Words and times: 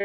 Oh, 0.00 0.04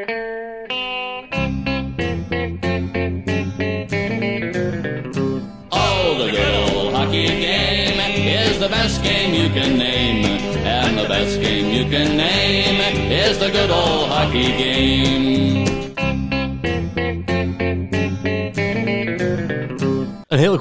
the 6.17 6.31
good 6.31 6.55
old 6.55 6.95
hockey 6.95 7.27
game 7.27 7.99
is 7.99 8.57
the 8.59 8.69
best 8.69 9.03
game 9.03 9.35
you 9.35 9.49
can 9.49 9.77
name. 9.77 10.25
And 10.65 10.97
the 10.97 11.07
best 11.07 11.39
game 11.39 11.71
you 11.71 11.83
can 11.91 12.17
name 12.17 12.81
is 13.11 13.37
the 13.37 13.51
good 13.51 13.69
old 13.69 14.09
hockey 14.09 14.57
game. 14.57 15.93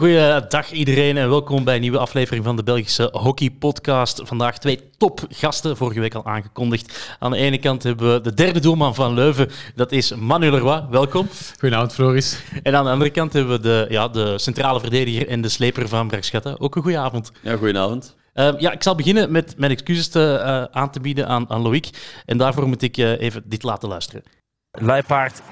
Een 0.02 0.08
heel 0.08 0.30
goede 0.32 0.46
dag 0.48 0.70
iedereen 0.70 1.16
en 1.16 1.28
welkom 1.28 1.64
bij 1.64 1.74
een 1.74 1.80
nieuwe 1.80 1.98
aflevering 1.98 2.44
van 2.44 2.56
de 2.56 2.62
Belgische 2.62 3.08
Hockey 3.12 3.50
Podcast. 3.50 4.20
Vandaag 4.24 4.58
twee 4.58 4.90
topgasten, 4.96 5.76
vorige 5.76 6.00
week 6.00 6.14
al 6.14 6.26
aangekondigd. 6.26 7.16
Aan 7.18 7.30
de 7.30 7.36
ene 7.36 7.58
kant 7.58 7.82
hebben 7.82 8.12
we 8.12 8.20
de 8.20 8.34
derde 8.34 8.60
doelman 8.60 8.94
van 8.94 9.14
Leuven, 9.14 9.50
dat 9.74 9.92
is 9.92 10.14
Manu 10.14 10.50
Leroy. 10.50 10.86
Welkom. 10.90 11.28
Goedenavond, 11.58 11.94
Floris. 11.94 12.42
En 12.62 12.76
aan 12.76 12.84
de 12.84 12.90
andere 12.90 13.10
kant 13.10 13.32
hebben 13.32 13.52
we 13.52 13.62
de, 13.62 13.86
ja, 13.88 14.08
de 14.08 14.38
centrale 14.38 14.80
verdediger 14.80 15.28
en 15.28 15.40
de 15.40 15.48
sleper 15.48 15.88
van 15.88 16.08
Bergschatten. 16.08 16.60
Ook 16.60 16.76
een 16.76 16.82
goede 16.82 16.98
avond. 16.98 17.32
Ja, 17.40 17.56
goedenavond. 17.56 18.16
Uh, 18.34 18.52
ja, 18.58 18.72
ik 18.72 18.82
zal 18.82 18.94
beginnen 18.94 19.32
met 19.32 19.54
mijn 19.56 19.70
excuses 19.70 20.08
te, 20.08 20.40
uh, 20.40 20.80
aan 20.80 20.90
te 20.90 21.00
bieden 21.00 21.28
aan, 21.28 21.50
aan 21.50 21.62
Loïc. 21.62 21.88
En 22.26 22.38
daarvoor 22.38 22.68
moet 22.68 22.82
ik 22.82 22.96
uh, 22.96 23.20
even 23.20 23.42
dit 23.44 23.62
laten 23.62 23.88
luisteren. 23.88 24.22
Luipaard, 24.70 25.42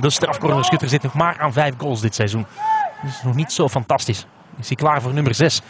de 0.00 0.10
strafcornerschutter, 0.10 0.88
zit 0.88 1.02
nog 1.02 1.14
maar 1.14 1.38
aan 1.38 1.52
vijf 1.52 1.74
goals 1.78 2.00
dit 2.00 2.14
seizoen. 2.14 2.46
Dat 3.02 3.10
is 3.10 3.22
nog 3.24 3.34
niet 3.34 3.52
zo 3.52 3.68
fantastisch. 3.68 4.26
Is 4.58 4.66
hij 4.66 4.76
klaar 4.76 5.02
voor 5.02 5.12
nummer 5.14 5.34
6? 5.34 5.60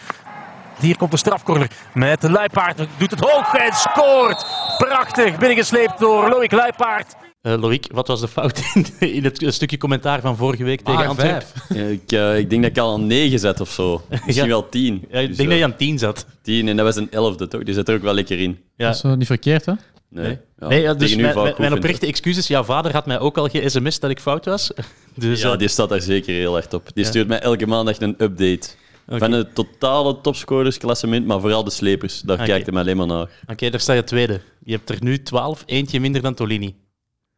Hier 0.81 0.97
komt 0.97 1.11
de 1.11 1.17
strafcorner 1.17 1.71
met 1.95 2.21
de 2.21 2.31
Luipaard. 2.31 2.79
Doet 2.99 3.11
het 3.11 3.21
hoog 3.21 3.55
en 3.55 3.73
scoort. 3.73 4.47
Prachtig. 4.77 5.39
Binnengesleept 5.39 5.99
door 5.99 6.29
Loïc 6.29 6.53
Luipaard. 6.53 7.15
Uh, 7.43 7.55
Loïc, 7.61 7.87
wat 7.93 8.09
was 8.09 8.21
de 8.21 8.29
fout 8.29 8.63
in, 8.75 8.87
in 8.99 9.25
het 9.25 9.55
stukje 9.55 9.79
commentaar 9.79 10.21
van 10.21 10.37
vorige 10.37 10.65
week 10.65 10.81
tegen 10.81 11.01
ah, 11.03 11.09
Antwerpen? 11.09 11.93
Ik, 11.93 12.13
uh, 12.13 12.39
ik 12.39 12.51
denk 12.51 12.63
dat 12.63 12.71
ik 12.71 12.79
al 12.79 12.93
aan 12.93 13.07
9 13.07 13.39
zet 13.39 13.61
of 13.61 13.71
zo. 13.71 14.03
Misschien 14.09 14.35
Ja. 14.35 14.47
wel 14.47 14.69
10. 14.69 15.05
Ja, 15.11 15.19
ik 15.19 15.37
denk 15.37 15.49
dat 15.49 15.59
je 15.59 15.65
aan 15.65 15.77
10 15.77 15.99
zat. 15.99 16.27
10 16.43 16.69
en 16.69 16.77
dat 16.77 16.85
was 16.87 16.97
een 16.97 17.09
11e 17.09 17.49
toch? 17.49 17.63
Die 17.63 17.75
zit 17.75 17.89
er 17.89 17.95
ook 17.95 18.03
wel 18.03 18.15
lekker 18.15 18.39
in. 18.41 18.59
Ja. 18.77 18.87
Dat 18.87 18.95
is 18.95 19.03
niet 19.03 19.27
verkeerd, 19.27 19.67
hè? 19.67 19.73
Nee, 20.11 20.25
Nee. 20.25 20.39
Ja, 20.59 20.69
nee, 20.69 20.81
ja, 20.81 20.95
dus 20.95 21.17
mijn, 21.17 21.55
mijn, 21.59 21.73
oprechte 21.73 22.07
excuses. 22.07 22.47
Jouw 22.47 22.65
vader 22.65 22.93
had 22.93 23.07
mij 23.07 23.19
ook 23.19 23.39
al 23.39 23.49
ge-sms 23.49 24.01
dat 24.01 24.11
ik 24.11 24.21
fout 24.21 24.45
was. 24.45 24.71
Dus, 25.15 25.41
Ja, 25.41 25.53
eh, 25.53 25.59
die 25.59 25.69
staat 25.69 25.89
daar 25.89 26.01
zeker 26.01 26.35
heel 26.35 26.57
erg 26.57 26.73
op. 26.73 26.91
Die 26.95 27.05
Ja. 27.05 27.11
stuurt 27.11 27.29
mij 27.29 27.41
elke 27.41 27.67
maandag 27.67 28.01
een 28.01 28.15
update. 28.19 28.69
Van 29.07 29.33
het 29.33 29.55
totale 29.55 30.21
topscorersklassement, 30.21 31.27
maar 31.27 31.41
vooral 31.41 31.65
de 31.65 31.71
slepers. 31.71 32.21
Daar 32.21 32.37
Oké. 32.37 32.47
kijkt 32.47 32.65
hij 32.65 32.73
mij 32.75 32.83
alleen 32.83 32.97
maar 32.97 33.07
naar. 33.07 33.29
Oké, 33.47 33.71
daar 33.71 33.81
sta 33.81 33.93
je 33.93 34.05
tweede. 34.05 34.41
Je 34.65 34.73
hebt 34.73 34.91
er 34.91 34.97
nu 35.01 35.23
12, 35.23 35.63
eentje 35.67 36.01
minder 36.01 36.23
dan 36.23 36.35
Tolini. 36.35 36.75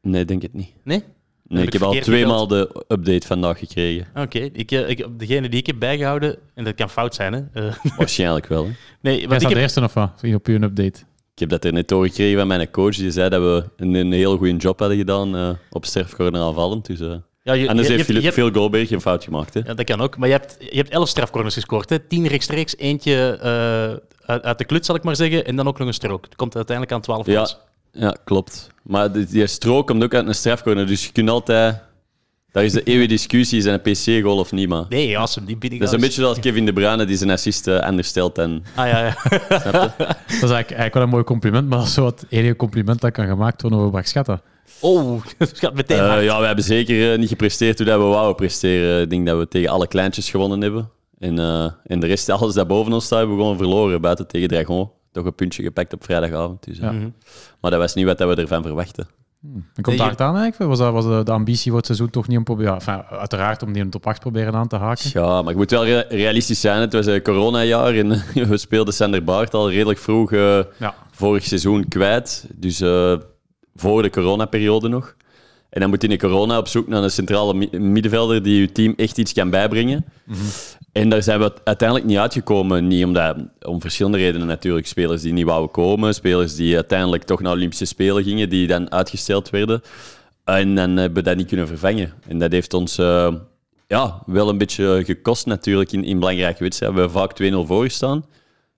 Nee, 0.02 0.24
denk 0.24 0.42
het 0.42 0.54
niet. 0.54 0.72
Nee? 0.84 1.02
Nee, 1.46 1.60
ik 1.60 1.66
ik 1.66 1.72
heb 1.72 1.82
al 1.82 1.92
verkeerd 1.92 2.06
twee 2.10 2.26
maal 2.26 2.46
de 2.46 2.84
update 2.88 3.26
vandaag 3.26 3.58
gekregen. 3.58 4.06
Oké, 4.14 4.38
ik, 4.38 4.70
eh, 4.70 4.88
ik, 4.88 5.06
degene 5.18 5.48
die 5.48 5.60
ik 5.60 5.66
heb 5.66 5.78
bijgehouden, 5.78 6.36
en 6.54 6.64
dat 6.64 6.74
kan 6.74 6.91
fout 6.91 7.14
zijn, 7.14 7.32
hè? 7.32 7.68
Eh, 7.68 7.74
Waarschijnlijk 7.96 8.46
wel. 8.46 8.64
Hè. 8.64 8.70
nee, 9.00 9.18
Jij 9.18 9.20
want 9.20 9.22
ik 9.22 9.28
staat 9.28 9.42
heb, 9.42 9.52
de 9.52 9.60
eerste 9.60 9.82
of 9.82 9.94
wat? 9.94 10.34
Op 10.34 10.46
uw 10.46 10.62
update. 10.62 11.00
Ik 11.41 11.50
heb 11.50 11.60
dat 11.60 11.70
er 11.70 11.77
net 11.77 11.88
doorgekregen 11.88 12.38
van 12.38 12.46
mijn 12.46 12.70
coach. 12.70 12.96
Die 12.96 13.10
zei 13.10 13.28
dat 13.28 13.41
we 13.42 13.64
een, 13.77 13.94
een 13.94 14.12
heel 14.12 14.36
goede 14.36 14.56
job 14.56 14.78
hadden 14.78 14.96
gedaan 14.98 15.36
eh, 15.36 15.50
op 15.70 15.84
sterfcorner 15.84 16.41
aanvallend. 16.41 16.86
Dus, 16.86 17.00
eh, 17.00 17.14
ja, 17.42 17.52
je, 17.52 17.69
Anders 17.69 17.86
je- 17.88 17.92
heeft 17.92 18.05
Philip 18.05 18.32
veel 18.32 18.50
Goldberg 18.50 18.88
geen 18.88 19.00
fout 19.00 19.24
gemaakt. 19.24 19.55
Hè? 19.55 19.60
Ja, 19.64 19.74
dat 19.74 19.84
kan 19.84 20.00
ook. 20.00 20.16
Maar 20.16 20.28
je 20.28 20.34
hebt, 20.34 20.56
je 20.58 20.77
hebt 20.77 20.91
11 20.91 21.08
strafcorners 21.08 21.55
gescoord. 21.55 21.91
Hè? 21.91 21.98
10 21.98 22.27
rechtstreeks, 22.27 22.77
eentje 22.77 23.38
eh, 23.42 23.50
uit, 24.27 24.42
uit 24.42 24.58
de 24.58 24.64
klut, 24.64 24.86
zal 24.86 24.94
ik 24.94 25.02
maar 25.02 25.16
zeggen. 25.16 25.44
En 25.47 25.56
dan 25.56 25.69
ook 25.69 25.78
nog 25.78 25.86
een 25.88 25.94
strook. 25.94 26.24
Het 26.24 26.36
komt 26.36 26.56
uiteindelijk 26.56 26.97
aan 26.97 27.02
12 27.02 27.27
Ja, 27.27 27.48
ja, 27.92 28.16
klopt. 28.25 28.69
Maar 28.82 29.12
die, 29.12 29.27
die 29.27 29.47
strook 29.47 29.86
komt 29.86 30.02
ook 30.02 30.14
uit 30.14 30.27
een 30.27 30.34
strafcorner. 30.34 30.86
Dus 30.86 31.06
je 31.06 31.12
kunt 31.12 31.30
altijd... 31.30 31.82
Daar 32.52 32.64
is 32.64 32.72
de 32.72 32.82
eeuwige 32.82 33.08
discussie, 33.08 33.58
is 33.58 33.64
een 33.64 33.80
PC-goal 33.80 34.38
of 34.38 34.52
niet, 34.52 34.68
maar... 34.68 34.84
Nee, 34.88 35.18
als 35.18 35.34
hem 35.34 35.44
die 35.44 35.56
binnen 35.56 35.78
Dat 35.78 35.88
is 35.88 35.94
een 35.94 36.00
beetje 36.00 36.20
zoals 36.20 36.38
Kevin 36.38 36.66
De 36.66 36.72
Bruyne 36.72 37.04
die 37.04 37.16
zijn 37.16 37.30
assist 37.30 37.66
eh, 37.66 37.78
anders 37.78 38.08
stelt. 38.08 38.38
En, 38.38 38.64
Ah 38.75 38.86
ja, 38.88 39.04
ja. 39.04 39.14
snap 39.60 39.94
je? 39.98 40.04
Dat 40.06 40.16
is 40.26 40.30
eigenlijk, 40.30 40.50
eigenlijk 40.50 40.94
wel 40.94 41.02
een 41.02 41.08
mooi 41.08 41.25
compliment, 41.25 41.69
maar 41.69 41.78
dat 41.78 41.86
is 41.86 41.94
zo 41.94 42.06
het 42.06 42.25
enige 42.28 42.56
compliment 42.56 43.00
dat 43.00 43.12
kan 43.12 43.26
gemaakt 43.26 43.62
worden 43.62 43.78
over 43.78 43.91
Brakschatten. 43.91 44.41
Oh, 44.80 45.22
het 45.38 45.58
gaat 45.58 45.75
meteen 45.75 45.98
Eh, 45.98 46.25
ja, 46.25 46.41
we 46.41 46.47
hebben 46.47 46.64
zeker 46.64 47.12
eh, 47.12 47.19
niet 47.19 47.28
gepresteerd 47.28 47.78
hoe 47.78 47.86
dat 47.86 47.98
we 47.98 48.04
wouden 48.04 48.34
presteren. 48.36 49.02
Ik 49.02 49.10
denk 49.10 49.26
dat 49.26 49.38
we 49.38 49.48
tegen 49.48 49.70
alle 49.70 49.86
kleintjes 49.86 50.30
gewonnen 50.30 50.60
hebben. 50.60 50.91
En, 51.19 51.38
eh, 51.38 51.70
en 51.84 52.00
de 52.00 52.06
rest, 52.06 52.28
alles 52.28 52.54
dat 52.54 52.69
boven 52.69 52.92
ons 52.92 53.04
staat, 53.04 53.19
hebben 53.19 53.36
we 53.36 53.42
gewoon 53.42 53.58
verloren. 53.58 54.00
Buiten 54.00 54.26
tegen 54.26 54.48
Dragon. 54.48 54.91
Toch 55.12 55.25
een 55.25 55.34
puntje 55.34 55.62
gepakt 55.62 55.92
op 55.92 56.04
vrijdagavond. 56.04 56.64
Dus. 56.64 56.78
Ja. 56.78 56.92
Mhm. 56.92 57.08
Maar 57.60 57.70
dat 57.70 57.80
was 57.80 57.94
niet 57.94 58.04
wat 58.04 58.19
dat 58.19 58.28
we 58.34 58.42
ervan 58.42 58.62
verwachten. 58.62 59.08
En 59.74 59.82
komt 59.82 59.98
daar 59.98 60.10
het 60.10 60.20
aan 60.20 60.36
eigenlijk? 60.36 60.70
Was, 60.70 60.78
dat, 60.78 60.92
was 60.92 61.04
de, 61.04 61.20
de 61.24 61.30
ambitie 61.32 61.66
voor 61.68 61.76
het 61.76 61.86
seizoen 61.86 62.10
toch 62.10 62.28
niet 62.28 62.38
om 62.38 62.44
proberen... 62.44 62.74
Enfin, 62.74 63.02
uiteraard 63.10 63.62
om 63.62 63.68
die 63.72 63.78
in 63.78 63.84
de 63.84 63.90
top 63.92 64.06
8 64.06 64.20
proberen 64.20 64.54
aan 64.54 64.68
te 64.68 64.76
haken. 64.76 65.10
Ja, 65.12 65.42
maar 65.42 65.50
ik 65.50 65.56
moet 65.56 65.70
wel 65.70 65.84
rea- 65.84 66.04
realistisch 66.08 66.60
zijn. 66.60 66.80
Het 66.80 66.92
was 66.92 67.06
een 67.06 67.22
coronajaar 67.22 67.94
en 67.94 68.08
we 68.48 68.56
speelden 68.58 68.94
Sander 68.94 69.24
Baart 69.24 69.54
al 69.54 69.70
redelijk 69.70 69.98
vroeg 69.98 70.32
eh, 70.32 70.58
Ja. 70.78 70.94
vorig 71.10 71.44
seizoen 71.44 71.88
kwijt. 71.88 72.46
Dus 72.54 72.80
eh, 72.80 73.14
voor 73.74 74.02
de 74.02 74.10
coronaperiode 74.10 74.88
nog. 74.88 75.14
En 75.70 75.80
dan 75.80 75.90
moet 75.90 76.02
je 76.02 76.08
in 76.08 76.18
de 76.18 76.26
corona 76.26 76.58
op 76.58 76.68
zoek 76.68 76.88
naar 76.88 77.02
een 77.02 77.10
centrale 77.10 77.54
mi- 77.54 77.78
middenvelder 77.78 78.42
die 78.42 78.60
je 78.60 78.72
team 78.72 78.92
echt 78.96 79.18
iets 79.18 79.32
kan 79.32 79.50
bijbrengen. 79.50 80.04
En 80.92 81.08
daar 81.08 81.22
zijn 81.22 81.40
we 81.40 81.52
uiteindelijk 81.64 82.08
niet 82.08 82.18
uitgekomen. 82.18 82.86
Niet 82.88 83.04
omdat, 83.04 83.36
om 83.62 83.80
verschillende 83.80 84.18
redenen 84.18 84.46
natuurlijk. 84.46 84.86
Spelers 84.86 85.22
die 85.22 85.32
niet 85.32 85.44
wouden 85.44 85.70
komen, 85.70 86.14
spelers 86.14 86.54
die 86.54 86.74
uiteindelijk 86.74 87.22
toch 87.22 87.40
naar 87.40 87.52
Olympische 87.52 87.84
Spelen 87.84 88.24
gingen, 88.24 88.48
die 88.48 88.66
dan 88.66 88.92
uitgesteld 88.92 89.50
werden. 89.50 89.82
En 90.44 90.74
dan 90.74 90.96
hebben 90.96 91.22
we 91.22 91.28
dat 91.28 91.36
niet 91.36 91.46
kunnen 91.46 91.66
vervangen. 91.66 92.12
En 92.28 92.38
dat 92.38 92.52
heeft 92.52 92.74
ons 92.74 92.98
eh, 92.98 93.34
ja, 93.86 94.22
wel 94.26 94.48
een 94.48 94.58
beetje 94.58 95.02
gekost 95.04 95.46
natuurlijk 95.46 95.92
in, 95.92 96.04
in 96.04 96.18
belangrijke 96.18 96.62
wedstrijden. 96.62 96.98
We 96.98 97.04
hebben 97.04 97.20
vaak 97.20 97.64
2-0 97.64 97.66
voorgestaan. 97.66 98.24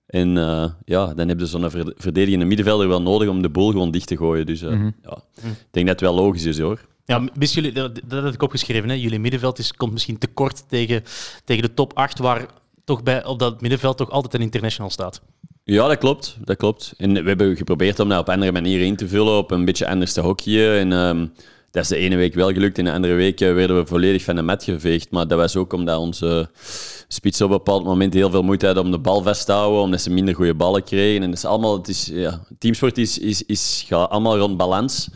En 0.05 0.37
eh, 0.37 0.65
ja, 0.85 1.13
dan 1.13 1.27
heb 1.27 1.39
je 1.39 1.45
zo'n 1.45 1.69
ver- 1.69 1.93
verdedigende 1.97 2.45
middenvelder 2.45 2.87
wel 2.87 3.01
nodig 3.01 3.29
om 3.29 3.41
de 3.41 3.49
boel 3.49 3.71
gewoon 3.71 3.91
dicht 3.91 4.07
te 4.07 4.17
gooien. 4.17 4.45
Dus 4.45 4.61
eh, 4.61 4.69
ja, 5.03 5.17
ik 5.35 5.67
denk 5.71 5.87
dat 5.87 5.99
het 5.99 6.09
wel 6.09 6.15
logisch 6.15 6.45
is 6.45 6.59
hoor. 6.59 6.79
Ja, 7.05 7.27
jullie, 7.39 7.71
dat, 7.71 7.99
dat 8.05 8.23
had 8.23 8.33
ik 8.33 8.41
opgeschreven. 8.41 8.89
Hè? 8.89 8.95
Jullie 8.95 9.19
middenveld 9.19 9.59
is, 9.59 9.73
komt 9.73 9.91
misschien 9.91 10.17
te 10.17 10.27
kort 10.27 10.63
tegen, 10.69 11.03
tegen 11.43 11.63
de 11.63 11.73
top 11.73 11.93
8, 11.93 12.19
waar 12.19 12.45
toch 12.83 13.03
bij, 13.03 13.25
op 13.25 13.39
dat 13.39 13.61
middenveld 13.61 13.97
toch 13.97 14.09
altijd 14.09 14.33
een 14.33 14.41
international 14.41 14.89
staat. 14.89 15.21
Ja, 15.63 15.87
dat 15.87 15.97
klopt. 15.97 16.37
Dat 16.43 16.57
klopt. 16.57 16.93
En 16.97 17.13
we 17.13 17.27
hebben 17.27 17.55
geprobeerd 17.55 17.99
om 17.99 18.09
dat 18.09 18.19
op 18.19 18.29
andere 18.29 18.51
manieren 18.51 18.85
in 18.85 18.95
te 18.95 19.07
vullen, 19.07 19.37
op 19.37 19.51
een 19.51 19.65
beetje 19.65 19.87
anders 19.87 20.13
te 20.13 20.21
hockeyen. 20.21 20.79
En 20.79 20.91
ehm, 20.91 21.27
dat 21.71 21.83
is 21.83 21.89
de 21.89 21.97
ene 21.97 22.15
week 22.15 22.33
wel 22.33 22.51
gelukt, 22.51 22.77
en 22.77 22.85
de 22.85 22.91
andere 22.91 23.13
week 23.13 23.41
eh, 23.41 23.53
werden 23.53 23.77
we 23.77 23.85
volledig 23.85 24.23
van 24.23 24.35
de 24.35 24.41
mat 24.41 24.63
geveegd. 24.63 25.11
Maar 25.11 25.27
dat 25.27 25.37
was 25.37 25.55
ook 25.55 25.73
omdat 25.73 25.99
onze 25.99 26.49
spits 27.07 27.41
op 27.41 27.49
een 27.49 27.57
bepaald 27.57 27.83
moment 27.83 28.13
heel 28.13 28.29
veel 28.29 28.43
moeite 28.43 28.65
hadden 28.65 28.83
om 28.83 28.91
de 28.91 28.99
bal 28.99 29.21
vast 29.21 29.45
te 29.45 29.51
houden, 29.51 29.81
omdat 29.81 30.01
ze 30.01 30.09
minder 30.09 30.35
goede 30.35 30.55
ballen 30.55 30.83
kregen. 30.83 31.21
En 31.21 31.29
dat 31.29 31.37
is 31.37 31.45
allemaal, 31.45 31.77
het 31.77 31.87
is, 31.87 32.09
ja, 32.13 32.41
teamsport 32.59 32.97
is, 32.97 33.17
is, 33.17 33.43
is, 33.43 33.83
gaat 33.87 34.09
allemaal 34.09 34.37
rond 34.37 34.57
balans. 34.57 35.09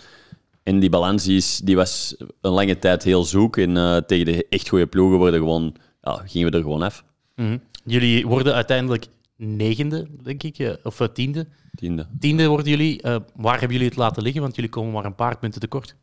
En 0.68 0.80
die 0.80 0.90
balans 0.90 1.24
die 1.24 1.38
is, 1.38 1.58
die 1.64 1.76
was 1.76 2.16
een 2.42 2.52
lange 2.52 2.80
tijd 2.80 3.04
heel 3.04 3.24
zoek. 3.24 3.58
En 3.58 3.78
eh, 3.78 3.98
tegen 3.98 4.26
de 4.26 4.46
echt 4.50 4.70
goede 4.70 4.88
ploegen 4.88 5.18
worden 5.18 5.40
gewoon, 5.40 5.76
ja, 6.02 6.22
gingen 6.26 6.52
we 6.52 6.58
er 6.58 6.64
gewoon 6.64 6.82
af. 6.82 7.04
Mhm. 7.36 7.58
Jullie 7.86 8.28
worden 8.28 8.54
uiteindelijk 8.54 9.06
negende, 9.36 10.08
denk 10.24 10.44
ik, 10.44 10.60
eh, 10.60 10.74
of 10.84 11.00
eh, 11.00 11.08
tiende. 11.08 11.48
Tiende. 11.76 12.08
Tiende 12.20 12.48
worden 12.48 12.70
jullie. 12.70 13.02
Waar 13.36 13.60
hebben 13.60 13.72
jullie 13.72 13.88
het 13.88 13.98
laten 13.98 14.24
liggen? 14.24 14.42
Want 14.42 14.56
jullie 14.56 14.70
komen 14.70 14.92
maar 14.92 15.06
een 15.06 15.16
paar 15.16 15.38
punten 15.38 15.62
tekort. 15.62 15.96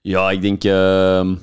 Ja, 0.00 0.30
ik 0.30 0.42
denk, 0.42 0.64
ehm, 0.64 1.34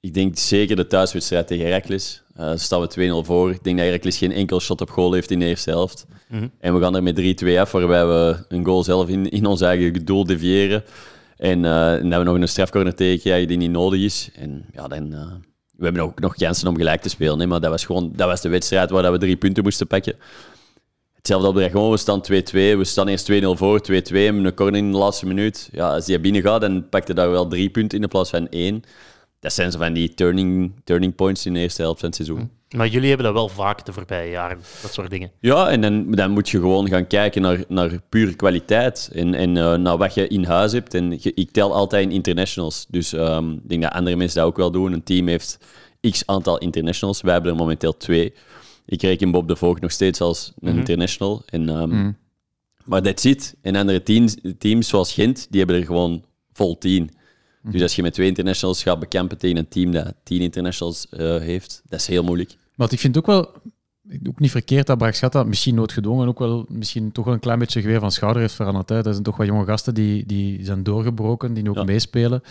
ik 0.00 0.14
denk 0.14 0.38
zeker 0.38 0.76
de 0.76 0.86
thuiswedstrijd 0.86 1.46
tegen 1.46 1.64
Heracles. 1.64 2.22
Staan 2.54 2.80
we 2.80 2.86
2-0 2.86 3.24
voor. 3.24 3.50
Ik 3.50 3.64
denk 3.64 3.76
dat 3.76 3.86
Heracles 3.86 4.18
geen 4.18 4.32
enkel 4.32 4.60
shot 4.60 4.80
op 4.80 4.90
goal 4.90 5.12
heeft 5.12 5.30
in 5.30 5.38
de 5.38 5.46
eerste 5.46 5.70
helft. 5.70 6.06
Mhm. 6.28 6.48
En 6.58 6.74
we 6.74 6.80
gaan 6.80 6.96
er 6.96 7.02
met 7.02 7.16
3-2 7.16 7.60
af, 7.60 7.72
waarbij 7.72 8.06
we 8.06 8.44
een 8.48 8.64
goal 8.64 8.84
zelf 8.84 9.08
in, 9.08 9.30
in 9.30 9.46
ons 9.46 9.60
eigen 9.60 10.04
doel 10.04 10.24
deviëren. 10.24 10.84
En, 11.40 11.64
eh, 11.64 11.94
en 11.94 12.10
dat 12.10 12.18
we 12.18 12.24
nog 12.24 12.34
een 12.36 12.48
strafcorner 12.48 12.94
tegenkrijgen 12.94 13.48
die 13.48 13.56
niet 13.56 13.70
nodig 13.70 14.00
is. 14.00 14.30
En 14.34 14.66
ja, 14.72 14.88
dan... 14.88 15.12
eh, 15.12 15.32
we 15.76 15.84
hebben 15.84 16.02
ook 16.02 16.20
nog 16.20 16.34
kansen 16.34 16.68
om 16.68 16.76
gelijk 16.76 17.00
te 17.00 17.08
spelen, 17.08 17.40
hè, 17.40 17.46
maar 17.46 17.60
dat 17.60 17.70
was 17.70 17.84
gewoon 17.84 18.12
dat 18.16 18.28
was 18.28 18.40
de 18.40 18.48
wedstrijd 18.48 18.90
waar 18.90 19.12
we 19.12 19.18
drie 19.18 19.36
punten 19.36 19.62
moesten 19.62 19.86
pakken. 19.86 20.14
Hetzelfde 21.14 21.48
op 21.48 21.54
de 21.54 21.70
gewoon, 21.70 21.90
we 21.90 21.96
staan 21.96 22.20
2-2. 22.20 22.32
We 22.52 22.84
staan 22.84 23.08
eerst 23.08 23.32
2-0 23.32 23.34
voor, 23.54 23.80
2-2. 23.80 23.84
We 23.84 24.18
hebben 24.18 24.44
een 24.44 24.54
corner 24.54 24.80
in 24.80 24.90
de 24.90 24.98
laatste 24.98 25.26
minuut. 25.26 25.68
Ja, 25.72 25.94
als 25.94 26.04
die 26.04 26.20
binnen 26.20 26.42
gaat, 26.42 26.60
dan 26.60 26.88
pakt 26.88 27.06
hij 27.06 27.16
daar 27.16 27.30
wel 27.30 27.48
drie 27.48 27.70
punten 27.70 27.96
in 27.96 28.02
de 28.02 28.10
plaats 28.10 28.30
van 28.30 28.48
één. 28.48 28.82
Dat 29.38 29.52
zijn 29.52 29.72
zo 29.72 29.78
van 29.78 29.92
die 29.92 30.14
turning, 30.14 30.72
turning 30.84 31.14
points 31.14 31.46
in 31.46 31.52
de 31.54 31.60
eerste 31.60 31.82
helft 31.82 32.00
van 32.00 32.08
het 32.08 32.16
seizoen. 32.16 32.50
Maar 32.76 32.88
jullie 32.88 33.08
hebben 33.08 33.26
dat 33.26 33.34
wel 33.34 33.48
vaak 33.48 33.84
de 33.86 33.92
voorbije 33.92 34.30
jaren, 34.30 34.58
dat 34.82 34.92
soort 34.92 35.10
dingen. 35.10 35.30
Ja, 35.40 35.68
en 35.70 35.80
dan, 35.80 36.10
dan 36.10 36.30
moet 36.30 36.48
je 36.48 36.58
gewoon 36.58 36.88
gaan 36.88 37.06
kijken 37.06 37.42
naar, 37.42 37.64
naar 37.68 38.00
pure 38.08 38.34
kwaliteit 38.34 39.10
en, 39.12 39.34
en 39.34 39.56
eh, 39.56 39.74
naar 39.74 39.96
wat 39.96 40.14
je 40.14 40.28
in 40.28 40.44
huis 40.44 40.72
hebt. 40.72 40.94
En 40.94 41.10
je- 41.20 41.34
ik 41.34 41.50
tel 41.50 41.74
altijd 41.74 42.04
in 42.06 42.10
internationals. 42.12 42.86
Dus 42.88 43.12
ehm, 43.12 43.50
ik 43.52 43.68
denk 43.68 43.82
dat 43.82 43.92
andere 43.92 44.16
mensen 44.16 44.38
dat 44.38 44.46
ook 44.48 44.56
wel 44.56 44.70
doen. 44.70 44.92
Een 44.92 45.02
team 45.02 45.28
heeft 45.28 45.58
x 46.10 46.22
aantal 46.26 46.58
internationals. 46.58 47.20
Wij 47.20 47.32
hebben 47.32 47.50
er 47.52 47.56
momenteel 47.56 47.96
twee. 47.96 48.32
Ik 48.86 49.02
reken 49.02 49.30
Bob 49.30 49.48
de 49.48 49.56
Voogd 49.56 49.80
nog 49.80 49.90
steeds 49.90 50.20
als 50.20 50.52
een 50.60 50.68
international. 50.78 51.42
En, 51.46 51.68
ehm, 51.68 51.92
Maar 52.84 53.02
dat 53.02 53.20
zit. 53.20 53.54
En 53.62 53.76
andere 53.76 54.02
teams, 54.02 54.36
teams 54.58 54.88
zoals 54.88 55.12
Gent, 55.12 55.46
die 55.50 55.58
hebben 55.58 55.76
er 55.78 55.84
gewoon 55.86 56.24
vol 56.52 56.78
tien. 56.78 57.10
Dus 57.62 57.82
als 57.82 57.96
je 57.96 58.02
met 58.02 58.12
twee 58.14 58.26
internationals 58.28 58.82
gaat 58.82 58.98
bekampen 58.98 59.38
tegen 59.38 59.56
een 59.56 59.68
team 59.68 59.92
dat 59.92 60.14
tien 60.24 60.40
internationals 60.40 61.08
eh, 61.08 61.36
heeft, 61.36 61.82
dat 61.88 62.00
is 62.00 62.06
heel 62.06 62.22
moeilijk. 62.22 62.56
Maar 62.80 62.92
ik 62.92 63.00
vind 63.00 63.18
ook 63.18 63.26
wel 63.26 63.50
ook 64.28 64.38
niet 64.40 64.50
verkeerd 64.50 64.86
dat 64.86 64.98
Braxata 64.98 65.42
misschien 65.42 65.74
noodgedwongen 65.74 66.28
ook 66.28 66.38
wel 66.38 66.66
misschien 66.68 67.12
toch 67.12 67.24
wel 67.24 67.34
een 67.34 67.40
klein 67.40 67.58
beetje 67.58 67.80
geweer 67.80 68.00
van 68.00 68.12
schouder 68.12 68.42
heeft 68.42 68.54
veranderd. 68.54 68.88
Hè. 68.88 69.02
Dat 69.02 69.12
zijn 69.12 69.24
toch 69.24 69.36
wat 69.36 69.46
jonge 69.46 69.64
gasten 69.64 69.94
die, 69.94 70.26
die 70.26 70.64
zijn 70.64 70.82
doorgebroken, 70.82 71.54
die 71.54 71.62
nu 71.62 71.68
ook 71.68 71.76
Ja. 71.76 71.84
meespelen. 71.84 72.42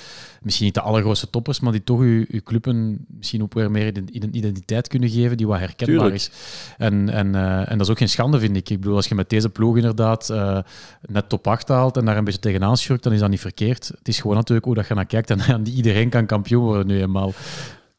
Misschien 0.41 0.65
niet 0.65 0.73
de 0.73 0.81
allergrootste 0.81 1.29
toppers, 1.29 1.59
maar 1.59 1.71
die 1.71 1.83
toch 1.83 1.99
uw, 1.99 2.25
uw 2.27 2.39
club 2.43 2.65
een, 2.65 3.05
misschien 3.07 3.41
ook 3.43 3.53
weer 3.53 3.71
meer 3.71 3.87
ident- 3.87 4.35
identiteit 4.35 4.87
kunnen 4.87 5.09
geven 5.09 5.37
die 5.37 5.47
wat 5.47 5.59
herkenbaar 5.59 5.95
Tuurlijk. 5.97 6.15
is. 6.15 6.31
En, 6.77 7.09
en, 7.09 7.35
eh, 7.35 7.59
en 7.71 7.77
dat 7.77 7.81
is 7.87 7.89
ook 7.89 7.97
geen 7.97 8.09
schande, 8.09 8.39
vind 8.39 8.55
ik. 8.55 8.69
Ik 8.69 8.79
bedoel, 8.79 8.95
als 8.95 9.07
je 9.07 9.15
met 9.15 9.29
deze 9.29 9.49
ploeg 9.49 9.75
inderdaad 9.75 10.29
eh, 10.29 10.59
net 11.01 11.29
top 11.29 11.47
8 11.47 11.67
haalt 11.67 11.97
en 11.97 12.05
daar 12.05 12.17
een 12.17 12.23
beetje 12.23 12.39
tegenaan 12.39 12.77
schurkt, 12.77 13.03
dan 13.03 13.13
is 13.13 13.19
dat 13.19 13.29
niet 13.29 13.39
verkeerd. 13.39 13.87
Het 13.97 14.07
is 14.07 14.19
gewoon 14.19 14.35
natuurlijk 14.35 14.65
hoe 14.65 14.75
dat 14.75 14.87
je 14.87 14.93
naar 14.93 15.05
kijkt 15.05 15.29
en, 15.29 15.39
en 15.55 15.67
iedereen 15.67 16.09
kan 16.09 16.25
kampioen 16.25 16.63
worden 16.63 16.87
nu 16.87 17.01
eenmaal. 17.01 17.33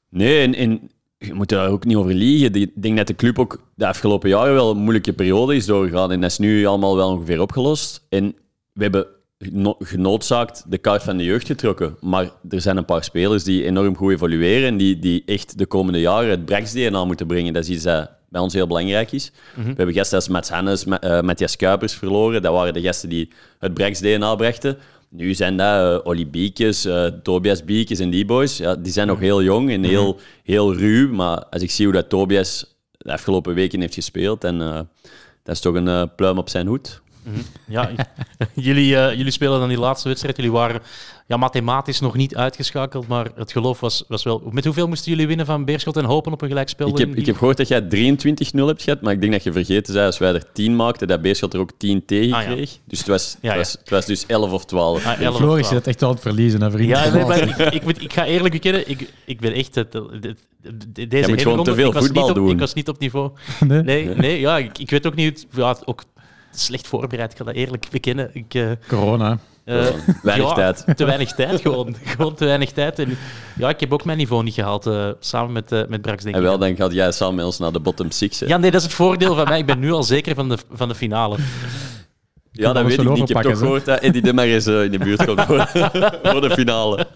Nee, 0.09 0.43
en, 0.43 0.55
en 0.55 0.91
je 1.27 1.35
moet 1.35 1.49
daar 1.49 1.69
ook 1.69 1.85
niet 1.85 1.97
over 1.97 2.15
liegen. 2.15 2.55
Ik 2.55 2.83
denk 2.83 2.97
dat 2.97 3.07
de 3.07 3.15
club 3.15 3.39
ook 3.39 3.63
de 3.75 3.87
afgelopen 3.87 4.29
jaren 4.29 4.55
wel 4.55 4.71
een 4.71 4.77
moeilijke 4.79 5.13
periode 5.13 5.57
is 5.57 5.67
doorgegaan. 5.67 6.13
En 6.13 6.21
dat 6.21 6.31
is 6.31 6.39
nu 6.39 6.65
allemaal 6.67 6.97
wel 6.97 7.11
ongeveer 7.11 7.41
opgelost. 7.41 8.07
En 8.09 8.35
we 8.73 8.83
hebben 8.83 9.07
geno- 9.39 9.77
genoodzaakt 9.79 10.65
de 10.69 10.79
kaart 10.79 11.03
van 11.03 11.17
de 11.17 11.25
jeugd 11.25 11.47
getrokken. 11.47 11.97
Maar 12.01 12.31
er 12.49 12.61
zijn 12.61 12.77
een 12.77 12.85
paar 12.85 13.05
spelers 13.05 13.45
die 13.45 13.65
enorm 13.65 13.97
goed 13.97 14.13
evolueren 14.13 14.69
en 14.69 14.77
die, 14.77 14.99
die 14.99 15.23
echt 15.27 15.59
de 15.59 15.67
komende 15.67 16.01
jaren 16.01 16.31
het 16.31 16.45
Brax-DNA 16.45 17.05
moeten 17.05 17.27
brengen. 17.27 17.53
Dat 17.53 17.63
is 17.63 17.69
iets 17.71 17.83
dat 17.85 18.11
bij 18.29 18.41
ons 18.41 18.55
heel 18.55 18.67
belangrijk 18.67 19.13
is. 19.13 19.33
We 19.55 19.73
hebben 19.77 19.95
gasten 19.95 20.17
als 20.17 20.29
Mats 20.29 20.49
Hannes, 20.51 20.85
eh, 20.85 21.21
Matthias 21.21 21.57
Kuipers 21.57 21.95
verloren. 21.95 22.43
Dat 22.43 22.53
waren 22.53 22.75
de 22.75 22.81
gasten 22.83 23.09
die 23.09 23.29
het 23.59 23.75
Brax-DNA 23.75 24.35
brachten. 24.35 24.79
Nu 25.11 25.35
zijn 25.35 25.57
dat 25.57 26.01
eh, 26.01 26.07
Olly 26.07 26.31
Biekes, 26.31 26.85
eh, 26.85 27.07
Tobias 27.07 27.65
Biekes 27.65 27.99
en 27.99 28.11
die 28.11 28.25
boys. 28.25 28.57
Ja, 28.57 28.75
die 28.77 28.93
zijn 28.93 29.07
nog 29.07 29.19
heel 29.19 29.43
jong 29.43 29.71
en 29.71 29.85
heel, 29.85 30.19
heel 30.43 30.75
ruw. 30.75 31.13
Maar 31.13 31.45
als 31.45 31.63
ik 31.63 31.71
zie 31.71 31.85
hoe 31.85 31.95
dat 31.95 32.09
Tobias 32.09 32.77
de 32.99 33.13
afgelopen 33.13 33.55
weken 33.55 33.81
heeft 33.81 33.95
gespeeld, 33.95 34.45
en, 34.45 34.61
eh, 34.61 34.81
dat 35.43 35.55
is 35.55 35.61
toch 35.61 35.75
een 35.75 36.15
pluim 36.15 36.39
op 36.39 36.49
zijn 36.49 36.67
hoed. 36.67 37.03
Ja, 37.67 37.91
jullie, 38.55 38.97
eh, 38.97 39.17
jullie 39.17 39.33
spelen 39.33 39.59
dan 39.61 39.69
die 39.69 39.79
laatste 39.79 40.09
wedstrijd. 40.09 40.37
Jullie 40.37 40.53
waren 40.53 40.81
ja, 41.27 41.37
mathematisch 41.37 42.01
nog 42.01 42.17
niet 42.17 42.37
uitgeschakeld, 42.37 43.09
maar 43.09 43.27
het 43.35 43.53
geloof 43.53 43.81
was, 43.81 44.05
was 44.09 44.23
wel... 44.25 44.43
Met 44.51 44.65
hoeveel 44.65 44.89
moesten 44.89 45.11
jullie 45.11 45.27
winnen 45.27 45.47
van 45.47 45.65
Beerschot 45.65 45.97
en 45.97 46.05
hopen 46.05 46.33
op 46.33 46.43
een 46.43 46.49
gelijkspel? 46.49 46.89
Ik 46.89 46.99
heb, 46.99 47.15
ik 47.15 47.27
heb 47.27 47.37
gehoord 47.37 47.57
dat 47.57 47.69
jij 47.69 47.83
23-0 47.83 47.87
hebt 48.53 48.83
gehad, 48.83 49.01
maar 49.01 49.13
ik 49.13 49.21
denk 49.21 49.33
dat 49.33 49.43
je 49.43 49.53
vergeten 49.53 49.93
zei 49.93 50.07
als 50.07 50.19
wij 50.19 50.35
er 50.35 50.53
10 50.53 50.77
maakten, 50.77 51.09
dat 51.09 51.23
Beerschot 51.23 51.55
er 51.55 51.61
ook 51.61 51.71
10 51.77 52.05
tegen 52.05 52.35
Ah, 52.35 52.43
ja. 52.43 52.53
kreeg. 52.53 52.79
Dus 52.85 52.99
het 52.99 53.09
was, 53.09 53.37
Ja, 53.41 53.53
ja. 53.55 53.59
Het, 53.59 53.67
was, 53.67 53.73
het 53.81 53.91
was 53.91 54.07
dus 54.07 54.27
11 54.27 54.53
of 54.53 54.65
12. 54.65 55.07
Ah, 55.07 55.21
11 55.21 55.35
of 55.35 55.37
Floris, 55.41 55.57
je 55.57 55.67
12. 55.67 55.69
zit 55.69 55.87
echt 55.87 56.01
wel 56.01 56.11
het 56.11 56.21
verliezen, 56.21 56.63
hè, 56.63 56.71
vriend. 56.71 56.89
Ja, 56.89 57.09
nee, 57.11 57.25
maar 57.25 57.39
ik, 57.67 57.73
ik, 57.75 57.83
moet- 57.85 58.03
ik 58.03 58.13
ga 58.13 58.25
eerlijk 58.25 58.53
bekennen, 58.55 58.89
ik, 58.91 59.13
ik 59.25 59.41
ben 59.41 59.53
echt... 59.53 59.75
Het, 59.75 59.93
het- 59.93 60.37
deze 60.63 61.07
moet 61.07 61.13
hele 61.13 61.37
gewoon 61.39 61.57
ronde, 61.57 61.71
te 61.71 61.77
veel 61.77 61.87
ik 61.89 61.93
was 61.95 62.05
voetbal 62.05 62.23
niet 62.23 62.31
op, 62.31 62.37
doen. 62.37 62.51
Ik 62.51 62.59
was 62.59 62.75
niet 62.75 62.89
op 62.89 62.99
niveau. 62.99 63.31
Nee? 63.67 63.83
Nee, 63.83 64.09
nee 64.15 64.41
ja, 64.41 64.59
ik, 64.59 64.79
ik 64.79 64.91
weet 64.91 65.07
ook 65.07 65.15
niet... 65.15 65.47
Ja, 65.53 65.77
ook 65.85 66.03
slecht 66.55 66.87
voorbereid, 66.89 67.31
ik 67.33 67.39
ga 67.39 67.45
dat 67.45 67.55
eerlijk 67.55 67.87
bekennen. 67.91 68.31
Ik, 68.33 68.55
eh, 68.55 68.71
Corona. 68.89 69.39
eh, 69.65 69.85
Weinig 70.23 70.49
ja, 70.49 70.55
tijd. 70.55 70.85
Te 70.97 71.05
weinig 71.05 71.33
tijd, 71.35 71.61
gewoon. 71.61 71.97
gewoon 72.05 72.35
te 72.35 72.45
weinig 72.45 72.73
tijd. 72.73 72.99
En, 72.99 73.17
ja, 73.59 73.69
ik 73.69 73.81
heb 73.81 73.93
ook 73.93 74.05
mijn 74.05 74.19
niveau 74.19 74.43
niet 74.43 74.55
gehaald, 74.55 74.87
eh, 74.87 75.09
samen 75.21 75.53
met, 75.53 75.73
eh 75.73 75.81
met 75.89 76.03
Brax, 76.03 76.23
denk 76.23 76.35
En 76.35 76.41
ik. 76.43 76.47
wel, 76.49 76.59
dan 76.59 76.77
gaat 76.77 76.93
jij 76.93 77.13
samen 77.13 77.35
met 77.35 77.45
ons 77.45 77.59
naar 77.59 77.73
de 77.73 77.81
bottom 77.81 78.11
six. 78.11 78.41
hè. 78.41 78.47
Ja, 78.47 78.57
nee, 78.57 78.71
dat 78.71 78.81
is 78.81 78.87
het 78.87 78.97
voordeel 78.97 79.35
van 79.35 79.45
mij. 79.49 79.59
Ik 79.59 79.67
ben 79.67 79.79
nu 79.79 79.93
al 79.93 80.03
zeker 80.03 80.35
van 80.35 80.49
de, 80.49 80.59
van 80.73 80.89
de 80.89 80.95
finale. 80.95 81.37
Ja, 82.53 82.73
dat 82.73 82.85
weet 82.85 83.01
ik 83.01 83.09
niet. 83.09 83.29
Ik 83.31 83.37
heb 83.37 83.43
toch 83.43 83.53
hè? 83.53 83.59
gehoord 83.59 83.85
dat 83.85 84.01
Eddie 84.01 84.23
de 84.23 84.33
maar 84.33 84.45
eens 84.45 84.67
in 84.67 84.91
de 84.91 84.99
buurt 84.99 85.25
komt 85.25 85.41
voor, 85.41 85.67
voor 86.33 86.41
de 86.41 86.51
finale. 86.51 87.07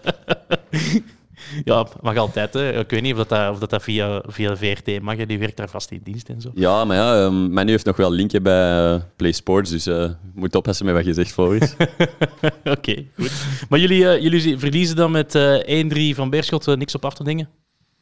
Ja, 1.63 1.87
mag 2.01 2.17
altijd. 2.17 2.53
Hè. 2.53 2.79
Ik 2.79 2.89
weet 2.89 3.01
niet 3.01 3.15
of 3.15 3.25
dat, 3.25 3.49
of 3.49 3.59
dat, 3.59 3.83
via, 3.83 4.23
via 4.27 4.55
VRT 4.55 5.01
mag. 5.01 5.17
hè. 5.17 5.25
Die 5.25 5.39
werkt 5.39 5.57
daar 5.57 5.69
vast 5.69 5.91
in 5.91 5.99
dienst 6.03 6.29
en 6.29 6.41
zo. 6.41 6.51
Ja, 6.53 6.85
maar 6.85 6.97
ja, 6.97 7.23
um, 7.23 7.51
Manu 7.51 7.71
heeft 7.71 7.85
nog 7.85 7.97
wel 7.97 8.11
linken 8.11 8.43
bij 8.43 8.93
eh, 8.93 9.01
Play 9.15 9.31
Sports, 9.31 9.69
dus 9.69 9.83
je 9.83 10.15
moet 10.33 10.55
oppassen 10.55 10.85
met 10.85 10.95
wat 10.95 11.05
je 11.05 11.13
zegt 11.13 11.31
voor 11.31 11.55
is. 11.55 11.75
Oké, 12.77 13.05
goed. 13.15 13.31
Maar 13.69 13.79
jullie, 13.79 14.09
eh, 14.09 14.21
jullie 14.21 14.57
verliezen 14.57 14.95
dan 14.95 15.11
met 15.11 15.35
eh 15.35 16.11
1-3 16.13 16.15
van 16.15 16.29
Beerschot. 16.29 16.77
niks 16.77 16.95
op 16.95 17.05
af 17.05 17.13
te 17.13 17.23
dingen? 17.23 17.49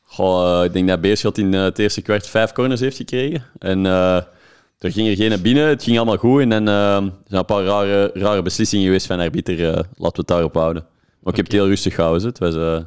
Goh, 0.04 0.64
ik 0.64 0.74
denk 0.74 0.88
dat 0.88 1.02
Beerschot 1.02 1.38
in 1.38 1.54
het 1.54 1.80
eerste 1.80 2.02
kwart 2.02 2.28
vijf 2.28 2.52
corners 2.52 2.80
heeft 2.80 2.98
gekregen. 2.98 3.44
En 3.60 3.86
er 3.86 4.92
ging 4.92 5.08
er 5.08 5.16
geen 5.16 5.30
naar 5.30 5.42
binnen, 5.42 5.68
het 5.68 5.84
ging 5.84 5.98
allemaal 5.98 6.18
goed. 6.18 6.42
En 6.42 6.50
dan 6.50 6.66
zijn 7.28 7.40
een 7.40 7.46
paar 7.46 7.64
rare, 7.64 8.12
rare 8.14 8.42
beslissingen 8.42 8.86
geweest 8.86 9.06
van 9.06 9.18
de 9.18 9.24
arbiter. 9.24 9.58
laten 9.66 9.86
we 9.98 10.10
het 10.16 10.28
daarop 10.28 10.54
houden. 10.54 10.86
Maar 11.24 11.32
ik 11.34 11.36
heb 11.38 11.46
het 11.46 11.56
heel 11.56 11.68
rustig 11.68 11.96
gehouden. 11.96 12.28
Het 12.28 12.40
was 12.40 12.56
eh, 12.56 12.80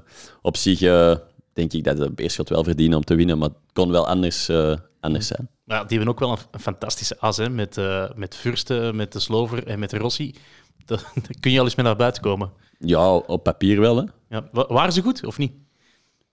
op 0.43 0.57
zich, 0.57 0.81
eh, 0.83 1.17
denk 1.53 1.73
ik, 1.73 1.85
dat 1.85 1.97
de 1.97 2.11
Beerschot 2.11 2.49
wel 2.49 2.65
verdienen 2.65 2.97
om 2.99 3.05
te 3.05 3.15
winnen. 3.15 3.39
Maar 3.39 3.49
het 3.49 3.59
kon 3.73 3.91
wel 3.91 4.09
anders, 4.09 4.49
eh, 4.49 4.75
anders 5.01 5.27
zijn. 5.27 5.49
Ja, 5.65 5.85
die 5.85 5.97
hebben 5.97 6.15
ook 6.15 6.21
wel 6.21 6.31
een, 6.31 6.39
een 6.51 6.61
fantastische 6.61 7.19
as, 7.19 7.37
hè, 7.37 7.49
met, 7.51 7.77
met 8.15 8.35
Fursten, 8.35 8.97
met 8.97 9.13
de 9.13 9.21
Slover 9.21 9.67
en 9.67 9.79
met 9.79 9.91
de 9.91 9.99
Rossi. 9.99 10.35
Daar 10.87 11.05
kun 11.41 11.51
je 11.51 11.59
al 11.59 11.65
eens 11.65 11.75
mee 11.75 11.87
naar 11.87 11.97
buiten 11.97 12.23
komen. 12.23 12.51
Ja, 12.79 13.15
op 13.17 13.43
papier 13.43 13.81
wel, 13.81 13.97
hè. 13.97 14.05
Ja, 14.29 14.49
wa- 14.53 14.67
waren 14.69 14.93
ze 14.93 15.03
goed 15.03 15.25
of 15.27 15.39
niet? 15.39 15.53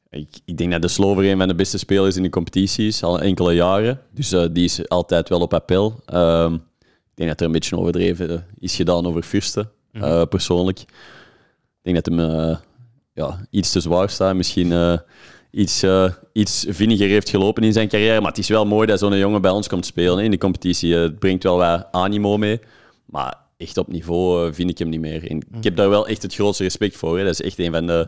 Ik, 0.10 0.30
ik 0.46 0.58
denk 0.58 0.72
dat 0.72 0.82
de 0.82 0.88
Slover 0.88 1.26
een 1.30 1.38
van 1.38 1.48
de 1.48 1.56
beste 1.56 1.78
spelers 1.78 2.16
in 2.16 2.24
de 2.24 2.30
competitie 2.30 2.88
is, 2.88 3.04
al 3.04 3.20
enkele 3.22 3.54
jaren. 3.54 4.02
Dus 4.12 4.30
die 4.30 4.64
is 4.64 4.90
altijd 4.90 5.30
wel 5.30 5.40
op 5.42 5.54
appel. 5.54 6.02
Ehm, 6.06 6.54
ik 6.84 7.14
denk 7.14 7.30
dat 7.30 7.40
er 7.40 7.46
een 7.46 7.52
beetje 7.52 7.78
overdreven 7.78 8.46
is 8.60 8.76
gedaan 8.76 9.06
over 9.06 9.24
Fürsten, 9.24 9.72
eh, 9.92 10.24
persoonlijk. 10.30 10.86
Denk 11.84 12.04
dat 12.04 12.06
hem 12.06 12.20
eh, 12.20 12.58
ja, 13.14 13.48
iets 13.50 13.72
te 13.72 13.80
zwaar 13.80 14.10
staat. 14.10 14.36
Misschien 14.36 14.72
eh, 14.72 14.98
iets, 15.52 15.84
eh, 15.84 16.12
iets 16.34 16.66
vinniger 16.70 17.08
heeft 17.08 17.30
gelopen 17.30 17.64
in 17.64 17.74
zijn 17.74 17.88
carrière. 17.88 18.20
Maar 18.20 18.30
het 18.30 18.38
is 18.38 18.48
wel 18.48 18.66
mooi 18.66 18.88
dat 18.88 19.00
zo'n 19.00 19.18
jongen 19.18 19.42
bij 19.42 19.52
ons 19.52 19.68
komt 19.68 19.86
spelen 19.86 20.24
in 20.24 20.32
de 20.32 20.38
competitie. 20.38 20.96
Het 20.96 21.20
brengt 21.20 21.44
wel 21.44 21.58
wat 21.58 21.88
animo 21.92 22.38
mee. 22.38 22.60
Maar 23.06 23.38
echt 23.58 23.78
op 23.78 23.88
niveau 23.88 24.54
vind 24.54 24.70
ik 24.70 24.78
hem 24.78 24.90
niet 24.90 25.00
meer. 25.00 25.30
En 25.30 25.38
ik 25.38 25.64
heb 25.64 25.76
daar 25.76 25.90
wel 25.90 26.08
echt 26.08 26.22
het 26.22 26.34
grootste 26.34 26.64
respect 26.64 26.96
voor. 26.96 27.18
Hè. 27.18 27.24
Dat 27.24 27.34
is 27.34 27.42
echt 27.42 27.60
een 27.60 27.72
van 27.72 27.88
de 27.88 28.08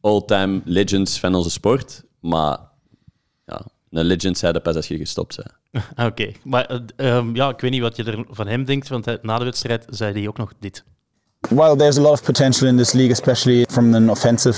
all-time 0.00 0.60
legends 0.64 1.18
van 1.18 1.34
onze 1.34 1.50
sport. 1.50 2.04
Maar 2.20 2.58
ja, 3.46 3.66
een 3.90 4.04
legend 4.04 4.38
zei 4.38 4.52
dat 4.52 4.62
pas 4.62 4.76
als 4.76 4.88
je 4.88 4.96
gestopt 4.96 5.36
bent. 5.36 5.84
Oké, 6.10 6.32
maar 6.44 6.66
eh, 6.66 7.16
ehm, 7.16 7.34
ja, 7.34 7.48
ik 7.48 7.60
weet 7.60 7.70
niet 7.70 7.80
wat 7.80 7.96
je 7.96 8.04
er 8.04 8.24
van 8.28 8.46
hem 8.46 8.64
denkt, 8.64 8.88
want 8.88 9.22
na 9.22 9.38
de 9.38 9.44
wedstrijd 9.44 9.86
zei 9.88 10.12
hij 10.12 10.28
ook 10.28 10.38
nog 10.38 10.52
dit. 10.58 10.84
Well, 11.50 11.76
there's 11.76 11.98
a 11.98 12.02
lot 12.02 12.14
of 12.14 12.24
potential 12.24 12.68
in 12.68 12.76
this 12.76 12.94
league, 12.94 13.10
especially 13.10 13.66
from 13.66 13.94
an 13.94 14.08
offensive 14.08 14.56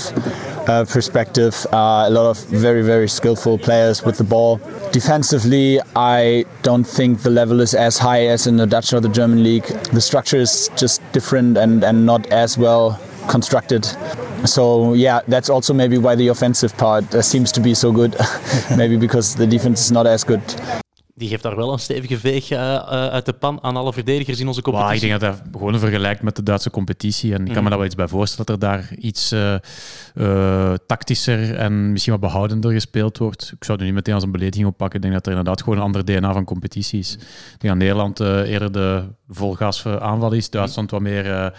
uh, 0.69 0.85
perspective. 0.85 1.53
Uh, 1.73 2.05
a 2.07 2.09
lot 2.09 2.25
of 2.25 2.37
very, 2.45 2.83
very 2.83 3.09
skillful 3.09 3.57
players 3.57 4.03
with 4.03 4.17
the 4.17 4.23
ball. 4.23 4.61
Defensively, 4.91 5.81
I 5.95 6.45
don't 6.61 6.85
think 6.85 7.21
the 7.21 7.31
level 7.31 7.59
is 7.59 7.73
as 7.73 7.97
high 7.97 8.27
as 8.27 8.47
in 8.47 8.55
the 8.57 8.65
Dutch 8.65 8.93
or 8.93 9.01
the 9.01 9.09
German 9.09 9.43
league. 9.43 9.65
The 9.91 9.99
structure 9.99 10.37
is 10.37 10.69
just 10.77 11.01
different 11.11 11.57
and, 11.57 11.83
and 11.83 12.05
not 12.05 12.27
as 12.27 12.57
well 12.57 12.97
constructed. 13.27 13.85
So 14.45 14.93
yeah, 14.93 15.19
that's 15.27 15.49
also 15.49 15.73
maybe 15.73 15.97
why 15.97 16.15
the 16.15 16.29
offensive 16.29 16.77
part 16.77 17.13
uh, 17.13 17.21
seems 17.21 17.51
to 17.53 17.59
be 17.59 17.73
so 17.73 17.91
good. 17.91 18.15
maybe 18.77 18.95
because 18.95 19.35
the 19.35 19.47
defense 19.47 19.81
is 19.81 19.91
not 19.91 20.07
as 20.07 20.23
good. 20.23 20.41
Die 21.17 21.29
geeft 21.29 21.43
daar 21.43 21.55
wel 21.55 21.73
een 21.73 21.79
stevige 21.79 22.17
veeg 22.17 22.49
eh, 22.49 22.75
eh, 22.75 22.81
uit 22.89 23.25
de 23.25 23.33
pan 23.33 23.59
aan 23.61 23.75
alle 23.75 23.93
verdedigers 23.93 24.39
in 24.39 24.47
onze 24.47 24.61
Wauw, 24.61 24.73
ik 24.73 24.79
competitie. 24.79 25.09
denk 25.09 25.21
dat 25.21 25.37
dat 25.51 25.61
gewoon 25.61 25.79
vergelijkt 25.79 26.21
met 26.21 26.35
de 26.35 26.43
Duitse 26.43 26.69
competitie. 26.69 27.33
En 27.33 27.47
ik 27.47 27.53
kan 27.53 27.63
me 27.63 27.69
daar 27.69 27.77
wel 27.77 27.87
iets 27.87 27.95
bij 27.95 28.07
voorstellen 28.07 28.45
dat 28.45 28.55
er 28.55 28.69
daar 28.69 28.95
iets 28.97 29.31
eh, 29.31 29.53
eh, 30.15 30.73
tactischer 30.87 31.55
en 31.55 31.91
misschien 31.91 32.11
wat 32.11 32.21
behoudender 32.21 32.71
gespeeld 32.71 33.17
wordt. 33.17 33.41
Ik 33.41 33.63
zou 33.63 33.77
het 33.77 33.79
nu 33.79 33.85
niet 33.85 33.93
meteen 33.93 34.13
als 34.13 34.23
een 34.23 34.31
belediging 34.31 34.67
oppakken. 34.67 34.95
Ik 34.95 35.01
denk 35.01 35.13
dat 35.13 35.25
er 35.25 35.31
inderdaad 35.31 35.61
gewoon 35.61 35.77
een 35.77 35.83
ander 35.83 36.05
DNA 36.05 36.33
van 36.33 36.45
competitie 36.45 36.99
is. 36.99 37.13
Ik 37.13 37.59
denk 37.59 37.73
dat 37.73 37.75
Nederland 37.75 38.19
eh, 38.19 38.51
eerder 38.51 38.71
de 38.71 39.03
volgas 39.29 39.85
aanval 39.85 40.31
is, 40.31 40.49
Duitsland 40.49 40.91
wat 40.91 41.01
meer 41.01 41.53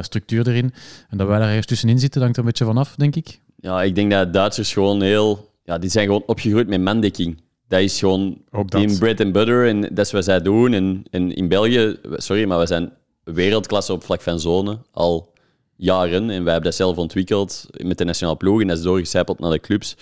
structuur 0.00 0.48
erin. 0.48 0.74
En 1.08 1.18
dat 1.18 1.26
wij 1.26 1.38
daar 1.38 1.48
ergens 1.48 1.66
tussenin 1.66 1.98
zitten, 1.98 2.20
hangt 2.20 2.36
er 2.36 2.42
een 2.42 2.48
beetje 2.48 2.64
vanaf, 2.64 2.94
denk 2.96 3.16
ik. 3.16 3.40
Ja, 3.56 3.82
ik 3.82 3.94
denk 3.94 4.10
dat 4.10 4.32
Duitsers 4.32 4.72
gewoon 4.72 5.02
heel... 5.02 5.52
Ja, 5.64 5.78
die 5.78 5.90
zijn 5.90 6.06
gewoon 6.06 6.22
opgegroeid 6.26 6.68
met 6.68 6.80
mandekking. 6.80 7.42
Dat 7.68 7.80
is 7.80 7.98
gewoon 7.98 8.42
Ook 8.50 8.70
dat. 8.70 8.82
in 8.82 8.98
bread 8.98 9.20
and 9.20 9.32
butter 9.32 9.68
en 9.68 9.80
dat 9.80 9.98
is 10.06 10.12
wat 10.12 10.24
zij 10.24 10.40
doen. 10.40 10.72
En, 10.72 11.02
en 11.10 11.34
in 11.34 11.48
België, 11.48 11.96
sorry, 12.12 12.44
maar 12.44 12.58
we 12.58 12.66
zijn 12.66 12.92
wereldklasse 13.24 13.92
op 13.92 14.04
vlak 14.04 14.20
van 14.20 14.40
zone 14.40 14.78
al 14.90 15.32
jaren. 15.76 16.30
En 16.30 16.44
wij 16.44 16.52
hebben 16.52 16.62
dat 16.70 16.74
zelf 16.74 16.96
ontwikkeld 16.96 17.66
met 17.70 17.98
de 17.98 18.04
nationale 18.04 18.36
ploeg 18.36 18.60
en 18.60 18.66
dat 18.66 18.76
is 18.76 18.82
doorgecijpeld 18.82 19.38
naar 19.38 19.50
de 19.50 19.60
clubs. 19.60 19.96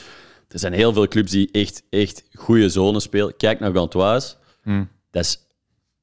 Er 0.49 0.59
zijn 0.59 0.73
heel 0.73 0.92
veel 0.92 1.09
clubs 1.09 1.31
die 1.31 1.49
echt, 1.52 1.83
echt 1.90 2.25
goede 2.33 2.69
zones 2.69 3.02
spelen. 3.02 3.37
Kijk 3.37 3.61
naar 3.61 3.73
Gantoise. 3.73 4.35
Dat 5.11 5.25
is 5.25 5.38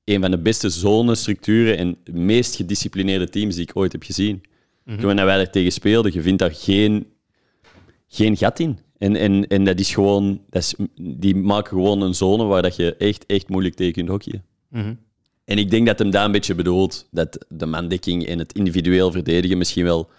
een 0.03 0.21
van 0.21 0.31
de 0.31 0.37
beste 0.37 0.69
zonestructuren 0.69 1.77
en 1.77 1.97
meest 2.11 2.55
gedisciplineerde 2.55 3.29
teams 3.29 3.55
die 3.55 3.63
ik 3.63 3.75
ooit 3.77 3.91
heb 3.91 4.03
gezien. 4.03 4.43
Toen 4.85 5.15
wij 5.15 5.15
daar 5.15 5.49
tegen 5.49 5.71
speelden, 5.71 6.13
je 6.13 6.21
vindt 6.21 6.39
daar 6.39 6.53
geen, 6.53 7.07
geen 8.07 8.37
gat 8.37 8.59
in. 8.59 8.79
En, 8.99 9.15
en, 9.15 9.47
en 9.47 9.63
dat 9.65 9.79
is 9.79 9.93
gewoon, 9.93 10.41
dat 10.49 10.61
is, 10.61 10.75
die 11.01 11.35
maken 11.35 11.69
gewoon 11.69 12.01
een 12.01 12.15
zone 12.15 12.43
waar 12.43 12.61
dat 12.61 12.75
je 12.75 12.95
echt, 12.95 13.25
echt 13.25 13.49
moeilijk 13.49 13.75
tegen 13.75 13.93
kunt 13.93 14.09
hockeyen. 14.09 14.43
En 15.45 15.57
ik 15.57 15.69
denk 15.69 15.87
dat 15.87 15.99
hem 15.99 16.09
daar 16.09 16.25
een 16.25 16.31
beetje 16.31 16.55
bedoelt, 16.55 17.07
dat 17.11 17.45
de 17.49 17.65
mandekking 17.65 18.25
en 18.25 18.39
het 18.39 18.53
individueel 18.53 19.11
verdedigen 19.11 19.57
misschien 19.57 19.83
wel 19.83 20.09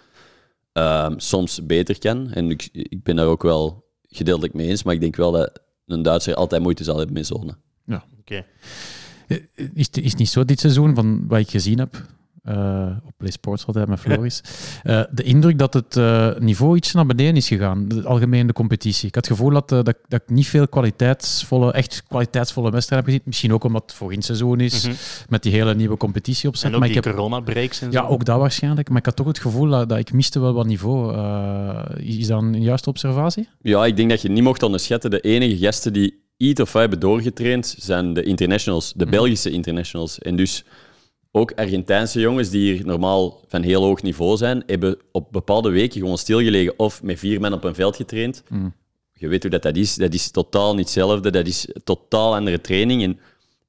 ehm, 0.73 1.13
soms 1.19 1.65
beter 1.65 1.99
kan. 1.99 2.31
En 2.31 2.49
ik, 2.49 2.69
ik 2.71 3.03
ben 3.03 3.15
daar 3.15 3.25
ook 3.27 3.43
wel 3.43 3.85
gedeeltelijk 4.07 4.53
mee 4.53 4.67
eens, 4.67 4.83
maar 4.83 4.93
ik 4.93 5.01
denk 5.01 5.15
wel 5.15 5.31
dat 5.31 5.59
een 5.85 6.01
Duitser 6.01 6.35
altijd 6.35 6.61
moeite 6.61 6.83
zal 6.83 6.97
hebben 6.97 7.13
met 7.13 7.25
zone. 7.27 7.55
Oké. 8.19 8.45
Eh, 9.27 9.37
Is, 9.73 9.85
het- 9.85 9.97
is 9.97 10.09
het 10.09 10.19
niet 10.19 10.29
zo 10.29 10.45
dit 10.45 10.59
seizoen, 10.59 10.95
van 10.95 11.27
wat 11.27 11.39
ik 11.39 11.49
gezien 11.49 11.79
heb 11.79 12.05
eh, 12.41 12.87
op 13.05 13.11
Play 13.17 13.31
Sports 13.31 13.65
altijd 13.65 13.87
met 13.87 13.99
Floris, 13.99 14.41
eh, 14.83 15.01
de 15.11 15.23
indruk 15.23 15.57
dat 15.57 15.73
het 15.73 15.97
eh, 15.97 16.29
niveau 16.39 16.75
iets 16.77 16.93
naar 16.93 17.05
beneden 17.05 17.35
is 17.35 17.47
gegaan, 17.47 17.87
de 17.87 18.03
algemene 18.03 18.53
competitie. 18.53 19.07
Ik 19.07 19.15
had 19.15 19.27
het 19.27 19.37
gevoel 19.37 19.51
dat, 19.53 19.69
dat, 19.69 19.85
dat 19.85 20.21
ik 20.21 20.29
niet 20.29 20.47
veel 20.47 20.67
kwaliteitsvolle, 20.67 21.71
echt 21.71 22.03
kwaliteitsvolle 22.07 22.71
wedstrijden 22.71 23.05
heb 23.05 23.13
gezien. 23.15 23.27
Misschien 23.29 23.53
ook 23.53 23.63
omdat 23.63 23.81
het 23.81 23.93
voor 23.93 24.13
in 24.13 24.21
seizoen 24.21 24.59
is, 24.59 24.85
Mhm. 24.87 24.95
met 25.29 25.43
die 25.43 25.51
hele 25.51 25.75
nieuwe 25.75 25.97
competitie 25.97 26.49
opzet. 26.49 26.65
En 26.67 26.73
ook 26.73 26.79
maar 26.79 26.87
die 26.87 26.97
ik 26.97 27.03
heb, 27.03 27.13
corona-breaks 27.13 27.81
en 27.81 27.91
zo. 27.91 28.01
ja, 28.01 28.07
ook 28.07 28.25
dat 28.25 28.39
waarschijnlijk. 28.39 28.89
Maar 28.89 28.97
ik 28.97 29.05
had 29.05 29.15
toch 29.15 29.27
het 29.27 29.39
gevoel 29.39 29.69
dat, 29.69 29.89
dat 29.89 29.97
ik 29.97 30.13
miste 30.13 30.39
wel 30.39 30.53
wat 30.53 30.65
niveau. 30.65 31.13
Eh, 31.15 31.79
is 32.17 32.27
dat 32.27 32.41
een 32.41 32.61
juiste 32.61 32.89
observatie? 32.89 33.49
Ja, 33.61 33.85
ik 33.85 33.95
denk 33.95 34.09
dat 34.09 34.21
je 34.21 34.29
niet 34.29 34.43
mocht 34.43 34.63
onderschatten. 34.63 35.09
De 35.09 35.19
enige 35.19 35.57
gasten 35.57 35.93
die 35.93 36.23
iets 36.37 36.61
of 36.61 36.71
wat 36.71 36.81
hebben 36.81 36.99
doorgetraind 36.99 37.75
zijn 37.79 38.13
de 38.13 38.23
internationals, 38.23 38.93
de 38.95 39.05
Belgische 39.05 39.49
internationals. 39.51 40.19
En 40.19 40.35
dus 40.35 40.63
ook 41.31 41.51
Argentijnse 41.51 42.19
jongens 42.19 42.49
die 42.49 42.73
hier 42.73 42.85
normaal 42.85 43.41
van 43.47 43.61
heel 43.61 43.83
hoog 43.83 44.01
niveau 44.01 44.37
zijn, 44.37 44.63
hebben 44.65 44.97
op 45.11 45.31
bepaalde 45.31 45.69
weken 45.69 45.99
gewoon 45.99 46.17
stilgelegen 46.17 46.73
of 46.79 47.03
met 47.03 47.19
vier 47.19 47.39
man 47.39 47.53
op 47.53 47.63
een 47.63 47.75
veld 47.75 47.95
getraind. 47.95 48.43
Je 49.13 49.27
weet 49.27 49.41
hoe 49.41 49.51
dat, 49.51 49.61
dat 49.61 49.75
is. 49.75 49.95
Dat 49.95 50.13
is 50.13 50.31
totaal 50.31 50.71
niet 50.75 50.83
hetzelfde. 50.83 51.31
Dat 51.31 51.47
is 51.47 51.67
totaal 51.83 52.35
andere 52.35 52.61
training. 52.61 53.03
En 53.03 53.19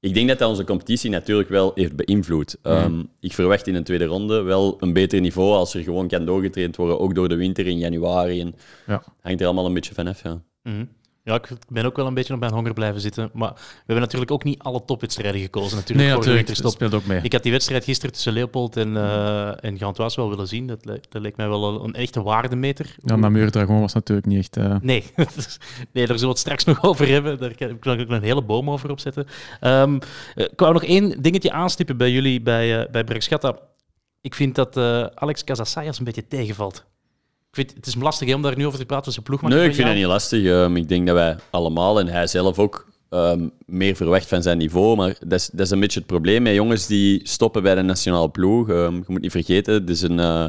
ik 0.01 0.15
denk 0.15 0.29
dat 0.29 0.39
dat 0.39 0.49
onze 0.49 0.65
competitie 0.65 1.11
natuurlijk 1.11 1.49
wel 1.49 1.73
heeft 1.75 1.97
beïnvloed. 1.97 2.57
Ehm, 2.63 3.03
ik 3.21 3.33
verwacht 3.33 3.67
in 3.67 3.75
een 3.75 3.85
tweede 3.85 4.05
ronde 4.05 4.43
wel 4.43 4.77
een 4.81 4.93
beter 4.93 5.21
niveau 5.21 5.53
als 5.53 5.75
er 5.75 5.83
gewoon 5.83 6.09
kan 6.09 6.25
doorgetraind 6.27 6.77
worden, 6.77 7.01
ook 7.01 7.15
door 7.15 7.29
de 7.29 7.35
winter 7.35 7.67
in 7.67 7.79
januari. 7.79 8.41
En 8.41 8.55
Ja. 8.87 9.03
hangt 9.21 9.41
er 9.41 9.47
allemaal 9.47 9.67
een 9.67 9.75
beetje 9.75 9.95
vanaf, 9.95 10.23
ja. 10.23 10.43
Mhm. 10.63 10.85
Ja, 11.25 11.35
ik 11.35 11.49
ben 11.69 11.85
ook 11.85 11.97
wel 11.97 12.07
een 12.07 12.15
beetje 12.15 12.35
op 12.35 12.41
mijn 12.41 12.53
honger 12.53 12.73
blijven 12.73 13.01
zitten. 13.01 13.31
Maar 13.33 13.53
we 13.55 13.61
hebben 13.77 14.01
natuurlijk 14.01 14.31
ook 14.31 14.45
niet 14.45 14.59
alle 14.63 14.85
topwedstrijden 14.85 15.41
gekozen 15.41 15.77
natuurlijk 15.77 16.09
voor 16.15 16.25
de 16.25 16.63
Dat 16.63 16.73
speelt 16.73 16.95
ook 16.95 17.07
mee. 17.07 17.21
Ik 17.23 17.33
had 17.33 17.43
die 17.43 17.53
wedstrijd 17.53 17.85
gisteren 17.85 18.13
tussen 18.15 18.33
Leopold 18.33 18.77
en, 18.77 18.97
eh 18.97 19.65
en 19.65 19.79
Gantois 19.79 20.15
wel 20.17 20.29
willen 20.29 20.49
zien. 20.49 20.67
Dat, 20.67 20.85
le- 20.85 21.01
dat 21.09 21.23
leek 21.23 21.37
mij 21.37 21.49
wel 21.49 21.85
een, 21.85 21.95
echte 21.95 22.23
waardemeter. 22.23 22.95
Ja, 23.03 23.17
Namur 23.17 23.51
Dragon 23.51 23.81
was 23.81 23.93
natuurlijk 23.93 24.27
niet 24.27 24.39
echt... 24.39 24.57
eh, 24.57 24.77
Nee, 24.81 25.05
nee, 25.93 26.07
daar 26.07 26.19
zullen 26.19 26.21
we 26.21 26.27
het 26.27 26.39
straks 26.39 26.65
nog 26.65 26.83
over 26.91 27.09
hebben. 27.09 27.39
Daar 27.39 27.55
kan 27.55 27.71
ik 27.71 27.87
ook 27.87 28.09
een 28.11 28.23
hele 28.23 28.43
boom 28.43 28.71
over 28.71 28.91
opzetten. 28.91 29.27
Eh, 29.61 29.93
ik 30.35 30.61
wou 30.61 30.73
nog 30.73 30.85
één 30.85 31.23
dingetje 31.23 31.53
aanstippen 31.53 31.97
bij 31.97 32.11
jullie 32.11 32.41
bij, 32.43 32.79
uh, 32.85 32.91
bij 32.91 33.05
Bergschatta. 33.05 33.59
Ik 34.21 34.35
vind 34.35 34.55
dat 34.55 34.77
Alex 35.15 35.45
Casasayas 35.45 35.99
een 35.99 36.05
beetje 36.05 36.27
tegenvalt. 36.29 36.85
Ik 37.53 37.59
vind, 37.59 37.75
het 37.77 37.87
is 37.87 37.97
me 37.97 38.03
lastig 38.03 38.35
om 38.35 38.43
daar 38.43 38.57
nu 38.57 38.67
over 38.67 38.79
te 38.79 38.87
praten. 38.87 39.13
Zijn 39.13 39.25
ploeg 39.25 39.43
Nee, 39.43 39.69
ik 39.69 39.75
vind 39.75 39.89
het 39.89 39.97
niet 39.97 40.07
lastig. 40.07 40.45
Ehm, 40.45 40.77
ik 40.77 40.89
denk 40.89 41.07
dat 41.07 41.15
wij 41.15 41.37
allemaal, 41.51 42.01
en 42.01 42.07
hij 42.07 42.27
zelf 42.27 42.59
ook, 42.59 42.93
ehm, 43.09 43.49
meer 43.67 43.97
verwacht 43.97 44.27
van 44.27 44.43
zijn 44.43 44.59
niveau. 44.59 44.97
Maar 44.97 45.17
dat 45.27 45.41
is, 45.41 45.49
dat 45.53 45.67
is 45.67 45.71
een 45.71 45.81
beetje 45.81 45.99
het 45.99 46.09
probleem 46.09 46.43
met 46.43 46.55
jongens 46.55 46.87
die 46.87 47.21
stoppen 47.29 47.63
bij 47.63 47.75
de 47.75 47.83
nationale 47.83 48.31
ploeg. 48.31 48.69
Ehm, 48.69 48.95
je 48.95 49.05
moet 49.07 49.21
niet 49.21 49.31
vergeten, 49.31 49.75
het 49.75 49.91
is 49.91 50.03
een, 50.03 50.19
eh, 50.19 50.47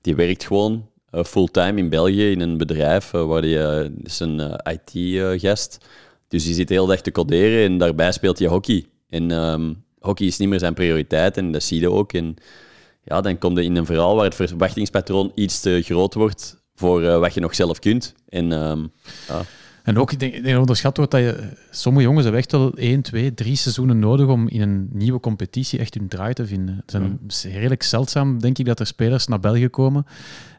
die 0.00 0.14
werkt 0.14 0.44
gewoon 0.44 0.88
eh, 1.10 1.24
fulltime 1.24 1.78
in 1.78 1.88
België 1.88 2.30
in 2.30 2.40
een 2.40 2.56
bedrijf 2.56 3.12
eh, 3.12 3.26
waar 3.26 3.42
die, 3.42 3.58
is 4.02 4.20
een 4.20 4.60
IT-gast. 4.64 5.78
dus 6.28 6.44
die 6.44 6.54
zit 6.54 6.68
de 6.68 6.74
hele 6.74 6.86
dag 6.86 7.00
te 7.00 7.10
coderen 7.10 7.64
en 7.64 7.78
daarbij 7.78 8.12
speelt 8.12 8.38
hij 8.38 8.48
hockey. 8.48 8.84
En 9.08 9.30
hockey 10.00 10.26
is 10.26 10.36
niet 10.36 10.48
meer 10.48 10.58
zijn 10.58 10.74
prioriteit 10.74 11.36
en 11.36 11.52
dat 11.52 11.62
zie 11.62 11.80
je 11.80 11.90
ook. 11.90 12.12
En 12.12 12.36
ja, 13.06 13.20
dan 13.20 13.38
kom 13.38 13.58
je 13.58 13.64
in 13.64 13.76
een 13.76 13.86
verhaal 13.86 14.14
waar 14.16 14.24
het 14.24 14.34
verwachtingspatroon 14.34 15.32
iets 15.34 15.60
te 15.60 15.82
groot 15.84 16.14
wordt 16.14 16.62
voor 16.74 17.02
eh, 17.02 17.18
wat 17.18 17.34
je 17.34 17.40
nog 17.40 17.54
zelf 17.54 17.78
kunt. 17.78 18.14
En 18.28 18.52
ehm, 18.52 18.80
ja. 19.28 19.42
En 19.82 19.98
ook, 19.98 20.12
ik 20.12 20.18
denk, 20.20 20.34
ik 20.34 20.42
denk 20.42 20.58
onderschat 20.58 20.96
wordt 20.96 21.12
dat 21.12 21.20
je... 21.20 21.48
Sommige 21.70 22.04
jongens 22.04 22.22
hebben 22.22 22.40
echt 22.40 22.52
wel 22.52 22.72
één, 22.74 23.02
twee, 23.02 23.34
drie 23.34 23.56
seizoenen 23.56 23.98
nodig 23.98 24.26
om 24.26 24.48
in 24.48 24.60
een 24.60 24.88
nieuwe 24.92 25.20
competitie 25.20 25.78
echt 25.78 25.94
hun 25.94 26.08
draai 26.08 26.32
te 26.34 26.46
vinden. 26.46 26.76
Het 26.76 26.90
zijn- 26.90 27.18
is 27.28 27.44
redelijk 27.44 27.82
zeldzaam, 27.82 28.40
denk 28.40 28.58
ik, 28.58 28.66
dat 28.66 28.80
er 28.80 28.86
spelers 28.86 29.26
naar 29.26 29.40
België 29.40 29.68
komen 29.68 30.06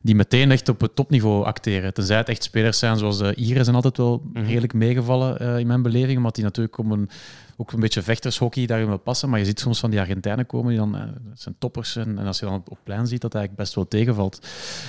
die 0.01 0.15
meteen 0.15 0.51
echt 0.51 0.69
op 0.69 0.81
het 0.81 0.95
topniveau 0.95 1.45
acteren. 1.45 1.93
Tenzij 1.93 2.17
het 2.17 2.29
echt 2.29 2.43
spelers 2.43 2.79
zijn 2.79 2.97
zoals 2.97 3.17
de 3.17 3.35
Ieren 3.35 3.63
zijn 3.63 3.75
altijd 3.75 3.97
wel 3.97 4.21
redelijk 4.33 4.73
meegevallen 4.73 5.39
eh, 5.39 5.59
in 5.59 5.67
mijn 5.67 5.81
beleving, 5.81 6.17
omdat 6.17 6.35
die 6.35 6.43
natuurlijk 6.43 6.77
om 6.77 6.91
een, 6.91 7.09
ook 7.57 7.71
een 7.71 7.79
beetje 7.79 8.01
vechtershockey 8.01 8.65
daarin 8.65 8.87
wil 8.87 8.97
passen. 8.97 9.29
Maar 9.29 9.39
je 9.39 9.45
ziet 9.45 9.59
soms 9.59 9.79
van 9.79 9.89
die 9.89 9.99
Argentijnen 9.99 10.45
komen 10.45 10.69
die 10.69 10.77
dan... 10.77 10.95
eh, 10.95 11.01
dat 11.29 11.39
zijn 11.41 11.55
toppers 11.59 11.95
en, 11.95 12.17
en 12.19 12.25
als 12.25 12.39
je 12.39 12.45
dan 12.45 12.55
op, 12.55 12.71
op 12.71 12.77
plein 12.83 13.07
ziet, 13.07 13.21
dat 13.21 13.33
eigenlijk 13.35 13.63
best 13.63 13.75
wel 13.75 13.87
tegenvalt. 13.87 14.39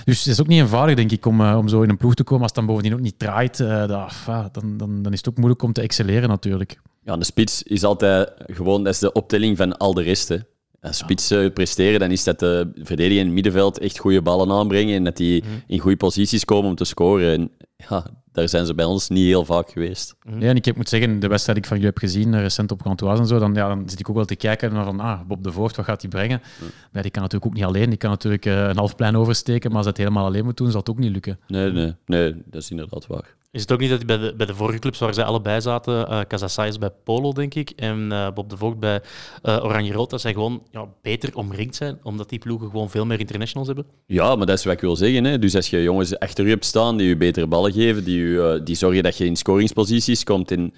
Dus 0.05 0.19
het 0.19 0.27
is 0.33 0.41
ook 0.41 0.47
niet 0.47 0.61
eenvoudig, 0.61 0.97
denk 0.97 1.11
ik, 1.13 1.27
om, 1.27 1.41
eh, 1.41 1.57
om 1.59 1.69
zo 1.69 1.83
in 1.83 1.89
een 1.89 1.97
ploeg 1.97 2.15
te 2.15 2.25
komen. 2.25 2.43
Als 2.43 2.51
het 2.51 2.59
dan 2.61 2.67
bovendien 2.75 2.93
ook 2.95 3.01
niet 3.05 3.19
draait, 3.19 3.61
eh, 3.61 3.69
dat- 3.87 4.13
ah, 4.27 4.45
dan, 4.53 4.77
dan, 4.77 5.03
dan 5.03 5.13
is 5.13 5.19
het 5.19 5.29
ook 5.29 5.37
moeilijk 5.37 5.63
om 5.63 5.73
te 5.73 5.81
excelleren 5.81 6.29
natuurlijk. 6.29 6.81
ja, 7.05 7.17
de 7.17 7.25
spits 7.25 7.63
is 7.63 7.85
altijd 7.85 8.33
gewoon 8.47 8.85
dat 8.85 8.93
is 8.93 8.99
de 8.99 9.13
optelling 9.13 9.57
van 9.57 9.77
al 9.79 9.95
de 9.95 10.03
rest. 10.03 10.29
hè. 10.29 10.37
Als 10.81 10.97
spits 10.99 11.31
eh, 11.31 11.53
presteren, 11.53 12.01
dan 12.01 12.11
is 12.11 12.25
dat 12.25 12.39
de 12.39 12.71
verdediger 12.75 13.19
in 13.21 13.25
het 13.25 13.35
middenveld 13.35 13.79
echt 13.79 13.99
goede 13.99 14.23
ballen 14.23 14.51
aanbrengen 14.51 14.95
en 14.97 15.05
dat 15.05 15.17
die 15.17 15.45
in 15.67 15.79
goede 15.79 15.97
posities 15.97 16.45
komen 16.45 16.71
om 16.71 16.77
te 16.77 16.85
scoren. 16.85 17.33
En 17.35 17.51
ja, 17.89 18.07
daar 18.39 18.49
zijn 18.49 18.67
ze 18.67 18.75
bij 18.75 18.85
ons 18.85 19.09
niet 19.09 19.25
heel 19.27 19.45
vaak 19.45 19.71
geweest. 19.71 20.15
Ja, 20.39 20.49
en 20.49 20.57
ik 20.57 20.65
heb- 20.65 20.77
moet 20.77 20.89
zeggen, 20.89 21.21
de 21.21 21.29
wedstrijd 21.29 21.59
die 21.59 21.67
ik 21.67 21.73
van 21.75 21.77
jullie 21.81 21.93
heb 21.95 21.99
gezien, 22.11 22.35
eh, 22.35 22.41
recent 22.41 22.71
op 22.73 22.83
Gantoise 22.83 23.21
en 23.23 23.29
zo, 23.29 23.39
dan, 23.39 23.55
ja, 23.55 23.69
dan 23.69 23.89
zit 23.89 24.01
ik 24.01 24.09
ook 24.09 24.17
wel 24.17 24.25
te 24.25 24.37
kijken 24.37 24.73
naar 24.73 24.85
van, 24.85 25.01
ah, 25.01 25.21
Bob 25.27 25.43
de 25.45 25.53
Voort, 25.53 25.77
wat 25.77 25.85
gaat 25.85 26.01
hij 26.01 26.11
brengen? 26.11 26.41
Maar 26.93 27.03
die 27.03 27.11
kan 27.11 27.23
natuurlijk 27.23 27.51
ook 27.51 27.57
niet 27.57 27.67
alleen. 27.67 27.89
Die 27.89 27.99
kan 27.99 28.11
natuurlijk 28.11 28.47
eh, 28.47 28.69
een 28.69 28.77
half 28.77 28.97
plein 28.97 29.17
oversteken, 29.17 29.69
maar 29.69 29.77
als 29.77 29.87
hij 29.87 29.95
het 29.97 30.05
helemaal 30.07 30.27
alleen 30.31 30.45
moet 30.45 30.57
doen, 30.57 30.71
zal 30.71 30.81
het 30.81 30.91
ook 30.91 30.99
niet 30.99 31.13
lukken. 31.13 31.39
Nee, 31.49 31.71
nee, 31.73 31.95
nee, 32.07 32.35
dat 32.47 32.63
is 32.63 32.71
inderdaad 32.71 33.07
waar. 33.07 33.37
Is 33.51 33.61
het 33.61 33.73
ook 33.73 33.81
niet 33.81 33.91
dat 33.91 34.07
bij 34.07 34.17
de, 34.17 34.35
bij 34.37 34.47
de 34.47 34.55
vorige 34.55 34.79
clubs 34.79 34.99
waar 34.99 35.15
zij 35.15 35.25
allebei 35.25 35.61
zaten, 35.61 36.27
Casasayas 36.27 36.79
bij 36.79 36.91
Polo, 37.05 37.33
denk 37.33 37.55
ik, 37.55 37.71
en 37.71 38.13
eh, 38.13 38.33
Bob 38.33 38.51
de 38.51 38.57
Voogd 38.57 38.79
bij 38.79 39.01
eh 39.43 39.65
Oranje 39.65 39.93
Rood, 39.93 40.11
dat 40.11 40.21
zij 40.21 40.33
gewoon 40.33 40.63
ja, 40.71 40.89
beter 41.03 41.37
omringd 41.37 41.77
zijn, 41.77 41.99
omdat 42.03 42.29
die 42.29 42.39
ploegen 42.39 42.71
gewoon 42.71 42.91
veel 42.91 43.07
meer 43.07 43.21
internationals 43.21 43.67
hebben? 43.67 43.87
Ja, 44.07 44.37
maar 44.37 44.47
dat 44.47 44.59
is 44.59 44.65
wat 44.65 44.75
ik 44.75 44.81
wil 44.81 44.97
zeggen. 44.97 45.25
Hè. 45.25 45.39
Dus 45.39 45.55
als 45.55 45.71
je 45.71 45.83
jongens 45.83 46.19
achter 46.19 46.45
je 46.45 46.51
hebt 46.51 46.65
staan 46.65 46.97
die 46.97 47.09
je 47.09 47.17
betere 47.17 47.47
ballen 47.47 47.73
geven, 47.73 48.05
die, 48.05 48.19
je, 48.19 48.61
die 48.65 48.77
zorgen 48.77 49.03
dat 49.03 49.17
je 49.17 49.25
in 49.25 49.37
scoringsposities 49.37 50.25
komt 50.25 50.51
en 50.51 50.75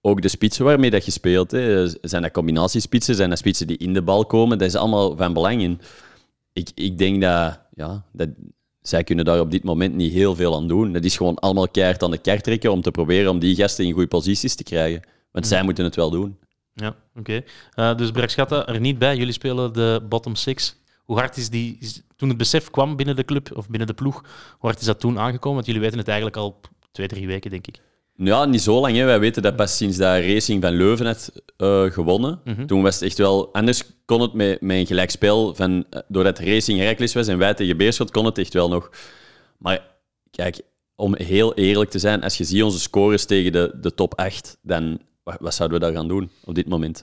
ook 0.00 0.22
de 0.22 0.28
spitsen 0.28 0.64
waarmee 0.64 0.90
dat 0.90 1.04
je 1.04 1.10
speelt. 1.10 1.50
Hè. 1.50 1.88
Zijn 1.88 2.22
dat 2.22 2.30
combinatiespitsen, 2.30 3.14
zijn 3.14 3.28
dat 3.28 3.38
spitsen 3.38 3.66
die 3.66 3.78
in 3.78 3.92
de 3.92 4.02
bal 4.02 4.26
komen, 4.26 4.58
dat 4.58 4.68
is 4.68 4.74
allemaal 4.74 5.16
van 5.16 5.32
belang. 5.32 5.78
Ik, 6.52 6.70
ik 6.74 6.98
denk 6.98 7.20
dat, 7.20 7.60
ja, 7.74 8.04
dat 8.12 8.28
zij 8.82 9.04
kunnen 9.04 9.24
daar 9.24 9.40
op 9.40 9.50
dit 9.50 9.64
moment 9.64 9.94
niet 9.94 10.12
heel 10.12 10.34
veel 10.34 10.54
aan 10.54 10.68
doen. 10.68 10.92
Dat 10.92 11.04
is 11.04 11.16
gewoon 11.16 11.38
allemaal 11.38 11.68
keihard 11.68 12.02
aan 12.02 12.10
de 12.10 12.18
kaart 12.18 12.44
trekken 12.44 12.72
om 12.72 12.82
te 12.82 12.90
proberen 12.90 13.30
om 13.30 13.38
die 13.38 13.54
gasten 13.54 13.84
in 13.84 13.92
goede 13.92 14.08
posities 14.08 14.54
te 14.54 14.62
krijgen. 14.62 15.02
Want 15.30 15.46
zij 15.46 15.62
moeten 15.62 15.84
het 15.84 15.96
wel 15.96 16.10
doen. 16.10 16.38
Ja, 16.74 16.96
oké. 17.16 17.42
Eh, 17.74 17.96
dus 17.96 18.10
Bergschatta 18.10 18.66
er 18.66 18.80
niet 18.80 18.98
bij. 18.98 19.16
Jullie 19.16 19.32
spelen 19.32 19.72
de 19.72 20.02
bottom 20.08 20.34
six. 20.34 20.76
Hoe 21.04 21.18
hard 21.18 21.36
is 21.36 21.50
die... 21.50 21.76
Is, 21.80 22.02
toen 22.16 22.28
het 22.28 22.38
besef 22.38 22.70
kwam 22.70 22.96
binnen 22.96 23.16
de 23.16 23.24
club, 23.24 23.56
of 23.56 23.68
binnen 23.68 23.88
de 23.88 23.94
ploeg, 23.94 24.20
hoe 24.58 24.70
hard 24.70 24.80
is 24.80 24.86
dat 24.86 25.00
toen 25.00 25.18
aangekomen? 25.18 25.54
Want 25.54 25.66
jullie 25.66 25.80
weten 25.80 25.98
het 25.98 26.08
eigenlijk 26.08 26.36
al 26.36 26.60
twee, 26.92 27.08
drie 27.08 27.26
weken, 27.26 27.50
denk 27.50 27.66
ik. 27.66 27.80
Ja, 28.24 28.44
niet 28.44 28.62
zo 28.62 28.80
lang. 28.80 28.96
Hè. 28.96 29.04
Wij 29.04 29.20
weten 29.20 29.42
dat 29.42 29.56
pas 29.56 29.76
sinds 29.76 29.96
dat 29.96 30.20
Racing 30.20 30.62
van 30.62 30.72
Leuven 30.76 31.06
had 31.06 31.32
eh, 31.56 31.84
gewonnen. 31.84 32.40
Toen 32.66 32.82
was 32.82 32.94
het 32.94 33.02
echt 33.04 33.18
wel... 33.18 33.52
Anders 33.54 33.82
kon 34.04 34.20
het 34.20 34.32
met, 34.32 34.60
met 34.60 34.76
een 34.76 34.86
gelijkspel 34.86 35.54
van... 35.54 35.84
eh, 35.90 36.00
Doordat 36.08 36.38
Racing 36.38 36.78
Heracles 36.78 37.14
was 37.14 37.26
en 37.26 37.38
wij 37.38 37.54
tegen 37.54 37.76
Beerschot, 37.76 38.10
kon 38.10 38.24
het 38.24 38.38
echt 38.38 38.52
wel 38.54 38.68
nog. 38.68 38.90
Maar 39.58 39.84
kijk, 40.30 40.60
om 40.96 41.16
heel 41.16 41.54
eerlijk 41.54 41.90
te 41.90 41.98
zijn, 41.98 42.22
als 42.22 42.36
je 42.38 42.44
ziet 42.44 42.62
onze 42.62 42.80
scores 42.80 43.24
tegen 43.24 43.52
de, 43.52 43.74
de 43.80 43.94
top 43.94 44.18
8, 44.18 44.58
dan 44.62 44.98
wat, 45.22 45.36
wat 45.40 45.54
zouden 45.54 45.78
we 45.78 45.84
daar 45.84 45.94
gaan 45.94 46.08
doen 46.08 46.30
op 46.44 46.54
dit 46.54 46.68
moment? 46.68 47.02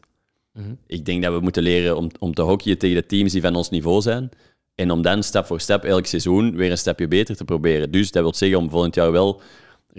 Ik 0.88 1.06
denk 1.06 1.24
dat 1.24 1.34
we 1.34 1.40
moeten 1.40 1.64
leren 1.64 1.98
om, 1.98 2.10
om 2.20 2.34
te 2.34 2.42
hockeyen 2.42 2.78
tegen 2.78 2.96
de 2.96 3.06
teams 3.06 3.32
die 3.32 3.42
van 3.42 3.56
ons 3.56 3.70
niveau 3.70 4.02
zijn. 4.02 4.30
En 4.76 4.92
om 4.92 5.02
dan 5.02 5.24
stap 5.24 5.46
voor 5.46 5.60
stap 5.60 5.84
elk 5.84 6.06
seizoen 6.06 6.56
weer 6.56 6.72
een 6.72 6.78
stapje 6.78 7.08
beter 7.08 7.36
te 7.36 7.46
proberen. 7.46 7.92
Dus 7.92 8.12
dat 8.12 8.24
wil 8.24 8.34
zeggen 8.34 8.58
om 8.58 8.70
volgend 8.70 8.96
jaar 8.96 9.12
wel 9.12 9.42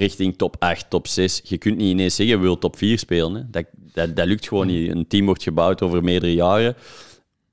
richting 0.01 0.37
top 0.37 0.57
8, 0.59 0.91
top 0.91 1.07
6. 1.07 1.41
Je 1.45 1.59
kunt 1.59 1.77
niet 1.77 1.89
ineens 1.91 2.15
zeggen, 2.15 2.37
we 2.37 2.43
willen 2.43 2.59
top 2.59 2.77
4 2.77 2.99
spelen. 2.99 3.35
Hè. 3.35 3.43
Dat, 3.51 3.65
dat, 3.93 4.17
dat 4.17 4.27
lukt 4.27 4.49
gewoon 4.49 4.67
niet. 4.67 4.91
Een 4.91 5.07
team 5.07 5.25
wordt 5.27 5.43
gebouwd 5.43 5.83
over 5.83 6.05
meerdere 6.05 6.35
jaren. 6.35 6.75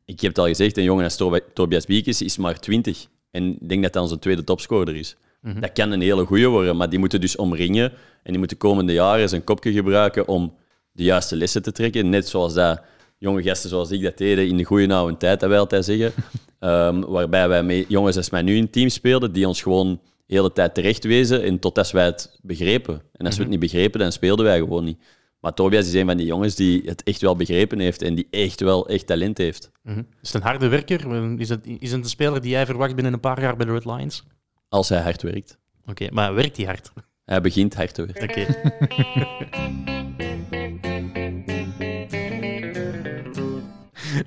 Ik 0.06 0.20
heb 0.20 0.30
het 0.30 0.40
al 0.40 0.46
gezegd, 0.48 0.78
een 0.78 0.84
jongen 0.84 1.04
als 1.04 1.16
Tob- 1.16 1.50
Tobias 1.54 1.86
Biekes 1.86 2.22
is 2.22 2.38
maar 2.38 2.60
20. 2.60 3.08
En 3.32 3.58
ik 3.62 3.70
denk 3.70 3.84
dat 3.84 3.94
dat 3.94 4.04
onze 4.04 4.20
tweede 4.20 4.44
topscorer 4.44 4.96
is. 4.96 5.16
Dat 5.60 5.72
kan 5.72 5.92
een 5.92 6.02
hele 6.02 6.26
goeie 6.26 6.48
worden, 6.48 6.78
maar 6.78 6.90
die 6.90 7.00
moeten 7.00 7.22
dus 7.22 7.36
omringen. 7.36 7.92
En 8.24 8.32
die 8.32 8.38
moeten 8.38 8.58
komende 8.58 8.94
jaren 8.94 9.30
zijn 9.30 9.44
kopje 9.44 9.72
gebruiken 9.72 10.28
om 10.28 10.54
de 10.92 11.04
juiste 11.04 11.36
lessen 11.36 11.62
te 11.62 11.72
trekken. 11.72 12.10
Net 12.10 12.28
zoals 12.28 12.54
dat 12.54 12.82
jonge 13.18 13.44
gasten 13.44 13.70
zoals 13.70 13.92
ik 13.92 14.02
dat 14.02 14.18
deden 14.18 14.48
in 14.48 14.58
de 14.58 14.64
goede 14.64 14.94
oude 14.94 15.18
tijd, 15.18 15.40
dat 15.40 15.50
wij 15.50 15.60
altijd 15.60 15.86
zeggen. 15.86 16.14
Ehm, 16.60 17.00
waarbij 17.00 17.48
wij 17.48 17.64
met 17.64 17.86
jongens 17.88 18.18
als 18.18 18.30
mij 18.30 18.42
nu 18.42 18.56
in 18.56 18.70
team 18.70 18.90
speelden, 18.90 19.32
die 19.32 19.48
ons 19.48 19.62
gewoon 19.62 20.00
de 20.28 20.36
hele 20.36 20.54
tijd 20.54 20.74
terecht 20.74 21.04
wezen 21.04 21.44
en 21.44 21.60
totdat 21.60 21.92
wij 21.92 22.06
het 22.06 22.40
begrepen. 22.42 23.02
En 23.12 23.26
als 23.26 23.36
we 23.36 23.42
het 23.42 23.52
niet 23.52 23.60
begrepen, 23.60 24.00
dan 24.00 24.12
speelden 24.12 24.46
wij 24.46 24.58
gewoon 24.58 24.84
niet. 24.84 25.00
Maar 25.40 25.54
Tobias 25.54 25.88
is 25.88 25.94
een 25.94 26.06
van 26.06 26.18
die 26.18 26.26
jongens 26.26 26.56
die 26.56 26.82
het 26.86 27.04
echt 27.04 27.22
wel 27.22 27.36
begrepen 27.36 27.80
heeft 27.80 28.02
en 28.02 28.16
die 28.16 28.28
echt 28.30 28.60
wel 28.60 28.88
echt 28.88 29.08
talent 29.08 29.38
heeft. 29.38 29.72
Is 29.84 29.94
het 30.22 30.34
een 30.34 30.42
harde 30.42 30.68
werker? 30.68 31.40
Is 31.40 31.50
het, 31.50 31.68
is 31.80 31.92
het 31.92 32.04
een 32.04 32.10
speler 32.10 32.42
die 32.42 32.52
jij 32.52 32.66
verwacht 32.66 32.96
binnen 32.96 33.14
een 33.14 33.20
paar 33.20 33.42
jaar 33.42 33.56
bij 33.56 33.66
de 33.66 33.72
Red 33.72 33.86
Lions? 33.86 34.24
Als 34.70 34.90
hij 34.90 35.02
hard 35.02 35.22
werkt. 35.22 35.58
Oké, 35.86 36.08
maar 36.12 36.34
werkt 36.34 36.58
hij 36.58 36.66
hard? 36.66 36.92
Hij 37.26 37.42
begint 37.42 37.76
hard 37.76 37.94
te 37.94 38.06
werken. 38.06 38.56
Oké. 38.82 39.96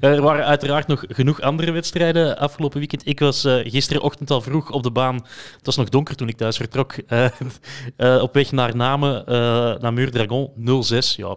Er 0.01 0.23
waren 0.23 0.45
uiteraard 0.45 0.87
nog 0.87 1.05
genoeg 1.09 1.41
andere 1.41 1.71
wedstrijden 1.73 2.39
afgelopen 2.39 2.79
weekend. 2.79 3.07
Ik 3.07 3.21
was 3.21 3.45
uh, 3.45 3.59
gisterenochtend 3.63 4.31
al 4.31 4.41
vroeg 4.41 4.71
op 4.71 4.83
de 4.83 4.91
baan. 4.91 5.15
Het 5.57 5.67
was 5.67 5.77
nog 5.77 5.89
donker 5.89 6.17
toen 6.17 6.29
ik 6.29 6.37
thuis 6.37 6.57
vertrok. 6.57 6.95
Uh, 7.09 7.25
uh, 7.97 8.23
op 8.23 8.35
weg 8.35 8.53
naar 8.53 8.77
Namen, 8.77 9.25
naar 9.81 9.93
Muur 9.93 10.11
Dragon 10.11 10.51
0-6. 10.59 11.17
Ja, 11.17 11.37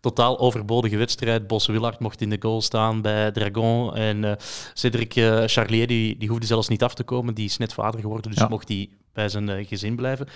totaal 0.00 0.38
overbodige 0.38 0.96
wedstrijd. 0.96 1.46
Bos 1.46 1.66
Willard 1.66 1.98
mocht 1.98 2.20
in 2.20 2.30
de 2.30 2.36
goal 2.40 2.62
staan 2.62 3.02
bij 3.02 3.30
Dragon. 3.30 3.94
En 3.96 4.36
Cedric 4.74 5.12
Charlier 5.46 5.86
die, 5.86 6.16
die 6.18 6.28
hoefde 6.28 6.46
zelfs 6.46 6.68
niet 6.68 6.82
af 6.82 6.94
te 6.94 7.02
komen. 7.02 7.34
Die 7.34 7.44
is 7.44 7.56
net 7.56 7.72
vader 7.72 8.00
geworden, 8.00 8.30
dus 8.30 8.40
Ja. 8.40 8.48
mocht 8.48 8.68
hij 8.68 8.88
bij 9.12 9.28
zijn 9.28 9.66
gezin 9.66 9.96
blijven. 9.96 10.26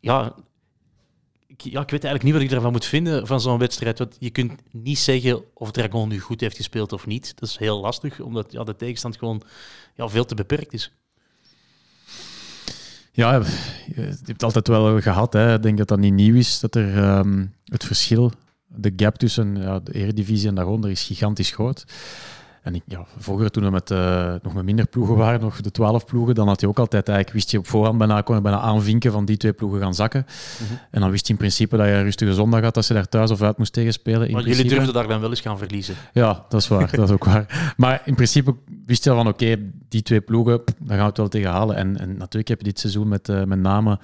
Ja, 0.00 0.34
ik, 1.52 1.60
ja, 1.60 1.80
ik 1.80 1.90
weet 1.90 2.04
eigenlijk 2.04 2.22
niet 2.22 2.32
wat 2.32 2.42
ik 2.42 2.50
ervan 2.50 2.72
moet 2.72 2.84
vinden 2.84 3.26
van 3.26 3.40
zo'n 3.40 3.58
wedstrijd. 3.58 3.98
Want 3.98 4.16
je 4.18 4.30
kunt 4.30 4.52
niet 4.70 4.98
zeggen 4.98 5.42
of 5.54 5.70
Dragon 5.70 6.08
nu 6.08 6.20
goed 6.20 6.40
heeft 6.40 6.56
gespeeld 6.56 6.92
of 6.92 7.06
niet. 7.06 7.32
Dat 7.36 7.48
is 7.48 7.56
heel 7.56 7.80
lastig, 7.80 8.20
omdat 8.20 8.52
ja, 8.52 8.64
de 8.64 8.76
tegenstand 8.76 9.16
gewoon 9.16 9.42
ja, 9.94 10.08
veel 10.08 10.24
te 10.24 10.34
beperkt 10.34 10.72
is. 10.72 10.92
Ja, 13.12 13.32
je 13.94 14.00
hebt 14.00 14.26
het 14.26 14.42
altijd 14.42 14.68
wel 14.68 15.00
gehad. 15.00 15.32
Hè. 15.32 15.54
Ik 15.54 15.62
denk 15.62 15.78
dat 15.78 15.88
dat 15.88 15.98
niet 15.98 16.12
nieuw 16.12 16.34
is, 16.34 16.60
dat 16.60 16.74
er 16.74 16.96
ehm, 16.96 17.46
het 17.64 17.84
verschil, 17.84 18.32
de 18.66 18.92
gap 18.96 19.18
tussen 19.18 19.56
ja, 19.56 19.80
de 19.80 19.94
Eredivisie 19.94 20.48
en 20.48 20.54
daaronder 20.54 20.90
is 20.90 21.02
gigantisch 21.02 21.50
groot. 21.50 21.84
En 22.62 22.74
ik, 22.74 22.82
ja, 22.86 23.04
vroeger, 23.18 23.50
toen 23.50 23.64
we 23.64 23.70
met, 23.70 23.90
eh, 23.90 24.34
nog 24.42 24.54
met 24.54 24.64
minder 24.64 24.86
ploegen 24.86 25.16
waren, 25.16 25.40
nog 25.40 25.60
de 25.60 25.70
twaalf 25.70 26.04
ploegen, 26.04 26.34
dan 26.34 26.48
had 26.48 26.60
je 26.60 26.68
ook 26.68 26.78
altijd 26.78 27.08
eigenlijk, 27.08 27.36
wist 27.36 27.50
je 27.50 27.58
op 27.58 27.66
voorhand 27.66 27.98
bijna, 27.98 28.20
kon 28.20 28.34
je 28.34 28.40
bijna 28.40 28.60
aanvinken 28.60 29.12
van 29.12 29.24
die 29.24 29.36
twee 29.36 29.52
ploegen 29.52 29.80
gaan 29.80 29.94
zakken. 29.94 30.26
En 30.90 31.00
dan 31.00 31.10
wist 31.10 31.26
je 31.26 31.32
in 31.32 31.38
principe 31.38 31.76
dat 31.76 31.86
je 31.86 31.92
een 31.92 32.02
rustige 32.02 32.34
zondag 32.34 32.60
had 32.60 32.76
als 32.76 32.88
je 32.88 32.94
daar 32.94 33.08
thuis 33.08 33.30
of 33.30 33.42
uit 33.42 33.58
moest 33.58 33.72
tegenspelen. 33.72 34.28
In 34.28 34.34
Maar 34.34 34.46
jullie 34.46 34.68
durfden 34.68 34.94
daar 34.94 35.08
dan 35.08 35.20
wel 35.20 35.30
eens 35.30 35.40
gaan 35.40 35.58
verliezen. 35.58 35.94
Ja, 36.12 36.44
dat 36.48 36.60
is 36.60 36.68
waar. 36.68 36.96
dat 36.96 37.08
is 37.08 37.14
ook 37.14 37.24
waar. 37.24 37.74
Maar 37.76 38.02
in 38.04 38.14
principe 38.14 38.54
wist 38.86 39.04
je 39.04 39.10
al 39.10 39.16
van 39.16 39.28
oké, 39.28 39.56
die 39.88 40.02
twee 40.02 40.20
ploegen, 40.20 40.62
daar 40.64 40.96
gaan 40.96 40.98
we 40.98 41.04
het 41.04 41.16
wel 41.16 41.28
tegen 41.28 41.50
halen. 41.50 41.76
En, 41.76 41.98
en 41.98 42.16
natuurlijk 42.16 42.48
heb 42.48 42.58
je 42.58 42.64
dit 42.64 42.78
seizoen 42.78 43.08
met, 43.08 43.28
eh 43.28 43.42
met 43.42 43.58
Namen 43.58 43.98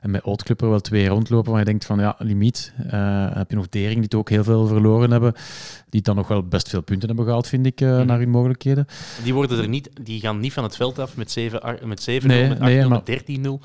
en 0.00 0.10
met 0.10 0.22
Old 0.22 0.42
Club 0.42 0.60
er 0.60 0.70
wel 0.70 0.80
twee 0.80 1.08
rondlopen 1.08 1.50
waar 1.50 1.60
je 1.60 1.66
denkt 1.66 1.84
van 1.84 1.98
ja, 1.98 2.14
limiet. 2.18 2.72
Dan 2.90 3.00
heb 3.32 3.50
je 3.50 3.56
nog 3.56 3.68
Dering, 3.68 3.94
die 3.94 4.02
het 4.02 4.14
ook 4.14 4.28
heel 4.28 4.44
veel 4.44 4.66
verloren 4.66 5.10
hebben. 5.10 5.32
Die 5.88 6.02
dan 6.02 6.16
nog 6.16 6.28
wel 6.28 6.42
best 6.42 6.68
veel 6.68 6.82
punten 6.82 7.08
hebben 7.08 7.26
gehaald, 7.26 7.46
vind 7.46 7.66
ik, 7.66 7.80
eh, 8.04 8.10
naar 8.10 8.18
hun 8.18 8.30
mogelijkheden. 8.30 8.86
Die, 9.22 9.34
worden 9.34 9.58
er 9.58 9.68
niet, 9.68 9.90
die 10.02 10.20
gaan 10.20 10.40
niet 10.40 10.52
van 10.52 10.62
het 10.62 10.76
veld 10.76 10.98
af 10.98 11.16
met 11.16 11.30
7 11.30 11.60
met 11.84 12.02
7 12.02 12.28
Nee, 12.28 12.42
met 12.48 12.50
8 12.60 12.60
nee, 12.60 12.86
maar- 12.86 13.02
met 13.04 13.06
13-0. 13.06 13.60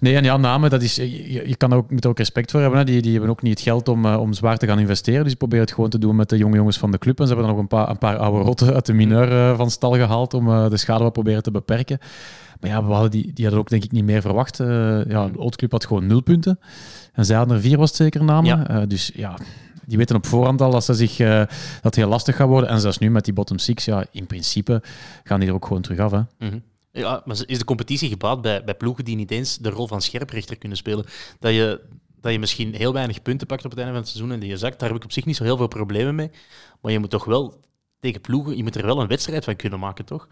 Nee, 0.00 0.16
en 0.16 0.24
ja, 0.24 0.36
Namen, 0.36 0.70
dat 0.70 0.82
is, 0.82 0.94
je, 0.94 1.48
je 1.48 1.56
kan 1.56 1.70
er 1.70 1.76
ook, 1.76 1.90
moet 1.90 2.04
er 2.04 2.10
ook 2.10 2.18
respect 2.18 2.50
voor 2.50 2.60
hebben. 2.60 2.78
Hè. 2.78 2.84
Die, 2.84 3.02
die 3.02 3.12
hebben 3.12 3.30
ook 3.30 3.42
niet 3.42 3.52
het 3.52 3.62
geld 3.62 3.88
om, 3.88 4.04
eh, 4.04 4.20
om 4.20 4.32
zwaar 4.32 4.56
te 4.58 4.66
gaan 4.66 4.78
investeren. 4.78 5.24
Dus 5.24 5.34
proberen 5.34 5.64
het 5.64 5.74
gewoon 5.74 5.90
te 5.90 5.98
doen 5.98 6.16
met 6.16 6.28
de 6.28 6.36
jonge 6.36 6.56
jongens 6.56 6.78
van 6.78 6.90
de 6.90 6.98
club. 6.98 7.20
En 7.20 7.26
ze 7.26 7.34
hebben 7.34 7.46
dan 7.46 7.54
nog 7.56 7.70
een 7.70 7.78
paar, 7.78 7.90
een 7.90 7.98
paar 7.98 8.16
oude 8.16 8.44
rotten 8.44 8.74
uit 8.74 8.86
de 8.86 8.92
mineur 8.92 9.32
eh, 9.32 9.56
van 9.56 9.70
stal 9.70 9.92
gehaald 9.94 10.34
om 10.34 10.48
eh, 10.48 10.70
de 10.70 10.76
schade 10.76 11.02
wat 11.02 11.12
proberen 11.12 11.42
te 11.42 11.50
beperken. 11.50 11.98
Maar 12.60 12.70
ja, 12.70 12.84
we 12.84 12.92
hadden 12.92 13.10
die, 13.10 13.30
die 13.34 13.44
hadden 13.44 13.62
ook 13.62 13.68
denk 13.68 13.84
ik 13.84 13.92
niet 13.92 14.04
meer 14.04 14.20
verwacht. 14.20 14.60
Eh, 14.60 14.66
ja, 15.08 15.28
de 15.28 15.38
Old 15.38 15.56
Club 15.56 15.70
had 15.70 15.86
gewoon 15.86 16.06
nul 16.06 16.20
punten. 16.22 16.58
En 17.12 17.24
zij 17.24 17.36
hadden 17.36 17.56
er 17.56 17.62
vier, 17.62 17.78
was 17.78 17.88
het 17.88 17.96
zeker, 17.98 18.24
Namen. 18.24 18.44
Ja. 18.58 18.68
Eh, 18.68 18.82
dus 18.88 19.10
ja, 19.14 19.38
die 19.86 19.98
weten 19.98 20.16
op 20.16 20.26
voorhand 20.26 20.60
al 20.60 20.70
dat, 20.70 20.84
ze 20.84 20.94
zich, 20.94 21.18
eh, 21.18 21.38
dat 21.38 21.48
het 21.82 21.96
heel 21.96 22.08
lastig 22.08 22.36
gaat 22.36 22.48
worden. 22.48 22.70
En 22.70 22.80
zelfs 22.80 22.98
nu 22.98 23.10
met 23.10 23.24
die 23.24 23.34
bottom 23.34 23.58
six, 23.58 23.84
ja, 23.84 24.04
in 24.10 24.26
principe 24.26 24.82
gaan 25.24 25.40
die 25.40 25.48
er 25.48 25.54
ook 25.54 25.66
gewoon 25.66 25.82
terug 25.82 25.98
af. 25.98 26.10
Hè. 26.10 26.20
Mhm. 26.38 26.58
Ja, 26.90 27.22
maar 27.24 27.36
is 27.46 27.58
de 27.58 27.64
competitie 27.64 28.08
gebaat 28.08 28.42
bij, 28.42 28.64
bij 28.64 28.74
ploegen 28.74 29.04
die 29.04 29.16
niet 29.16 29.30
eens 29.30 29.58
de 29.58 29.70
rol 29.70 29.86
van 29.86 30.02
scherprechter 30.02 30.58
kunnen 30.58 30.78
spelen? 30.78 31.04
Dat 31.38 31.52
je, 31.52 31.80
dat 32.20 32.32
je 32.32 32.38
misschien 32.38 32.74
heel 32.74 32.92
weinig 32.92 33.22
punten 33.22 33.46
pakt 33.46 33.64
op 33.64 33.70
het 33.70 33.78
einde 33.78 33.92
van 33.92 34.02
het 34.02 34.10
seizoen 34.10 34.32
en 34.32 34.40
die 34.40 34.48
je 34.48 34.56
zakt, 34.56 34.78
daar 34.78 34.88
heb 34.88 34.98
ik 34.98 35.04
op 35.04 35.12
zich 35.12 35.24
niet 35.24 35.36
zo 35.36 35.44
heel 35.44 35.56
veel 35.56 35.66
problemen 35.66 36.14
mee. 36.14 36.30
Maar 36.80 36.92
je 36.92 36.98
moet 36.98 37.10
toch 37.10 37.24
wel 37.24 37.60
tegen 38.00 38.20
ploegen, 38.20 38.56
je 38.56 38.62
moet 38.62 38.76
er 38.76 38.86
wel 38.86 39.00
een 39.00 39.08
wedstrijd 39.08 39.44
van 39.44 39.56
kunnen 39.56 39.78
maken, 39.78 40.04
toch? 40.04 40.28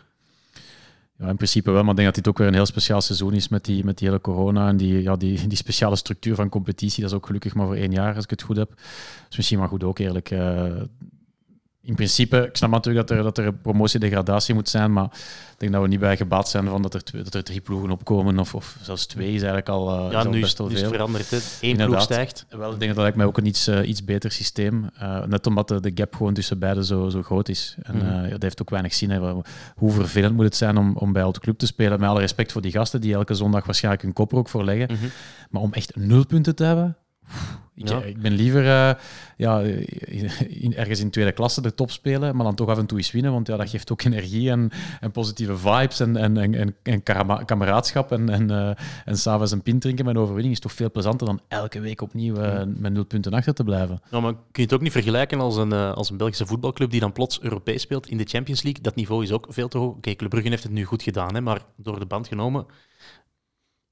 Ja, 1.18 1.28
in 1.28 1.36
principe 1.36 1.70
wel, 1.70 1.80
maar 1.82 1.90
ik 1.90 1.96
denk 1.96 2.06
dat 2.06 2.16
dit 2.16 2.28
ook 2.28 2.38
weer 2.38 2.46
een 2.46 2.54
heel 2.54 2.66
speciaal 2.66 3.00
seizoen 3.00 3.34
is 3.34 3.48
met 3.48 3.64
die, 3.64 3.84
met 3.84 3.98
die 3.98 4.08
hele 4.08 4.20
corona 4.20 4.68
en 4.68 4.76
die, 4.76 5.02
ja, 5.02 5.16
die, 5.16 5.46
die 5.46 5.56
speciale 5.56 5.96
structuur 5.96 6.34
van 6.34 6.48
competitie. 6.48 7.02
Dat 7.02 7.10
is 7.10 7.16
ook 7.16 7.26
gelukkig 7.26 7.54
maar 7.54 7.66
voor 7.66 7.76
één 7.76 7.92
jaar, 7.92 8.14
als 8.14 8.24
ik 8.24 8.30
het 8.30 8.42
goed 8.42 8.56
heb. 8.56 8.72
Is 9.30 9.36
misschien 9.36 9.58
maar 9.58 9.68
goed 9.68 9.84
ook, 9.84 9.98
eerlijk. 9.98 10.30
Eh, 10.30 10.64
in 11.84 11.94
principe, 11.94 12.36
ik 12.48 12.56
snap 12.56 12.70
natuurlijk 12.70 13.08
dat 13.08 13.16
er, 13.18 13.24
dat 13.24 13.38
er 13.38 13.52
promotie-degradatie 13.52 14.54
moet 14.54 14.68
zijn, 14.68 14.92
maar 14.92 15.04
ik 15.04 15.58
denk 15.58 15.72
dat 15.72 15.82
we 15.82 15.88
niet 15.88 16.00
bij 16.00 16.16
gebaat 16.16 16.48
zijn 16.48 16.66
van 16.68 16.82
dat 16.82 16.94
er, 16.94 17.04
twee, 17.04 17.22
dat 17.22 17.34
er 17.34 17.44
drie 17.44 17.60
ploegen 17.60 17.90
opkomen, 17.90 18.38
of, 18.38 18.54
of 18.54 18.76
zelfs 18.82 19.06
twee 19.06 19.26
is 19.28 19.34
eigenlijk 19.42 19.68
al, 19.68 20.06
is 20.06 20.12
Ja, 20.12 20.24
nu 20.24 20.40
best 20.40 20.58
wel 20.58 20.66
nu 20.66 20.72
is 20.74 20.80
het 20.80 20.88
veel. 20.88 20.98
veranderd. 20.98 21.30
Hè. 21.30 21.36
Eén 21.36 21.42
ploeg 21.60 21.70
Inderdaad. 21.70 22.02
stijgt. 22.02 22.46
Wel, 22.48 22.72
ik 22.72 22.78
denk 22.78 22.80
dat 22.80 22.88
dat 22.94 22.98
lijkt 23.02 23.16
mij 23.16 23.26
ook 23.26 23.38
een 23.38 23.46
iets, 23.46 23.66
eh, 23.66 23.88
iets 23.88 24.04
beter 24.04 24.32
systeem. 24.32 24.88
Eh, 24.98 25.24
net 25.24 25.46
omdat 25.46 25.68
de, 25.68 25.80
de 25.80 25.92
gap 25.94 26.14
gewoon 26.14 26.34
tussen 26.34 26.58
beiden 26.58 26.84
zo, 26.84 27.08
zo 27.08 27.22
groot 27.22 27.48
is. 27.48 27.76
En 27.82 27.96
Mhm. 27.96 28.06
ja, 28.24 28.28
dat 28.28 28.42
heeft 28.42 28.60
ook 28.60 28.70
weinig 28.70 28.94
zin. 28.94 29.10
Hè. 29.10 29.32
Hoe 29.76 29.90
vervelend 29.92 30.34
moet 30.34 30.44
het 30.44 30.56
zijn 30.56 30.76
om, 30.76 30.96
om 30.96 31.12
bij 31.12 31.22
Oud 31.22 31.38
Club 31.38 31.58
te 31.58 31.66
spelen? 31.66 32.00
Met 32.00 32.08
alle 32.08 32.20
respect 32.20 32.52
voor 32.52 32.62
die 32.62 32.72
gasten 32.72 33.00
die 33.00 33.14
elke 33.14 33.34
zondag 33.34 33.64
waarschijnlijk 33.64 34.02
hun 34.02 34.12
kop 34.12 34.32
er 34.32 34.38
ook 34.38 34.48
voor 34.48 34.64
leggen. 34.64 34.88
Mhm. 34.96 35.06
Maar 35.50 35.62
om 35.62 35.72
echt 35.72 35.96
nul 35.96 36.26
punten 36.26 36.54
te 36.54 36.64
hebben... 36.64 36.96
Ik, 37.74 37.88
Ja. 37.88 38.02
ik 38.02 38.20
ben 38.20 38.32
liever 38.32 38.66
eh, 38.66 38.94
ja, 39.36 39.60
in- 40.48 40.74
ergens 40.76 41.00
in 41.00 41.10
tweede 41.10 41.32
klasse 41.32 41.60
de 41.62 41.74
top 41.74 41.90
spelen, 41.90 42.36
maar 42.36 42.44
dan 42.44 42.54
toch 42.54 42.68
af 42.68 42.78
en 42.78 42.86
toe 42.86 42.98
eens 42.98 43.10
winnen. 43.10 43.32
Want 43.32 43.46
ja, 43.46 43.56
dat 43.56 43.70
geeft 43.70 43.92
ook 43.92 44.02
energie 44.02 44.50
en, 44.50 44.70
en 45.00 45.10
positieve 45.10 45.56
vibes 45.56 46.00
en, 46.00 46.16
en, 46.16 46.36
en, 46.54 46.74
en, 46.82 47.02
kameraadschap. 47.44 48.12
En, 48.12 48.28
en, 48.28 48.50
eh, 48.50 48.70
en 49.04 49.16
s'avonds 49.18 49.52
een 49.52 49.62
pint 49.62 49.80
drinken 49.80 50.04
met 50.04 50.14
een 50.14 50.20
overwinning 50.20 50.54
is 50.54 50.60
toch 50.60 50.72
veel 50.72 50.90
plezanter 50.90 51.26
dan 51.26 51.40
elke 51.48 51.80
week 51.80 52.00
opnieuw 52.00 52.36
eh, 52.36 52.62
met 52.76 52.92
nul 52.92 53.04
punten 53.04 53.32
achter 53.32 53.54
te 53.54 53.64
blijven. 53.64 54.00
Ja, 54.10 54.20
maar 54.20 54.32
kun 54.32 54.42
je 54.52 54.62
het 54.62 54.72
ook 54.72 54.80
niet 54.80 54.92
vergelijken 54.92 55.40
als 55.40 55.56
een, 55.56 55.72
eh, 55.72 55.92
als 55.92 56.10
een 56.10 56.16
Belgische 56.16 56.46
voetbalclub 56.46 56.90
die 56.90 57.00
dan 57.00 57.12
plots 57.12 57.40
Europees 57.40 57.82
speelt 57.82 58.06
in 58.08 58.16
de 58.16 58.24
Champions 58.24 58.62
League? 58.62 58.82
Dat 58.82 58.94
niveau 58.94 59.22
is 59.22 59.32
ook 59.32 59.46
veel 59.48 59.68
te 59.68 59.78
hoog. 59.78 59.94
Oké, 59.96 60.14
Club 60.14 60.30
Brugge 60.30 60.48
heeft 60.48 60.62
het 60.62 60.72
nu 60.72 60.84
goed 60.84 61.02
gedaan, 61.02 61.34
hè, 61.34 61.40
maar 61.40 61.60
door 61.76 61.98
de 61.98 62.06
band 62.06 62.28
genomen 62.28 62.66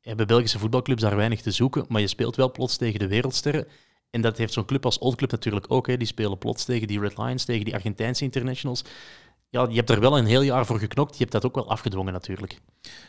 hebben 0.08 0.26
Belgische 0.26 0.58
voetbalclubs 0.58 1.02
daar 1.02 1.16
weinig 1.16 1.40
te 1.40 1.50
zoeken. 1.50 1.84
Maar 1.88 2.00
je 2.00 2.06
speelt 2.06 2.36
wel 2.36 2.50
plots 2.50 2.76
tegen 2.76 2.98
de 2.98 3.08
wereldsterren. 3.08 3.66
En 4.10 4.20
dat 4.20 4.38
heeft 4.38 4.52
zo'n 4.52 4.64
club 4.64 4.84
als 4.84 4.98
Old 4.98 5.16
Club 5.16 5.30
natuurlijk 5.30 5.66
ook. 5.68 5.86
Hè. 5.86 5.96
Die 5.96 6.06
spelen 6.06 6.38
plots 6.38 6.64
tegen 6.64 6.86
die 6.86 7.00
Red 7.00 7.18
Lions, 7.18 7.44
tegen 7.44 7.64
die 7.64 7.74
Argentijnse 7.74 8.24
internationals. 8.24 8.84
Ja, 9.48 9.66
je 9.68 9.76
hebt 9.76 9.90
er 9.90 10.00
wel 10.00 10.18
een 10.18 10.26
heel 10.26 10.42
jaar 10.42 10.66
voor 10.66 10.78
geknokt. 10.78 11.12
Je 11.12 11.18
hebt 11.18 11.32
dat 11.32 11.44
ook 11.44 11.54
wel 11.54 11.68
afgedwongen 11.68 12.12
natuurlijk. 12.12 12.58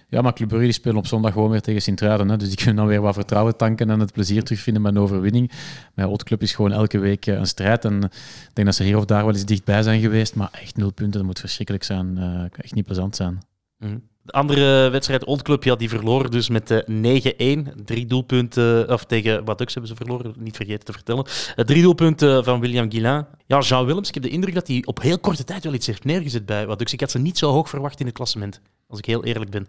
Ja, 0.08 0.22
maar 0.22 0.34
Club 0.34 0.48
Brugge 0.48 0.66
die 0.66 0.74
spelen 0.74 0.98
op 0.98 1.08
zondag 1.08 1.34
gewoon 1.34 1.50
weer 1.50 1.62
tegen 1.62 1.82
Sint-Truiden. 1.82 2.30
hè. 2.30 2.38
Dus 2.38 2.48
die 2.48 2.58
kunnen 2.58 2.76
dan 2.76 2.88
weer 2.88 3.02
wat 3.02 3.14
vertrouwen 3.14 3.58
tanken 3.58 3.90
en 3.90 4.00
het 4.00 4.14
plezier 4.14 4.44
terugvinden 4.44 4.82
met 4.82 4.96
een 4.96 5.02
overwinning. 5.02 5.52
Maar 5.96 6.06
Oud 6.06 6.24
Club 6.24 6.42
is 6.42 6.54
gewoon 6.54 6.72
elke 6.72 7.00
week 7.00 7.26
eh, 7.26 7.36
een 7.36 7.46
strijd. 7.46 7.86
En 7.86 8.04
ik 8.04 8.50
denk 8.54 8.68
dat 8.68 8.76
ze 8.76 8.84
hier 8.84 8.98
of 8.98 9.06
daar 9.06 9.26
wel 9.26 9.34
eens 9.34 9.46
dichtbij 9.46 9.82
zijn 9.84 10.02
geweest. 10.02 10.36
Maar 10.36 10.50
echt 10.52 10.78
nul 10.78 10.92
punten, 10.92 11.18
dat 11.18 11.24
moet 11.28 11.40
verschrikkelijk 11.40 11.84
zijn. 11.84 12.18
Eh, 12.18 12.24
kan 12.24 12.64
echt 12.64 12.74
niet 12.76 12.86
plezant 12.86 13.16
zijn. 13.16 13.40
Mhm. 13.78 13.98
De 14.24 14.32
andere 14.32 14.90
wedstrijd, 14.90 15.26
Old 15.26 15.42
Club, 15.42 15.64
ja, 15.64 15.76
die 15.76 15.90
verloor 15.90 16.30
dus 16.30 16.50
met 16.50 16.72
eh, 16.72 17.58
9-1. 17.68 17.84
Drie 17.86 18.06
doelpunten, 18.06 18.90
of 18.90 19.06
tegen 19.06 19.46
Wadux 19.46 19.74
hebben 19.74 19.92
ze 19.92 19.98
verloren, 19.98 20.34
niet 20.38 20.56
vergeten 20.56 20.86
te 20.86 20.92
vertellen. 20.92 21.26
Eh, 21.56 21.66
drie 21.66 21.82
doelpunten 21.82 22.44
van 22.44 22.60
William 22.60 22.92
Guillain. 22.92 23.26
Ja, 23.48 23.60
Jean 23.60 23.86
Willems, 23.86 24.08
ik 24.08 24.14
heb 24.14 24.24
de 24.24 24.30
indruk 24.30 24.54
dat 24.54 24.68
hij 24.68 24.82
op 24.86 25.02
heel 25.02 25.20
korte 25.20 25.44
tijd 25.44 25.64
wel 25.64 25.74
iets 25.74 25.88
heeft 25.88 26.04
neergezet 26.04 26.46
bij 26.46 26.68
Wadux. 26.68 26.94
Ik 26.94 27.00
had 27.00 27.12
ze 27.12 27.20
niet 27.20 27.38
zo 27.38 27.52
hoog 27.52 27.70
verwacht 27.70 28.00
in 28.00 28.06
het 28.06 28.16
klassement, 28.16 28.62
als 28.88 29.00
ik 29.00 29.06
heel 29.06 29.24
eerlijk 29.24 29.52
ben. 29.52 29.68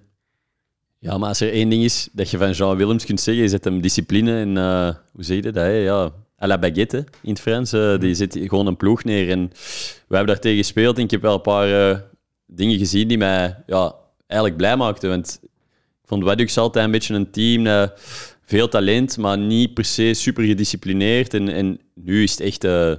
Ja, 0.99 1.19
maar 1.19 1.29
als 1.29 1.41
er 1.41 1.53
één 1.53 1.69
ding 1.69 1.83
is 1.85 2.09
dat 2.13 2.31
je 2.31 2.39
van 2.39 2.51
Jean 2.53 2.77
Willems 2.77 3.05
kunt 3.05 3.21
zeggen, 3.21 3.45
is 3.45 3.53
het 3.53 3.65
hem 3.65 3.81
discipline 3.81 4.41
en, 4.41 4.57
eh, 4.57 4.95
hoe 5.13 5.25
zeg 5.25 5.37
je 5.37 5.43
dat? 5.43 5.55
hè? 5.55 5.69
Ja, 5.69 6.11
à 6.43 6.47
la 6.47 6.59
baguette 6.59 7.05
in 7.23 7.31
het 7.31 7.41
Frans. 7.41 7.73
eh, 7.73 7.99
die 7.99 8.15
zet 8.15 8.39
gewoon 8.41 8.67
een 8.67 8.77
ploeg 8.77 9.05
neer. 9.05 9.31
En 9.31 9.49
we 10.09 10.17
hebben 10.17 10.27
daar 10.35 10.43
tegen 10.43 10.59
gespeeld 10.59 10.97
en 10.99 11.05
ik 11.05 11.11
heb 11.11 11.23
wel 11.23 11.35
een 11.35 11.41
paar 11.41 11.91
eh, 11.91 11.99
dingen 12.47 12.79
gezien 12.79 13.09
die 13.09 13.19
mij 13.19 13.57
ja, 13.67 13.95
eigenlijk 14.33 14.57
blij 14.57 14.77
maakten. 14.77 15.09
Want 15.09 15.39
ik 15.43 16.09
vond 16.09 16.25
Wadux 16.25 16.59
altijd 16.59 16.85
een 16.85 16.91
beetje 16.91 17.15
een 17.15 17.31
team 17.31 17.65
dat 17.65 17.93
veel 18.45 18.69
talent, 18.69 19.17
maar 19.19 19.39
niet 19.39 19.75
per 19.75 19.85
se 19.85 20.15
super 20.15 20.45
gedisciplineerd. 20.45 21.35
En, 21.35 21.49
en 21.49 21.81
nu 21.95 22.23
is 22.23 22.31
het 22.31 22.41
echt... 22.41 22.65
eh, 22.65 22.93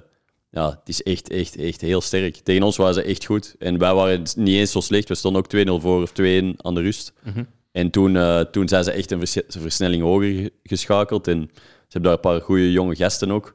ja, 0.50 0.70
het 0.70 0.90
is 0.90 1.04
echt, 1.04 1.30
echt, 1.30 1.56
echt 1.58 1.82
heel 1.82 2.02
sterk. 2.02 2.36
Tegen 2.36 2.64
ons 2.64 2.78
waren 2.78 2.94
ze 2.94 3.04
echt 3.04 3.26
goed. 3.26 3.56
En 3.60 3.78
wij 3.78 3.94
waren 3.94 4.22
niet 4.36 4.56
eens 4.56 4.72
zo 4.72 4.80
slecht. 4.80 5.08
We 5.08 5.16
stonden 5.16 5.44
ook 5.44 5.80
2-0 5.80 5.82
voor 5.82 6.02
of 6.02 6.12
2-1 6.12 6.14
aan 6.58 6.76
de 6.76 6.82
rust. 6.82 7.14
En 7.72 7.90
toen, 7.90 8.16
eh, 8.16 8.40
toen 8.40 8.68
zijn 8.68 8.84
ze 8.84 8.92
echt 8.92 9.12
een 9.12 9.20
vers- 9.28 9.38
versnelling 9.48 10.04
hoger 10.04 10.28
ge- 10.34 10.52
geschakeld. 10.64 11.28
En 11.28 11.50
ze 11.54 11.60
hebben 11.88 12.02
daar 12.02 12.14
een 12.14 12.20
paar 12.38 12.42
goede 12.42 12.72
jonge 12.72 12.96
gasten 12.96 13.32
ook. 13.32 13.54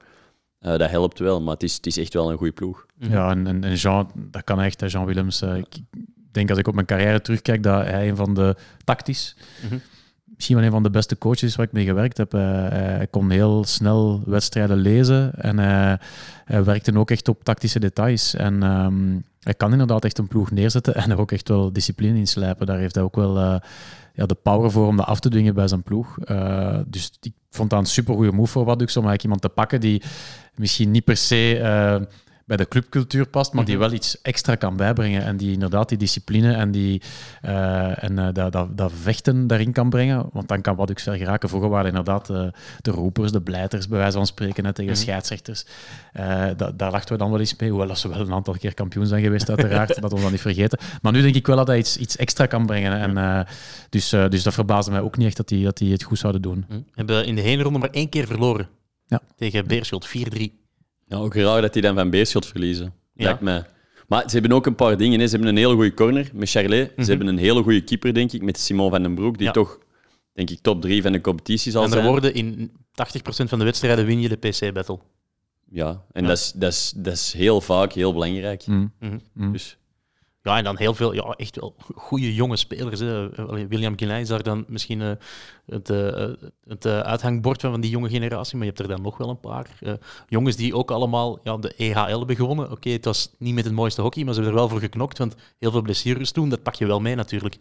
Eh, 0.58 0.76
dat 0.76 0.90
helpt 0.90 1.18
wel, 1.18 1.40
maar 1.40 1.54
het 1.54 1.62
is, 1.62 1.74
het 1.76 1.86
is 1.86 1.96
echt 1.96 2.14
wel 2.14 2.30
een 2.30 2.36
goede 2.38 2.52
ploeg. 2.52 2.86
Ja, 2.98 3.30
en, 3.30 3.62
en, 3.64 3.74
Jean, 3.74 4.10
dat 4.14 4.44
kan 4.44 4.60
echt, 4.60 4.82
Jean 4.90 5.04
Willems. 5.06 5.42
eh, 5.42 5.56
ik 5.56 5.66
denk 6.38 6.50
als 6.50 6.58
ik 6.58 6.68
op 6.68 6.74
mijn 6.74 6.86
carrière 6.86 7.20
terugkijk, 7.20 7.62
dat 7.62 7.84
hij 7.84 8.08
een 8.08 8.16
van 8.16 8.34
de 8.34 8.56
tactisch, 8.84 9.36
misschien 10.38 10.56
wel 10.56 10.64
een 10.64 10.72
van 10.72 10.82
de 10.82 10.90
beste 10.90 11.18
coaches 11.18 11.42
is 11.42 11.56
waar 11.56 11.66
ik 11.66 11.72
mee 11.72 11.84
gewerkt 11.84 12.16
heb. 12.16 12.34
Eh, 12.34 12.40
hij 12.70 13.06
kon 13.10 13.30
heel 13.30 13.64
snel 13.64 14.22
wedstrijden 14.26 14.76
lezen 14.76 15.34
en 15.34 15.58
eh, 15.58 15.92
hij 16.44 16.64
werkte 16.64 16.98
ook 16.98 17.10
echt 17.10 17.28
op 17.28 17.44
tactische 17.44 17.80
details. 17.80 18.34
En 18.34 18.62
ehm, 18.62 19.18
hij 19.40 19.54
kan 19.54 19.72
inderdaad 19.72 20.04
echt 20.04 20.18
een 20.18 20.28
ploeg 20.28 20.50
neerzetten 20.50 20.94
en 20.94 21.10
er 21.10 21.20
ook 21.20 21.32
echt 21.32 21.48
wel 21.48 21.72
discipline 21.72 22.18
in 22.18 22.26
slijpen. 22.26 22.66
Daar 22.66 22.78
heeft 22.78 22.94
hij 22.94 23.04
ook 23.04 23.16
wel, 23.16 23.38
eh, 23.38 23.56
ja, 24.14 24.26
de 24.26 24.34
power 24.34 24.70
voor 24.70 24.86
om 24.86 24.96
dat 24.96 25.06
af 25.06 25.20
te 25.20 25.28
dwingen 25.28 25.54
bij 25.54 25.68
zijn 25.68 25.82
ploeg. 25.82 26.14
Dus 26.86 27.10
ik 27.20 27.32
vond 27.50 27.70
dat 27.70 27.78
een 27.78 27.86
supergoeie 27.86 28.32
move 28.32 28.52
voor 28.52 28.64
Wadux 28.64 28.96
om 28.96 29.06
eigenlijk 29.06 29.22
iemand 29.22 29.40
te 29.40 29.48
pakken 29.48 29.80
die 29.80 30.02
misschien 30.54 30.90
niet 30.90 31.04
per 31.04 31.16
se 31.16 32.06
bij 32.48 32.56
de 32.56 32.68
clubcultuur 32.68 33.26
past, 33.26 33.52
maar 33.52 33.64
die 33.64 33.76
mhm. 33.76 33.84
wel 33.84 33.92
iets 33.92 34.20
extra 34.22 34.54
kan 34.54 34.76
bijbrengen. 34.76 35.22
En 35.22 35.36
die 35.36 35.52
inderdaad 35.52 35.88
die 35.88 35.98
discipline 35.98 36.54
en, 36.54 36.70
die, 36.70 37.02
uh, 37.44 38.04
en 38.04 38.12
uh, 38.12 38.28
dat, 38.32 38.52
dat, 38.52 38.76
dat, 38.76 38.92
vechten 39.02 39.46
daarin 39.46 39.72
kan 39.72 39.90
brengen. 39.90 40.26
Want 40.32 40.48
dan 40.48 40.60
kan 40.60 40.76
wat 40.76 40.90
ik 40.90 40.98
ver 40.98 41.16
geraken. 41.16 41.48
Vroeger 41.48 41.70
waren 41.70 41.88
inderdaad 41.88 42.30
uh, 42.30 42.46
de 42.80 42.90
roepers, 42.90 43.32
de 43.32 43.40
blijters, 43.40 43.88
bij 43.88 43.98
wijze 43.98 44.16
van 44.16 44.26
spreken, 44.26 44.62
net 44.62 44.74
tegen 44.74 44.90
mm 44.90 44.96
scheidsrechters. 44.98 45.66
Da, 46.56 46.72
daar 46.76 46.90
lachten 46.90 47.12
we 47.12 47.18
dan 47.18 47.30
wel 47.30 47.40
eens 47.40 47.56
mee. 47.56 47.70
Hoewel 47.70 47.96
ze 47.96 48.08
wel 48.08 48.20
een 48.20 48.32
aantal 48.32 48.54
keer 48.54 48.74
kampioen 48.74 49.06
zijn 49.06 49.22
geweest, 49.22 49.48
uiteraard. 49.48 50.00
dat 50.02 50.12
we 50.12 50.20
dan 50.20 50.30
niet 50.30 50.40
vergeten. 50.40 50.78
Maar 51.02 51.12
nu 51.12 51.22
denk 51.22 51.34
ik 51.34 51.46
wel 51.46 51.56
dat 51.56 51.66
hij 51.66 51.78
iets, 51.78 51.96
iets 51.96 52.16
extra 52.16 52.46
kan 52.46 52.66
brengen. 52.66 53.16
En, 53.16 53.46
dus, 53.90 54.08
dus 54.08 54.42
dat 54.42 54.54
verbaasde 54.54 54.90
mij 54.90 55.00
ook 55.00 55.16
niet 55.16 55.26
echt 55.26 55.36
dat 55.36 55.48
die, 55.48 55.64
dat 55.64 55.76
die 55.76 55.92
het 55.92 56.02
goed 56.02 56.18
zouden 56.18 56.42
doen. 56.42 56.64
We 56.68 56.82
hebben 56.94 57.26
in 57.26 57.34
de 57.34 57.40
hele 57.40 57.62
ronde 57.62 57.78
maar 57.78 57.90
één 57.90 58.08
keer 58.08 58.26
verloren. 58.26 58.68
Ja. 59.06 59.20
Tegen 59.36 59.66
Beerschot, 59.66 60.08
4-3. 60.08 60.67
Ja, 61.08 61.16
ook 61.16 61.34
raar 61.34 61.60
dat 61.60 61.72
die 61.72 61.82
dan 61.82 61.94
van 61.94 62.10
Beerschot 62.10 62.46
verliezen. 62.46 62.94
Lijkt 63.14 63.40
mij. 63.40 63.64
Maar 64.08 64.22
ze 64.26 64.38
hebben 64.38 64.52
ook 64.52 64.66
een 64.66 64.74
paar 64.74 64.96
dingen. 64.96 65.20
Hè. 65.20 65.26
Ze 65.26 65.30
hebben 65.30 65.48
een 65.48 65.56
hele 65.56 65.74
goede 65.74 65.94
corner 65.94 66.30
met 66.32 66.50
Charlet. 66.50 66.88
Ze 66.88 67.00
mhm. 67.00 67.08
hebben 67.08 67.26
een 67.26 67.38
hele 67.38 67.62
goede 67.62 67.80
keeper, 67.80 68.14
denk 68.14 68.32
ik, 68.32 68.42
met 68.42 68.58
Simon 68.58 68.90
van 68.90 69.02
den 69.02 69.14
Broek, 69.14 69.38
die 69.38 69.50
toch, 69.50 69.78
denk 70.32 70.50
ik, 70.50 70.58
top 70.60 70.82
3 70.82 71.02
van 71.02 71.12
de 71.12 71.20
competitie 71.20 71.72
zal 71.72 71.88
zijn. 71.88 72.00
En 72.00 72.04
er 72.04 72.10
worden 72.10 72.34
in 72.34 72.70
80% 72.70 72.74
van 73.28 73.58
de 73.58 73.64
wedstrijden 73.64 74.06
win 74.06 74.20
je 74.20 74.28
de 74.28 74.36
PC-battle. 74.36 74.98
Ja, 75.70 76.04
en 76.12 76.24
Dat, 76.24 76.36
is, 76.36 76.52
dat, 76.52 76.72
is, 76.72 76.92
dat 76.96 77.12
is 77.12 77.32
heel 77.32 77.60
vaak 77.60 77.92
heel 77.92 78.12
belangrijk. 78.12 78.66
Mm. 78.66 78.92
Dus 79.34 79.78
ja, 80.42 80.56
en 80.56 80.64
dan 80.64 80.76
heel 80.76 80.94
veel, 80.94 81.12
ja, 81.12 81.34
echt 81.36 81.56
wel 81.56 81.74
goede 81.94 82.34
jonge 82.34 82.56
spelers. 82.56 83.00
Hè. 83.00 83.28
William 83.68 83.98
Guillain 83.98 84.20
is 84.20 84.28
daar 84.28 84.42
dan 84.42 84.64
misschien 84.68 85.00
uh, 85.00 85.10
het, 85.68 85.90
uh, 85.90 86.26
het 86.68 86.84
uh, 86.84 87.00
uithangbord 87.00 87.60
van, 87.60 87.70
van 87.70 87.80
die 87.80 87.90
jonge 87.90 88.08
generatie, 88.08 88.56
maar 88.56 88.66
je 88.66 88.72
hebt 88.72 88.82
er 88.82 88.96
dan 88.96 89.02
nog 89.02 89.18
wel 89.18 89.28
een 89.28 89.40
paar. 89.40 89.66
jongens 90.28 90.56
die 90.56 90.74
ook 90.74 90.90
allemaal 90.90 91.38
ja, 91.42 91.56
de 91.56 91.74
EHL 91.76 92.18
hebben 92.18 92.36
gewonnen. 92.36 92.70
Oké, 92.70 92.90
het 92.90 93.04
was 93.04 93.34
niet 93.38 93.54
met 93.54 93.64
het 93.64 93.74
mooiste 93.74 94.02
hockey, 94.02 94.24
maar 94.24 94.34
ze 94.34 94.40
hebben 94.40 94.58
er 94.58 94.64
wel 94.64 94.70
voor 94.72 94.80
geknokt, 94.80 95.18
want 95.18 95.34
heel 95.58 95.70
veel 95.70 95.82
blessures 95.82 96.30
toen, 96.30 96.48
dat 96.48 96.62
pak 96.62 96.74
je 96.74 96.86
wel 96.86 97.00
mee 97.00 97.14
natuurlijk. 97.14 97.58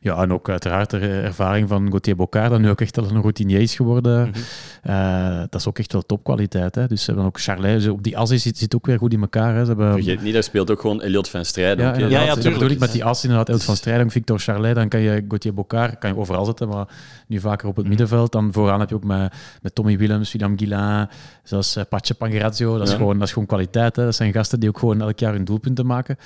Ja, 0.00 0.22
en 0.22 0.32
ook 0.32 0.48
uiteraard 0.48 0.90
de 0.90 0.98
ervaring 0.98 1.68
van 1.68 1.88
Gauthier 1.88 2.16
Bocard, 2.16 2.50
dat 2.50 2.60
nu 2.60 2.70
ook 2.70 2.80
echt 2.80 2.98
al 2.98 3.04
een 3.04 3.20
routinier 3.20 3.60
is 3.60 3.74
geworden. 3.74 4.28
Mhm. 4.28 4.38
Eh, 4.82 5.38
dat 5.38 5.60
is 5.60 5.66
ook 5.66 5.78
echt 5.78 5.92
wel 5.92 6.02
topkwaliteit. 6.06 6.74
Hè. 6.74 6.86
Dus 6.86 7.00
ze 7.00 7.06
hebben 7.06 7.24
ook 7.24 7.40
Charlet, 7.40 7.88
op 7.88 8.02
die 8.02 8.18
as 8.18 8.28
zit, 8.28 8.58
zit 8.58 8.74
ook 8.74 8.86
weer 8.86 8.98
goed 8.98 9.12
in 9.12 9.20
elkaar. 9.20 9.54
Hè. 9.54 9.60
Ze 9.60 9.66
hebben... 9.66 9.92
Vergeet 9.92 10.22
niet, 10.22 10.32
daar 10.32 10.42
speelt 10.42 10.70
ook 10.70 10.80
gewoon 10.80 11.02
Elliot 11.02 11.28
van 11.28 11.44
Strijding. 11.44 11.96
Ja, 11.96 12.06
ja, 12.06 12.22
ja, 12.22 12.34
dat 12.34 12.52
bedoel 12.52 12.70
ik 12.70 12.78
met 12.78 12.92
die 12.92 13.04
as 13.04 13.22
inderdaad. 13.22 13.48
Elliot 13.48 13.64
van 13.64 13.76
Strijding, 13.76 14.12
Victor 14.12 14.38
Charlet, 14.38 14.74
dan 14.74 14.88
kan 14.88 15.00
je 15.00 15.24
Gauthier 15.28 15.54
Bocard 15.54 15.98
kan 15.98 16.10
je 16.10 16.16
overal 16.16 16.44
zetten, 16.44 16.68
maar 16.68 16.88
nu 17.26 17.37
vaker 17.40 17.68
op 17.68 17.76
het 17.76 17.86
mhm. 17.86 17.88
middenveld. 17.88 18.32
Dan 18.32 18.52
vooraan 18.52 18.80
heb 18.80 18.88
je 18.88 18.94
ook 18.94 19.04
met, 19.04 19.34
met 19.62 19.74
Tommy 19.74 19.98
Willems, 19.98 20.32
William 20.32 20.58
Guillain, 20.58 21.08
zoals 21.42 21.76
uh, 21.76 21.84
Patje 21.88 22.14
Pangerazzo. 22.14 22.78
Dat, 22.78 22.88
is 22.88 22.94
gewoon, 22.94 23.18
dat 23.18 23.26
is 23.26 23.32
gewoon 23.32 23.48
kwaliteit. 23.48 23.96
Hè. 23.96 24.04
Dat 24.04 24.14
zijn 24.14 24.32
gasten 24.32 24.60
die 24.60 24.68
ook 24.68 24.78
gewoon 24.78 25.00
elk 25.00 25.18
jaar 25.18 25.32
hun 25.32 25.44
doelpunten 25.44 25.86
maken. 25.86 26.16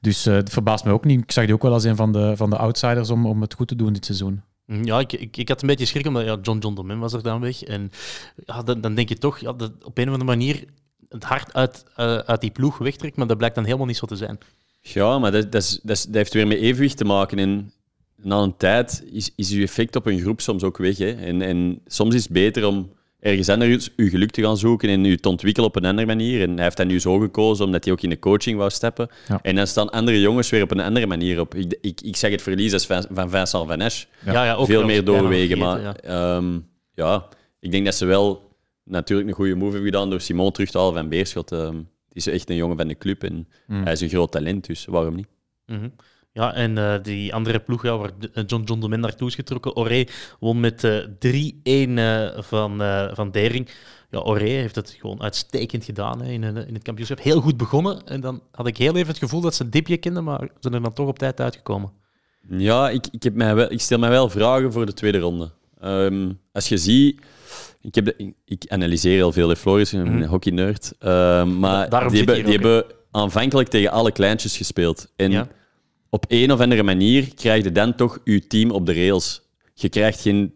Dus 0.00 0.26
uh, 0.26 0.34
het 0.34 0.50
verbaast 0.50 0.84
me 0.84 0.92
ook 0.92 1.04
niet. 1.04 1.22
Ik 1.22 1.32
zag 1.32 1.44
die 1.44 1.54
ook 1.54 1.62
wel 1.62 1.72
als 1.72 1.84
een 1.84 1.96
van 1.96 2.12
de, 2.12 2.36
van 2.36 2.50
de 2.50 2.56
outsiders 2.56 3.10
om, 3.10 3.26
om 3.26 3.40
het 3.40 3.54
goed 3.54 3.68
te 3.68 3.76
doen 3.76 3.92
dit 3.92 4.04
seizoen. 4.04 4.42
Mm, 4.68 4.84
ja, 4.84 4.98
ik, 4.98 5.12
ik, 5.12 5.36
ik 5.36 5.48
had 5.48 5.62
een 5.62 5.68
beetje 5.68 5.86
schrik, 5.86 6.06
omdat 6.06 6.24
ja, 6.24 6.38
John 6.42 6.58
John 6.58 6.74
Domen 6.74 6.98
was 6.98 7.12
er 7.12 7.22
dan 7.22 7.40
weg. 7.40 7.62
En 7.62 7.90
ja, 8.46 8.62
dan, 8.62 8.80
dan 8.80 8.94
denk 8.94 9.08
je 9.08 9.18
toch, 9.18 9.38
ja, 9.38 9.52
dat 9.52 9.72
op 9.84 9.98
een 9.98 10.08
of 10.08 10.12
andere 10.12 10.30
manier 10.30 10.64
het 11.08 11.24
hart 11.24 11.54
uit, 11.54 11.84
uh, 11.96 12.16
uit 12.16 12.40
die 12.40 12.50
ploeg 12.50 12.78
wegtrekt, 12.78 13.16
maar 13.16 13.26
dat 13.26 13.36
blijkt 13.36 13.54
dan 13.54 13.64
helemaal 13.64 13.86
niet 13.86 13.96
zo 13.96 14.06
te 14.06 14.16
zijn. 14.16 14.38
Ja, 14.80 15.18
maar 15.18 15.32
dat, 15.32 15.52
dat, 15.52 15.62
is, 15.62 15.80
dat, 15.82 15.96
is, 15.96 16.04
dat 16.04 16.14
heeft 16.14 16.32
weer 16.32 16.46
met 16.46 16.58
evenwicht 16.58 16.96
te 16.96 17.04
maken. 17.04 17.38
En 17.38 17.72
na 18.22 18.36
een 18.36 18.56
tijd 18.56 19.04
is, 19.12 19.32
is 19.36 19.52
uw 19.52 19.62
effect 19.62 19.96
op 19.96 20.06
een 20.06 20.20
groep 20.20 20.40
soms 20.40 20.62
ook 20.62 20.78
weg. 20.78 20.98
Hè. 20.98 21.10
En, 21.10 21.42
en 21.42 21.80
soms 21.86 22.14
is 22.14 22.22
het 22.22 22.32
beter 22.32 22.66
om 22.66 22.92
ergens 23.20 23.48
anders 23.48 23.90
uw 23.96 24.08
geluk 24.08 24.30
te 24.30 24.42
gaan 24.42 24.56
zoeken 24.56 24.88
en 24.88 25.04
u 25.04 25.16
te 25.16 25.28
ontwikkelen 25.28 25.68
op 25.68 25.76
een 25.76 25.84
andere 25.84 26.06
manier. 26.06 26.42
En 26.42 26.54
hij 26.54 26.64
heeft 26.64 26.76
dat 26.76 26.86
nu 26.86 27.00
zo 27.00 27.18
gekozen 27.18 27.64
omdat 27.64 27.84
hij 27.84 27.92
ook 27.92 28.00
in 28.00 28.10
de 28.10 28.18
coaching 28.18 28.58
wou 28.58 28.70
steppen. 28.70 29.08
En 29.42 29.54
dan 29.54 29.66
staan 29.66 29.90
andere 29.90 30.20
jongens 30.20 30.50
weer 30.50 30.62
op 30.62 30.70
een 30.70 30.80
andere 30.80 31.06
manier 31.06 31.40
op. 31.40 31.54
Ik, 31.54 31.78
ik, 31.80 32.00
ik 32.00 32.16
zeg 32.16 32.30
het 32.30 32.42
verlies 32.42 32.72
als 32.72 32.86
van 32.86 33.30
Vincent 33.30 33.66
Van 33.66 33.80
Esch. 33.80 34.04
Ja. 34.24 34.44
Ja, 34.44 34.54
ook 34.54 34.66
Veel 34.66 34.84
meer 34.84 35.04
doorwegen. 35.04 35.58
maar 35.58 35.80
ja. 35.80 35.96
Ehm, 35.96 36.58
ja, 36.94 37.28
ik 37.60 37.70
denk 37.70 37.84
dat 37.84 37.94
ze 37.94 38.06
wel 38.06 38.56
natuurlijk 38.84 39.28
een 39.28 39.34
goede 39.34 39.54
move 39.54 39.72
hebben 39.72 39.90
gedaan 39.90 40.10
door 40.10 40.20
Simon 40.20 40.52
terug 40.52 40.70
te 40.70 40.78
halen 40.78 40.94
van 40.94 41.08
Beerschot. 41.08 41.50
Um, 41.50 41.74
die 42.08 42.26
is 42.26 42.26
echt 42.26 42.50
een 42.50 42.56
jongen 42.56 42.76
van 42.76 42.88
de 42.88 42.98
club 42.98 43.24
en 43.24 43.48
mm. 43.66 43.82
hij 43.82 43.92
is 43.92 44.00
een 44.00 44.08
groot 44.08 44.32
talent, 44.32 44.66
dus 44.66 44.84
waarom 44.84 45.14
niet? 45.14 45.28
Mm 45.66 45.92
ja, 46.32 46.54
en 46.54 46.76
uh, 46.76 46.94
die 47.02 47.34
andere 47.34 47.60
ploeg 47.60 47.82
ja, 47.82 47.96
waar 47.96 48.10
John 48.46 48.62
John 48.64 48.80
de 48.80 48.88
Men 48.88 49.00
naartoe 49.00 49.28
is 49.28 49.34
getrokken, 49.34 49.76
Oré, 49.76 50.04
won 50.40 50.60
met 50.60 50.84
uh, 50.84 50.98
eh, 50.98 51.86
3-1 51.88 51.90
uh, 51.90 52.42
van, 52.42 52.82
van 53.14 53.30
Dering. 53.30 53.68
Ja, 54.10 54.18
Oré 54.18 54.48
heeft 54.48 54.74
het 54.74 54.96
gewoon 55.00 55.22
uitstekend 55.22 55.84
gedaan 55.84 56.22
hè, 56.22 56.30
in, 56.30 56.42
in 56.42 56.74
het 56.74 56.82
kampioenschap. 56.82 57.20
Heel 57.20 57.40
goed 57.40 57.56
begonnen. 57.56 58.06
En 58.06 58.20
dan 58.20 58.42
had 58.50 58.66
ik 58.66 58.76
heel 58.76 58.96
even 58.96 59.08
het 59.08 59.18
gevoel 59.18 59.40
dat 59.40 59.54
ze 59.54 59.64
een 59.64 59.70
dipje 59.70 59.96
kenden, 59.96 60.24
maar 60.24 60.40
ze 60.40 60.48
zijn 60.60 60.74
er 60.74 60.82
dan 60.82 60.92
toch 60.92 61.08
op 61.08 61.18
tijd 61.18 61.40
uitgekomen. 61.40 61.92
Ja, 62.48 62.90
ik, 62.90 63.06
ik, 63.10 63.22
heb 63.22 63.34
mij 63.34 63.54
wel, 63.54 63.72
ik 63.72 63.80
stel 63.80 63.98
mij 63.98 64.10
wel 64.10 64.28
vragen 64.28 64.72
voor 64.72 64.86
de 64.86 64.92
tweede 64.92 65.18
ronde. 65.18 65.50
Um, 65.84 66.40
als 66.52 66.68
je 66.68 66.76
ziet... 66.76 67.20
Ik, 67.80 67.94
heb 67.94 68.04
de, 68.04 68.34
ik 68.44 68.64
analyseer 68.68 69.14
heel 69.14 69.32
veel, 69.32 69.48
de 69.48 69.56
Floris, 69.56 69.92
een 69.92 70.16
mm. 70.16 70.22
hockey-nerd. 70.22 70.92
Uh, 71.00 71.44
maar 71.44 71.90
die, 72.08 72.18
hebben, 72.18 72.44
die 72.44 72.52
hebben 72.52 72.84
aanvankelijk 73.10 73.68
tegen 73.68 73.90
alle 73.90 74.12
kleintjes 74.12 74.56
gespeeld. 74.56 75.12
En 75.16 75.30
ja 75.30 75.48
op 76.10 76.24
een 76.28 76.52
of 76.52 76.60
andere 76.60 76.82
manier 76.82 77.34
krijg 77.34 77.64
je 77.64 77.72
dan 77.72 77.94
toch 77.94 78.18
je 78.24 78.46
team 78.46 78.70
op 78.70 78.86
de 78.86 78.92
rails. 78.92 79.42
Je 79.74 79.88
krijgt 79.88 80.20
geen, 80.20 80.54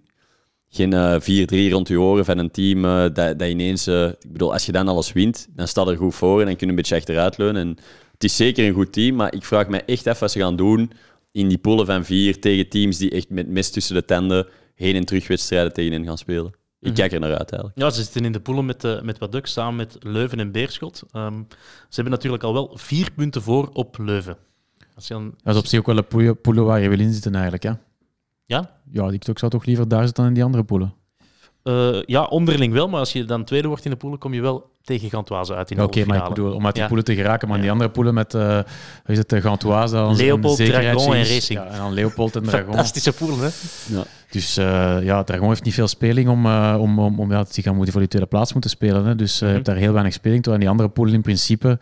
geen 0.69 0.93
uh, 0.95 1.69
4-3 1.69 1.73
rond 1.73 1.89
je 1.89 2.01
oren 2.01 2.25
van 2.25 2.39
een 2.39 2.51
team 2.51 2.85
uh, 2.85 3.03
dat, 3.03 3.15
dat 3.15 3.49
ineens... 3.49 3.89
Uh, 3.89 4.07
ik 4.07 4.33
bedoel, 4.33 4.53
als 4.53 4.67
je 4.67 4.73
dan 4.73 4.89
alles 4.89 5.13
wint, 5.13 5.49
dan 5.51 5.69
staat 5.69 5.89
er 5.89 5.97
goed 5.97 6.15
voor 6.15 6.41
en 6.41 6.47
dan 6.47 6.57
kun 6.57 6.67
je 6.67 6.73
een 6.73 6.79
beetje 6.79 6.97
achteruit 6.97 7.39
leunen. 7.39 7.63
En 7.63 7.77
het 8.13 8.25
is 8.25 8.37
zeker 8.37 8.67
een 8.67 8.75
goed 8.75 8.93
team, 8.93 9.17
maar 9.17 9.35
ik 9.35 9.45
vraag 9.45 9.69
me 9.69 9.83
echt 9.83 10.07
af 10.07 10.19
wat 10.19 10.31
ze 10.31 10.39
gaan 10.39 10.57
doen 10.57 10.91
in 11.33 11.49
die 11.49 11.59
poelen 11.59 11.87
van 11.87 12.05
vier 12.05 12.41
tegen 12.41 12.69
teams 12.69 12.97
die 12.97 13.11
echt 13.11 13.31
met 13.31 13.49
mes 13.49 13.71
tussen 13.71 13.95
de 13.95 14.05
tanden 14.05 14.47
heen 14.75 14.97
en 14.97 15.05
terug 15.05 15.29
wedstrijden 15.29 15.73
tegenin 15.73 16.05
gaan 16.05 16.19
spelen. 16.19 16.53
Ik 16.81 16.89
mhm. 16.89 16.97
kijk 16.97 17.13
er 17.13 17.21
naar 17.21 17.31
uit 17.31 17.51
eigenlijk. 17.51 17.79
Ja, 17.79 17.91
ze 17.91 18.03
zitten 18.03 18.25
in 18.25 18.33
de 18.33 18.41
poelen 18.41 18.65
met, 18.65 18.85
uh, 18.85 19.01
met 19.01 19.19
Waduk 19.19 19.47
samen 19.47 19.77
met 19.77 19.97
Leuven 20.01 20.41
en 20.41 20.53
Beerschot. 20.53 21.03
Um, 21.13 21.47
ze 21.89 21.95
hebben 21.95 22.13
natuurlijk 22.13 22.43
al 22.43 22.53
wel 22.53 22.71
vier 22.75 23.11
punten 23.17 23.43
voor 23.43 23.71
op 23.73 23.99
Leuven. 23.99 24.37
Dat 25.43 25.55
is 25.55 25.61
op 25.61 25.67
zich 25.67 25.79
ook 25.79 25.87
wel 25.87 25.97
een 25.97 26.41
poelen 26.41 26.65
waar 26.65 26.81
je 26.81 26.89
wil 26.89 27.01
in 27.01 27.13
zitten 27.13 27.33
eigenlijk. 27.35 27.63
Hè? 27.63 27.73
Ja? 28.45 28.81
Ja, 28.91 29.11
ik 29.11 29.39
zou 29.39 29.51
toch 29.51 29.65
liever 29.65 29.89
daar 29.89 30.05
zitten 30.05 30.23
dan 30.23 30.27
in 30.27 30.35
die 30.35 30.45
andere 30.45 30.65
poelen. 30.65 30.95
Uh, 31.65 32.03
ja, 32.03 32.25
onderling 32.25 32.73
wel, 32.73 32.89
maar 32.89 32.99
als 32.99 33.13
je 33.13 33.25
dan 33.25 33.45
tweede 33.45 33.69
wordt 33.69 33.85
in 33.85 33.91
de 33.91 33.97
poelen, 33.97 34.19
kom 34.19 34.35
je 34.35 34.41
wel 34.41 34.72
tegen 34.85 35.11
Gantoise 35.11 35.55
uit 35.55 35.71
in 35.71 35.77
de 35.77 35.83
Oké, 35.83 36.05
maar 36.05 36.17
ik 36.17 36.29
bedoel, 36.29 36.55
om 36.55 36.67
uit 36.67 36.75
die 36.75 36.87
poelen 36.87 37.05
te 37.05 37.15
geraken, 37.15 37.49
maar 37.49 37.57
in 37.57 37.63
die 37.63 37.73
andere 37.73 37.91
poelen 37.91 38.15
met, 38.15 38.35
uh, 38.35 38.59
is 39.07 39.19
het, 39.19 39.35
Gantoise... 39.37 40.15
Leopold, 40.17 40.57
Dragon 40.57 41.15
en 41.15 41.25
Racing. 41.25 41.59
Ja, 41.59 41.67
en 41.67 41.77
dan 41.77 41.93
Leopold 41.93 42.37
en 42.37 42.43
Dragon. 42.43 42.67
Fantastische 42.75 43.13
poelen, 43.13 43.39
hè? 43.39 43.49
Ja. 43.97 44.05
Dus 44.31 44.59
uh, 44.59 44.97
ja, 45.03 45.23
Dragon 45.25 45.49
heeft 45.49 45.65
niet 45.65 45.75
veel 45.75 45.89
speling 45.89 46.29
om, 46.29 46.47
uh, 46.47 46.77
om, 46.79 46.99
om, 46.99 47.21
om 47.21 47.31
ja, 47.31 47.45
moeten 47.73 47.93
voor 47.93 48.01
die 48.01 48.09
tweede 48.09 48.29
plaats 48.29 48.53
moeten 48.53 48.71
spelen. 48.71 49.05
Hè. 49.05 49.15
Dus 49.15 49.43
uh, 49.43 49.49
je 49.49 49.55
hebt 49.55 49.67
daar 49.67 49.77
heel 49.77 49.93
weinig 49.93 50.13
speling 50.13 50.43
toe. 50.43 50.53
En 50.53 50.61
die 50.61 50.69
andere 50.69 50.89
poelen 50.89 51.15
in 51.15 51.23
principe, 51.23 51.79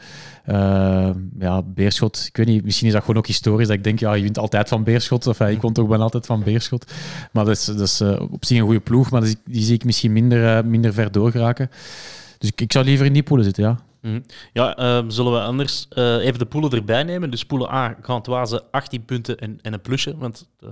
ja, 1.39 1.63
Beerschot, 1.65 2.25
ik 2.29 2.37
weet 2.37 2.47
niet, 2.47 2.65
misschien 2.65 2.87
is 2.87 2.93
dat 2.93 3.03
gewoon 3.03 3.17
ook 3.17 3.27
historisch, 3.27 3.67
dat 3.67 3.77
ik 3.77 3.85
denk, 3.85 3.99
ja, 3.99 4.15
je 4.15 4.23
wint 4.23 4.39
altijd 4.39 4.69
van 4.69 4.85
Beerschot. 4.85 5.27
Of 5.27 5.41
ik 5.41 5.59
kon 5.59 5.73
toch 5.73 5.89
wel 5.89 6.01
altijd 6.03 6.27
van 6.27 6.43
Beerschot. 6.43 6.93
Maar 7.33 7.45
dat 7.45 7.57
is, 7.57 7.65
dat 7.65 7.81
is 7.81 8.01
op 8.31 8.45
zich 8.45 8.59
een 8.59 8.65
goede 8.65 8.81
ploeg, 8.81 9.11
maar 9.11 9.21
die, 9.21 9.39
die 9.45 9.63
zie 9.63 9.75
ik 9.75 9.85
misschien 9.85 10.13
minder, 10.13 10.67
minder 10.67 10.93
ver 10.93 11.13
doorgeraken. 11.13 11.71
Dus 12.41 12.51
ik, 12.51 12.61
ik 12.61 12.73
zou 12.73 12.85
liever 12.85 13.07
in 13.07 13.13
die 13.13 13.23
poelen 13.23 13.45
zitten, 13.45 13.65
ja. 13.65 13.79
Mhm. 14.01 14.21
Ja, 14.53 14.79
uh, 14.79 15.05
zullen 15.09 15.33
we 15.33 15.41
anders 15.41 15.87
uh, 15.93 16.25
even 16.25 16.39
de 16.39 16.47
poelen 16.47 16.71
erbij 16.71 17.03
nemen? 17.03 17.31
Dus 17.31 17.45
poelen 17.45 17.73
A, 17.73 17.97
Gantoise 18.03 18.65
18 18.71 19.05
punten 19.05 19.39
en, 19.39 19.59
en 19.63 19.73
een 19.73 19.81
plusje. 19.81 20.17
Want, 20.17 20.49
uh, 20.61 20.71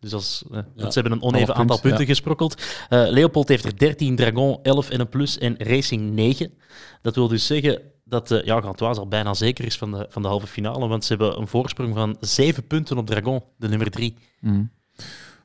dus 0.00 0.12
als, 0.12 0.44
ja. 0.50 0.90
ze 0.90 1.00
hebben 1.00 1.12
een 1.12 1.22
oneven 1.22 1.54
aantal 1.54 1.80
punten 1.80 2.00
ja. 2.00 2.06
gesprokkeld. 2.06 2.62
Leopold 2.88 3.48
heeft 3.48 3.64
er 3.64 3.78
13, 3.78 4.16
Dragon 4.16 4.58
11 4.62 4.90
en 4.90 5.00
een 5.00 5.08
plus 5.08 5.38
en 5.38 5.54
Racing 5.58 6.10
9. 6.10 6.52
Dat 7.02 7.14
wil 7.14 7.28
dus 7.28 7.46
zeggen 7.46 7.82
dat 8.04 8.30
uh, 8.30 8.44
ja, 8.44 8.60
Gantoise 8.60 9.00
al 9.00 9.08
bijna 9.08 9.34
zeker 9.34 9.64
is 9.64 9.78
van 9.78 9.90
de, 9.90 10.06
van 10.08 10.22
de 10.22 10.28
halve 10.28 10.46
finale. 10.46 10.88
Want 10.88 11.04
ze 11.04 11.12
hebben 11.12 11.40
een 11.40 11.48
voorsprong 11.48 11.94
van 11.94 12.16
7 12.20 12.66
punten 12.66 12.98
op 12.98 13.06
Dragon, 13.06 13.42
de 13.56 13.68
nummer 13.68 13.90
3. 13.90 14.16
Mm. 14.40 14.70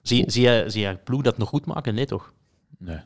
Zie, 0.01 0.31
zie, 0.31 0.41
jij, 0.41 0.69
zie 0.69 0.81
jij 0.81 0.97
ploeg 0.97 1.21
dat 1.21 1.37
nog 1.37 1.49
goed 1.49 1.65
maken? 1.65 1.95
Nee, 1.95 2.05
toch? 2.05 2.33
Nee. 2.77 2.99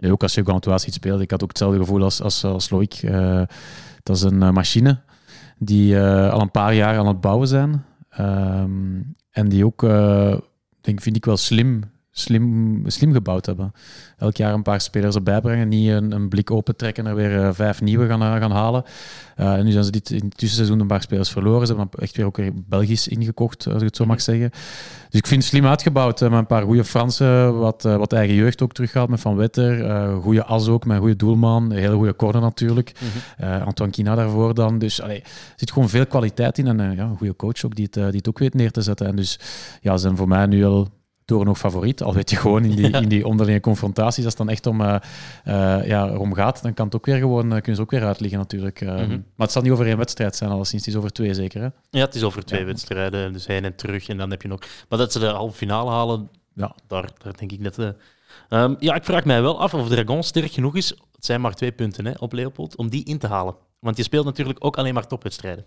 Ook 0.00 0.22
als 0.22 0.34
je 0.34 0.44
Gantoise 0.44 0.86
iets 0.86 0.96
speelt. 0.96 1.20
Ik 1.20 1.30
had 1.30 1.42
ook 1.42 1.48
hetzelfde 1.48 1.78
gevoel 1.78 2.02
als, 2.02 2.22
als, 2.22 2.44
als 2.44 2.70
Loïc. 2.70 3.02
Uh, 3.02 3.42
dat 4.02 4.16
is 4.16 4.22
een 4.22 4.42
uh, 4.42 4.50
machine 4.50 5.00
die 5.58 5.94
uh, 5.94 6.32
al 6.32 6.40
een 6.40 6.50
paar 6.50 6.74
jaar 6.74 6.98
aan 6.98 7.06
het 7.06 7.20
bouwen 7.20 7.48
zijn. 7.48 7.84
Um, 8.20 9.14
en 9.30 9.48
die 9.48 9.64
ook, 9.64 9.80
denk, 10.80 11.00
vind 11.00 11.16
ik 11.16 11.24
wel 11.24 11.36
slim 11.36 11.82
slim, 12.18 12.82
slim 12.86 13.12
gebouwd 13.12 13.46
hebben. 13.46 13.72
Elk 14.18 14.36
jaar 14.36 14.54
een 14.54 14.62
paar 14.62 14.80
spelers 14.80 15.14
erbij 15.14 15.40
brengen, 15.40 15.68
niet 15.68 15.90
een, 15.90 16.12
een 16.12 16.28
blik 16.28 16.50
opentrekken 16.50 17.04
en 17.04 17.10
er 17.10 17.16
weer 17.16 17.44
eh, 17.44 17.48
vijf 17.52 17.80
nieuwe 17.80 18.06
gaan, 18.06 18.22
eh, 18.22 18.36
gaan 18.36 18.50
halen. 18.50 18.84
Uh, 19.36 19.52
en 19.52 19.64
nu 19.64 19.70
zijn 19.70 19.84
ze 19.84 19.90
dit 19.90 20.10
in 20.10 20.24
het 20.24 20.36
tussenseizoen 20.36 20.80
een 20.80 20.86
paar 20.86 21.02
spelers 21.02 21.30
verloren. 21.30 21.66
Ze 21.66 21.74
hebben 21.76 22.00
echt 22.00 22.16
weer 22.16 22.26
ook 22.26 22.36
weer 22.36 22.52
Belgisch 22.68 23.08
ingekocht, 23.08 23.66
als 23.66 23.76
ik 23.76 23.86
het 23.86 23.96
zo 23.96 24.04
mag 24.04 24.20
zeggen. 24.20 24.50
Dus 25.10 25.20
ik 25.20 25.26
vind 25.26 25.42
het 25.42 25.50
slim 25.50 25.66
uitgebouwd, 25.66 26.20
met 26.20 26.32
een 26.32 26.46
paar 26.46 26.62
goede 26.62 26.84
Fransen, 26.84 27.58
wat, 27.58 27.82
wat 27.82 28.12
eigen 28.12 28.34
jeugd 28.34 28.62
ook 28.62 28.72
teruggehaald 28.72 29.10
met 29.10 29.20
Van 29.20 29.36
Wetter. 29.36 30.20
goede 30.20 30.44
as 30.44 30.68
ook, 30.68 30.84
met 30.84 30.94
een 30.94 31.02
goede 31.02 31.16
doelman, 31.16 31.70
een 31.70 31.78
hele 31.78 31.94
goede 31.94 32.16
corner 32.16 32.40
natuurlijk. 32.40 32.92
Mhm. 33.38 33.62
Antoine 33.62 33.94
Kina 33.94 34.14
daarvoor 34.14 34.54
dan. 34.54 34.78
Dus 34.78 35.02
allee, 35.02 35.20
er 35.20 35.28
zit 35.56 35.72
gewoon 35.72 35.88
veel 35.88 36.06
kwaliteit 36.06 36.58
in 36.58 36.66
en 36.66 36.96
ja, 36.96 37.04
een 37.04 37.16
goede 37.16 37.36
coach 37.36 37.64
ook 37.64 37.74
die 37.74 37.88
het, 37.90 37.94
die 37.94 38.18
het 38.18 38.28
ook 38.28 38.38
weet 38.38 38.54
neer 38.54 38.70
te 38.70 38.82
zetten. 38.82 39.06
En 39.06 39.16
dus 39.16 39.38
ja, 39.80 39.92
ze 39.92 39.98
zijn 39.98 40.16
voor 40.16 40.28
mij 40.28 40.46
nu 40.46 40.64
al 40.64 40.88
nog 41.28 41.58
favoriet. 41.58 42.02
Al 42.02 42.14
weet 42.14 42.30
je 42.30 42.36
gewoon 42.36 42.64
in 42.64 42.76
die, 42.76 42.90
in 43.02 43.08
die 43.08 43.26
onderlinge 43.26 43.60
confrontaties, 43.60 44.24
als 44.24 44.34
het 44.34 44.46
dan 44.46 44.48
echt 44.48 44.66
om, 44.66 44.80
uh, 44.80 44.96
uh, 45.46 45.86
ja, 45.86 46.08
erom 46.08 46.34
gaat, 46.34 46.62
dan 46.62 46.74
kan 46.74 46.86
het 46.86 46.94
ook 46.94 47.06
weer 47.06 47.16
gewoon, 47.16 47.44
uh, 47.44 47.52
kunnen 47.52 47.74
ze 47.74 47.80
ook 47.80 47.90
weer 47.90 48.04
uitliggen 48.04 48.38
natuurlijk. 48.38 48.80
Mm 48.80 48.88
-hmm. 48.88 49.08
Maar 49.08 49.46
het 49.46 49.52
zal 49.52 49.62
niet 49.62 49.72
over 49.72 49.86
één 49.86 49.96
wedstrijd 49.96 50.36
zijn, 50.36 50.50
alleszins. 50.50 50.84
Het 50.84 50.94
is 50.94 51.00
over 51.00 51.12
twee 51.12 51.34
zeker, 51.34 51.60
hè? 51.60 51.68
Ja, 51.90 52.04
het 52.04 52.14
is 52.14 52.22
over 52.22 52.44
twee 52.44 52.60
ja. 52.60 52.66
wedstrijden, 52.66 53.32
dus 53.32 53.46
heen 53.46 53.64
en 53.64 53.76
terug. 53.76 54.08
En 54.08 54.16
dan 54.16 54.30
heb 54.30 54.42
je 54.42 54.48
nog... 54.48 54.60
Maar 54.88 54.98
dat 54.98 55.12
ze 55.12 55.18
de 55.18 55.26
halve 55.26 55.56
finale 55.56 55.90
halen, 55.90 56.28
ja. 56.54 56.74
daar, 56.86 57.10
daar 57.18 57.36
denk 57.36 57.52
ik 57.52 57.60
net... 57.60 57.78
Um, 58.50 58.76
ja, 58.78 58.94
ik 58.94 59.04
vraag 59.04 59.24
mij 59.24 59.42
wel 59.42 59.60
af 59.60 59.74
of 59.74 59.88
Dragon 59.88 60.22
sterk 60.22 60.52
genoeg 60.52 60.76
is, 60.76 60.88
het 60.88 61.24
zijn 61.24 61.40
maar 61.40 61.54
twee 61.54 61.72
punten 61.72 62.06
hè, 62.06 62.12
op 62.18 62.32
Leopold, 62.32 62.76
om 62.76 62.88
die 62.88 63.04
in 63.04 63.18
te 63.18 63.26
halen. 63.26 63.54
Want 63.78 63.96
je 63.96 64.02
speelt 64.02 64.24
natuurlijk 64.24 64.64
ook 64.64 64.78
alleen 64.78 64.94
maar 64.94 65.06
topwedstrijden. 65.06 65.64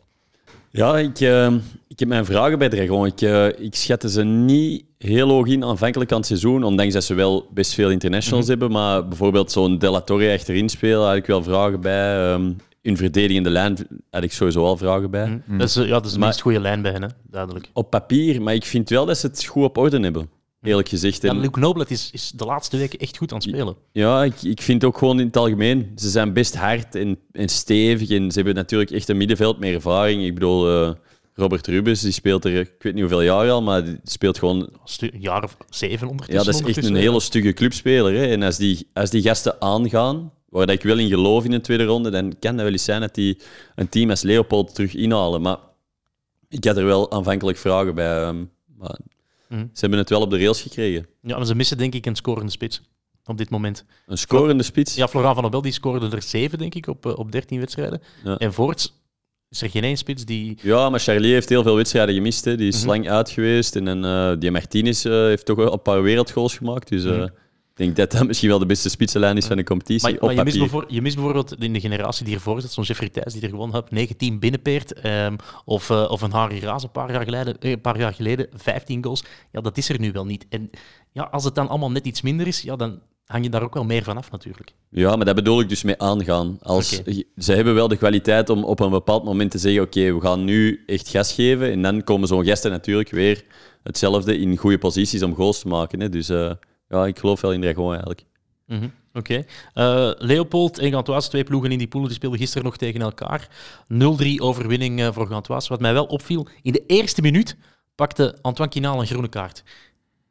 Ja, 0.69 0.97
ik, 0.97 1.19
uh, 1.19 1.53
ik 1.87 1.99
heb 1.99 2.07
mijn 2.07 2.25
vragen 2.25 2.59
bij 2.59 2.69
Dragon. 2.69 3.05
Ik, 3.05 3.21
uh, 3.21 3.47
ik 3.59 3.75
schatte 3.75 4.09
ze 4.09 4.23
niet 4.23 4.83
heel 4.97 5.29
hoog 5.29 5.47
in 5.47 5.63
aanvankelijk 5.63 6.11
aan 6.11 6.17
het 6.17 6.25
seizoen, 6.25 6.63
ondanks 6.63 6.93
dat 6.93 7.03
ze 7.03 7.13
wel 7.13 7.49
best 7.53 7.73
veel 7.73 7.89
internationals 7.89 8.45
mm 8.45 8.51
-hmm. 8.51 8.59
hebben. 8.59 8.79
Maar 8.79 9.07
bijvoorbeeld 9.07 9.51
zo'n 9.51 9.77
De 9.77 10.01
Torre 10.05 10.33
achterin 10.33 10.69
spelen, 10.69 11.07
had 11.07 11.15
ik 11.15 11.25
wel 11.25 11.43
vragen 11.43 11.81
bij. 11.81 12.33
Um, 12.33 12.55
in 12.81 12.97
verdedigende 12.97 13.49
lijn 13.49 13.77
had 14.09 14.23
ik 14.23 14.31
sowieso 14.31 14.65
al 14.65 14.77
vragen 14.77 15.11
bij. 15.11 15.27
Mm 15.27 15.43
-hmm. 15.45 15.57
dat, 15.57 15.67
is, 15.67 15.75
ja, 15.75 15.85
dat 15.87 16.05
is 16.05 16.11
de 16.11 16.19
maar, 16.19 16.27
meest 16.27 16.41
goede 16.41 16.59
lijn 16.59 16.81
bij 16.81 16.91
hen, 16.91 17.01
hè? 17.01 17.07
duidelijk. 17.29 17.69
Op 17.73 17.89
papier, 17.89 18.41
maar 18.41 18.53
ik 18.53 18.65
vind 18.65 18.89
wel 18.89 19.05
dat 19.05 19.17
ze 19.17 19.27
het 19.27 19.45
goed 19.45 19.63
op 19.63 19.77
orde 19.77 19.99
hebben 19.99 20.29
eerlijk 20.61 20.89
gezegd. 20.89 21.21
Ja, 21.21 21.33
Luke 21.33 21.59
Noblet 21.59 21.91
is, 21.91 22.09
is 22.11 22.31
de 22.35 22.45
laatste 22.45 22.77
weken 22.77 22.99
echt 22.99 23.17
goed 23.17 23.31
aan 23.31 23.37
het 23.37 23.47
spelen. 23.47 23.75
Ja, 23.91 24.23
ik, 24.23 24.41
ik 24.41 24.61
vind 24.61 24.83
ook 24.83 24.97
gewoon 24.97 25.19
in 25.19 25.25
het 25.25 25.37
algemeen, 25.37 25.91
ze 25.95 26.09
zijn 26.09 26.33
best 26.33 26.55
hard 26.55 26.95
en, 26.95 27.19
en 27.31 27.49
stevig. 27.49 28.09
En 28.09 28.31
ze 28.31 28.35
hebben 28.35 28.55
natuurlijk 28.55 28.91
echt 28.91 29.09
een 29.09 29.17
middenveld 29.17 29.59
met 29.59 29.73
ervaring. 29.73 30.23
Ik 30.23 30.33
bedoel, 30.33 30.83
uh, 30.83 30.91
Robert 31.33 31.67
Rubens, 31.67 32.01
die 32.01 32.11
speelt 32.11 32.45
er, 32.45 32.59
ik 32.59 32.75
weet 32.79 32.93
niet 32.93 33.01
hoeveel 33.01 33.21
jaar 33.21 33.49
al, 33.49 33.61
maar 33.61 33.83
die 33.85 33.99
speelt 34.03 34.37
gewoon... 34.37 34.69
Een 34.99 35.11
jaar 35.19 35.43
of 35.43 35.57
zeven 35.69 36.07
ondertussen. 36.07 36.45
Ja, 36.45 36.51
dat 36.51 36.69
is 36.69 36.75
echt 36.75 36.87
een 36.87 36.95
hele 36.95 37.19
stugge 37.19 37.53
clubspeler. 37.53 38.13
Hè. 38.13 38.25
En 38.25 38.43
als 38.43 38.57
die, 38.57 38.87
als 38.93 39.09
die 39.09 39.21
gasten 39.21 39.61
aangaan, 39.61 40.31
waar 40.49 40.69
ik 40.69 40.83
wel 40.83 40.97
in 40.97 41.09
geloof 41.09 41.45
in 41.45 41.51
de 41.51 41.61
tweede 41.61 41.83
ronde, 41.85 42.09
dan 42.09 42.33
kan 42.39 42.55
dat 42.55 42.63
wel 42.63 42.71
eens 42.71 42.83
zijn 42.83 43.01
dat 43.01 43.15
die 43.15 43.37
een 43.75 43.89
team 43.89 44.09
als 44.09 44.21
Leopold 44.21 44.75
terug 44.75 44.95
inhalen. 44.95 45.41
Maar 45.41 45.57
ik 46.49 46.63
had 46.63 46.77
er 46.77 46.85
wel 46.85 47.11
aanvankelijk 47.11 47.57
vragen 47.57 47.95
bij. 47.95 48.27
Um, 48.27 48.51
maar 48.77 48.99
Mm. 49.51 49.69
Ze 49.73 49.79
hebben 49.79 49.99
het 49.99 50.09
wel 50.09 50.21
op 50.21 50.29
de 50.29 50.37
rails 50.37 50.61
gekregen. 50.61 51.07
Ja, 51.21 51.37
maar 51.37 51.45
ze 51.45 51.55
missen 51.55 51.77
denk 51.77 51.93
ik 51.93 52.05
een 52.05 52.15
scorende 52.15 52.51
spits 52.51 52.81
op 53.25 53.37
dit 53.37 53.49
moment. 53.49 53.85
Een 54.05 54.17
scorende 54.17 54.63
spits? 54.63 54.95
Ja, 54.95 55.07
Florent 55.07 55.33
van 55.33 55.41
der 55.41 55.51
Bel 55.51 55.61
die 55.61 55.71
scoorde 55.71 56.15
er 56.15 56.21
7, 56.21 56.57
denk 56.57 56.75
ik, 56.75 56.87
op, 56.87 57.05
op 57.05 57.31
13 57.31 57.59
wedstrijden. 57.59 58.01
Ja. 58.23 58.37
En 58.37 58.53
voorts 58.53 58.93
is 59.49 59.61
er 59.61 59.69
geen 59.69 59.83
één 59.83 59.97
spits 59.97 60.25
die... 60.25 60.57
Ja, 60.61 60.89
maar 60.89 60.99
Charlie 60.99 61.33
heeft 61.33 61.49
heel 61.49 61.63
veel 61.63 61.75
wedstrijden 61.75 62.15
gemist. 62.15 62.45
Hè. 62.45 62.55
Die 62.55 62.67
is 62.67 62.75
mm 62.75 62.81
-hmm. 62.81 62.89
lang 62.89 63.09
uit 63.09 63.29
geweest. 63.29 63.75
En, 63.75 63.87
en 63.87 64.03
uh, 64.03 64.39
die 64.39 64.51
Martinez 64.51 65.05
uh, 65.05 65.13
heeft 65.13 65.45
toch 65.45 65.57
wel 65.57 65.73
een 65.73 65.81
paar 65.81 66.03
wereldgoals 66.03 66.57
gemaakt. 66.57 66.89
Dus 66.89 67.03
uh, 67.03 67.11
mm 67.11 67.17
-hmm. 67.17 67.29
Ik 67.81 67.95
denk 67.95 68.09
dat 68.09 68.19
dat 68.19 68.27
misschien 68.27 68.49
wel 68.49 68.59
de 68.59 68.65
beste 68.65 68.89
spitsenlijn 68.89 69.37
is 69.37 69.45
van 69.45 69.57
de 69.57 69.63
competitie. 69.63 70.11
Maar, 70.11 70.35
maar 70.35 70.35
je, 70.35 70.59
mist 70.59 70.73
je, 70.87 71.01
mist 71.01 71.15
bijvoorbeeld 71.15 71.61
in 71.61 71.73
de 71.73 71.79
generatie 71.79 72.25
die 72.25 72.35
ervoor 72.35 72.61
zit, 72.61 72.71
zo'n 72.71 72.83
Jeffrey 72.83 73.09
Thijs 73.09 73.33
die 73.33 73.41
er 73.41 73.49
gewonnen 73.49 73.75
heeft, 73.75 73.91
19 73.91 74.39
binnenpeert. 74.39 75.05
Um, 75.05 75.35
of, 75.65 75.91
of 75.91 76.21
een 76.21 76.31
Harry 76.31 76.59
Raas 76.59 76.83
een 76.83 76.91
paar 76.91 77.11
jaar, 77.11 77.23
geleden, 77.23 77.55
een 77.59 77.81
paar 77.81 77.99
jaar 77.99 78.13
geleden, 78.13 78.47
15 78.53 79.03
goals. 79.03 79.23
Ja, 79.51 79.61
dat 79.61 79.77
is 79.77 79.89
er 79.89 79.99
nu 79.99 80.11
wel 80.11 80.25
niet. 80.25 80.45
En 80.49 80.69
ja, 81.11 81.23
als 81.23 81.43
het 81.43 81.55
dan 81.55 81.67
allemaal 81.67 81.91
net 81.91 82.05
iets 82.05 82.21
minder 82.21 82.47
is, 82.47 82.61
ja, 82.61 82.75
dan 82.75 82.99
hang 83.25 83.43
je 83.43 83.49
daar 83.49 83.63
ook 83.63 83.73
wel 83.73 83.83
meer 83.83 84.03
van 84.03 84.17
af 84.17 84.31
natuurlijk. 84.31 84.73
Ja, 84.89 85.15
maar 85.15 85.25
dat 85.25 85.35
bedoel 85.35 85.59
ik 85.59 85.69
dus 85.69 85.83
mee 85.83 86.01
aangaan. 86.01 86.57
Als, 86.61 86.99
okay. 86.99 87.23
Ze 87.37 87.53
hebben 87.53 87.73
wel 87.73 87.87
de 87.87 87.97
kwaliteit 87.97 88.49
om 88.49 88.63
op 88.63 88.79
een 88.79 88.89
bepaald 88.89 89.23
moment 89.23 89.51
te 89.51 89.57
zeggen 89.57 89.81
oké, 89.81 89.99
okay, 89.99 90.13
we 90.13 90.21
gaan 90.21 90.43
nu 90.43 90.83
echt 90.85 91.09
gas 91.09 91.33
geven. 91.33 91.71
En 91.71 91.81
dan 91.81 92.03
komen 92.03 92.27
zo'n 92.27 92.45
gasten 92.45 92.71
natuurlijk 92.71 93.09
weer 93.09 93.43
hetzelfde 93.83 94.37
in 94.37 94.57
goede 94.57 94.77
posities 94.77 95.23
om 95.23 95.35
goals 95.35 95.59
te 95.59 95.67
maken. 95.67 95.99
Hè. 95.99 96.09
Dus 96.09 96.29
uh, 96.29 96.51
ja, 96.91 97.05
ik 97.05 97.19
geloof 97.19 97.41
wel 97.41 97.53
in 97.53 97.61
Dragon 97.61 97.89
eigenlijk. 97.89 98.25
Mm 98.65 98.79
-hmm. 98.79 98.91
Oké. 99.13 99.45
Okay. 99.73 100.07
Uh, 100.09 100.11
Leopold 100.17 100.77
en 100.77 100.91
Gantoise, 100.91 101.29
twee 101.29 101.43
ploegen 101.43 101.71
in 101.71 101.77
die 101.77 101.87
pool, 101.87 102.03
die 102.03 102.13
speelden 102.13 102.39
gisteren 102.39 102.63
nog 102.63 102.77
tegen 102.77 103.01
elkaar. 103.01 103.49
0-3 103.93 103.95
overwinning 104.37 104.99
uh, 104.99 105.11
voor 105.11 105.27
Gantoise. 105.27 105.69
Wat 105.69 105.79
mij 105.79 105.93
wel 105.93 106.05
opviel, 106.05 106.47
in 106.61 106.71
de 106.71 106.83
eerste 106.87 107.21
minuut 107.21 107.57
pakte 107.95 108.37
Antoine 108.41 108.73
Kinaal 108.73 108.99
een 108.99 109.07
groene 109.07 109.29
kaart. 109.29 109.63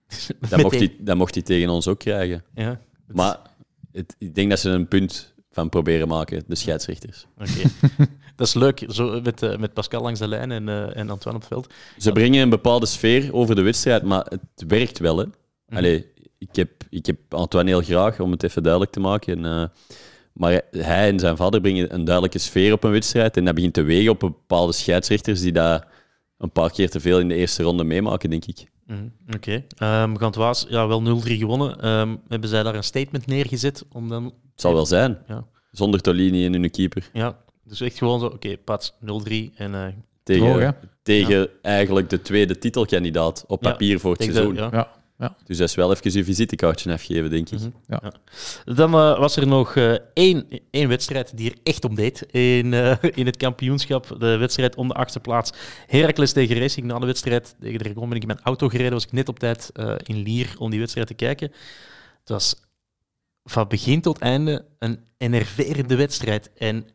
dat, 0.49 0.63
mocht 0.63 0.79
hij, 0.79 0.97
dat 1.01 1.17
mocht 1.17 1.35
hij 1.35 1.43
tegen 1.43 1.69
ons 1.69 1.89
ook 1.89 1.99
krijgen. 1.99 2.45
Ja, 2.55 2.81
maar 3.07 3.39
het, 3.93 4.15
ik 4.19 4.35
denk 4.35 4.51
dat 4.51 4.59
ze 4.59 4.71
een 4.71 4.89
punt 4.89 5.35
van 5.51 5.69
proberen 5.69 6.09
maken, 6.09 6.43
de 6.47 6.55
scheidsrechters. 6.55 7.27
Oké. 7.39 7.51
Okay. 7.51 8.07
dat 8.37 8.47
is 8.47 8.55
leuk, 8.55 8.85
zo 8.89 9.21
met, 9.21 9.43
uh, 9.43 9.57
met 9.57 9.73
Pascal 9.73 10.03
langs 10.03 10.19
de 10.19 10.29
lijn 10.29 10.51
en, 10.51 10.69
uh, 10.69 10.97
en 10.97 11.11
Antoine 11.11 11.39
op 11.39 11.49
het 11.49 11.53
veld. 11.53 11.73
Ze 11.99 12.13
brengen 12.13 12.43
een 12.43 12.51
bepaalde 12.51 12.87
sfeer 12.87 13.35
over 13.35 13.55
de 13.55 13.63
wedstrijd, 13.63 14.03
maar 14.03 14.27
het 14.29 14.65
werkt 14.67 14.99
wel. 14.99 15.17
Hè. 15.17 15.25
-hmm. 15.25 15.77
Allee, 15.77 16.07
ik, 16.41 16.57
heb, 16.57 16.71
ik 16.91 17.07
heb 17.07 17.35
Antoine 17.35 17.71
heel 17.71 17.83
graag, 17.83 18.21
om 18.21 18.31
het 18.31 18.43
even 18.43 18.63
duidelijk 18.63 18.93
te 18.93 19.01
maken. 19.01 19.45
En, 19.45 19.61
uh, 19.61 19.69
maar 20.33 20.63
hij 20.71 21.09
en 21.09 21.19
zijn 21.19 21.37
vader 21.37 21.61
brengen 21.61 21.95
een 21.95 22.05
duidelijke 22.05 22.39
sfeer 22.39 22.73
op 22.73 22.85
een 22.85 22.91
wedstrijd. 22.91 23.37
En 23.37 23.45
dat 23.45 23.55
begint 23.55 23.75
te 23.75 23.83
wegen 23.83 24.11
op 24.11 24.21
bepaalde 24.21 24.73
scheidsrechters 24.73 25.41
die 25.41 25.53
dat 25.53 25.85
een 26.39 26.51
paar 26.51 26.71
keer 26.71 26.91
te 26.91 27.01
veel 27.01 27.19
in 27.19 27.29
de 27.29 27.35
eerste 27.35 27.63
ronde 27.63 27.85
meemaken, 27.85 28.31
denk 28.31 28.45
ik. 28.45 28.71
Mm, 28.87 29.13
Oké. 29.35 29.63
Okay. 29.77 30.03
Um, 30.03 30.19
Gantwaas, 30.19 30.67
ja, 30.69 30.87
wel 30.87 31.23
0-3 31.23 31.23
gewonnen. 31.25 31.89
Um, 31.89 32.21
hebben 32.29 32.49
zij 32.49 32.63
daar 32.63 32.75
een 32.75 32.85
statement 32.85 33.27
neergezet? 33.27 33.85
Om 33.93 34.09
dan... 34.09 34.25
Het 34.25 34.61
zal 34.61 34.75
wel 34.75 34.87
zijn. 34.87 35.19
Ja. 35.27 35.47
Zonder 35.71 36.01
Tolini 36.01 36.47
en 36.47 36.53
hun 36.53 36.71
keeper. 36.71 37.11
Ja, 37.13 37.39
dus 37.65 37.81
echt 37.81 37.99
gewoon 37.99 38.21
zo, 38.21 38.27
oké, 38.27 38.35
okay, 38.35 38.57
Pats 38.57 38.93
0-3 38.93 38.97
en... 39.55 39.73
Uh, 39.73 39.87
tegen 40.23 40.77
tegen 41.03 41.39
ja. 41.39 41.47
eigenlijk 41.63 42.11
de 42.11 42.23
tweede 42.23 42.59
titelkandidaat 42.59 43.45
op 43.47 43.61
papier 43.61 43.93
ja, 43.93 43.99
voor 43.99 44.13
het 44.13 44.23
seizoen. 44.23 44.55
Ja. 44.55 45.00
Ja. 45.21 45.37
Dus 45.45 45.59
dat 45.59 45.69
is 45.69 45.75
wel 45.75 45.91
even 45.93 46.13
je 46.13 46.25
visitekaartje 46.25 46.93
afgeven, 46.93 47.31
denk 47.31 47.51
ik. 47.51 47.59
Mm 47.59 47.65
-hmm. 47.65 47.75
ja. 47.87 48.01
ja. 48.03 48.13
Dan 48.75 48.95
uh, 48.95 49.19
was 49.19 49.37
er 49.37 49.47
nog 49.47 49.75
uh, 49.75 49.95
één, 50.15 50.47
één 50.71 50.89
wedstrijd 50.89 51.37
die 51.37 51.51
er 51.51 51.57
echt 51.63 51.85
om 51.85 51.95
deed 51.95 52.23
in, 52.31 52.73
uh, 52.73 52.95
in 53.15 53.27
het 53.27 53.37
kampioenschap. 53.37 54.17
De 54.19 54.37
wedstrijd 54.37 54.77
om 54.77 54.89
de 54.89 54.95
achtste 54.95 55.21
plaats. 55.21 55.53
Heracles 55.87 56.33
tegen 56.33 56.59
Racing. 56.59 56.87
Na 56.87 56.99
de 56.99 57.07
wedstrijd 57.07 57.55
tegen 57.61 57.79
de 57.79 57.85
Dragon 57.85 58.09
ben 58.09 58.17
ik 58.17 58.23
in 58.23 58.29
mijn 58.29 58.41
auto 58.43 58.69
gereden. 58.69 58.93
Was 58.93 59.05
ik 59.05 59.13
net 59.13 59.29
op 59.29 59.39
tijd 59.39 59.73
in 60.03 60.17
Lier 60.17 60.55
om 60.59 60.71
die 60.71 60.79
wedstrijd 60.79 61.07
te 61.07 61.15
kijken. 61.15 61.51
Het 62.21 62.29
was 62.29 62.55
van 63.45 63.69
begin 63.69 64.01
tot 64.01 64.19
einde 64.19 64.65
een 64.79 65.01
enerverende 65.19 65.97
wedstrijd. 65.97 66.51
En 66.57 66.87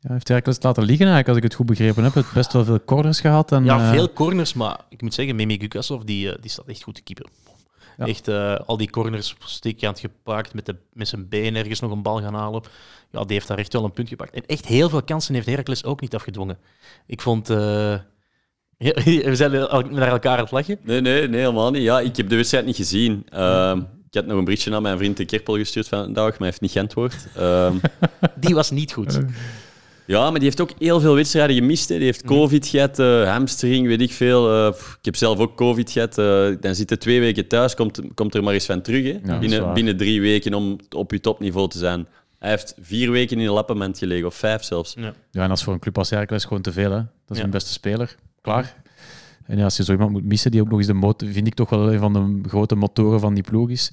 ja, 0.00 0.12
heeft 0.12 0.28
Heracles 0.28 0.62
laten 0.62 0.82
liggen 0.82 1.06
eigenlijk, 1.06 1.28
als 1.28 1.36
ik 1.36 1.42
het 1.42 1.54
goed 1.54 1.66
begrepen 1.66 2.04
heb. 2.04 2.14
Het 2.14 2.32
best 2.32 2.52
wel 2.52 2.64
veel 2.64 2.84
corners 2.84 3.20
gehad. 3.20 3.52
En, 3.52 3.64
ja, 3.64 3.92
veel 3.92 4.12
corners, 4.12 4.52
maar 4.52 4.80
ik 4.88 5.02
moet 5.02 5.14
zeggen, 5.14 5.36
Mimi 5.36 5.58
Gukasov, 5.58 6.02
die, 6.02 6.40
die 6.40 6.50
staat 6.50 6.66
echt 6.66 6.82
goed 6.82 6.94
te 6.94 7.02
keeper. 7.02 7.26
Ja. 7.98 8.06
Echt, 8.06 8.28
uh, 8.28 8.58
al 8.66 8.76
die 8.76 8.90
corners 8.90 9.34
stikje 9.38 9.92
gepakt, 9.94 10.54
met, 10.54 10.66
de, 10.66 10.76
met 10.92 11.08
zijn 11.08 11.28
been 11.28 11.56
ergens 11.56 11.80
nog 11.80 11.90
een 11.90 12.02
bal 12.02 12.20
gaan 12.20 12.34
halen. 12.34 12.62
Ja, 13.10 13.20
die 13.20 13.32
heeft 13.32 13.48
daar 13.48 13.58
echt 13.58 13.72
wel 13.72 13.84
een 13.84 13.92
punt 13.92 14.08
gepakt. 14.08 14.34
En 14.34 14.46
echt 14.46 14.66
heel 14.66 14.88
veel 14.88 15.02
kansen 15.02 15.34
heeft 15.34 15.46
Heracles 15.46 15.84
ook 15.84 16.00
niet 16.00 16.14
afgedwongen. 16.14 16.58
Ik 17.06 17.20
vond... 17.20 17.50
Uh, 18.78 18.94
we 19.04 19.36
zijn 19.36 19.50
naar 19.90 20.08
elkaar 20.08 20.36
aan 20.36 20.42
het 20.42 20.50
lachen. 20.50 20.78
Nee, 20.82 21.00
nee, 21.00 21.28
nee, 21.28 21.40
helemaal 21.40 21.70
niet. 21.70 21.82
Ja, 21.82 22.00
ik 22.00 22.16
heb 22.16 22.28
de 22.28 22.36
wedstrijd 22.36 22.66
niet 22.66 22.76
gezien. 22.76 23.26
Uh, 23.34 23.76
ik 24.08 24.20
had 24.20 24.26
nog 24.26 24.38
een 24.38 24.44
berichtje 24.44 24.70
naar 24.70 24.82
mijn 24.82 24.98
vriend 24.98 25.16
de 25.16 25.24
Kerpel 25.24 25.56
gestuurd 25.56 25.88
vandaag, 25.88 26.14
maar 26.14 26.38
hij 26.38 26.46
heeft 26.46 26.60
niet 26.60 26.70
geantwoord. 26.70 27.26
Ehm, 27.36 27.76
die 28.36 28.54
was 28.54 28.70
niet 28.70 28.92
goed. 28.92 29.20
Ja, 30.06 30.22
maar 30.22 30.34
die 30.34 30.42
heeft 30.42 30.60
ook 30.60 30.70
heel 30.78 31.00
veel 31.00 31.14
wedstrijden 31.14 31.56
gemist. 31.56 31.88
Hè. 31.88 31.96
Die 31.96 32.04
heeft 32.04 32.24
COVID 32.24 32.66
gehad, 32.66 32.98
uh, 32.98 33.30
hamstring, 33.30 33.86
weet 33.86 34.00
ik 34.00 34.12
veel. 34.12 34.66
Uh, 34.66 34.74
ik 34.98 35.04
heb 35.04 35.16
zelf 35.16 35.38
ook 35.38 35.56
COVID 35.56 35.90
gehad. 35.90 36.18
Uh, 36.18 36.56
dan 36.60 36.74
zit 36.74 36.90
je 36.90 36.98
twee 36.98 37.20
weken 37.20 37.48
thuis, 37.48 37.74
komt, 37.74 38.00
komt 38.14 38.34
er 38.34 38.42
maar 38.42 38.54
eens 38.54 38.66
van 38.66 38.82
terug. 38.82 39.04
Hè. 39.04 39.18
Ja, 39.32 39.38
binnen, 39.38 39.74
binnen 39.74 39.96
drie 39.96 40.20
weken 40.20 40.54
om 40.54 40.78
op 40.96 41.10
je 41.10 41.20
topniveau 41.20 41.68
te 41.68 41.78
zijn. 41.78 42.06
Hij 42.38 42.50
heeft 42.50 42.74
vier 42.80 43.10
weken 43.10 43.38
in 43.38 43.46
een 43.46 43.52
lappement 43.52 43.98
gelegen, 43.98 44.26
of 44.26 44.34
vijf 44.34 44.62
zelfs. 44.62 44.94
Ja, 44.98 45.12
ja 45.30 45.42
en 45.42 45.48
dat 45.48 45.56
is 45.56 45.64
voor 45.64 45.72
een 45.72 45.78
club 45.78 45.98
als 45.98 46.10
Heracles 46.10 46.44
gewoon 46.44 46.62
te 46.62 46.72
veel. 46.72 46.90
Hè. 46.90 46.96
Dat 46.96 47.06
is 47.28 47.36
ja. 47.36 47.42
hun 47.42 47.50
beste 47.50 47.72
speler. 47.72 48.16
Klaar. 48.40 48.82
En 49.46 49.58
ja, 49.58 49.64
als 49.64 49.76
je 49.76 49.84
zo 49.84 49.92
iemand 49.92 50.10
moet 50.10 50.24
missen 50.24 50.50
die 50.50 50.60
ook 50.60 50.68
nog 50.68 50.78
eens 50.78 50.86
de 50.86 50.94
motor, 50.94 51.28
vind 51.28 51.46
ik 51.46 51.54
toch 51.54 51.70
wel 51.70 51.92
een 51.92 51.98
van 51.98 52.12
de 52.42 52.48
grote 52.48 52.74
motoren 52.74 53.20
van 53.20 53.34
die 53.34 53.42
ploeg 53.42 53.70
is, 53.70 53.92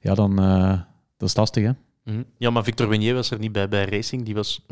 ja, 0.00 0.14
dan 0.14 0.36
dat 1.16 1.28
is 1.28 1.36
lastig, 1.36 1.64
hè. 1.64 1.70
Mm-hmm. 2.04 2.24
Ja, 2.38 2.50
maar 2.50 2.64
Victor 2.64 2.88
Wenier 2.88 3.14
was 3.14 3.30
er 3.30 3.38
niet 3.38 3.52
bij 3.52 3.68
bij 3.68 3.84
Racing. 3.84 4.24
Die 4.24 4.34
was, 4.34 4.66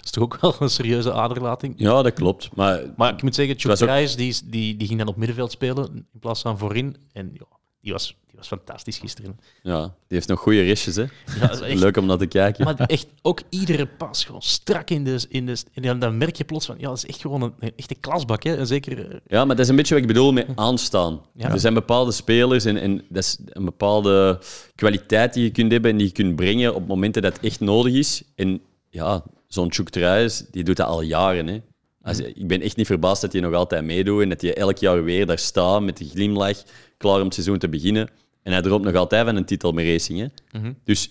is 0.00 0.10
toch 0.10 0.24
ook 0.24 0.40
wel 0.40 0.54
een 0.58 0.70
serieuze 0.70 1.12
aderlating. 1.12 1.74
Ja, 1.76 2.02
dat 2.02 2.12
klopt. 2.12 2.56
Maar, 2.56 2.82
maar 2.96 3.12
ik 3.12 3.22
moet 3.22 3.34
zeggen, 3.34 3.58
Chuck 3.58 3.88
ook... 3.90 4.16
die, 4.16 4.36
die, 4.44 4.76
die 4.76 4.86
ging 4.86 4.98
dan 4.98 5.08
op 5.08 5.16
middenveld 5.16 5.50
spelen 5.50 6.06
in 6.12 6.18
plaats 6.20 6.42
van 6.42 6.58
voorin. 6.58 6.96
En 7.12 7.30
ja, 7.32 7.46
die 7.82 7.92
was, 7.92 8.06
die 8.26 8.36
was 8.36 8.46
fantastisch 8.46 8.98
gisteren. 8.98 9.40
Ja, 9.62 9.80
die 9.82 9.92
heeft 10.08 10.28
nog 10.28 10.40
goede 10.40 10.62
ristjes, 10.62 10.96
hè. 10.96 11.02
Ja, 11.02 11.08
dat 11.40 11.50
is 11.52 11.60
echt- 11.60 11.78
Leuk 11.80 11.96
om 11.96 12.06
naar 12.06 12.18
te 12.18 12.26
kijken. 12.26 12.64
Maar 12.64 12.78
echt, 12.86 13.06
ook 13.22 13.40
iedere 13.48 13.86
pas 13.86 14.24
gewoon 14.24 14.42
strak 14.42 14.90
in 14.90 15.04
de... 15.04 15.24
In 15.28 15.46
de 15.46 15.56
en 15.74 15.98
dan- 15.98 16.18
merk 16.18 16.36
je 16.36 16.44
plots 16.44 16.66
van, 16.66 16.76
ja, 16.78 16.88
dat 16.88 16.96
is 16.96 17.06
echt 17.06 17.20
gewoon 17.20 17.42
een, 17.42 17.52
een 17.58 17.72
echte 17.76 17.94
klasbak. 17.94 18.42
Hè? 18.42 18.56
En 18.56 18.66
zeker... 18.66 19.10
eh, 19.10 19.16
Ja, 19.26 19.44
maar 19.44 19.56
dat 19.56 19.64
is 19.64 19.70
een 19.70 19.76
beetje 19.76 19.94
wat 19.94 20.02
ik 20.02 20.08
bedoel 20.08 20.32
met 20.32 20.46
aanstaan. 20.54 21.20
Ja. 21.34 21.50
Er 21.52 21.60
zijn 21.60 21.74
bepaalde 21.74 22.12
spelers 22.12 22.64
en, 22.64 22.76
en 22.76 23.04
dat 23.08 23.22
is 23.24 23.38
een 23.46 23.64
bepaalde 23.64 24.38
kwaliteit 24.74 25.34
die 25.34 25.44
je 25.44 25.50
kunt 25.50 25.72
hebben 25.72 25.90
en 25.90 25.96
die 25.96 26.06
je 26.06 26.12
kunt 26.12 26.36
brengen 26.36 26.74
op 26.74 26.86
momenten 26.86 27.22
dat 27.22 27.32
het 27.36 27.44
echt 27.44 27.60
nodig 27.60 27.92
is. 27.94 28.22
En 28.34 28.60
ja, 28.88 29.22
zo'n 29.48 29.72
Chuk 29.72 29.88
Truijs, 29.88 30.44
die 30.50 30.64
doet 30.64 30.76
dat 30.76 30.86
al 30.86 31.00
jaren. 31.02 31.46
Hè. 31.46 31.60
Als, 32.02 32.18
ik 32.18 32.46
ben 32.48 32.60
echt 32.60 32.76
niet 32.76 32.86
verbaasd 32.86 33.20
dat 33.22 33.32
hij 33.32 33.40
nog 33.40 33.54
altijd 33.54 33.84
meedoet 33.84 34.22
en 34.22 34.28
dat 34.28 34.40
hij 34.40 34.54
elk 34.56 34.78
jaar 34.78 35.04
weer 35.04 35.26
daar 35.26 35.38
staat 35.38 35.82
met 35.82 35.96
de 35.96 36.04
glimlach, 36.08 36.62
klaar 37.00 37.18
om 37.18 37.24
het 37.24 37.34
seizoen 37.34 37.58
te 37.58 37.68
beginnen. 37.68 38.10
En 38.42 38.52
hij 38.52 38.62
droomt 38.62 38.84
nog 38.84 38.94
altijd 38.94 39.24
van 39.24 39.36
een 39.36 39.44
titel 39.44 39.72
met 39.72 39.84
Racing. 39.84 40.18
Hè. 40.18 40.58
Mhm. 40.58 40.72
Dus 40.84 41.10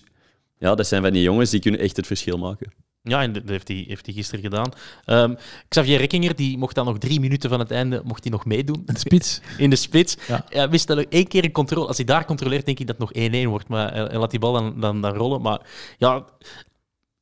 ja, 0.58 0.76
dat 0.76 0.88
zijn 0.88 1.02
van 1.02 1.14
die 1.14 1.22
jongens 1.22 1.50
die 1.50 1.60
kunnen 1.60 1.80
echt 1.80 1.98
het 1.98 2.08
verschil 2.08 2.38
maken. 2.38 2.72
Ja, 3.02 3.22
en 3.22 3.34
dat 3.34 3.44
heeft 3.46 3.68
hij, 3.68 3.86
heeft 3.88 4.06
hij 4.06 4.16
gisteren 4.16 4.44
gedaan. 4.44 4.72
Ehm, 5.06 5.36
Xavier 5.68 5.98
Rekkinger, 5.98 6.36
die 6.36 6.58
mocht 6.58 6.76
dan 6.76 6.86
nog 6.86 6.98
drie 6.98 7.20
minuten 7.20 7.50
van 7.50 7.60
het 7.60 7.72
einde 7.72 8.02
mocht 8.06 8.24
hij 8.24 8.32
nog 8.32 8.46
meedoen. 8.46 8.82
De 8.86 9.00
spits. 9.00 9.42
In 9.58 9.70
de 9.70 9.76
spits. 9.76 10.18
Ja. 10.28 10.46
Ja. 10.50 10.70
wist 10.70 10.88
dat 10.88 11.06
één 11.10 11.28
keer 11.28 11.44
een 11.44 11.52
controle. 11.52 11.88
Als 11.88 11.98
hij 11.98 12.06
daar 12.06 12.26
controleert, 12.26 12.66
denk 12.66 12.80
ik 12.80 12.88
dat 12.88 12.98
het 12.98 13.14
nog 13.16 13.32
1-1 13.46 13.48
wordt. 13.48 13.68
Maar 13.68 13.94
hij, 13.94 14.04
hij 14.04 14.18
laat 14.18 14.32
die 14.32 14.40
bal 14.40 14.54
dan, 14.54 14.80
dan, 14.80 15.02
dan 15.02 15.14
rollen. 15.14 15.42
Maar 15.42 15.62
ja, 15.98 16.26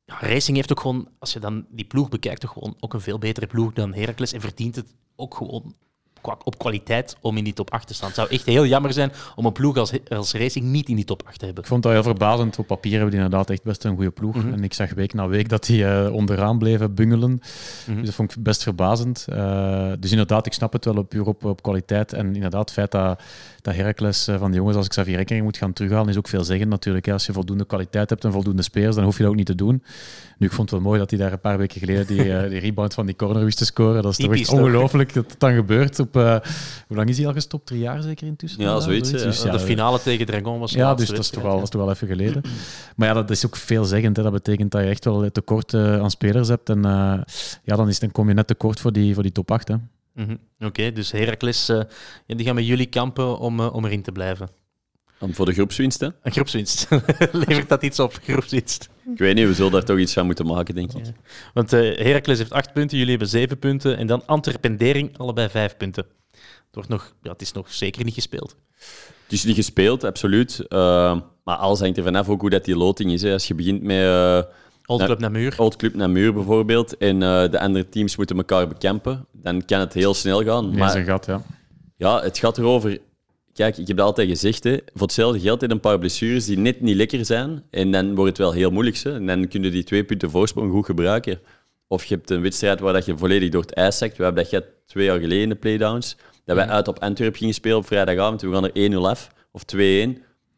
ja, 0.04 0.16
Racing 0.20 0.56
heeft 0.56 0.70
ook 0.70 0.80
gewoon, 0.80 1.08
als 1.18 1.32
je 1.32 1.40
dan 1.40 1.66
die 1.70 1.84
ploeg 1.84 2.08
bekijkt, 2.08 2.40
toch 2.40 2.52
gewoon 2.52 2.76
ook 2.80 2.94
een 2.94 3.00
veel 3.00 3.18
betere 3.18 3.46
ploeg 3.46 3.72
dan 3.72 3.94
Heracles. 3.94 4.32
En 4.32 4.40
verdient 4.40 4.76
het 4.76 4.94
ook 5.16 5.34
gewoon 5.34 5.74
op 6.22 6.58
kwaliteit 6.58 7.16
om 7.20 7.36
in 7.36 7.44
die 7.44 7.52
top 7.52 7.70
8 7.72 7.86
te 7.86 7.94
staan. 7.94 8.06
Het 8.06 8.16
zou 8.16 8.28
echt 8.28 8.46
heel 8.46 8.66
jammer 8.66 8.92
zijn 8.92 9.12
om 9.36 9.46
een 9.46 9.52
ploeg 9.52 9.76
als, 9.76 9.92
als 10.08 10.32
Racing 10.32 10.64
niet 10.64 10.88
in 10.88 10.96
die 10.96 11.04
top 11.04 11.22
8 11.26 11.38
te 11.38 11.44
hebben. 11.44 11.62
Ik 11.62 11.68
vond 11.68 11.82
dat 11.82 11.92
heel 11.92 12.02
verbazend. 12.02 12.58
Op 12.58 12.66
papier 12.66 12.92
hebben 12.92 13.10
die 13.10 13.20
inderdaad 13.20 13.50
echt 13.50 13.62
best 13.62 13.84
een 13.84 13.94
goede 13.94 14.10
ploeg. 14.10 14.34
Mhm. 14.34 14.52
En 14.52 14.64
ik 14.64 14.74
zag 14.74 14.94
week 14.94 15.14
na 15.14 15.28
week 15.28 15.48
dat 15.48 15.66
die 15.66 15.86
eh, 15.86 16.12
onderaan 16.12 16.58
bleven 16.58 16.94
bungelen. 16.94 17.40
Mhm. 17.86 17.96
Dus 17.96 18.06
dat 18.06 18.14
vond 18.14 18.36
ik 18.36 18.42
best 18.42 18.62
verbazend. 18.62 19.26
Eh, 19.28 19.92
dus 19.98 20.10
inderdaad, 20.10 20.46
ik 20.46 20.52
snap 20.52 20.72
het 20.72 20.84
wel 20.84 20.96
op, 20.96 21.08
puur 21.08 21.26
op, 21.26 21.44
op 21.44 21.62
kwaliteit. 21.62 22.12
En 22.12 22.34
inderdaad, 22.34 22.60
het 22.60 22.72
feit 22.72 22.90
dat, 22.90 23.22
dat 23.68 23.76
Heracles 23.76 24.28
eh, 24.28 24.38
van 24.38 24.50
de 24.50 24.56
jongens 24.56 24.76
als 24.76 24.88
Xavier 24.88 25.16
Rekkering 25.16 25.44
moet 25.44 25.56
gaan 25.56 25.72
terughalen, 25.72 26.08
is 26.08 26.16
ook 26.16 26.28
veel 26.28 26.44
zeggen 26.44 26.68
natuurlijk. 26.68 27.06
hè. 27.06 27.12
Als 27.12 27.26
je 27.26 27.32
voldoende 27.32 27.64
kwaliteit 27.64 28.10
hebt 28.10 28.24
en 28.24 28.32
voldoende 28.32 28.62
spelers, 28.62 28.94
dan 28.94 29.04
hoef 29.04 29.16
je 29.16 29.22
dat 29.22 29.30
ook 29.30 29.38
niet 29.38 29.46
te 29.46 29.54
doen. 29.54 29.82
Nu, 30.38 30.46
ik 30.46 30.52
vond 30.52 30.70
het 30.70 30.80
wel 30.80 30.88
mooi 30.88 30.98
dat 30.98 31.10
hij 31.10 31.18
daar 31.18 31.32
een 31.32 31.40
paar 31.40 31.58
weken 31.58 31.80
geleden 31.80 32.06
die, 32.06 32.34
eh, 32.34 32.50
die 32.50 32.58
rebound 32.58 32.94
van 32.94 33.06
die 33.06 33.16
corner 33.16 33.44
wist 33.44 33.58
te 33.58 33.64
scoren. 33.64 34.02
Dat 34.02 34.10
is 34.10 34.24
toch 34.24 34.34
echt 34.34 34.48
ongelooflijk 34.48 35.14
dat 35.14 35.30
het 35.30 35.40
dan 35.40 35.54
gebeurt. 35.54 35.98
Op, 35.98 36.16
eh, 36.16 36.36
hoe 36.86 36.96
lang 36.96 37.08
is 37.08 37.18
hij 37.18 37.26
al 37.26 37.32
gestopt? 37.32 37.66
Drie 37.66 37.80
jaar 37.80 38.02
zeker 38.02 38.26
intussen? 38.26 38.62
Ja, 38.62 38.80
zoiets, 38.80 39.10
ja. 39.10 39.16
Dus 39.16 39.40
de 39.40 39.60
finale 39.60 40.00
tegen 40.02 40.26
Dragon 40.26 40.58
was 40.58 40.72
ja, 40.72 40.94
dus 40.94 41.08
dat 41.08 41.18
is, 41.18 41.30
toch 41.30 41.42
wel, 41.42 41.54
dat 41.54 41.62
is 41.62 41.68
toch 41.68 41.80
wel 41.80 41.90
even 41.90 42.08
geleden. 42.08 42.42
Maar 42.96 43.08
ja, 43.08 43.14
dat 43.14 43.30
is 43.30 43.46
ook 43.46 43.56
veelzeggend. 43.56 44.16
Hè. 44.16 44.22
Dat 44.22 44.32
betekent 44.32 44.70
dat 44.70 44.82
je 44.82 44.88
echt 44.88 45.04
wel 45.04 45.30
tekort 45.30 45.74
eh, 45.74 46.00
aan 46.00 46.10
spelers 46.10 46.48
hebt. 46.48 46.68
En 46.68 46.84
eh, 46.84 47.18
ja, 47.62 47.76
dan, 47.76 47.88
is, 47.88 47.98
dan 47.98 48.12
kom 48.12 48.28
je 48.28 48.34
net 48.34 48.46
tekort 48.46 48.80
voor 48.80 48.92
die, 48.92 49.14
voor 49.14 49.22
die 49.22 49.32
top 49.32 49.50
8. 49.50 49.68
Hè. 49.68 49.74
Mhm. 50.18 50.36
Oké, 50.58 50.92
dus 50.92 51.12
Heracles, 51.12 51.68
eh, 51.68 51.80
die 52.26 52.46
gaan 52.46 52.54
met 52.54 52.66
jullie 52.66 52.86
kampen 52.86 53.38
om, 53.38 53.60
eh, 53.60 53.74
om 53.74 53.84
erin 53.84 54.02
te 54.02 54.12
blijven. 54.12 54.48
Om 55.20 55.34
voor 55.34 55.46
de 55.46 55.52
groepswinst, 55.52 56.00
hè. 56.00 56.08
Een 56.22 56.32
groepswinst. 56.32 56.88
Levert 57.32 57.68
dat 57.68 57.82
iets 57.82 58.00
op, 58.00 58.18
groepswinst? 58.22 58.88
Ik 59.12 59.18
weet 59.18 59.34
niet, 59.34 59.46
we 59.46 59.54
zullen 59.54 59.72
daar 59.72 59.84
toch 59.84 59.98
iets 59.98 60.12
van 60.12 60.26
moeten 60.26 60.46
maken, 60.46 60.74
denk 60.74 60.92
ik. 60.92 61.04
Ja. 61.04 61.12
Want 61.54 61.72
eh 61.72 61.80
Heracles 61.80 62.38
heeft 62.38 62.52
acht 62.52 62.72
punten, 62.72 62.96
jullie 62.96 63.10
hebben 63.10 63.28
zeven 63.28 63.58
punten. 63.58 63.96
En 63.96 64.06
dan 64.06 64.26
Antwerpen 64.26 64.70
en 64.70 64.76
Dering, 64.76 65.18
allebei 65.18 65.48
vijf 65.48 65.76
punten. 65.76 66.06
Het, 66.30 66.74
wordt 66.74 66.88
nog, 66.88 67.14
ja, 67.22 67.32
het 67.32 67.42
is 67.42 67.52
nog 67.52 67.72
zeker 67.72 68.04
niet 68.04 68.14
gespeeld. 68.14 68.56
Het 69.22 69.32
is 69.32 69.44
niet 69.44 69.54
gespeeld, 69.54 70.04
absoluut. 70.04 70.64
Maar 70.68 71.56
alles 71.56 71.80
hangt 71.80 71.96
er 71.96 72.04
vanaf 72.04 72.28
ook 72.28 72.40
hoe 72.40 72.50
dat 72.50 72.64
die 72.64 72.76
loting 72.76 73.12
is. 73.12 73.22
Hè. 73.22 73.32
Als 73.32 73.48
je 73.48 73.54
begint 73.54 73.82
met 73.82 74.46
Old. 74.90 75.04
Club 75.04 75.18
naar 75.18 75.30
muur. 75.30 75.54
Old 75.56 75.76
Club 75.76 75.94
naar 75.94 76.10
muur 76.10 76.32
bijvoorbeeld 76.32 76.96
en 76.96 77.22
eh, 77.22 77.50
de 77.50 77.60
andere 77.60 77.88
teams 77.88 78.16
moeten 78.16 78.36
elkaar 78.36 78.68
bekampen, 78.68 79.26
dan 79.32 79.64
kan 79.64 79.80
het 79.80 79.92
heel 79.92 80.14
snel 80.14 80.44
gaan. 80.44 80.68
Maar... 80.68 80.78
Maar 80.78 80.90
zijn 80.90 81.04
gat, 81.04 81.26
ja. 81.26 81.42
ja, 81.96 82.22
het 82.22 82.38
gaat 82.38 82.58
erover... 82.58 82.98
Kijk, 83.52 83.76
ik 83.76 83.86
heb 83.86 83.96
dat 83.96 84.06
altijd 84.06 84.28
gezegd, 84.28 84.64
hè. 84.64 84.76
voor 84.92 85.06
hetzelfde 85.06 85.40
geld 85.40 85.60
je 85.60 85.70
een 85.70 85.80
paar 85.80 85.98
blessures 85.98 86.44
die 86.44 86.58
net 86.58 86.80
niet 86.80 86.96
lekker 86.96 87.24
zijn 87.24 87.62
en 87.70 87.90
dan 87.90 88.14
wordt 88.14 88.28
het 88.28 88.38
wel 88.38 88.52
heel 88.52 88.70
moeilijk. 88.70 88.96
Hè. 88.96 89.14
En 89.14 89.26
dan 89.26 89.48
kun 89.48 89.62
je 89.62 89.70
die 89.70 89.84
twee 89.84 90.04
punten 90.04 90.30
voorsprong 90.30 90.72
goed 90.72 90.84
gebruiken. 90.84 91.40
Of 91.86 92.04
je 92.04 92.14
hebt 92.14 92.30
een 92.30 92.42
wedstrijd 92.42 92.80
waar 92.80 92.92
dat 92.92 93.04
je 93.04 93.18
volledig 93.18 93.50
door 93.50 93.62
het 93.62 93.72
ijs 93.72 93.98
zakt. 93.98 94.16
We 94.16 94.22
hebben 94.22 94.42
dat 94.42 94.52
gehad 94.52 94.66
twee 94.86 95.04
jaar 95.04 95.18
geleden 95.18 95.42
in 95.42 95.48
de 95.48 95.54
playdowns. 95.54 96.16
Dat 96.44 96.56
wij 96.56 96.66
uit 96.66 96.88
op 96.88 96.98
Antwerpen 96.98 97.38
gingen 97.38 97.54
spelen 97.54 97.76
op 97.76 97.86
vrijdagavond. 97.86 98.40
We 98.40 98.52
gaan 98.52 98.70
er 98.70 98.90
1-0 98.92 98.96
af, 98.96 99.30
of 99.52 99.62
2-1. 99.76 99.76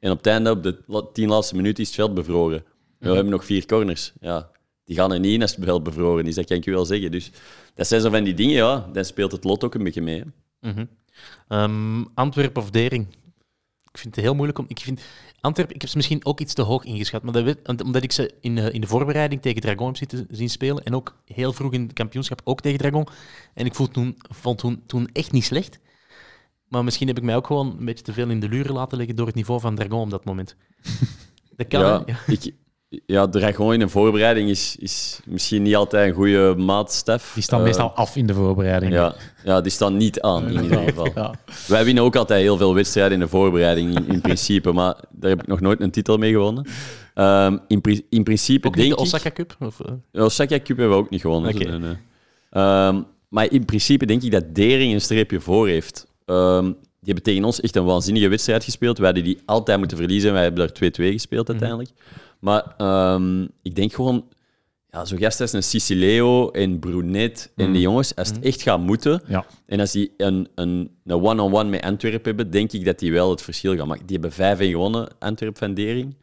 En 0.00 0.10
op 0.10 0.16
het 0.16 0.26
einde, 0.26 0.50
op 0.50 0.62
de 0.62 0.76
tien 1.12 1.28
laatste 1.28 1.56
minuten, 1.56 1.82
is 1.82 1.88
het 1.88 1.96
veld 1.96 2.14
bevroren. 2.14 2.64
We 3.08 3.14
hebben 3.14 3.32
nog 3.32 3.44
vier 3.44 3.66
corners. 3.66 4.12
Ja, 4.20 4.50
die 4.84 4.96
gaan 4.96 5.12
er 5.12 5.20
niet 5.20 5.32
in 5.32 5.42
als 5.42 5.54
het 5.56 5.64
veld 5.64 5.82
bevroren 5.82 6.26
is, 6.26 6.34
dat 6.34 6.46
kan 6.46 6.56
ik 6.56 6.64
je 6.64 6.70
wel 6.70 6.84
zeggen. 6.84 7.10
Dus 7.10 7.30
dat 7.74 7.86
zijn 7.86 8.00
zo 8.00 8.10
van 8.10 8.24
die 8.24 8.34
dingen, 8.34 8.54
ja. 8.54 8.88
Dan 8.92 9.04
speelt 9.04 9.32
het 9.32 9.44
lot 9.44 9.64
ook 9.64 9.74
een 9.74 9.84
beetje 9.84 10.02
mee. 10.02 10.24
hè. 10.60 10.70
Mhm. 10.70 10.84
Ehm, 11.48 12.04
Antwerpen 12.14 12.62
of 12.62 12.70
Dering? 12.70 13.06
Ik 13.92 13.98
vind 13.98 14.14
het 14.14 14.24
heel 14.24 14.34
moeilijk 14.34 14.58
om. 14.58 14.64
Ik 14.68 14.78
vind 14.78 15.00
Antwerpen, 15.40 15.74
ik 15.74 15.80
heb 15.80 15.90
ze 15.90 15.96
misschien 15.96 16.24
ook 16.24 16.40
iets 16.40 16.54
te 16.54 16.62
hoog 16.62 16.84
ingeschat. 16.84 17.22
Maar 17.22 17.32
dat 17.32 17.82
omdat 17.82 18.02
ik 18.02 18.12
ze 18.12 18.34
in, 18.40 18.54
de- 18.54 18.70
in 18.72 18.80
de 18.80 18.86
voorbereiding 18.86 19.42
tegen 19.42 19.60
Dragon 19.60 19.86
heb 19.86 19.96
zitten 19.96 20.26
zien 20.30 20.50
spelen. 20.50 20.84
En 20.84 20.94
ook 20.94 21.16
heel 21.24 21.52
vroeg 21.52 21.72
in 21.72 21.82
het 21.82 21.92
kampioenschap 21.92 22.40
ook 22.44 22.60
tegen 22.60 22.78
Dragon. 22.78 23.06
En 23.54 23.66
ik 23.66 23.74
voel 23.74 23.88
toen, 23.88 24.16
vond 24.28 24.58
toen, 24.58 24.82
toen 24.86 25.08
echt 25.12 25.32
niet 25.32 25.44
slecht. 25.44 25.78
Maar 26.68 26.84
misschien 26.84 27.06
heb 27.08 27.16
ik 27.18 27.22
mij 27.24 27.36
ook 27.36 27.46
gewoon 27.46 27.76
een 27.78 27.84
beetje 27.84 28.04
te 28.04 28.12
veel 28.12 28.28
in 28.30 28.40
de 28.40 28.48
luren 28.48 28.74
laten 28.74 28.98
liggen 28.98 29.16
door 29.16 29.26
het 29.26 29.34
niveau 29.34 29.60
van 29.60 29.74
Dragon 29.74 30.00
op 30.00 30.10
dat 30.10 30.24
moment. 30.24 30.56
Dat 31.56 31.68
kan, 31.68 31.80
ja? 32.06 32.16
Ja. 33.06 33.28
Dragon 33.28 33.72
in 33.74 33.80
een 33.80 33.90
voorbereiding 33.90 34.50
is, 34.50 34.76
is 34.78 35.20
misschien 35.24 35.62
niet 35.62 35.76
altijd 35.76 36.08
een 36.08 36.14
goede 36.14 36.54
maatstaf. 36.56 37.30
Die 37.34 37.42
staan 37.42 37.58
Eh, 37.58 37.64
meestal 37.64 37.90
af 37.94 38.16
in 38.16 38.26
de 38.26 38.34
voorbereiding. 38.34 38.92
Ja, 38.92 39.14
ja, 39.44 39.60
die 39.60 39.72
staan 39.72 39.96
niet 39.96 40.20
aan 40.20 40.48
in 40.50 40.62
ieder 40.62 40.78
geval. 40.88 41.08
Ja. 41.14 41.34
Wij 41.66 41.84
winnen 41.84 42.04
ook 42.04 42.16
altijd 42.16 42.42
heel 42.42 42.56
veel 42.56 42.74
wedstrijden 42.74 43.12
in 43.12 43.20
de 43.20 43.28
voorbereiding, 43.28 43.96
in, 43.96 44.08
in 44.08 44.20
principe. 44.20 44.72
Maar 44.72 44.94
daar 45.10 45.30
heb 45.30 45.40
ik 45.42 45.46
nog 45.46 45.60
nooit 45.60 45.80
een 45.80 45.90
titel 45.90 46.16
mee 46.18 46.32
gewonnen. 46.32 46.66
Ehm, 47.14 47.56
in, 47.68 47.80
pri- 47.80 48.06
in 48.08 48.22
principe 48.22 48.66
Ook 48.66 48.76
denk 48.76 48.88
de 48.88 48.94
ik... 48.94 49.00
Osaka 49.00 49.30
Cup? 49.30 49.56
Of, 49.60 49.80
eh? 50.12 50.24
Osaka 50.24 50.56
Cup 50.58 50.66
hebben 50.76 50.88
we 50.88 50.94
ook 51.02 51.10
niet 51.10 51.20
gewonnen. 51.20 51.54
Oké. 51.54 51.68
Nee, 51.68 51.78
nee. 51.78 51.96
Ehm, 52.50 53.02
maar 53.28 53.50
in 53.52 53.64
principe 53.64 54.06
denk 54.06 54.22
ik 54.22 54.30
dat 54.30 54.54
Dering 54.54 54.92
een 54.92 55.00
streepje 55.00 55.40
voor 55.40 55.68
heeft. 55.68 56.06
Ehm, 56.26 56.72
die 57.00 57.12
hebben 57.14 57.22
tegen 57.22 57.44
ons 57.44 57.60
echt 57.60 57.76
een 57.76 57.84
waanzinnige 57.84 58.28
wedstrijd 58.28 58.64
gespeeld. 58.64 58.96
Wij 58.98 59.06
hadden 59.06 59.24
die 59.24 59.38
altijd 59.46 59.78
moeten 59.78 59.96
verliezen. 59.96 60.32
Wij 60.32 60.42
hebben 60.42 60.66
daar 60.80 60.90
2-2 60.92 61.12
gespeeld 61.12 61.48
uiteindelijk. 61.50 61.90
Maar 62.40 62.74
ehm, 62.76 63.42
ik 63.62 63.74
denk 63.74 63.92
gewoon, 63.92 64.24
ja, 64.90 65.04
zo 65.04 65.16
gasten 65.16 65.42
als 65.44 65.52
een 65.52 65.62
Sicileo 65.62 66.50
en 66.50 66.78
Brunet 66.78 67.52
en 67.56 67.72
die 67.72 67.80
jongens, 67.82 68.14
als 68.16 68.28
het 68.28 68.40
echt 68.40 68.62
gaat 68.62 68.80
moeten, 68.80 69.22
Ja. 69.26 69.46
en 69.66 69.80
als 69.80 69.92
die 69.92 70.12
een, 70.16 70.48
een, 70.54 70.90
een 71.04 71.22
one-on-one 71.22 71.68
met 71.70 71.82
Antwerpen 71.82 72.22
hebben, 72.24 72.50
denk 72.50 72.72
ik 72.72 72.84
dat 72.84 72.98
die 72.98 73.12
wel 73.12 73.30
het 73.30 73.42
verschil 73.42 73.76
gaan 73.76 73.88
maken. 73.88 74.06
Die 74.06 74.18
hebben 74.20 74.58
5-1 74.58 74.70
gewonnen, 74.70 75.08
Antwerp 75.18 75.58
van 75.58 75.74
Dering. 75.74 76.16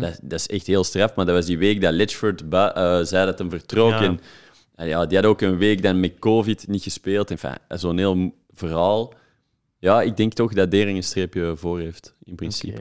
dat, 0.00 0.18
dat 0.22 0.38
is 0.38 0.46
echt 0.46 0.66
heel 0.66 0.84
straf, 0.84 1.14
maar 1.14 1.26
dat 1.26 1.34
was 1.34 1.46
die 1.46 1.58
week 1.58 1.80
dat 1.80 1.92
Litchford 1.92 2.48
ba- 2.48 2.74
eh, 2.74 3.04
zei 3.04 3.26
dat 3.26 3.38
hem 3.38 3.50
vertrok. 3.50 3.90
Ja. 3.90 4.02
En, 4.02 4.20
en 4.74 4.86
ja, 4.88 5.06
die 5.06 5.16
had 5.18 5.26
ook 5.26 5.40
een 5.40 5.56
week 5.58 5.82
dan 5.82 6.00
met 6.00 6.18
COVID 6.18 6.68
niet 6.68 6.82
gespeeld. 6.82 7.30
Enfin, 7.30 7.54
Zo'n 7.68 7.98
heel 7.98 8.32
verhaal. 8.54 9.12
Ja, 9.84 10.02
ik 10.02 10.16
denk 10.16 10.32
toch 10.32 10.52
dat 10.54 10.70
Dering 10.70 10.96
een 10.96 11.02
streepje 11.02 11.52
voor 11.56 11.78
heeft, 11.78 12.14
in 12.22 12.34
principe. 12.34 12.80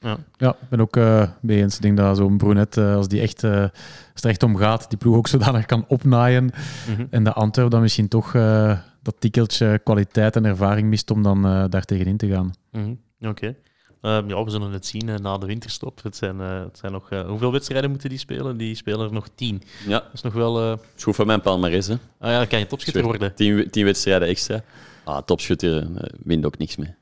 Ja. 0.00 0.16
Ja, 0.36 0.50
ik 0.50 0.68
ben 0.68 0.80
ook 0.80 0.96
eh 0.96 1.28
mee 1.40 1.60
eens. 1.60 1.76
Ik 1.76 1.82
denk 1.82 1.96
dat 1.96 2.16
zo'n 2.16 2.36
Brunet, 2.36 2.76
eh, 2.76 2.94
als 2.94 3.08
die 3.08 3.20
echt, 3.20 3.44
eh, 3.44 3.60
als 3.60 3.70
het 4.14 4.24
er 4.24 4.30
echt 4.30 4.42
om 4.42 4.56
gaat, 4.56 4.88
die 4.88 4.98
ploeg 4.98 5.16
ook 5.16 5.28
zodanig 5.34 5.66
kan 5.66 5.84
opnaaien. 5.88 6.50
Mhm. 6.88 7.06
En 7.10 7.24
de 7.24 7.32
Antwerp 7.32 7.70
dan 7.70 7.80
misschien 7.80 8.08
toch 8.08 8.34
eh, 8.34 8.78
dat 9.02 9.14
tikkeltje 9.18 9.80
kwaliteit 9.84 10.36
en 10.36 10.44
ervaring 10.44 10.88
mist 10.88 11.10
om 11.10 11.22
dan 11.22 11.44
eh 11.46 11.64
daar 11.68 11.84
tegenin 11.84 12.16
te 12.16 12.28
gaan. 12.28 12.52
Mhm, 12.72 12.94
Oké. 13.30 13.54
Ehm, 14.00 14.28
ja, 14.28 14.44
we 14.44 14.50
zullen 14.50 14.72
het 14.72 14.86
zien 14.86 15.08
eh, 15.08 15.16
na 15.18 15.38
de 15.38 15.46
winterstop. 15.46 16.02
Het 16.02 16.16
zijn, 16.16 16.40
eh, 16.40 16.60
het 16.60 16.78
zijn 16.78 16.92
nog, 16.92 17.10
eh, 17.10 17.26
hoeveel 17.26 17.52
wedstrijden 17.52 17.90
moeten 17.90 18.08
die 18.08 18.18
spelen? 18.18 18.56
Die 18.56 18.74
spelen 18.74 19.06
er 19.06 19.12
nog 19.12 19.28
tien. 19.34 19.62
Ja, 19.86 19.98
Dat 19.98 20.10
is 20.12 20.22
nog 20.22 20.32
wel... 20.32 20.60
eh, 20.60 20.78
is 20.96 21.02
goed 21.02 21.14
voor 21.14 21.26
mijn 21.26 21.40
palmarès. 21.40 21.86
Hè. 21.86 21.94
ah 22.18 22.30
ja, 22.30 22.38
dan 22.38 22.46
kan 22.46 22.58
je 22.58 22.66
topschutter 22.66 23.02
worden. 23.02 23.34
Tien, 23.34 23.70
tien 23.70 23.84
wedstrijden 23.84 24.28
extra. 24.28 24.62
Ah, 25.04 25.22
topschutter 25.22 25.82
eh, 25.82 26.10
wint 26.24 26.46
ook 26.46 26.58
niks 26.58 26.76
mee. 26.76 26.94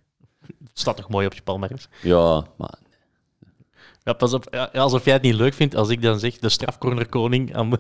Het 0.47 0.81
staat 0.81 0.97
toch 0.97 1.09
mooi 1.09 1.27
op 1.27 1.35
je 1.35 1.43
palmarès. 1.43 1.89
Ja, 2.03 2.45
maar 2.57 2.75
Ja, 4.05 4.13
pas 4.13 4.33
op. 4.33 4.47
Ja, 4.51 4.65
alsof 4.73 5.05
jij 5.05 5.13
het 5.13 5.23
niet 5.23 5.35
leuk 5.35 5.55
vindt 5.55 5.75
als 5.75 5.89
ik 5.89 6.03
dan 6.03 6.19
zeg 6.19 6.39
de 6.39 6.49
strafcornerkoning. 6.49 7.55
Aan. 7.55 7.73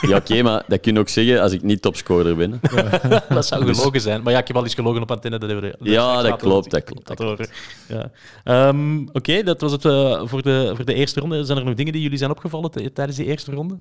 Ja, 0.00 0.16
oké, 0.16 0.42
maar 0.42 0.64
dat 0.68 0.80
kun 0.80 0.94
je 0.94 1.00
ook 1.00 1.08
zeggen 1.08 1.42
als 1.42 1.52
ik 1.52 1.62
niet 1.62 1.82
topscorer 1.82 2.36
ben. 2.36 2.60
dat 3.28 3.46
zou 3.46 3.74
gelogen 3.74 4.00
zijn. 4.00 4.22
Maar 4.22 4.32
ja, 4.32 4.38
ik 4.38 4.46
heb 4.46 4.56
al 4.56 4.62
eens 4.64 4.74
gelogen 4.74 5.02
op 5.02 5.10
antenne. 5.10 5.38
Dat 5.38 5.50
hebben 5.50 5.70
we, 5.78 5.90
Ja, 5.90 6.22
dat 6.22 6.36
klopt, 6.36 6.70
dat 6.70 6.84
klopt, 6.84 7.16
dat. 7.16 7.50
Ja. 7.88 8.10
Ehm, 8.44 9.06
Oké, 9.12 9.42
dat 9.42 9.60
was 9.60 9.72
het 9.72 9.84
eh, 9.84 10.22
voor, 10.24 10.42
de, 10.42 10.72
voor 10.74 10.84
de 10.84 10.94
eerste 10.94 11.20
ronde. 11.20 11.44
Zijn 11.44 11.58
er 11.58 11.64
nog 11.64 11.74
dingen 11.74 11.92
die 11.92 12.02
jullie 12.02 12.18
zijn 12.18 12.30
opgevallen 12.30 12.70
tijdens 12.70 13.16
die 13.16 13.26
eerste 13.26 13.52
ronde? 13.52 13.78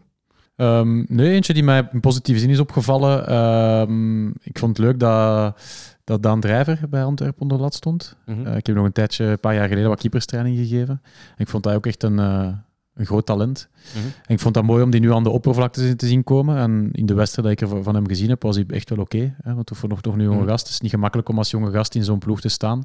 Ehm, 0.58 1.04
nee, 1.08 1.32
eentje 1.34 1.54
die 1.54 1.64
mij 1.64 1.88
in 1.92 2.00
positieve 2.00 2.40
zin 2.40 2.50
is 2.50 2.60
opgevallen. 2.60 3.28
Ehm, 3.28 4.28
ik 4.28 4.60
vond 4.60 4.78
het 4.78 4.86
leuk 4.86 5.00
dat, 5.00 5.60
dat 6.04 6.24
Daan 6.24 6.40
Drijver 6.40 6.80
bij 6.90 7.04
Antwerpen 7.04 7.42
onder 7.42 7.58
de 7.58 7.64
lat 7.64 7.74
stond. 7.74 8.16
Mhm. 8.26 8.46
Eh, 8.46 8.56
ik 8.56 8.66
heb 8.66 8.76
nog 8.76 8.86
een 8.86 8.92
tijdje, 8.92 9.26
een 9.26 9.40
paar 9.40 9.54
jaar 9.56 9.68
geleden, 9.68 9.90
wat 9.90 10.00
keeperstraining 10.00 10.58
gegeven. 10.58 11.02
En 11.30 11.38
ik 11.38 11.48
vond 11.48 11.66
hij 11.66 11.76
ook 11.76 11.86
echt 11.86 12.04
een, 12.04 12.20
eh, 12.20 12.48
een 12.94 13.06
groot 13.06 13.26
talent. 13.26 13.68
Mhm. 13.96 14.06
En 14.26 14.34
ik 14.34 14.40
vond 14.40 14.54
dat 14.54 14.64
mooi 14.64 14.84
om 14.84 14.90
die 14.90 15.00
nu 15.00 15.14
aan 15.14 15.24
de 15.24 15.30
oppervlakte 15.30 15.96
te 15.96 16.08
zien 16.08 16.24
komen. 16.24 16.58
En 16.58 16.90
in 16.92 17.06
de 17.06 17.14
wedstrijd 17.14 17.48
dat 17.48 17.70
ik 17.70 17.76
er 17.78 17.84
van 17.84 17.96
hem 17.96 18.08
gezien 18.08 18.30
heb, 18.30 18.42
was 18.44 18.56
hij 18.56 18.66
echt 18.68 18.90
wel 18.90 19.00
oké. 19.00 19.36
hè, 19.44 19.54
want 19.54 19.72
voor 19.74 19.90
nog 19.90 20.02
toch 20.02 20.14
een 20.14 20.22
jonge 20.22 20.40
Mhm. 20.40 20.48
gast. 20.48 20.64
Het 20.66 20.74
is 20.74 20.82
niet 20.82 20.92
gemakkelijk 20.92 21.30
om 21.30 21.38
als 21.38 21.50
jonge 21.52 21.72
gast 21.72 21.96
in 21.96 22.04
zo'n 22.04 22.20
ploeg 22.20 22.42
te 22.42 22.50
staan. 22.50 22.84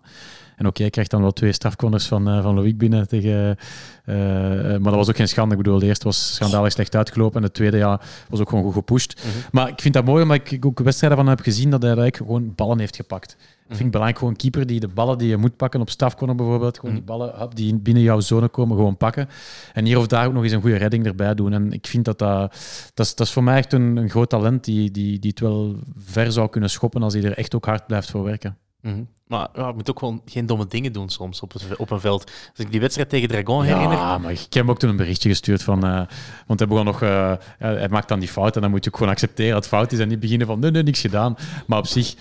En 0.63 0.69
oké, 0.69 0.83
hij 0.83 0.91
krijgt 0.91 1.11
dan 1.11 1.21
wel 1.23 1.33
twee 1.33 1.53
strafcorners 1.53 2.07
van, 2.07 2.29
eh 2.29 2.43
van 2.43 2.55
Loïc 2.55 2.79
binnen. 2.79 3.09
Tegen, 3.09 3.57
eh, 4.05 4.75
eh, 4.75 4.81
maar 4.81 4.91
dat 4.91 4.95
was 4.95 5.09
ook 5.09 5.17
geen 5.17 5.29
schande. 5.29 5.55
Ik 5.55 5.63
bedoel, 5.63 5.79
de 5.79 5.87
eerste 5.87 6.05
was 6.05 6.35
schandalig 6.35 6.73
slecht 6.73 6.97
uitgelopen. 6.97 7.37
En 7.37 7.47
de 7.47 7.53
tweede 7.53 7.77
ja, 7.77 8.01
was 8.29 8.41
ook 8.41 8.49
gewoon 8.49 8.65
goed 8.65 8.73
gepusht. 8.73 9.23
Mhm. 9.25 9.37
Maar 9.53 9.69
ik 9.69 9.81
vind 9.81 9.95
dat 9.95 10.05
mooi, 10.05 10.23
omdat 10.23 10.51
ik 10.51 10.67
ook 10.67 10.79
wedstrijden 10.81 11.19
van 11.19 11.27
hem 11.27 11.37
heb 11.37 11.45
gezien 11.45 11.71
dat 11.71 11.83
hij 11.83 11.91
eigenlijk 11.91 12.17
gewoon 12.17 12.53
ballen 12.55 12.79
heeft 12.79 12.97
gepakt. 12.97 13.31
Ik 13.33 13.79
vind 13.79 13.81
het 13.81 13.91
belangrijk, 13.91 14.19
gewoon 14.19 14.33
een 14.33 14.39
keeper 14.39 14.67
die 14.67 14.81
de 14.81 14.89
ballen 14.89 15.19
die 15.19 15.29
je 15.29 15.37
moet 15.37 15.57
pakken 15.57 15.81
op 15.81 15.91
strafcorner 15.91 16.37
bijvoorbeeld, 16.37 16.79
gewoon 16.79 16.95
die 16.95 17.05
ballen 17.05 17.33
hup, 17.39 17.55
die 17.55 17.75
binnen 17.75 18.03
jouw 18.03 18.21
zone 18.21 18.49
komen, 18.49 18.77
gewoon 18.77 18.97
pakken. 18.97 19.29
En 19.73 19.85
hier 19.85 19.99
of 19.99 20.07
daar 20.07 20.27
ook 20.27 20.33
nog 20.33 20.43
eens 20.43 20.53
een 20.53 20.61
goede 20.61 20.77
redding 20.77 21.07
erbij 21.07 21.35
doen. 21.35 21.53
En 21.53 21.73
ik 21.73 21.87
vind 21.87 22.05
dat 22.05 22.19
dat... 22.19 22.57
Dat 22.95 23.07
is, 23.07 23.15
dat 23.15 23.27
is 23.27 23.33
voor 23.33 23.43
mij 23.43 23.57
echt 23.57 23.73
een, 23.73 23.97
een 23.97 24.11
groot 24.11 24.31
talent 24.31 24.65
die, 24.65 24.91
die, 24.91 25.19
die 25.19 25.31
het 25.31 25.41
wel 25.41 25.77
ver 25.97 26.33
zou 26.33 26.49
kunnen 26.49 26.71
schoppen 26.71 27.03
als 27.03 27.15
hij 27.15 27.23
er 27.23 27.37
echt 27.37 27.55
ook 27.55 27.65
hard 27.65 27.87
blijft 27.87 28.11
voor 28.11 28.23
werken. 28.23 28.57
Mhm. 28.83 29.03
Maar 29.27 29.49
ja, 29.55 29.67
je 29.67 29.73
moet 29.75 29.91
ook 29.91 29.99
gewoon 29.99 30.23
geen 30.25 30.47
domme 30.47 30.67
dingen 30.67 30.93
doen 30.93 31.09
soms 31.09 31.41
op, 31.41 31.53
het, 31.53 31.77
op 31.77 31.91
een 31.91 32.01
veld. 32.01 32.25
Als 32.25 32.59
ik 32.59 32.71
die 32.71 32.81
wedstrijd 32.81 33.09
tegen 33.09 33.29
Dragon 33.29 33.65
herinner... 33.65 33.97
Ja, 33.97 34.19
maar 34.19 34.31
ik 34.31 34.39
heb 34.39 34.53
hem 34.53 34.71
ook 34.71 34.79
toen 34.79 34.91
een 34.91 34.97
berichtje 34.97 35.29
gestuurd 35.29 35.63
van... 35.63 35.85
eh, 35.85 36.03
want 36.47 36.59
hij 36.59 36.69
begon 36.69 36.85
nog... 36.85 37.03
eh, 37.03 37.09
ja, 37.09 37.39
hij 37.59 37.89
maakt 37.89 38.09
dan 38.09 38.19
die 38.19 38.29
fout 38.29 38.55
en 38.55 38.61
dan 38.61 38.71
moet 38.71 38.85
je 38.85 38.91
ook 38.91 38.97
gewoon 38.97 39.13
accepteren 39.13 39.53
dat 39.53 39.61
het 39.65 39.73
fout 39.73 39.93
is 39.93 39.99
en 39.99 40.09
niet 40.09 40.21
beginnen 40.21 40.47
van 40.47 40.59
nee, 40.59 40.71
nee, 40.71 40.83
niks 40.83 41.01
gedaan. 41.01 41.37
Maar 41.67 41.79
op 41.79 41.87
zich, 41.87 42.15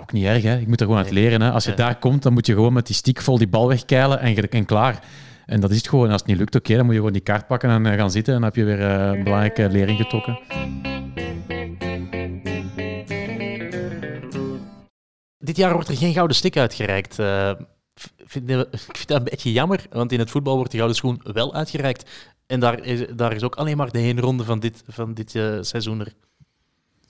ook 0.00 0.12
niet 0.12 0.24
erg, 0.24 0.42
hè. 0.42 0.58
Ik 0.58 0.66
moet 0.66 0.80
er 0.80 0.86
gewoon 0.86 1.02
uit 1.02 1.12
leren, 1.12 1.40
hè. 1.40 1.50
Als 1.50 1.64
je 1.64 1.74
daar 1.74 1.98
komt, 1.98 2.22
dan 2.22 2.32
moet 2.32 2.46
je 2.46 2.54
gewoon 2.54 2.72
met 2.72 2.86
die 2.86 2.96
stick 2.96 3.20
vol 3.20 3.38
die 3.38 3.48
bal 3.48 3.68
wegkeilen 3.68 4.20
en, 4.20 4.48
en 4.50 4.64
klaar. 4.64 5.00
En 5.46 5.60
dat 5.60 5.70
is 5.70 5.76
het 5.76 5.88
gewoon. 5.88 6.10
Als 6.10 6.20
het 6.20 6.26
niet 6.26 6.38
lukt, 6.38 6.54
oké, 6.54 6.74
dan 6.74 6.84
moet 6.84 6.92
je 6.92 6.98
gewoon 6.98 7.12
die 7.14 7.22
kaart 7.22 7.46
pakken 7.46 7.70
en 7.70 7.86
eh, 7.86 7.98
gaan 7.98 8.10
zitten. 8.10 8.34
En 8.34 8.40
dan 8.40 8.48
heb 8.48 8.58
je 8.58 8.64
weer 8.64 8.80
een 8.80 9.22
belangrijke 9.24 9.68
lering 9.70 9.98
getrokken. 9.98 10.38
Dit 15.46 15.56
jaar 15.56 15.72
wordt 15.72 15.88
er 15.88 15.96
geen 15.96 16.12
gouden 16.12 16.36
stick 16.36 16.56
uitgereikt. 16.56 17.18
Eh, 17.18 17.52
vind, 18.26 18.50
ik 18.90 18.96
vind 18.96 19.08
dat 19.08 19.18
een 19.18 19.24
beetje 19.24 19.52
jammer, 19.52 19.86
want 19.90 20.12
in 20.12 20.18
het 20.18 20.30
voetbal 20.30 20.56
wordt 20.56 20.70
de 20.70 20.76
gouden 20.76 20.96
schoen 20.96 21.20
wel 21.22 21.54
uitgereikt. 21.54 22.10
En 22.46 22.60
daar 22.60 22.84
is, 22.84 23.06
daar 23.16 23.32
is 23.32 23.42
ook 23.42 23.54
alleen 23.54 23.76
maar 23.76 23.90
de 23.90 23.98
heenronde 23.98 24.44
van 24.44 24.58
dit, 24.58 24.82
van 24.88 25.14
dit 25.14 25.34
eh, 25.34 25.58
seizoen 25.60 26.00
er. 26.00 26.12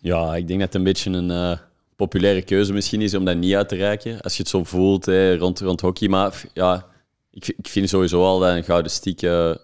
Ja, 0.00 0.36
ik 0.36 0.46
denk 0.46 0.60
dat 0.60 0.68
het 0.68 0.76
een 0.76 0.84
beetje 0.84 1.10
een 1.10 1.30
eh, 1.30 1.58
populaire 1.96 2.42
keuze 2.42 2.72
misschien 2.72 3.00
is 3.00 3.14
om 3.14 3.24
dat 3.24 3.36
niet 3.36 3.54
uit 3.54 3.68
te 3.68 3.76
reiken. 3.76 4.20
Als 4.20 4.36
je 4.36 4.42
het 4.42 4.50
zo 4.50 4.64
voelt 4.64 5.06
hè, 5.06 5.36
rond, 5.36 5.60
rond 5.60 5.80
hockey. 5.80 6.08
Maar 6.08 6.44
ja, 6.52 6.86
ik, 7.30 7.48
ik 7.48 7.68
vind 7.68 7.88
sowieso 7.88 8.24
al 8.24 8.38
dat 8.38 8.56
een 8.56 8.64
gouden 8.64 8.90
stick 8.90 9.22
eh, 9.22 9.54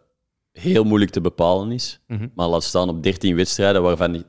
heel 0.52 0.84
moeilijk 0.84 1.10
te 1.10 1.20
bepalen 1.20 1.72
is. 1.72 2.00
Mhm. 2.06 2.28
Maar 2.34 2.48
laat 2.48 2.64
staan 2.64 2.88
op 2.88 3.02
13 3.02 3.36
wedstrijden 3.36 3.82
waarvan 3.82 4.24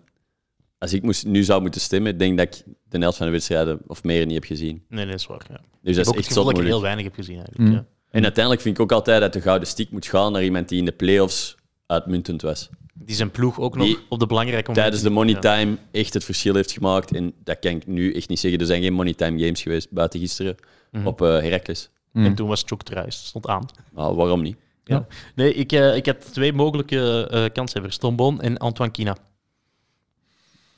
als 0.83 0.93
ik 0.93 1.03
moest, 1.03 1.25
nu 1.25 1.43
zou 1.43 1.61
moeten 1.61 1.81
stemmen, 1.81 2.17
denk 2.17 2.37
dat 2.37 2.47
ik 2.55 2.63
de 2.89 2.97
helft 2.97 3.17
van 3.17 3.25
de 3.25 3.31
wedstrijden 3.31 3.79
of 3.87 4.03
meer 4.03 4.25
niet 4.25 4.33
heb 4.35 4.43
gezien. 4.43 4.83
Nee, 4.89 4.99
nee, 4.99 5.05
dat 5.05 5.19
is 5.19 5.25
waar. 5.27 5.45
Ja. 5.49 5.55
Dus 5.55 5.61
ik 5.61 5.63
dat 5.81 5.95
heb 5.95 5.95
is 5.95 6.07
ook 6.07 6.15
het 6.15 6.17
echt 6.17 6.27
gevoel 6.27 6.43
zot 6.43 6.51
dat 6.51 6.61
ik 6.61 6.67
er 6.67 6.73
heel 6.73 6.81
weinig 6.81 7.03
heb 7.03 7.13
gezien 7.13 7.35
eigenlijk. 7.35 7.69
Mm. 7.69 7.71
Ja. 7.75 7.85
En 8.09 8.23
uiteindelijk 8.23 8.63
vind 8.63 8.75
ik 8.75 8.81
ook 8.81 8.91
altijd 8.91 9.21
dat 9.21 9.33
de 9.33 9.41
gouden 9.41 9.67
stick 9.67 9.91
moet 9.91 10.05
gaan 10.05 10.31
naar 10.31 10.43
iemand 10.43 10.69
die 10.69 10.79
in 10.79 10.85
de 10.85 10.91
playoffs 10.91 11.55
uitmuntend 11.85 12.41
was. 12.41 12.69
Die 12.93 13.15
zijn 13.15 13.31
ploeg 13.31 13.59
ook 13.59 13.75
nog 13.75 13.85
Die 13.85 13.97
op 14.09 14.19
de 14.19 14.25
belangrijke 14.25 14.69
momenten... 14.71 14.83
Tijdens 14.91 15.01
de 15.01 15.09
money 15.09 15.33
Ja. 15.33 15.39
time 15.39 15.77
echt 15.91 16.13
het 16.13 16.23
verschil 16.23 16.55
heeft 16.55 16.71
gemaakt. 16.71 17.13
En 17.13 17.33
dat 17.43 17.59
kan 17.59 17.71
ik 17.71 17.87
nu 17.87 18.13
echt 18.13 18.29
niet 18.29 18.39
zeggen. 18.39 18.59
Er 18.59 18.65
zijn 18.65 18.81
geen 18.81 18.93
money 18.93 19.13
time 19.13 19.39
games 19.39 19.61
geweest 19.61 19.91
buiten 19.91 20.19
gisteren 20.19 20.55
Mhm. 20.91 21.07
op 21.07 21.21
eh 21.21 21.27
Heracles. 21.27 21.89
En 22.13 22.35
toen 22.35 22.47
was 22.47 22.63
Chok 22.65 22.89
eruit, 22.89 23.13
stond 23.13 23.47
aan. 23.47 23.65
Waarom 23.91 24.41
niet? 24.41 24.57
Ja. 24.83 25.07
Nee, 25.35 25.53
ik, 25.53 25.71
eh, 25.71 25.95
ik 25.95 26.05
had 26.05 26.33
twee 26.33 26.53
mogelijke 26.53 27.27
eh 27.31 27.45
kanshebbers. 27.53 27.97
Tom 27.97 28.15
Bon 28.15 28.41
en 28.41 28.57
Antoine 28.57 28.93
Kina. 28.93 29.17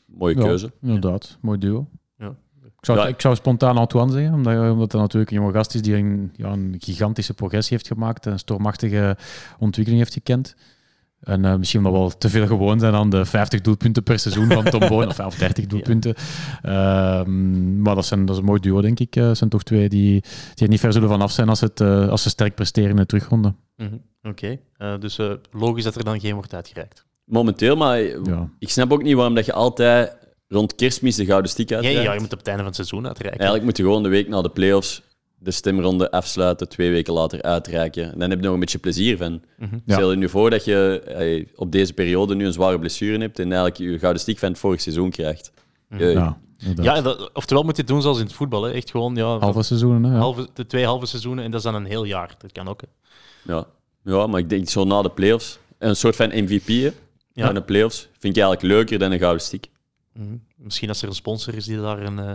Mooie 0.06 0.36
Ja, 0.36 0.42
keuze. 0.44 0.72
inderdaad. 0.82 1.38
Mooi 1.42 1.58
duo. 1.58 1.88
Ja. 2.18 2.36
Ik 2.64 2.86
zou, 2.86 3.00
Ja. 3.00 3.08
ik 3.08 3.22
zou 3.22 3.36
spontaan 3.36 3.78
Antoine 3.78 4.12
zeggen, 4.12 4.34
omdat, 4.34 4.72
omdat 4.72 4.92
hij 4.92 5.02
natuurlijk 5.02 5.32
een 5.32 5.38
jonge 5.38 5.54
gast 5.54 5.76
is 5.76 5.82
die 5.82 5.96
een, 5.96 6.32
ja, 6.36 6.52
een 6.52 6.76
gigantische 6.80 7.34
progressie 7.34 7.76
heeft 7.78 7.88
gemaakt, 7.90 8.26
een 8.26 8.40
stormachtige 8.40 9.18
ontwikkeling 9.60 10.04
heeft 10.04 10.14
gekend. 10.14 10.56
En 11.20 11.46
eh, 11.46 11.56
misschien 11.56 11.80
omdat 11.80 11.94
we 11.94 12.00
wel 12.00 12.18
te 12.18 12.30
veel 12.30 12.48
gewoon 12.48 12.80
zijn 12.80 12.94
aan 12.94 13.10
de 13.10 13.26
50 13.26 13.62
doelpunten 13.62 14.04
per 14.04 14.20
seizoen 14.20 14.48
van 14.52 14.64
Tom 14.64 14.80
Boon, 14.90 15.08
of, 15.08 15.20
of 15.20 15.36
30 15.36 15.66
doelpunten. 15.74 16.16
Ehm, 16.62 17.82
maar 17.82 17.96
dat, 17.96 18.06
zijn, 18.06 18.26
dat 18.26 18.36
is 18.36 18.42
een 18.42 18.48
mooi 18.48 18.60
duo, 18.60 18.82
denk 18.82 19.00
ik. 19.00 19.14
Het 19.14 19.38
zijn 19.38 19.50
toch 19.50 19.64
twee 19.64 19.90
die, 19.90 20.22
die 20.54 20.64
er 20.64 20.68
niet 20.68 20.80
ver 20.80 20.94
zullen 20.94 21.10
vanaf 21.10 21.32
zijn 21.32 21.50
als, 21.50 21.60
het, 21.62 21.82
eh, 21.82 22.08
als 22.10 22.24
ze 22.24 22.30
sterk 22.30 22.56
presteren 22.56 22.90
in 22.90 22.96
de 22.96 23.06
terugronde. 23.06 23.54
Mhm. 23.76 23.96
Oké, 24.24 24.58
Eh, 24.78 25.00
dus 25.00 25.18
eh, 25.18 25.32
logisch 25.52 25.84
dat 25.84 25.96
er 25.96 26.04
dan 26.04 26.20
geen 26.20 26.34
wordt 26.34 26.54
uitgereikt. 26.54 27.06
Momenteel, 27.26 27.76
maar 27.76 28.02
Ja. 28.02 28.50
ik 28.60 28.70
snap 28.70 28.92
ook 28.94 29.04
niet 29.04 29.16
waarom 29.16 29.36
dat 29.36 29.46
je 29.46 29.54
altijd 29.54 30.18
rond 30.48 30.76
kerstmis 30.76 31.16
de 31.16 31.26
gouden 31.26 31.52
stick 31.52 31.70
Ja, 31.70 31.76
uitreikt. 31.76 32.04
ja, 32.04 32.14
je 32.14 32.20
moet 32.20 32.32
op 32.32 32.38
het 32.38 32.48
einde 32.48 32.62
van 32.64 32.72
het 32.72 32.76
seizoen 32.76 33.08
uitreiken. 33.08 33.40
Eigenlijk 33.40 33.64
moet 33.70 33.78
je 33.78 33.84
gewoon 33.84 34.04
de 34.04 34.10
week 34.10 34.28
na 34.28 34.42
de 34.42 34.50
playoffs 34.50 35.02
de 35.40 35.52
stemronde 35.52 36.12
afsluiten, 36.12 36.70
twee 36.70 36.92
weken 36.92 37.14
later 37.14 37.42
uitreiken. 37.42 38.12
En 38.14 38.20
dan 38.20 38.30
heb 38.30 38.40
je 38.40 38.46
nog 38.46 38.54
een 38.54 38.60
beetje 38.60 38.78
plezier 38.78 39.18
van. 39.18 39.42
Mhm. 39.58 39.76
Ja. 39.86 39.94
Stel 39.96 40.12
je 40.12 40.18
nu 40.18 40.30
voor 40.30 40.50
dat 40.50 40.66
je 40.66 41.48
op 41.56 41.72
deze 41.72 41.94
periode 41.94 42.36
nu 42.36 42.46
een 42.46 42.54
zware 42.54 42.80
blessure 42.80 43.20
hebt 43.20 43.40
en 43.40 43.46
eigenlijk 43.52 43.78
je 43.78 44.00
gouden 44.00 44.22
stick 44.22 44.40
van 44.40 44.50
het 44.50 44.60
vorige 44.60 44.82
seizoen 44.82 45.10
krijgt. 45.10 45.52
Eh, 45.90 46.14
Ja. 46.14 46.38
Ja, 46.82 47.02
dat- 47.02 47.30
oftewel 47.34 47.64
moet 47.64 47.76
je 47.76 47.82
het 47.82 47.92
doen 47.92 48.02
zoals 48.02 48.18
in 48.20 48.24
het 48.26 48.34
voetbal. 48.34 48.64
Hè. 48.64 48.72
Echt 48.72 48.92
gewoon 48.92 49.16
ja, 49.16 49.38
Halve 49.38 49.64
seizoenen, 49.64 50.04
hè? 50.04 50.12
Ja. 50.16 50.22
halve, 50.22 50.48
de 50.54 50.66
twee 50.66 50.86
halve 50.86 51.06
seizoenen 51.06 51.44
en 51.44 51.52
dat 51.52 51.60
is 51.60 51.66
dan 51.66 51.76
een 51.76 51.86
heel 51.86 52.04
jaar. 52.04 52.36
Dat 52.38 52.52
kan 52.52 52.68
ook. 52.68 52.82
Hè. 52.82 52.88
Ja. 53.54 53.66
ja, 54.04 54.28
maar 54.28 54.40
ik 54.40 54.50
denk 54.50 54.70
zo 54.70 54.84
na 54.84 55.02
de 55.02 55.10
playoffs. 55.10 55.60
Een 55.78 55.96
soort 55.96 56.16
van 56.16 56.28
MVP 56.34 56.68
hè, 56.68 56.90
Ja. 57.36 57.46
na 57.46 57.54
de 57.54 57.64
playoffs 57.64 58.10
vind 58.20 58.38
ik 58.38 58.44
eigenlijk 58.44 58.74
leuker 58.74 59.00
dan 59.00 59.12
een 59.12 59.20
gouden 59.20 59.42
stick. 59.42 59.70
Mhm. 60.14 60.38
Misschien 60.56 60.90
als 60.90 61.02
er 61.02 61.08
een 61.08 61.16
sponsor 61.16 61.56
is 61.56 61.66
die 61.66 61.78
daar 61.78 62.00
een, 62.00 62.20
eh, 62.20 62.32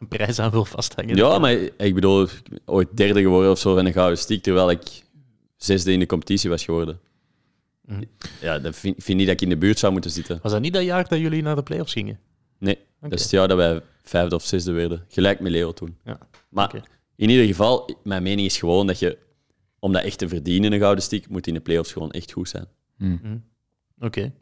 een 0.00 0.08
prijs 0.08 0.38
aan 0.38 0.50
wil 0.50 0.64
vasthangen. 0.64 1.16
Ja, 1.16 1.38
maar 1.38 1.52
ik 1.76 1.94
bedoel, 1.94 2.22
ik 2.22 2.42
ben 2.48 2.60
ooit 2.64 2.88
derde 2.96 3.20
geworden 3.20 3.50
of 3.50 3.58
zo 3.58 3.74
van 3.74 3.86
een 3.86 3.92
gouden 3.92 4.18
stick, 4.18 4.42
terwijl 4.42 4.70
ik 4.70 5.02
zesde 5.56 5.92
in 5.92 5.98
de 5.98 6.06
competitie 6.06 6.50
was 6.50 6.64
geworden. 6.64 7.00
Mhm. 7.84 8.02
Ja, 8.40 8.58
dat 8.58 8.76
vind, 8.76 8.96
ik 8.96 9.02
vind 9.02 9.18
niet 9.18 9.26
dat 9.26 9.36
ik 9.36 9.42
in 9.42 9.48
de 9.48 9.56
buurt 9.56 9.78
zou 9.78 9.92
moeten 9.92 10.10
zitten. 10.10 10.38
Was 10.42 10.52
dat 10.52 10.60
niet 10.60 10.72
dat 10.72 10.84
jaar 10.84 11.08
dat 11.08 11.18
jullie 11.18 11.42
naar 11.42 11.56
de 11.56 11.62
play-offs 11.62 11.92
gingen? 11.92 12.18
Nee, 12.58 12.78
dat 13.00 13.12
is 13.12 13.22
het 13.22 13.30
jaar 13.30 13.48
dat 13.48 13.56
wij 13.56 13.82
vijfde 14.02 14.34
of 14.34 14.44
zesde 14.44 14.72
werden. 14.72 15.04
Gelijk 15.08 15.40
met 15.40 15.52
Leo 15.52 15.72
toen. 15.72 15.96
Ja. 16.04 16.18
Maar 16.48 16.74
in 17.16 17.30
ieder 17.30 17.46
geval, 17.46 17.96
mijn 18.02 18.22
mening 18.22 18.46
is 18.46 18.58
gewoon 18.58 18.86
dat 18.86 18.98
je, 18.98 19.18
om 19.78 19.92
dat 19.92 20.02
echt 20.02 20.18
te 20.18 20.28
verdienen, 20.28 20.72
een 20.72 20.78
gouden 20.78 21.04
stick, 21.04 21.28
moet 21.28 21.46
in 21.46 21.54
de 21.54 21.60
playoffs 21.60 21.92
gewoon 21.92 22.10
echt 22.10 22.32
goed 22.32 22.48
zijn. 22.48 22.66
Oké. 24.00 24.32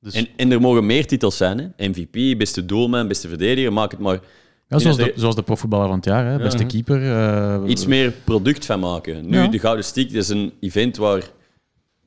Dus 0.00 0.14
En, 0.14 0.26
en 0.36 0.52
er 0.52 0.60
mogen 0.60 0.86
meer 0.86 1.06
titels 1.06 1.36
zijn. 1.36 1.58
Hè? 1.76 1.88
MVP, 1.88 2.38
beste 2.38 2.64
doelman, 2.64 3.08
beste 3.08 3.28
verdediger, 3.28 3.72
maak 3.72 3.90
het 3.90 4.00
maar 4.00 4.20
Ja, 4.68 4.78
zoals, 4.78 4.96
de, 4.96 5.12
zoals 5.16 5.34
de 5.34 5.42
profvoetballer 5.42 5.86
van 5.86 5.96
het 5.96 6.04
jaar, 6.04 6.26
hè? 6.26 6.38
beste 6.38 6.64
keeper. 6.64 7.02
eh, 7.02 7.62
iets 7.70 7.86
meer 7.86 8.10
product 8.10 8.66
van 8.66 8.80
maken. 8.80 9.26
Nu, 9.28 9.36
Ja. 9.36 9.46
de 9.46 9.58
Gouden 9.58 9.84
Stick, 9.84 10.12
dat 10.12 10.22
is 10.22 10.28
een 10.28 10.52
event 10.60 10.96
waar 10.96 11.22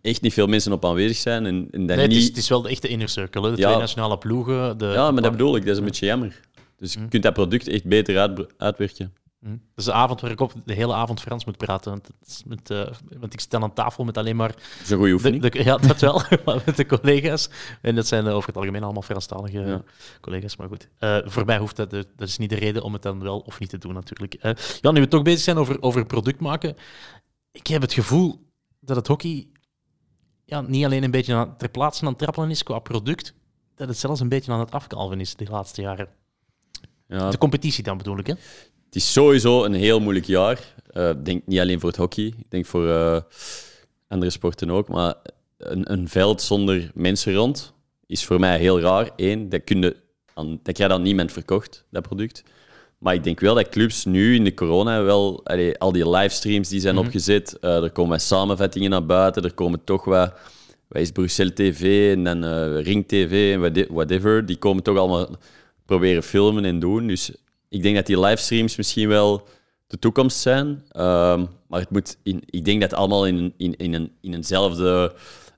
echt 0.01 0.21
niet 0.21 0.33
veel 0.33 0.47
mensen 0.47 0.71
op 0.71 0.85
aanwezig 0.85 1.17
zijn. 1.17 1.45
En, 1.45 1.67
en 1.71 1.87
dat 1.87 1.95
nee, 1.95 2.05
het, 2.05 2.11
is, 2.15 2.17
niet... 2.19 2.27
het 2.27 2.37
is 2.37 2.49
wel 2.49 2.61
de 2.61 2.69
echte 2.69 2.87
inner 2.87 3.09
circle. 3.09 3.41
Hè. 3.43 3.51
De 3.55 3.57
Ja. 3.61 3.67
twee 3.67 3.79
nationale 3.79 4.17
ploegen. 4.17 4.77
De, 4.77 4.85
Ja, 4.85 5.11
maar 5.11 5.21
dat 5.21 5.31
bedoel 5.31 5.55
ik, 5.55 5.61
dat 5.61 5.71
is 5.71 5.77
een 5.77 5.85
beetje 5.85 6.05
jammer. 6.05 6.39
Dus 6.77 6.93
je 6.93 7.07
kunt 7.09 7.23
dat 7.23 7.33
product 7.33 7.67
echt 7.67 7.85
beter 7.85 8.17
uit, 8.19 8.45
uitwerken. 8.57 9.13
Dat 9.51 9.59
is 9.75 9.85
de 9.85 9.93
avond 9.93 10.21
waar 10.21 10.31
ik 10.31 10.39
op 10.39 10.53
de 10.65 10.73
hele 10.73 10.93
avond 10.93 11.21
Frans 11.21 11.45
moet 11.45 11.57
praten. 11.57 11.91
Want, 11.91 12.07
het 12.19 12.27
is 12.27 12.43
met, 12.45 12.69
eh, 12.69 12.87
want 13.19 13.33
ik 13.33 13.39
zit 13.39 13.53
aan 13.55 13.73
tafel 13.73 14.03
met 14.03 14.17
alleen 14.17 14.35
maar... 14.35 14.47
Dat 14.51 14.59
is 14.83 14.89
een 14.89 14.97
goede 14.97 15.07
De, 15.07 15.13
oefening. 15.13 15.41
de- 15.51 15.63
ja, 15.63 15.77
dat 15.77 15.99
wel. 15.99 16.21
maar 16.45 16.61
met 16.65 16.75
de 16.77 16.85
collega's. 16.85 17.49
En 17.81 17.95
dat 17.95 18.07
zijn 18.07 18.27
eh, 18.27 18.33
over 18.35 18.47
het 18.47 18.57
algemeen 18.57 18.83
allemaal 18.83 19.01
Franstalige 19.01 19.59
Ja. 19.59 19.81
collega's. 20.21 20.55
Maar 20.55 20.67
goed, 20.67 20.87
Eh, 20.99 21.17
voor 21.23 21.45
mij 21.45 21.57
hoeft 21.57 21.75
dat... 21.75 21.89
Dat 21.91 22.05
is 22.17 22.37
niet 22.37 22.49
de 22.49 22.55
reden 22.55 22.81
om 22.83 22.93
het 22.93 23.01
dan 23.01 23.19
wel 23.19 23.39
of 23.39 23.59
niet 23.59 23.69
te 23.69 23.77
doen, 23.77 23.93
natuurlijk. 23.93 24.37
Ja, 24.81 24.91
nu 24.91 24.99
we 25.01 25.07
toch 25.07 25.21
bezig 25.23 25.41
zijn 25.41 25.57
over, 25.57 25.81
over 25.81 26.05
product 26.05 26.39
maken. 26.39 26.75
Ik 27.51 27.67
heb 27.67 27.81
het 27.81 27.93
gevoel 27.93 28.39
dat 28.79 28.95
het 28.95 29.07
hockey 29.07 29.47
ja, 30.45 30.61
niet 30.61 30.85
alleen 30.85 31.03
een 31.03 31.11
beetje 31.11 31.35
aan, 31.35 31.57
ter 31.57 31.69
plaatse 31.69 32.01
aan 32.03 32.09
het 32.09 32.17
trappelen 32.17 32.49
is 32.49 32.63
qua 32.63 32.79
product, 32.79 33.33
dat 33.75 33.87
het 33.87 33.97
zelfs 33.97 34.19
een 34.19 34.29
beetje 34.29 34.51
aan 34.51 34.59
het 34.59 34.71
afkalven 34.71 35.19
is 35.19 35.35
de 35.35 35.45
laatste 35.49 35.81
jaren. 35.81 36.07
Ja, 37.07 37.29
De 37.29 37.37
competitie 37.37 37.83
dan 37.83 37.97
bedoel 37.97 38.17
ik, 38.17 38.27
hè? 38.27 38.33
Het 38.95 39.03
is 39.03 39.11
sowieso 39.13 39.63
een 39.63 39.73
heel 39.73 39.99
moeilijk 39.99 40.25
jaar. 40.25 40.59
Eh, 40.91 41.09
Ik 41.09 41.25
denk 41.25 41.41
niet 41.45 41.59
alleen 41.59 41.79
voor 41.79 41.89
het 41.89 41.97
hockey, 41.97 42.23
ik 42.25 42.49
denk 42.49 42.65
voor 42.65 42.89
eh, 42.89 43.17
andere 44.07 44.31
sporten 44.31 44.69
ook. 44.69 44.87
Maar 44.87 45.13
een, 45.57 45.91
een 45.91 46.07
veld 46.09 46.41
zonder 46.41 46.91
mensen 46.93 47.33
rond 47.33 47.73
is 48.07 48.25
voor 48.25 48.39
mij 48.39 48.57
heel 48.59 48.79
raar. 48.79 49.09
Eén, 49.15 49.49
dat, 49.49 49.63
kun 49.63 49.81
je 49.81 49.95
aan, 50.33 50.59
dat 50.63 50.73
krijg 50.75 50.89
je 50.91 50.97
aan 50.97 51.01
niemand 51.01 51.31
verkocht, 51.31 51.85
dat 51.91 52.01
product. 52.07 52.43
Maar 52.97 53.13
ik 53.13 53.23
denk 53.23 53.39
wel 53.39 53.55
dat 53.55 53.69
clubs 53.69 54.05
nu 54.05 54.35
in 54.35 54.43
de 54.43 54.53
corona 54.53 55.03
wel, 55.03 55.41
allee, 55.43 55.77
al 55.77 55.91
die 55.91 56.09
livestreams 56.09 56.69
die 56.69 56.79
zijn 56.79 56.97
opgezet, 56.97 57.57
eh, 57.59 57.83
er 57.83 57.91
komen 57.91 58.11
wat 58.11 58.21
samenvattingen 58.21 58.89
naar 58.89 59.05
buiten, 59.05 59.43
er 59.43 59.53
komen 59.53 59.83
toch 59.83 60.05
wat 60.05 60.33
wat 60.87 61.01
is 61.01 61.11
Bruxelles 61.11 61.53
TV 61.55 62.11
en 62.15 62.23
dan 62.23 62.43
Ring 62.77 63.07
TV 63.07 63.53
en 63.53 63.59
whate- 63.59 63.87
whatever, 63.89 64.45
die 64.45 64.57
komen 64.57 64.83
toch 64.83 64.97
allemaal 64.97 65.29
proberen 65.85 66.23
filmen 66.23 66.65
en 66.65 66.79
doen. 66.79 67.07
Dus 67.07 67.31
ik 67.75 67.83
denk 67.83 67.95
dat 67.95 68.05
die 68.05 68.19
livestreams 68.19 68.75
misschien 68.75 69.07
wel 69.07 69.47
de 69.87 69.99
toekomst 69.99 70.37
zijn. 70.37 70.83
Ehm, 70.89 71.45
maar 71.67 71.79
het 71.79 71.89
moet 71.89 72.17
in, 72.23 72.43
ik 72.45 72.65
denk 72.65 72.81
dat 72.81 72.89
het 72.89 72.99
allemaal 72.99 73.27
in, 73.27 73.53
in, 73.57 73.75
in, 73.75 73.93
een, 73.93 74.11
in 74.21 74.33
eenzelfde 74.33 75.13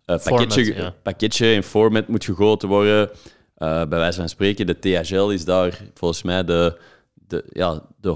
eh, 0.06 0.18
pakketje, 0.24 0.66
Format, 0.66 0.84
ja. 0.84 0.96
pakketje 1.04 1.54
en 1.54 1.64
format 1.64 2.08
moet 2.08 2.26
gegoten 2.26 2.70
worden. 2.70 3.10
Eh, 3.56 3.86
bij 3.86 4.00
wijze 4.00 4.20
van 4.20 4.30
spreken, 4.30 4.68
de 4.68 4.80
THL 4.80 5.30
is 5.30 5.46
daar 5.46 5.82
volgens 5.94 6.24
mij 6.24 6.44
de, 6.44 6.80
de, 7.14 7.44
ja, 7.50 7.82
de 8.02 8.10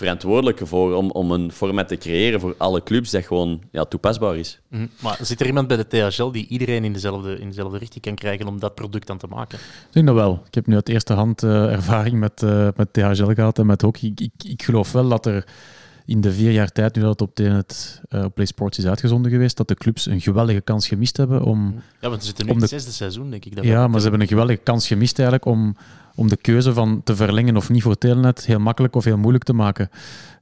hoofdverantwoordelijke 0.00 0.66
voor 0.66 0.94
om, 0.94 1.10
om 1.10 1.30
een 1.30 1.52
format 1.52 1.88
te 1.88 1.96
creëren 1.96 2.40
voor 2.40 2.54
alle 2.58 2.82
clubs 2.82 3.10
dat 3.10 3.24
gewoon 3.24 3.60
ja, 3.70 3.84
toepasbaar 3.84 4.36
is. 4.36 4.60
Mhm. 4.68 4.86
Maar 5.02 5.18
zit 5.22 5.40
er 5.40 5.46
iemand 5.46 5.68
bij 5.68 5.76
de 5.76 5.86
THL 5.86 6.30
die 6.30 6.46
iedereen 6.46 6.84
in 6.84 6.92
dezelfde, 6.92 7.38
in 7.38 7.48
dezelfde 7.48 7.78
richting 7.78 8.04
kan 8.04 8.14
krijgen 8.14 8.46
om 8.46 8.60
dat 8.60 8.74
product 8.74 9.06
dan 9.06 9.18
te 9.18 9.26
maken? 9.26 9.58
Ik 9.58 9.92
denk 9.92 10.06
dat 10.06 10.14
wel. 10.14 10.42
Ik 10.46 10.54
heb 10.54 10.66
nu 10.66 10.74
uit 10.74 10.88
eerste 10.88 11.12
hand 11.12 11.42
eh, 11.42 11.72
ervaring 11.72 12.18
met, 12.18 12.42
eh, 12.42 12.68
met 12.76 12.92
THL 12.92 13.32
gehad 13.32 13.58
en 13.58 13.66
met 13.66 13.82
hockey. 13.82 14.08
Ik, 14.08 14.20
ik, 14.20 14.50
ik 14.50 14.62
geloof 14.62 14.92
wel 14.92 15.08
dat 15.08 15.26
er 15.26 15.44
in 16.06 16.20
de 16.20 16.32
vier 16.32 16.50
jaar 16.50 16.72
tijd, 16.72 16.94
nu 16.94 17.02
dat 17.02 17.10
het 17.10 17.20
op, 17.20 17.36
het, 17.36 18.00
eh, 18.08 18.24
op 18.24 18.34
Play 18.34 18.46
Sports 18.46 18.78
is 18.78 18.86
uitgezonden 18.86 19.30
geweest, 19.30 19.56
dat 19.56 19.68
de 19.68 19.74
clubs 19.74 20.06
een 20.06 20.20
geweldige 20.20 20.60
kans 20.60 20.88
gemist 20.88 21.16
hebben 21.16 21.42
om... 21.42 21.74
Ja, 22.00 22.08
want 22.08 22.20
we 22.20 22.26
zitten 22.26 22.46
nu 22.46 22.52
in 22.52 22.60
het 22.60 22.70
de- 22.70 22.76
zesde 22.76 22.92
seizoen, 22.92 23.30
denk 23.30 23.44
ik. 23.44 23.56
Dat 23.56 23.64
Ja, 23.64 23.86
maar 23.86 23.96
ze 23.96 24.02
hebben 24.02 24.20
een 24.20 24.28
geweldige 24.28 24.60
kans 24.62 24.86
gemist 24.86 25.18
eigenlijk 25.18 25.48
om, 25.48 25.76
om 26.20 26.28
de 26.28 26.36
keuze 26.36 26.72
van 26.72 27.00
te 27.04 27.16
verlengen 27.16 27.56
of 27.56 27.70
niet 27.70 27.82
voor 27.82 27.98
Telenet 27.98 28.46
heel 28.46 28.58
makkelijk 28.58 28.96
of 28.96 29.04
heel 29.04 29.16
moeilijk 29.16 29.44
te 29.44 29.52
maken. 29.52 29.88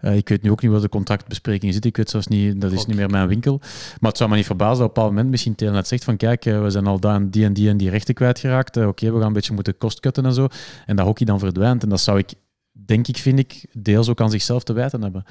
Eh, 0.00 0.16
ik 0.16 0.28
weet 0.28 0.42
nu 0.42 0.50
ook 0.50 0.62
niet 0.62 0.70
wat 0.70 0.82
de 0.82 0.88
contractbespreking 0.88 1.72
zit. 1.72 1.84
Ik 1.84 1.96
weet 1.96 2.10
zelfs 2.10 2.26
niet, 2.26 2.60
dat 2.60 2.72
is 2.72 2.86
niet 2.86 2.96
meer 2.96 3.10
mijn 3.10 3.28
winkel. 3.28 3.58
Maar 4.00 4.10
het 4.10 4.16
zou 4.16 4.30
me 4.30 4.36
niet 4.36 4.46
verbazen 4.46 4.78
dat 4.78 4.88
op 4.88 4.88
een 4.88 4.94
bepaald 4.94 5.10
moment 5.12 5.30
misschien 5.30 5.54
Telenet 5.54 5.88
zegt 5.88 6.04
van 6.04 6.16
kijk, 6.16 6.44
eh, 6.44 6.62
we 6.62 6.70
zijn 6.70 6.86
al 6.86 7.00
daar 7.00 7.30
die 7.30 7.44
en 7.44 7.52
die 7.52 7.68
en 7.68 7.76
die 7.76 7.90
rechten 7.90 8.14
kwijtgeraakt. 8.14 8.76
Eh, 8.76 8.86
Oké, 8.86 9.12
we 9.12 9.18
gaan 9.18 9.26
een 9.26 9.32
beetje 9.32 9.54
moeten 9.54 9.78
kostkutten 9.78 10.24
en 10.24 10.32
zo. 10.32 10.48
En 10.86 10.96
dat 10.96 11.06
hockey 11.06 11.26
dan 11.26 11.38
verdwijnt. 11.38 11.82
En 11.82 11.88
dat 11.88 12.00
zou 12.00 12.18
ik, 12.18 12.32
denk 12.72 13.08
ik, 13.08 13.16
vind 13.16 13.38
ik, 13.38 13.66
deels 13.72 14.08
ook 14.08 14.20
aan 14.20 14.30
zichzelf 14.30 14.64
te 14.64 14.72
wijten 14.72 15.02
hebben. 15.02 15.24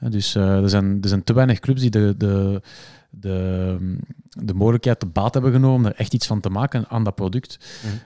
Eh, 0.00 0.10
dus 0.10 0.34
er, 0.34 0.68
zijn, 0.68 0.98
er 1.02 1.08
zijn 1.08 1.24
te 1.24 1.32
weinig 1.32 1.58
clubs 1.58 1.80
die 1.80 1.90
de, 1.90 2.14
de, 2.16 2.62
de, 3.10 3.76
de 4.28 4.54
mogelijkheid 4.54 5.00
te 5.00 5.06
baat 5.06 5.34
hebben 5.34 5.52
genomen 5.52 5.76
om 5.76 5.86
er 5.86 5.94
echt 5.94 6.14
iets 6.14 6.26
van 6.26 6.40
te 6.40 6.50
maken 6.50 6.84
aan 6.88 7.04
dat 7.04 7.14
product. 7.14 7.58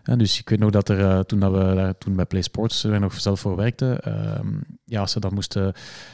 Eh, 0.03 0.17
dus 0.17 0.39
ik 0.39 0.49
weet 0.49 0.59
nog 0.59 0.71
dat 0.71 0.89
er, 0.89 1.01
eh, 1.01 1.19
toen, 1.19 1.41
dat 1.41 1.53
we 1.53 1.75
daar, 1.75 1.99
toen 1.99 2.17
bij 2.17 2.25
Play 2.27 2.43
Sports 2.43 2.85
er 2.85 3.01
nog 3.01 3.21
zelf 3.21 3.41
voor 3.41 3.57
werkten, 3.57 4.01
ehm, 4.03 4.49
ja, 4.85 5.01
als 5.01 5.13
ze 5.13 5.21
dan 5.21 5.35
moesten 5.35 5.73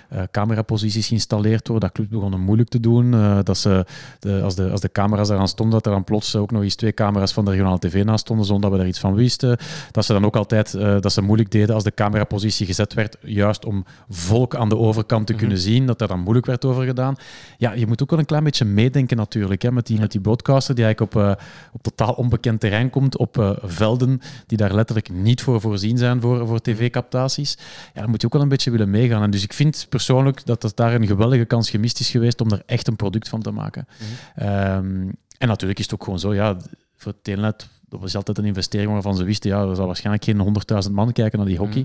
eh, 0.09 0.23
cameraposities 0.31 1.07
geïnstalleerd 1.07 1.69
worden, 1.69 1.89
dat 1.89 1.97
clubs 1.97 2.11
begonnen 2.11 2.41
moeilijk 2.41 2.69
te 2.69 2.81
doen. 2.81 3.15
eh, 3.15 3.39
dat 3.43 3.59
ze, 3.59 3.85
de, 4.19 4.41
als, 4.43 4.55
de, 4.55 4.71
als 4.71 4.81
de 4.81 4.93
camera's 4.93 5.29
eraan 5.29 5.49
stonden, 5.49 5.75
dat 5.75 5.87
er 5.87 5.93
dan 5.93 6.05
plots 6.05 6.37
ook 6.37 6.51
nog 6.51 6.63
eens 6.63 6.75
twee 6.75 6.93
camera's 6.93 7.33
van 7.33 7.45
de 7.45 7.51
regionale 7.51 7.79
tv 7.79 8.05
naast 8.05 8.21
stonden, 8.21 8.47
zonder 8.47 8.63
dat 8.63 8.73
we 8.73 8.79
daar 8.79 8.89
iets 8.93 9.01
van 9.01 9.15
wisten. 9.15 9.59
Dat 9.91 10.05
ze 10.05 10.13
dan 10.13 10.25
ook 10.25 10.37
altijd 10.37 10.73
dat 10.73 11.13
ze 11.13 11.23
moeilijk 11.23 11.51
deden 11.51 11.75
als 11.75 11.85
de 11.85 11.95
camerapositie 11.95 12.67
gezet 12.67 12.95
werd, 12.95 13.17
juist 13.21 13.65
om 13.65 13.85
volk 14.09 14.55
aan 14.55 14.69
de 14.69 14.77
overkant 14.77 15.27
te 15.27 15.35
kunnen 15.35 15.59
zien, 15.59 15.87
dat 15.87 15.99
daar 15.99 16.09
dan 16.09 16.21
moeilijk 16.21 16.47
werd 16.47 16.65
over 16.65 16.85
gedaan. 16.85 17.17
Ja, 17.59 17.73
je 17.73 17.87
moet 17.87 18.03
ook 18.03 18.11
wel 18.11 18.19
een 18.19 18.25
klein 18.25 18.45
beetje 18.45 18.65
meedenken 18.65 19.17
natuurlijk, 19.17 19.63
hè, 19.63 19.73
met, 19.73 19.87
die, 19.87 19.98
met 20.01 20.13
die 20.13 20.21
broadcaster 20.21 20.75
die 20.75 20.85
eigenlijk 20.85 21.15
op, 21.15 21.23
eh, 21.23 21.45
op 21.73 21.83
totaal 21.83 22.13
onbekend 22.13 22.61
terrein 22.61 22.91
komt, 22.91 23.17
op 23.17 23.39
eh, 23.39 23.51
velden 23.63 24.21
die 24.47 24.59
daar 24.59 24.75
letterlijk 24.75 25.11
niet 25.11 25.43
voor 25.43 25.61
voorzien 25.61 25.99
zijn 25.99 26.21
voor, 26.21 26.47
voor 26.47 26.61
tv-captaties. 26.61 27.59
Ja, 27.95 28.01
dan 28.01 28.11
moet 28.11 28.21
je 28.21 28.27
ook 28.27 28.33
wel 28.33 28.43
een 28.43 28.49
beetje 28.49 28.71
willen 28.71 28.91
meegaan. 28.91 29.23
En 29.23 29.31
dus 29.31 29.43
ik 29.43 29.53
vind 29.53 29.87
persoonlijk 29.89 30.47
dat 30.47 30.63
het 30.63 30.77
daar 30.77 30.95
een 30.95 31.07
geweldige 31.07 31.45
kans 31.45 31.71
gemist 31.71 32.01
is 32.01 32.11
geweest 32.11 32.41
om 32.41 32.51
er 32.51 32.63
echt 32.67 32.89
een 32.89 32.97
product 32.97 33.29
van 33.29 33.43
te 33.43 33.51
maken. 33.51 33.87
Ehm, 34.35 35.09
en 35.39 35.49
natuurlijk 35.49 35.79
is 35.79 35.85
het 35.85 35.95
ook 35.95 36.05
gewoon 36.05 36.19
zo, 36.19 36.35
ja, 36.35 36.57
voor 36.97 37.15
Telenet 37.23 37.69
dat 37.89 38.01
was 38.01 38.17
altijd 38.17 38.39
een 38.39 38.45
investering 38.45 38.93
waarvan 38.93 39.17
ze 39.17 39.25
wisten, 39.25 39.51
ja, 39.51 39.63
er 39.63 39.77
zal 39.77 39.87
waarschijnlijk 39.87 40.25
geen 40.25 40.85
100.000 40.89 40.93
man 40.93 41.13
kijken 41.13 41.39
naar 41.39 41.49
die 41.49 41.59
hockey. 41.59 41.85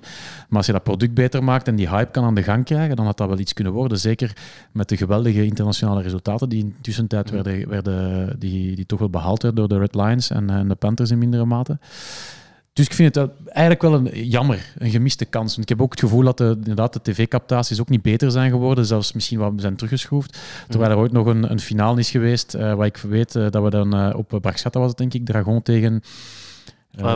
Maar 0.50 0.58
als 0.58 0.66
je 0.66 0.72
dat 0.72 0.84
product 0.84 1.14
beter 1.14 1.44
maakt 1.44 1.68
en 1.68 1.76
die 1.76 1.90
hype 1.90 2.12
kan 2.12 2.24
aan 2.24 2.36
de 2.36 2.44
gang 2.44 2.66
krijgen, 2.66 2.96
dan 2.96 3.06
had 3.06 3.18
dat 3.18 3.28
wel 3.28 3.40
iets 3.40 3.54
kunnen 3.54 3.74
worden. 3.74 4.00
Zeker 4.00 4.36
met 4.72 4.90
de 4.90 4.98
geweldige 4.98 5.46
internationale 5.46 6.02
resultaten 6.02 6.50
die 6.50 6.60
in 6.60 6.70
de 6.70 6.82
tussentijd 6.82 7.30
werden, 7.30 7.70
werden 7.70 8.40
die, 8.40 8.76
die 8.76 8.86
toch 8.86 9.00
wel 9.00 9.10
behaald 9.10 9.42
werden 9.42 9.68
door 9.68 9.80
de 9.80 9.86
Red 9.86 9.96
Lions 9.96 10.30
en, 10.30 10.50
en 10.50 10.68
de 10.68 10.76
Panthers 10.76 11.12
in 11.12 11.18
mindere 11.18 11.46
mate. 11.46 11.80
Dus 12.74 12.86
ik 12.86 12.94
vind 12.94 13.16
het 13.16 13.26
wel- 13.26 13.36
eigenlijk 13.46 13.82
wel 13.82 13.94
een 13.94 14.28
jammer, 14.28 14.74
een 14.78 14.90
gemiste 14.90 15.26
kans. 15.26 15.50
Want 15.52 15.62
ik 15.62 15.70
heb 15.70 15.82
ook 15.82 15.92
het 15.92 16.00
gevoel 16.00 16.24
dat 16.24 16.38
de, 16.38 16.56
inderdaad 16.58 16.94
de 16.94 17.02
tv-captaties 17.02 17.80
ook 17.82 17.90
niet 17.90 18.02
beter 18.02 18.32
zijn 18.32 18.52
geworden, 18.52 18.86
zelfs 18.86 19.14
misschien 19.14 19.40
wat 19.40 19.54
zijn 19.56 19.76
teruggeschroefd. 19.76 20.38
Terwijl 20.70 20.92
er 20.92 20.98
ooit 20.98 21.12
nog 21.12 21.26
een, 21.26 21.52
een 21.52 21.60
finale 21.60 22.00
is 22.00 22.10
geweest, 22.10 22.54
eh, 22.54 22.74
waar 22.74 22.86
ik 22.86 22.98
weet 22.98 23.36
eh, 23.36 23.50
dat 23.50 23.64
we 23.64 23.70
dan 23.70 23.96
eh, 23.96 24.18
op 24.18 24.38
Braxata 24.42 24.80
was 24.80 24.90
het 24.90 24.98
denk 24.98 25.14
ik, 25.14 25.26
Dragon 25.26 25.62
tegen... 25.62 26.02
eh, 26.98 27.06
Uh, 27.06 27.16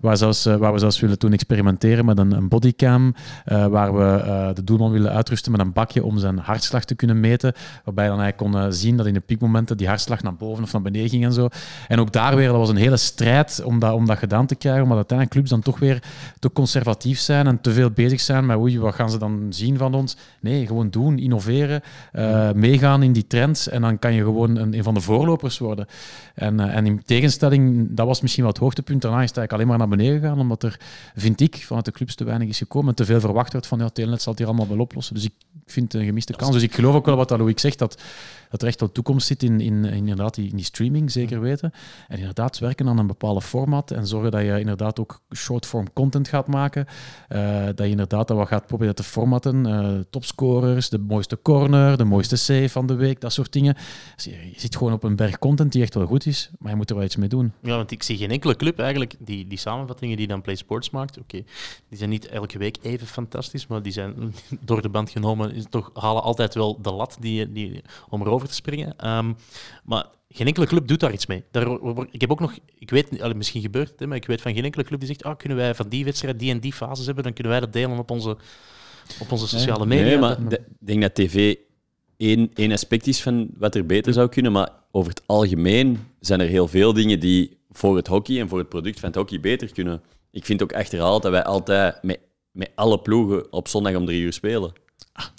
waar, 0.00 0.16
zelfs, 0.16 0.46
eh, 0.46 0.56
waar 0.56 0.72
we 0.72 0.78
zelfs 0.78 1.00
willen 1.00 1.18
toen 1.18 1.32
experimenteren 1.32 2.04
met 2.04 2.18
een, 2.18 2.32
een 2.32 2.48
bodycam, 2.48 3.14
eh, 3.44 3.66
waar 3.66 3.96
we 3.96 4.22
eh, 4.22 4.54
de 4.54 4.64
doelman 4.64 4.90
willen 4.90 5.12
uitrusten 5.12 5.52
met 5.52 5.60
een 5.60 5.72
bakje 5.72 6.04
om 6.04 6.18
zijn 6.18 6.38
hartslag 6.38 6.84
te 6.84 6.94
kunnen 6.94 7.20
meten, 7.20 7.52
waarbij 7.84 8.04
je 8.04 8.10
dan 8.10 8.20
eigenlijk 8.20 8.52
kon 8.52 8.62
eh, 8.62 8.70
zien 8.70 8.96
dat 8.96 9.06
in 9.06 9.14
de 9.14 9.20
piekmomenten 9.20 9.76
die 9.76 9.88
hartslag 9.88 10.22
naar 10.22 10.34
boven 10.34 10.62
of 10.62 10.72
naar 10.72 10.82
beneden 10.82 11.08
ging 11.08 11.24
en 11.24 11.32
zo. 11.32 11.48
En 11.88 12.00
ook 12.00 12.12
daar 12.12 12.36
weer, 12.36 12.48
dat 12.48 12.56
was 12.56 12.68
een 12.68 12.76
hele 12.76 12.96
strijd 12.96 13.62
om 13.64 13.78
dat, 13.78 13.92
om 13.92 14.06
dat 14.06 14.18
gedaan 14.18 14.46
te 14.46 14.54
krijgen, 14.54 14.82
omdat 14.82 14.96
uiteindelijk 14.96 15.36
clubs 15.36 15.50
dan 15.50 15.60
toch 15.60 15.78
weer 15.78 16.02
te 16.38 16.52
conservatief 16.52 17.18
zijn 17.18 17.46
en 17.46 17.60
te 17.60 17.72
veel 17.72 17.90
bezig 17.90 18.20
zijn 18.20 18.46
met 18.46 18.56
oei, 18.56 18.80
wat 18.80 18.94
gaan 18.94 19.10
ze 19.10 19.18
dan 19.18 19.46
zien 19.50 19.76
van 19.76 19.94
ons? 19.94 20.16
Nee, 20.40 20.66
gewoon 20.66 20.90
doen, 20.90 21.18
innoveren, 21.18 21.82
eh, 22.12 22.52
meegaan 22.52 23.02
in 23.02 23.12
die 23.12 23.26
trends 23.26 23.68
en 23.68 23.80
dan 23.80 23.98
kan 23.98 24.14
je 24.14 24.22
gewoon 24.22 24.56
een, 24.56 24.74
een 24.74 24.82
van 24.82 24.94
de 24.94 25.00
voorlopers 25.00 25.58
worden. 25.58 25.86
En, 26.34 26.60
eh, 26.60 26.76
en 26.76 26.86
in 26.86 27.02
tegenstelling, 27.04 27.88
dat 27.90 28.06
was 28.06 28.20
misschien 28.20 28.39
het 28.48 28.58
hoogtepunt. 28.58 29.02
Daarna 29.02 29.22
is 29.22 29.28
het 29.28 29.36
eigenlijk 29.36 29.52
alleen 29.52 29.78
maar 29.78 29.88
naar 29.88 29.96
beneden 29.96 30.20
gegaan, 30.20 30.40
omdat 30.40 30.62
er, 30.62 30.80
vind 31.14 31.40
ik, 31.40 31.56
vanuit 31.56 31.84
de 31.84 31.92
clubs 31.92 32.14
te 32.14 32.24
weinig 32.24 32.48
is 32.48 32.58
gekomen 32.58 32.88
en 32.88 32.94
te 32.94 33.04
veel 33.04 33.20
verwacht 33.20 33.52
werd 33.52 33.66
van 33.66 33.78
ja, 33.78 33.88
Telenet 33.88 34.22
zal 34.22 34.32
het 34.32 34.40
hier 34.40 34.50
allemaal 34.50 34.68
wel 34.68 34.78
oplossen. 34.78 35.14
Dus 35.14 35.24
ik 35.24 35.32
vind 35.66 35.92
het 35.92 36.00
een 36.00 36.06
gemiste 36.06 36.32
kans. 36.32 36.52
Dus 36.52 36.62
ik 36.62 36.74
geloof 36.74 36.94
ook 36.94 37.06
wel 37.06 37.16
wat 37.16 37.28
dat 37.28 37.38
Louis 37.38 37.60
zegt, 37.60 37.78
dat, 37.78 38.02
dat 38.50 38.62
er 38.62 38.68
echt 38.68 38.80
wel 38.80 38.92
toekomst 38.92 39.26
zit 39.26 39.42
in, 39.42 39.60
in, 39.60 39.84
in 39.84 39.92
inderdaad 39.92 40.34
die, 40.34 40.50
in 40.50 40.56
die 40.56 40.64
streaming, 40.64 41.10
zeker 41.10 41.40
weten. 41.40 41.72
En 42.08 42.18
inderdaad 42.18 42.58
werken 42.58 42.88
aan 42.88 42.98
een 42.98 43.06
bepaalde 43.06 43.40
format 43.40 43.90
en 43.90 44.06
zorgen 44.06 44.30
dat 44.30 44.40
je 44.40 44.58
inderdaad 44.58 45.00
ook 45.00 45.20
short-form 45.34 45.92
content 45.92 46.28
gaat 46.28 46.46
maken. 46.46 46.86
Eh, 47.28 47.64
dat 47.64 47.78
je 47.78 47.88
inderdaad 47.88 48.28
dat 48.28 48.36
wat 48.36 48.48
gaat 48.48 48.66
proberen 48.66 48.94
te 48.94 49.02
formatten. 49.02 49.66
Eh, 49.66 49.98
topscorers, 50.10 50.88
de 50.88 50.98
mooiste 50.98 51.38
corner, 51.42 51.96
de 51.96 52.04
mooiste 52.04 52.36
save 52.36 52.68
van 52.68 52.86
de 52.86 52.94
week, 52.94 53.20
dat 53.20 53.32
soort 53.32 53.52
dingen. 53.52 53.74
Dus 54.14 54.24
je, 54.24 54.30
je 54.30 54.60
zit 54.60 54.76
gewoon 54.76 54.92
op 54.92 55.02
een 55.02 55.16
berg 55.16 55.38
content 55.38 55.72
die 55.72 55.82
echt 55.82 55.94
wel 55.94 56.06
goed 56.06 56.26
is, 56.26 56.50
maar 56.58 56.70
je 56.70 56.76
moet 56.76 56.90
er 56.90 56.96
wel 56.96 57.04
iets 57.04 57.16
mee 57.16 57.28
doen. 57.28 57.52
Ja, 57.62 57.76
want 57.76 57.90
ik 57.90 58.02
zie 58.02 58.16
geen 58.16 58.30
enkele 58.30 58.56
club 58.56 58.78
eigenlijk, 58.78 59.14
die, 59.18 59.46
die 59.46 59.58
samenvattingen 59.58 60.16
die 60.16 60.26
dan 60.26 60.42
Play 60.42 60.54
Sports 60.54 60.90
maakt, 60.90 61.18
oké, 61.18 61.42
die 61.88 61.98
zijn 61.98 62.10
niet 62.10 62.28
elke 62.28 62.58
week 62.58 62.78
even 62.82 63.06
fantastisch, 63.06 63.66
maar 63.66 63.82
die 63.82 63.92
zijn 63.92 64.34
door 64.60 64.82
de 64.82 64.88
band 64.88 65.10
genomen, 65.10 65.54
is 65.54 65.64
toch, 65.70 65.90
halen 65.94 66.22
altijd 66.22 66.54
wel 66.54 66.78
de 66.82 66.92
lat 66.92 67.16
die, 67.20 67.52
die, 67.52 67.82
om 68.08 68.22
erover 68.40 68.48
te 68.48 68.54
springen. 68.54 68.94
Ehm, 68.96 69.32
maar 69.84 70.06
geen 70.28 70.46
enkele 70.46 70.66
club 70.66 70.88
doet 70.88 71.00
daar 71.00 71.12
iets 71.12 71.26
mee. 71.26 71.44
Daar, 71.50 71.66
ik 72.10 72.20
heb 72.20 72.30
ook 72.30 72.40
nog, 72.40 72.58
ik 72.78 72.90
weet, 72.90 73.34
misschien 73.34 73.60
gebeurt 73.60 73.88
het, 73.90 74.00
hè, 74.00 74.06
maar 74.06 74.16
ik 74.16 74.26
weet 74.26 74.40
van 74.40 74.54
geen 74.54 74.64
enkele 74.64 74.84
club 74.84 74.98
die 74.98 75.08
zegt, 75.08 75.24
ah, 75.24 75.36
kunnen 75.36 75.58
wij 75.58 75.74
van 75.74 75.88
die 75.88 76.04
wedstrijd 76.04 76.38
die 76.38 76.50
en 76.50 76.60
die 76.60 76.72
fases 76.72 77.06
hebben, 77.06 77.24
dan 77.24 77.32
kunnen 77.32 77.52
wij 77.52 77.60
dat 77.60 77.72
delen 77.72 77.98
op 77.98 78.10
onze, 78.10 78.36
op 79.20 79.32
onze 79.32 79.48
sociale 79.48 79.86
media. 79.86 80.04
Nee, 80.04 80.18
maar 80.18 80.38
ik 80.40 80.58
denk 80.78 81.00
dat 81.02 81.14
tv 81.14 81.54
één, 82.16 82.50
één 82.54 82.72
aspect 82.72 83.06
is 83.06 83.22
van 83.22 83.48
wat 83.58 83.74
er 83.74 83.86
beter 83.86 84.12
zou 84.12 84.28
kunnen, 84.28 84.52
maar 84.52 84.70
over 84.90 85.10
het 85.10 85.22
algemeen 85.26 85.98
zijn 86.20 86.40
er 86.40 86.48
heel 86.48 86.68
veel 86.68 86.92
dingen 86.92 87.20
die 87.20 87.58
voor 87.70 87.96
het 87.96 88.06
hockey 88.06 88.40
en 88.40 88.48
voor 88.48 88.58
het 88.58 88.68
product 88.68 89.00
van 89.00 89.08
het 89.08 89.18
hockey 89.18 89.40
beter 89.40 89.72
kunnen. 89.72 90.02
Ik 90.30 90.44
vind 90.44 90.62
ook 90.62 90.72
achterhaald 90.72 91.22
dat 91.22 91.30
wij 91.30 91.44
altijd 91.44 92.02
met, 92.02 92.20
met 92.50 92.70
alle 92.74 92.98
ploegen 92.98 93.52
op 93.52 93.68
zondag 93.68 93.94
om 93.94 94.06
drie 94.06 94.20
uur 94.20 94.32
spelen. 94.32 94.72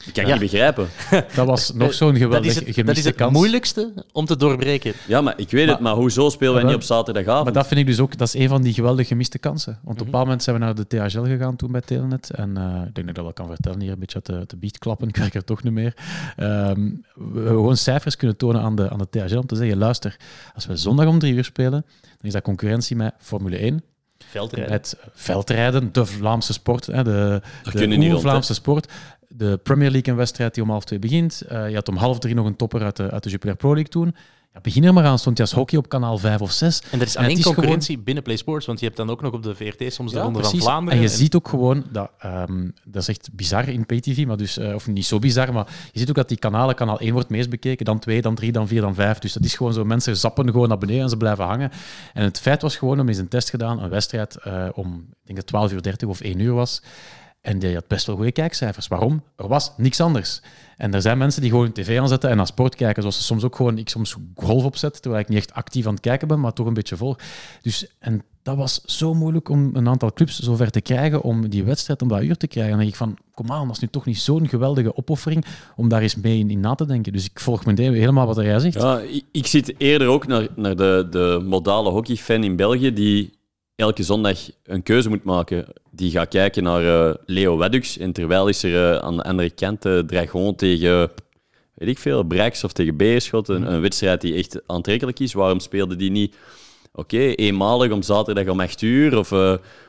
Ik 0.05 0.13
kan 0.13 0.25
Ja. 0.25 0.31
niet 0.31 0.39
begrijpen. 0.39 0.87
Dat 1.35 1.47
was 1.47 1.73
nog 1.73 1.93
zo'n 1.93 2.11
dat 2.13 2.21
geweldig 2.21 2.49
is 2.49 2.55
het, 2.55 2.65
dat 2.65 2.73
gemiste 2.75 2.99
is 2.99 3.05
het 3.05 3.15
kans. 3.15 3.33
moeilijkste 3.33 3.93
om 4.11 4.25
te 4.25 4.35
doorbreken. 4.35 4.93
Ja, 5.07 5.21
maar 5.21 5.33
ik 5.37 5.49
weet 5.51 5.67
het, 5.69 5.79
maar 5.79 5.93
hoezo 5.93 6.29
spelen 6.29 6.53
wij 6.53 6.63
niet 6.63 6.73
op 6.75 6.83
zaterdagavond? 6.83 7.43
Maar 7.43 7.53
dat 7.53 7.67
vind 7.67 7.79
ik 7.79 7.85
dus 7.85 7.99
ook, 7.99 8.17
dat 8.17 8.27
is 8.27 8.33
een 8.33 8.47
van 8.49 8.61
die 8.61 8.73
geweldig 8.73 9.07
gemiste 9.07 9.37
kansen. 9.39 9.71
Want 9.71 9.83
Mhm. 9.83 9.91
op 9.91 9.99
een 9.99 10.05
bepaald 10.05 10.23
moment 10.25 10.43
zijn 10.43 10.55
we 10.59 10.61
naar 10.63 10.75
de 10.75 10.87
THL 10.87 11.23
gegaan 11.23 11.55
toen 11.55 11.71
bij 11.71 11.81
Telenet. 11.81 12.29
En 12.29 12.57
eh, 12.57 12.63
ik 12.63 12.95
denk 12.95 12.95
dat 12.95 13.07
ik 13.07 13.15
dat 13.15 13.23
wel 13.23 13.33
kan 13.33 13.47
vertellen 13.47 13.79
hier, 13.81 13.91
een 13.91 13.99
beetje 13.99 14.21
de 14.47 14.57
biecht 14.57 14.77
klappen. 14.77 15.07
Ik 15.13 15.15
werk 15.17 15.33
er 15.33 15.43
toch 15.43 15.63
niet 15.63 15.73
meer. 15.73 15.93
Ehm, 16.35 16.89
we 17.15 17.39
we 17.41 17.47
gewoon 17.47 17.77
cijfers 17.77 18.15
kunnen 18.15 18.37
tonen 18.37 18.61
aan 18.61 18.75
de, 18.75 18.89
aan 18.89 18.97
de 18.97 19.09
THL 19.09 19.37
om 19.37 19.45
te 19.45 19.55
zeggen, 19.55 19.77
luister, 19.77 20.17
als 20.55 20.65
we 20.65 20.75
zondag 20.77 21.07
om 21.07 21.19
drie 21.19 21.33
uur 21.33 21.43
spelen, 21.43 21.85
dan 22.01 22.11
is 22.21 22.33
dat 22.33 22.41
concurrentie 22.41 22.95
met 22.95 23.13
Formule 23.19 23.57
1, 23.57 23.83
Veldrijden. 24.29 24.71
met 24.71 24.97
veldrijden, 25.13 25.89
de 25.93 26.05
Vlaamse 26.05 26.53
sport, 26.53 26.85
hè, 26.85 27.03
de, 27.03 27.41
kunnen 27.71 27.89
niet 27.89 28.01
de 28.07 28.07
rond, 28.09 28.21
Vlaamse 28.21 28.53
sport. 28.53 28.91
De 29.33 29.59
Premier 29.63 29.91
League 29.91 30.11
een 30.11 30.17
wedstrijd 30.17 30.53
die 30.53 30.63
om 30.63 30.69
half 30.69 30.83
twee 30.83 30.99
begint. 30.99 31.41
Eh, 31.41 31.69
je 31.69 31.75
had 31.75 31.89
om 31.89 31.95
half 31.95 32.19
drie 32.19 32.35
nog 32.35 32.45
een 32.45 32.55
topper 32.55 32.83
uit 32.83 32.95
de, 32.95 33.11
uit 33.11 33.23
de 33.23 33.29
Jupiler 33.29 33.55
Pro 33.55 33.73
League 33.73 33.91
toen. 33.91 34.15
Ja, 34.53 34.59
begin 34.61 34.83
er 34.83 34.93
maar 34.93 35.05
aan, 35.05 35.19
stond 35.19 35.37
je 35.37 35.43
als 35.43 35.51
hockey 35.51 35.77
op 35.77 35.89
kanaal 35.89 36.17
5 36.17 36.41
of 36.41 36.51
6. 36.51 36.81
En 36.91 36.99
er 36.99 37.05
is 37.05 37.17
alleen 37.17 37.41
concurrentie 37.41 37.99
binnen 37.99 38.23
Play 38.23 38.35
Sports, 38.35 38.65
want 38.65 38.79
je 38.79 38.85
hebt 38.85 38.97
dan 38.97 39.09
ook 39.09 39.21
nog 39.21 39.33
op 39.33 39.43
de 39.43 39.55
VRT 39.55 39.93
soms 39.93 40.11
de 40.11 40.17
Ja, 40.17 40.23
Ronde 40.23 40.39
precies. 40.39 40.57
van 40.57 40.67
Vlaanderen. 40.67 40.99
En 40.99 41.05
je 41.05 41.09
ziet 41.09 41.35
ook 41.35 41.47
gewoon, 41.47 41.83
dat, 41.91 42.11
ehm, 42.19 42.69
dat 42.83 43.01
is 43.01 43.07
echt 43.07 43.29
bizar 43.31 43.69
in 43.69 43.85
PayTV, 43.85 44.25
maar 44.25 44.37
dus, 44.37 44.57
eh, 44.57 44.73
of 44.73 44.87
niet 44.87 45.05
zo 45.05 45.19
bizar, 45.19 45.53
maar 45.53 45.67
je 45.91 45.99
ziet 45.99 46.09
ook 46.09 46.15
dat 46.15 46.27
die 46.27 46.37
kanalen, 46.37 46.75
kanaal 46.75 47.01
1 47.01 47.13
wordt 47.13 47.29
meest 47.29 47.49
bekeken, 47.49 47.85
dan 47.85 47.99
2, 47.99 48.21
dan 48.21 48.35
3, 48.35 48.51
dan 48.51 48.67
4, 48.67 48.81
dan 48.81 48.95
5. 48.95 49.19
Dus 49.19 49.33
dat 49.33 49.43
is 49.43 49.55
gewoon 49.55 49.73
zo, 49.73 49.85
mensen 49.85 50.17
zappen 50.17 50.51
gewoon 50.51 50.67
naar 50.67 50.77
beneden 50.77 51.01
en 51.01 51.09
ze 51.09 51.17
blijven 51.17 51.45
hangen. 51.45 51.71
En 52.13 52.23
het 52.23 52.39
feit 52.39 52.61
was 52.61 52.75
gewoon, 52.75 52.99
om 52.99 53.07
eens 53.07 53.17
een 53.17 53.27
test 53.27 53.49
gedaan, 53.49 53.83
een 53.83 53.89
wedstrijd 53.89 54.35
eh, 54.35 54.67
om, 54.73 54.93
ik 55.09 55.25
denk 55.25 55.37
dat 55.37 55.47
12 55.47 55.71
uur 55.71 55.81
30 55.81 56.07
of 56.07 56.21
1 56.21 56.39
uur 56.39 56.53
was. 56.53 56.81
En 57.41 57.59
die 57.59 57.73
had 57.73 57.87
best 57.87 58.05
wel 58.05 58.15
goede 58.15 58.31
kijkcijfers. 58.31 58.87
Waarom? 58.87 59.23
Er 59.35 59.47
was 59.47 59.73
niks 59.77 60.01
anders. 60.01 60.41
En 60.77 60.93
er 60.93 61.01
zijn 61.01 61.17
mensen 61.17 61.41
die 61.41 61.49
gewoon 61.49 61.71
tv 61.71 61.99
aanzetten 61.99 62.29
en 62.29 62.37
naar 62.37 62.47
sport 62.47 62.75
kijken, 62.75 63.01
zoals 63.01 63.17
ze 63.17 63.23
soms 63.23 63.43
ook 63.43 63.55
gewoon, 63.55 63.77
ik 63.77 63.89
soms 63.89 64.15
golf 64.35 64.63
opzet, 64.63 65.01
terwijl 65.01 65.23
ik 65.23 65.29
niet 65.29 65.37
echt 65.37 65.53
actief 65.53 65.85
aan 65.85 65.93
het 65.93 66.01
kijken 66.01 66.27
ben, 66.27 66.39
maar 66.39 66.53
toch 66.53 66.67
een 66.67 66.73
beetje 66.73 66.97
volg. 66.97 67.17
Dus, 67.61 67.87
en 67.99 68.23
dat 68.43 68.57
was 68.57 68.81
zo 68.85 69.13
moeilijk 69.13 69.49
om 69.49 69.69
een 69.73 69.87
aantal 69.87 70.13
clubs 70.13 70.39
zover 70.39 70.71
te 70.71 70.81
krijgen 70.81 71.21
om 71.21 71.49
die 71.49 71.63
wedstrijd 71.63 72.01
om 72.01 72.07
dat 72.07 72.23
uur 72.23 72.37
te 72.37 72.47
krijgen. 72.47 72.71
En 72.71 72.77
dan 72.77 72.87
denk 72.87 72.99
ik 72.99 73.07
van, 73.07 73.17
kom 73.33 73.51
aan, 73.51 73.67
dat 73.67 73.75
is 73.75 73.81
nu 73.81 73.87
toch 73.87 74.05
niet 74.05 74.19
zo'n 74.19 74.47
geweldige 74.47 74.95
opoffering 74.95 75.45
om 75.75 75.89
daar 75.89 76.01
eens 76.01 76.15
mee 76.15 76.39
in, 76.39 76.49
in 76.49 76.59
na 76.59 76.75
te 76.75 76.85
denken. 76.85 77.13
Dus 77.13 77.25
ik 77.25 77.39
volg 77.39 77.65
meteen 77.65 77.93
helemaal 77.93 78.25
wat 78.25 78.35
jij 78.35 78.59
zegt. 78.59 78.81
Ja, 78.81 78.99
ik, 78.99 79.23
ik 79.31 79.47
zit 79.47 79.73
eerder 79.77 80.07
ook 80.07 80.27
naar, 80.27 80.47
naar 80.55 80.75
de, 80.75 81.07
de 81.09 81.41
modale 81.45 81.89
hockeyfan 81.89 82.43
in 82.43 82.55
België 82.55 82.93
die 82.93 83.39
elke 83.81 84.03
zondag 84.03 84.37
een 84.63 84.83
keuze 84.83 85.09
moet 85.09 85.23
maken. 85.23 85.65
Die 85.91 86.11
gaat 86.11 86.27
kijken 86.27 86.63
naar 86.63 87.09
eh, 87.09 87.15
Leo 87.25 87.57
Weddux 87.57 87.97
en 87.97 88.11
terwijl 88.11 88.47
is 88.47 88.63
er 88.63 88.93
eh, 88.93 88.97
aan 88.97 89.17
de 89.17 89.23
andere 89.23 89.49
kant 89.49 89.85
uh, 89.85 89.99
Dragon 89.99 90.55
tegen, 90.55 91.09
weet 91.73 91.89
ik 91.89 91.99
veel, 91.99 92.23
Brax 92.23 92.63
of 92.63 92.73
tegen 92.73 92.97
Beerschot. 92.97 93.49
Een, 93.49 93.73
een 93.73 93.81
wedstrijd 93.81 94.21
die 94.21 94.33
echt 94.33 94.61
aantrekkelijk 94.67 95.19
is. 95.19 95.33
Waarom 95.33 95.59
speelde 95.59 95.95
die 95.95 96.11
niet, 96.11 96.35
oké, 96.93 97.17
eenmalig 97.17 97.91
om 97.91 98.01
zaterdag 98.01 98.47
om 98.47 98.59
8 98.59 98.81
uur 98.81 99.17
of, 99.17 99.31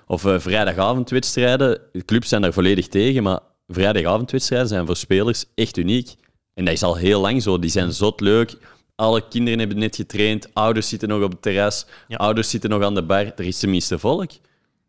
of 0.06 0.24
uh, 0.24 0.38
vrijdagavondwedstrijden? 0.38 1.80
De 1.92 2.04
clubs 2.04 2.28
zijn 2.28 2.42
daar 2.42 2.52
volledig 2.52 2.88
tegen, 2.88 3.22
maar 3.22 3.40
vrijdagavondwedstrijden 3.68 4.68
zijn 4.68 4.86
voor 4.86 4.96
spelers 4.96 5.44
echt 5.54 5.76
uniek. 5.76 6.14
En 6.54 6.64
dat 6.64 6.74
is 6.74 6.82
al 6.82 6.96
heel 6.96 7.20
lang 7.20 7.42
zo. 7.42 7.58
Die 7.58 7.70
zijn 7.70 7.92
zot 7.92 8.20
leuk. 8.20 8.56
Alle 9.02 9.28
kinderen 9.28 9.58
hebben 9.58 9.78
net 9.78 9.96
getraind. 9.96 10.54
Ouders 10.54 10.88
zitten 10.88 11.08
nog 11.08 11.22
op 11.22 11.30
het 11.30 11.42
terras. 11.42 11.86
Ja. 12.08 12.16
Ouders 12.16 12.50
zitten 12.50 12.70
nog 12.70 12.82
aan 12.82 12.94
de 12.94 13.02
bar. 13.02 13.32
Er 13.36 13.44
is 13.44 13.58
tenminste 13.58 13.98
volk. 13.98 14.30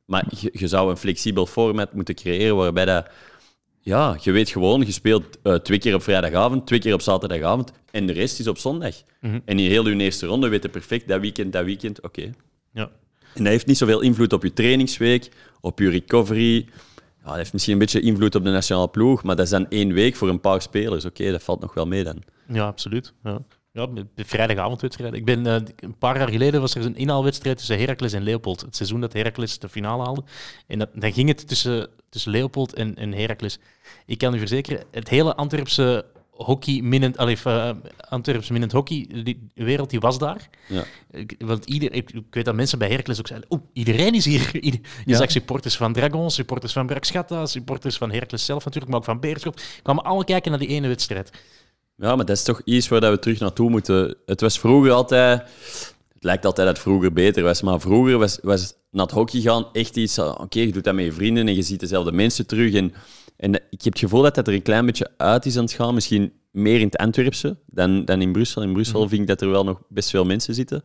Maar 0.05 0.25
je, 0.39 0.49
je, 0.53 0.67
zou 0.67 0.89
een 0.89 0.97
flexibel 0.97 1.45
format 1.45 1.93
moeten 1.93 2.15
creëren 2.15 2.55
waarbij 2.55 2.85
dat... 2.85 3.07
Ja, 3.79 4.17
je 4.21 4.31
weet 4.31 4.49
gewoon, 4.49 4.81
je 4.81 4.91
speelt 4.91 5.23
uh, 5.43 5.55
twee 5.55 5.79
keer 5.79 5.95
op 5.95 6.03
vrijdagavond, 6.03 6.67
twee 6.67 6.79
keer 6.79 6.93
op 6.93 7.01
zaterdagavond 7.01 7.71
en 7.91 8.05
de 8.05 8.13
rest 8.13 8.39
is 8.39 8.47
op 8.47 8.57
zondag. 8.57 8.95
Mm 9.21 9.29
-hmm. 9.29 9.41
En 9.45 9.59
in 9.59 9.69
heel 9.69 9.89
je 9.89 9.95
eerste 9.95 10.25
ronde 10.25 10.47
weet 10.47 10.63
je 10.63 10.69
perfect, 10.69 11.07
dat 11.07 11.21
weekend, 11.21 11.53
dat 11.53 11.65
weekend, 11.65 11.97
oké. 12.01 12.19
Okay. 12.19 12.33
Ja. 12.73 12.91
En 13.33 13.43
dat 13.43 13.51
heeft 13.51 13.65
niet 13.65 13.77
zoveel 13.77 14.01
invloed 14.01 14.33
op 14.33 14.43
je 14.43 14.53
trainingsweek, 14.53 15.29
op 15.61 15.79
je 15.79 15.89
recovery. 15.89 16.65
Ja, 17.23 17.25
dat 17.25 17.35
heeft 17.35 17.53
misschien 17.53 17.73
een 17.73 17.79
beetje 17.79 18.01
invloed 18.01 18.35
op 18.35 18.43
de 18.43 18.51
nationale 18.51 18.89
ploeg, 18.89 19.23
maar 19.23 19.35
dat 19.35 19.45
is 19.45 19.51
dan 19.51 19.69
één 19.69 19.93
week 19.93 20.15
voor 20.15 20.29
een 20.29 20.41
paar 20.41 20.61
spelers. 20.61 21.05
Oké, 21.05 21.21
okay, 21.21 21.31
dat 21.31 21.43
valt 21.43 21.61
nog 21.61 21.73
wel 21.73 21.87
mee 21.87 22.03
dan. 22.03 22.23
Ja, 22.47 22.65
absoluut. 22.65 23.13
Ja. 23.23 23.41
Ja, 23.73 23.87
vrijdagavondwedstrijd. 24.15 25.13
Ik 25.13 25.25
ben, 25.25 25.47
uh, 25.47 25.53
een 25.75 25.97
paar 25.97 26.17
jaar 26.17 26.29
geleden 26.29 26.61
was 26.61 26.75
er 26.75 26.85
een 26.85 26.95
inhaalwedstrijd 26.95 27.57
tussen 27.57 27.79
Heracles 27.79 28.13
en 28.13 28.23
Leopold. 28.23 28.61
Het 28.61 28.75
seizoen 28.75 29.01
dat 29.01 29.13
Heracles 29.13 29.59
de 29.59 29.69
finale 29.69 30.03
haalde. 30.03 30.23
En 30.67 30.79
dat, 30.79 30.89
dan 30.93 31.13
ging 31.13 31.27
het 31.27 31.47
tussen, 31.47 31.89
tussen 32.09 32.31
Leopold 32.31 32.73
en, 32.73 32.95
en 32.95 33.13
Heracles. 33.13 33.59
Ik 34.05 34.17
kan 34.17 34.35
u 34.35 34.39
verzekeren, 34.39 34.83
het 34.91 35.09
hele 35.09 35.35
Antwerpse 35.35 36.05
hockey 36.31 36.81
minnend, 36.81 37.17
allee, 37.17 37.37
uh, 37.47 37.69
Antwerps 38.09 38.49
minnend 38.49 38.71
hockey, 38.71 39.07
die 39.23 39.49
wereld 39.53 39.89
die 39.89 39.99
was 39.99 40.17
daar. 40.17 40.49
Ja. 40.67 40.83
Ik, 41.11 41.35
want 41.39 41.65
ieder, 41.65 41.93
ik, 41.93 42.11
ik, 42.11 42.23
weet 42.29 42.45
dat 42.45 42.55
mensen 42.55 42.79
bij 42.79 42.89
Heracles 42.89 43.19
ook 43.19 43.27
zeiden, 43.27 43.49
oh, 43.51 43.61
iedereen 43.73 44.13
is 44.13 44.25
hier. 44.25 44.55
Ieder, 44.59 44.79
je 45.05 45.11
ja. 45.11 45.17
zag 45.17 45.31
supporters 45.31 45.77
van 45.77 45.93
Dragon, 45.93 46.31
supporters 46.31 46.73
van 46.73 46.85
Brakschatta, 46.85 47.45
supporters 47.45 47.97
van 47.97 48.11
Heracles 48.11 48.45
zelf 48.45 48.65
natuurlijk, 48.65 48.91
maar 48.91 48.99
ook 48.99 49.07
van 49.07 49.19
Beerschot. 49.19 49.63
kwamen 49.83 50.03
allemaal 50.03 50.23
kijken 50.23 50.51
naar 50.51 50.59
die 50.59 50.69
ene 50.69 50.87
wedstrijd. 50.87 51.31
Ja, 51.95 52.15
maar 52.15 52.25
dat 52.25 52.37
is 52.37 52.43
toch 52.43 52.61
iets 52.63 52.87
waar 52.87 53.11
we 53.11 53.19
terug 53.19 53.39
naartoe 53.39 53.69
moeten. 53.69 54.15
Het 54.25 54.41
was 54.41 54.59
vroeger 54.59 54.91
altijd... 54.91 55.41
Het 56.13 56.23
lijkt 56.31 56.45
altijd 56.45 56.67
dat 56.67 56.75
het 56.75 56.85
vroeger 56.85 57.13
beter 57.13 57.43
was, 57.43 57.61
maar 57.61 57.79
vroeger 57.79 58.17
was, 58.17 58.39
was 58.41 58.73
naar 58.91 59.05
het 59.05 59.15
hockey 59.15 59.41
gaan 59.41 59.67
echt 59.73 59.95
iets... 59.95 60.19
Oké, 60.19 60.41
okay, 60.41 60.65
je 60.65 60.71
doet 60.71 60.83
dat 60.83 60.95
met 60.95 61.05
je 61.05 61.11
vrienden 61.11 61.47
en 61.47 61.55
je 61.55 61.61
ziet 61.61 61.79
dezelfde 61.79 62.11
mensen 62.11 62.47
terug. 62.47 62.73
En, 62.73 62.93
en 63.37 63.53
ik 63.53 63.81
heb 63.81 63.93
het 63.93 63.99
gevoel 63.99 64.21
dat 64.21 64.35
dat 64.35 64.47
er 64.47 64.53
een 64.53 64.61
klein 64.61 64.85
beetje 64.85 65.11
uit 65.17 65.45
is 65.45 65.57
aan 65.57 65.63
het 65.63 65.73
gaan. 65.73 65.93
Misschien 65.93 66.33
meer 66.51 66.79
in 66.79 66.85
het 66.85 66.97
Antwerpse 66.97 67.57
dan, 67.65 68.05
dan 68.05 68.21
in 68.21 68.31
Brussel. 68.31 68.61
In 68.61 68.73
Brussel 68.73 69.03
mm. 69.03 69.09
vind 69.09 69.21
ik 69.21 69.27
dat 69.27 69.41
er 69.41 69.49
wel 69.49 69.63
nog 69.63 69.81
best 69.89 70.09
veel 70.09 70.25
mensen 70.25 70.53
zitten. 70.53 70.83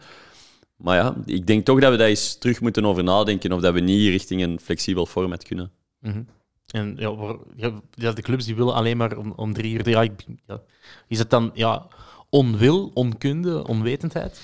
Maar 0.77 0.97
ja, 0.97 1.17
ik 1.25 1.47
denk 1.47 1.65
toch 1.65 1.81
dat 1.81 1.91
we 1.91 1.97
daar 1.97 2.09
eens 2.09 2.39
terug 2.39 2.61
moeten 2.61 2.85
over 2.85 3.05
nadenken 3.05 3.53
of 3.53 3.61
dat 3.61 3.75
we 3.75 3.81
niet 3.81 4.09
richting 4.09 4.43
een 4.43 4.61
flexibel 4.61 5.07
format 5.07 5.45
kunnen. 5.45 5.71
Mm 6.01 6.13
-hmm. 6.13 6.27
En 6.69 6.95
ja, 6.97 7.73
ja, 7.95 8.13
de 8.13 8.23
clubs 8.23 8.45
die 8.45 8.55
willen 8.55 8.75
alleen 8.75 8.97
maar 8.97 9.17
om, 9.17 9.33
om 9.37 9.53
drie 9.53 9.73
uur. 9.73 9.89
Ja, 9.89 10.03
ik, 10.03 10.13
ja. 10.47 10.61
Is 11.07 11.19
het 11.19 11.31
dan 11.31 11.51
ja, 11.55 11.87
onwil, 12.29 12.91
onkunde, 12.95 13.67
onwetendheid? 13.67 14.41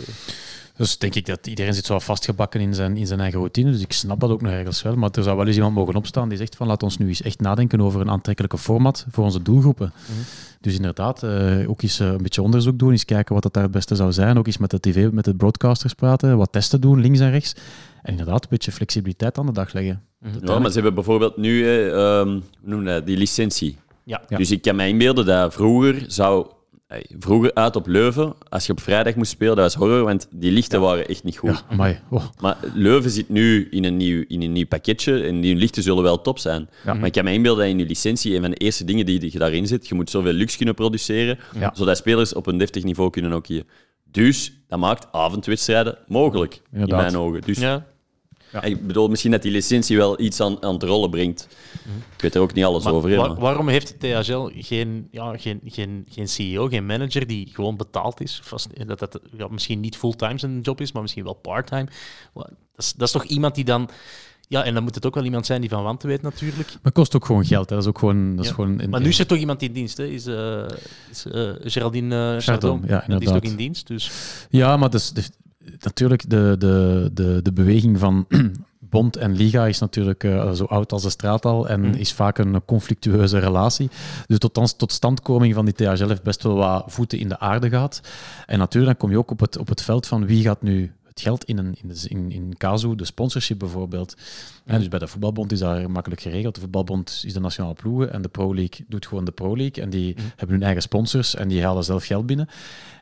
Dus 0.77 0.99
denk 0.99 1.15
ik 1.15 1.27
dat 1.27 1.47
iedereen 1.47 1.75
zit 1.75 1.85
zo 1.85 1.99
vastgebakken 1.99 2.61
in 2.61 2.75
zijn, 2.75 2.97
in 2.97 3.07
zijn 3.07 3.21
eigen 3.21 3.39
routine. 3.39 3.71
Dus 3.71 3.81
ik 3.81 3.93
snap 3.93 4.21
dat 4.21 4.31
ook 4.31 4.43
nog 4.43 4.53
ergens 4.53 4.83
wel. 4.83 4.97
Maar 4.97 5.11
er 5.11 5.23
zou 5.23 5.37
wel 5.37 5.47
eens 5.47 5.57
iemand 5.57 5.75
mogen 5.75 5.95
opstaan 5.95 6.29
die 6.29 6.39
zegt 6.39 6.57
van 6.57 6.67
laat 6.67 6.83
ons 6.83 6.99
nu 6.99 7.09
eens 7.09 7.23
echt 7.23 7.41
nadenken 7.41 7.81
over 7.81 8.01
een 8.01 8.11
aantrekkelijke 8.11 8.59
format 8.59 9.07
voor 9.11 9.25
onze 9.25 9.43
doelgroepen. 9.43 9.93
Mm 9.97 10.15
-hmm. 10.15 10.25
Dus 10.61 10.75
inderdaad, 10.75 11.23
uh, 11.23 11.71
ook 11.71 11.83
eens 11.83 12.01
uh, 12.01 12.07
een 12.07 12.23
beetje 12.23 12.43
onderzoek 12.43 12.79
doen, 12.79 12.91
eens 12.91 13.05
kijken 13.05 13.35
wat 13.35 13.43
dat 13.43 13.53
daar 13.53 13.63
het 13.63 13.73
beste 13.73 13.95
zou 13.95 14.13
zijn. 14.13 14.39
Ook 14.39 14.47
eens 14.47 14.59
met 14.59 14.71
de 14.71 14.81
tv, 14.81 15.11
met 15.11 15.25
de 15.25 15.35
broadcasters 15.35 15.95
praten, 15.95 16.37
wat 16.37 16.53
testen 16.53 16.81
doen, 16.81 17.01
links 17.01 17.21
en 17.21 17.31
rechts. 17.31 17.55
En 18.03 18.11
inderdaad, 18.11 18.43
een 18.43 18.49
beetje 18.51 18.73
flexibiliteit 18.73 19.39
aan 19.39 19.47
de 19.47 19.53
dag 19.53 19.73
leggen. 19.73 20.03
Mm 20.25 20.33
-hmm. 20.33 20.49
Ja, 20.49 20.59
maar 20.59 20.69
ze 20.69 20.75
hebben 20.75 20.95
bijvoorbeeld 20.95 21.37
nu 21.37 21.59
uh, 21.59 22.19
um, 22.19 22.43
noem 22.63 22.85
dat, 22.85 23.07
die 23.07 23.17
licentie. 23.17 23.79
Ja. 24.05 24.23
ja. 24.29 24.37
Dus 24.37 24.51
ik 24.51 24.63
kan 24.63 24.77
me 24.77 24.89
inbeelden 24.89 25.27
dat 25.27 25.55
vroeger 25.55 26.05
zou... 26.07 26.47
Vroeger 27.19 27.55
uit 27.55 27.77
op 27.77 27.87
Leuven, 27.87 28.35
als 28.49 28.67
je 28.67 28.73
op 28.73 28.81
vrijdag 28.81 29.15
moest 29.15 29.31
spelen, 29.31 29.57
dat 29.57 29.65
was 29.65 29.75
horror, 29.75 30.05
want 30.05 30.29
die 30.31 30.53
lichten 30.53 30.81
ja. 30.81 30.87
waren 30.87 31.09
echt 31.09 31.25
niet 31.25 31.37
goed. 31.37 31.51
Ja, 31.51 31.63
amai. 31.69 32.01
Oh. 32.11 32.25
Maar 32.41 32.57
Leuven 32.75 33.11
zit 33.11 33.29
nu 33.29 33.69
in 33.71 33.85
een, 33.85 33.97
nieuw, 33.97 34.25
in 34.29 34.43
een 34.43 34.53
nieuw 34.53 34.67
pakketje 34.67 35.23
en 35.23 35.41
die 35.41 35.55
lichten 35.55 35.83
zullen 35.83 36.03
wel 36.03 36.21
top 36.21 36.39
zijn. 36.39 36.69
Ja. 36.85 36.95
Maar 36.95 37.07
ik 37.07 37.13
kan 37.13 37.25
me 37.25 37.33
inbeelden 37.33 37.65
dat 37.65 37.73
in 37.73 37.79
je 37.79 37.87
licentie, 37.87 38.35
een 38.35 38.41
van 38.41 38.51
de 38.51 38.57
eerste 38.57 38.85
dingen 38.85 39.07
die 39.07 39.33
je 39.33 39.39
daarin 39.39 39.67
zit, 39.67 39.89
je 39.89 39.95
moet 39.95 40.11
zoveel 40.11 40.33
luxe 40.33 40.57
kunnen 40.57 40.75
produceren, 40.75 41.39
zodat 41.73 41.97
spelers 41.97 42.35
op 42.35 42.47
een 42.47 42.59
deftig 42.59 42.85
niveau 42.85 43.11
kunnen 43.11 43.33
hockeyen. 43.33 43.67
Dus 44.11 44.53
dat 44.69 44.79
maakt 44.79 45.07
avondwedstrijden 45.13 45.99
mogelijk, 46.07 46.63
Inderdaad. 46.73 46.99
in 46.99 47.13
mijn 47.13 47.25
ogen. 47.25 47.41
Dus 47.41 47.59
ja. 47.59 47.87
Ja. 48.55 48.63
Ik 48.63 48.87
bedoel, 48.87 49.09
misschien 49.09 49.31
dat 49.31 49.43
die 49.43 49.53
licentie 49.53 49.97
wel 49.97 50.21
iets 50.21 50.41
aan, 50.41 50.63
aan 50.63 50.75
het 50.75 50.83
rollen 50.83 51.11
brengt. 51.11 51.49
Ik 52.15 52.23
weet 52.23 52.35
er 52.35 52.41
ook 52.41 52.53
niet 52.53 52.65
alles 52.65 52.85
maar, 52.85 52.93
over. 52.93 53.17
Waar, 53.17 53.35
waarom 53.35 53.69
heeft 53.69 54.01
de 54.01 54.23
THL 54.23 54.51
geen, 54.55 55.09
ja, 55.11 55.37
geen, 55.37 55.61
geen, 55.65 56.07
geen 56.11 56.29
CEO, 56.29 56.69
geen 56.69 56.87
manager 56.87 57.27
die 57.27 57.49
gewoon 57.53 57.77
betaald 57.77 58.21
is? 58.21 58.41
Vast, 58.43 58.87
dat 58.87 58.99
dat 58.99 59.21
ja, 59.37 59.49
misschien 59.49 59.81
niet 59.81 59.97
fulltime 59.97 60.39
zijn 60.39 60.61
job 60.61 60.81
is, 60.81 60.93
maar 60.93 61.03
misschien 61.03 61.25
wel 61.25 61.35
parttime. 61.35 61.87
Dat 62.35 62.47
is, 62.77 62.93
dat 62.93 63.07
is 63.07 63.13
toch 63.13 63.25
iemand 63.25 63.55
die 63.55 63.65
dan... 63.65 63.89
Ja, 64.49 64.65
en 64.65 64.75
dan 64.75 64.83
moet 64.83 64.95
het 64.95 65.07
ook 65.07 65.15
wel 65.15 65.25
iemand 65.25 65.47
zijn 65.47 65.61
die 65.61 65.71
van 65.71 65.83
wanten 65.83 66.09
weet 66.09 66.23
natuurlijk. 66.23 66.69
Maar 66.69 66.79
het 66.83 66.93
kost 66.93 67.17
ook 67.17 67.25
gewoon 67.25 67.45
geld. 67.45 67.69
Hè. 67.69 67.75
Dat 67.75 67.85
is 67.85 67.91
ook 67.91 67.99
gewoon, 67.99 68.37
dat 68.37 68.45
is 68.45 68.51
ja. 68.51 68.55
gewoon 68.55 68.81
in, 68.81 68.91
maar 68.91 69.01
nu 69.01 69.09
is 69.09 69.19
er 69.19 69.27
toch 69.27 69.39
iemand 69.39 69.63
in 69.63 69.73
dienst, 69.73 69.97
hè? 69.97 70.07
Is, 70.07 70.27
uh, 70.27 70.65
is 71.11 71.27
uh, 71.27 71.51
Geraldine 71.61 72.35
uh, 72.35 72.41
Chardon. 72.41 72.83
Ja, 72.87 73.05
die 73.07 73.19
is 73.19 73.29
toch 73.29 73.41
in 73.41 73.57
dienst, 73.57 73.87
dus... 73.87 74.11
Ja, 74.51 74.77
maar 74.77 74.91
dat 74.91 75.01
is, 75.01 75.11
de, 75.11 75.23
natuurlijk 75.81 76.31
de, 76.31 76.55
de, 76.59 77.11
de, 77.13 77.41
de 77.43 77.53
beweging 77.53 77.99
van 77.99 78.27
bond 78.95 79.17
en 79.17 79.33
liga 79.37 79.67
is 79.67 79.79
natuurlijk 79.79 80.25
uh, 80.25 80.51
zo 80.51 80.65
oud 80.65 80.93
als 80.93 81.03
de 81.03 81.11
straat 81.11 81.45
al 81.45 81.69
en 81.69 81.81
mm. 81.81 81.93
is 81.93 82.13
vaak 82.13 82.39
een 82.39 82.65
conflictueuze 82.65 83.39
relatie. 83.39 83.91
Dus 84.27 84.39
tot 84.39 84.79
totstandkoming 84.79 85.55
van 85.55 85.65
die 85.65 85.75
THL 85.75 86.09
heeft 86.09 86.23
best 86.23 86.43
wel 86.43 86.55
wat 86.55 86.85
voeten 86.87 87.19
in 87.19 87.29
de 87.29 87.39
aarde 87.39 87.69
gehad. 87.69 88.01
En 88.47 88.59
natuurlijk 88.59 88.93
dan 88.93 89.01
kom 89.01 89.11
je 89.11 89.19
ook 89.19 89.31
op 89.31 89.41
het, 89.41 89.59
op 89.59 89.69
het 89.69 89.83
veld 89.83 90.07
van 90.07 90.27
wie 90.27 90.43
gaat 90.43 90.63
nu 90.63 90.93
het 91.15 91.23
geld 91.23 91.45
in, 91.45 91.59
een, 91.59 91.75
in, 91.83 91.89
de, 91.89 92.09
in, 92.09 92.31
in 92.31 92.57
Kazu, 92.57 92.95
de 92.95 93.05
sponsorship 93.05 93.59
bijvoorbeeld. 93.59 94.15
En 94.65 94.79
dus 94.79 94.89
bij 94.89 94.99
de 94.99 95.07
voetbalbond 95.07 95.53
is 95.53 95.59
dat 95.59 95.89
makkelijk 95.89 96.21
geregeld. 96.21 96.55
De 96.55 96.61
voetbalbond 96.61 97.23
is 97.27 97.33
de 97.33 97.41
nationale 97.41 97.75
ploegen 97.75 98.13
en 98.13 98.23
de 98.23 98.29
Pro 98.29 98.55
League 98.55 98.87
doet 98.89 99.07
gewoon 99.07 99.25
de 99.25 99.33
Pro 99.33 99.57
League. 99.57 99.85
En 99.85 99.91
die 99.91 100.15
mm. 100.17 100.25
hebben 100.37 100.57
hun 100.57 100.65
eigen 100.65 100.83
sponsors 100.83 101.35
en 101.35 101.49
die 101.49 101.65
halen 101.65 101.85
zelf 101.85 102.05
geld 102.05 102.27
binnen. 102.27 102.49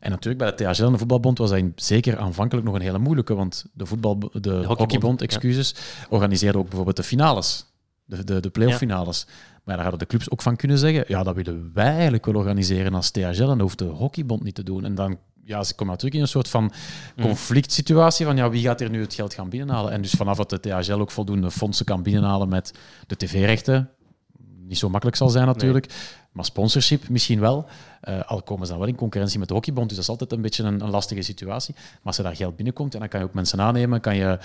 En 0.01 0.11
natuurlijk 0.11 0.39
bij 0.39 0.67
de 0.67 0.75
THL 0.75 0.85
en 0.85 0.93
de 0.93 0.99
voetbalbond 0.99 1.39
was 1.39 1.51
dat 1.51 1.63
zeker 1.77 2.19
aanvankelijk 2.19 2.67
nog 2.67 2.75
een 2.75 2.81
hele 2.81 2.99
moeilijke, 2.99 3.35
want 3.35 3.67
de, 3.73 3.87
voetbal, 3.87 4.19
de, 4.19 4.29
de 4.41 4.51
hockeybond, 4.51 4.79
hockeybond 4.79 5.23
excuses, 5.23 5.75
ja. 5.77 6.07
organiseerde 6.09 6.59
ook 6.59 6.67
bijvoorbeeld 6.67 6.97
de 6.97 7.03
finales, 7.03 7.67
de, 8.05 8.25
de, 8.25 8.41
de 8.41 8.51
playoff 8.51 8.79
finales. 8.79 9.25
Ja. 9.29 9.35
Maar 9.65 9.75
daar 9.75 9.83
hadden 9.83 10.01
de 10.01 10.07
clubs 10.07 10.31
ook 10.31 10.43
van 10.43 10.57
kunnen 10.57 10.79
zeggen, 10.79 11.05
ja, 11.09 11.23
dat 11.23 11.35
willen 11.35 11.71
wij 11.75 11.93
eigenlijk 11.93 12.27
wel 12.27 12.35
organiseren 12.35 12.95
als 12.95 13.11
THL 13.11 13.21
en 13.23 13.35
dat 13.37 13.61
hoeft 13.61 13.79
de 13.79 13.85
hockeybond 13.85 14.43
niet 14.43 14.55
te 14.55 14.63
doen. 14.63 14.85
En 14.85 14.95
dan 14.95 15.19
ja, 15.45 15.65
ze 15.65 15.75
komen 15.75 15.93
natuurlijk 15.93 16.15
in 16.15 16.21
een 16.21 16.29
soort 16.29 16.49
van 16.49 16.73
conflict 17.21 17.73
situatie 17.73 18.27
van 18.27 18.37
ja, 18.37 18.51
wie 18.51 18.63
gaat 18.63 18.81
er 18.81 18.91
nu 18.91 19.01
het 19.01 19.15
geld 19.15 19.35
gaan 19.35 19.49
binnenhalen? 19.49 19.93
En 19.93 20.03
dus 20.03 20.11
vanaf 20.11 20.37
dat 20.37 20.51
de 20.51 20.61
THL 20.61 20.93
ook 20.93 21.11
voldoende 21.11 21.51
fondsen 21.51 21.85
kan 21.85 22.03
binnenhalen 22.03 22.49
met 22.49 22.73
de 23.07 23.17
tv-rechten, 23.17 23.91
niet 24.59 24.79
zo 24.79 24.89
makkelijk 24.89 25.17
zal 25.17 25.29
zijn 25.29 25.47
natuurlijk. 25.47 25.87
Maar 26.33 26.45
sponsorship 26.45 27.09
misschien 27.09 27.41
wel. 27.41 27.67
Uh, 28.09 28.21
al 28.27 28.43
komen 28.43 28.67
ze 28.67 28.73
dan 28.73 28.81
wel 28.81 28.91
in 28.91 28.97
concurrentie 28.97 29.39
met 29.39 29.49
de 29.49 29.55
hockeybond. 29.55 29.89
Dus 29.89 29.97
dat 29.97 30.05
is 30.05 30.11
altijd 30.11 30.33
een 30.33 30.41
beetje 30.41 30.63
een, 30.63 30.81
een, 30.81 30.91
lastige 30.91 31.23
situatie. 31.23 31.75
Maar 31.75 32.01
als 32.03 32.19
er 32.19 32.25
daar 32.25 32.37
geld 32.37 32.57
binnenkomt, 32.57 32.95
en 32.95 33.01
dan 33.01 33.09
kan 33.09 33.21
je 33.21 33.27
ook 33.27 33.35
mensen 33.35 33.61
aannemen. 33.61 34.01
Kan 34.01 34.17
je, 34.17 34.39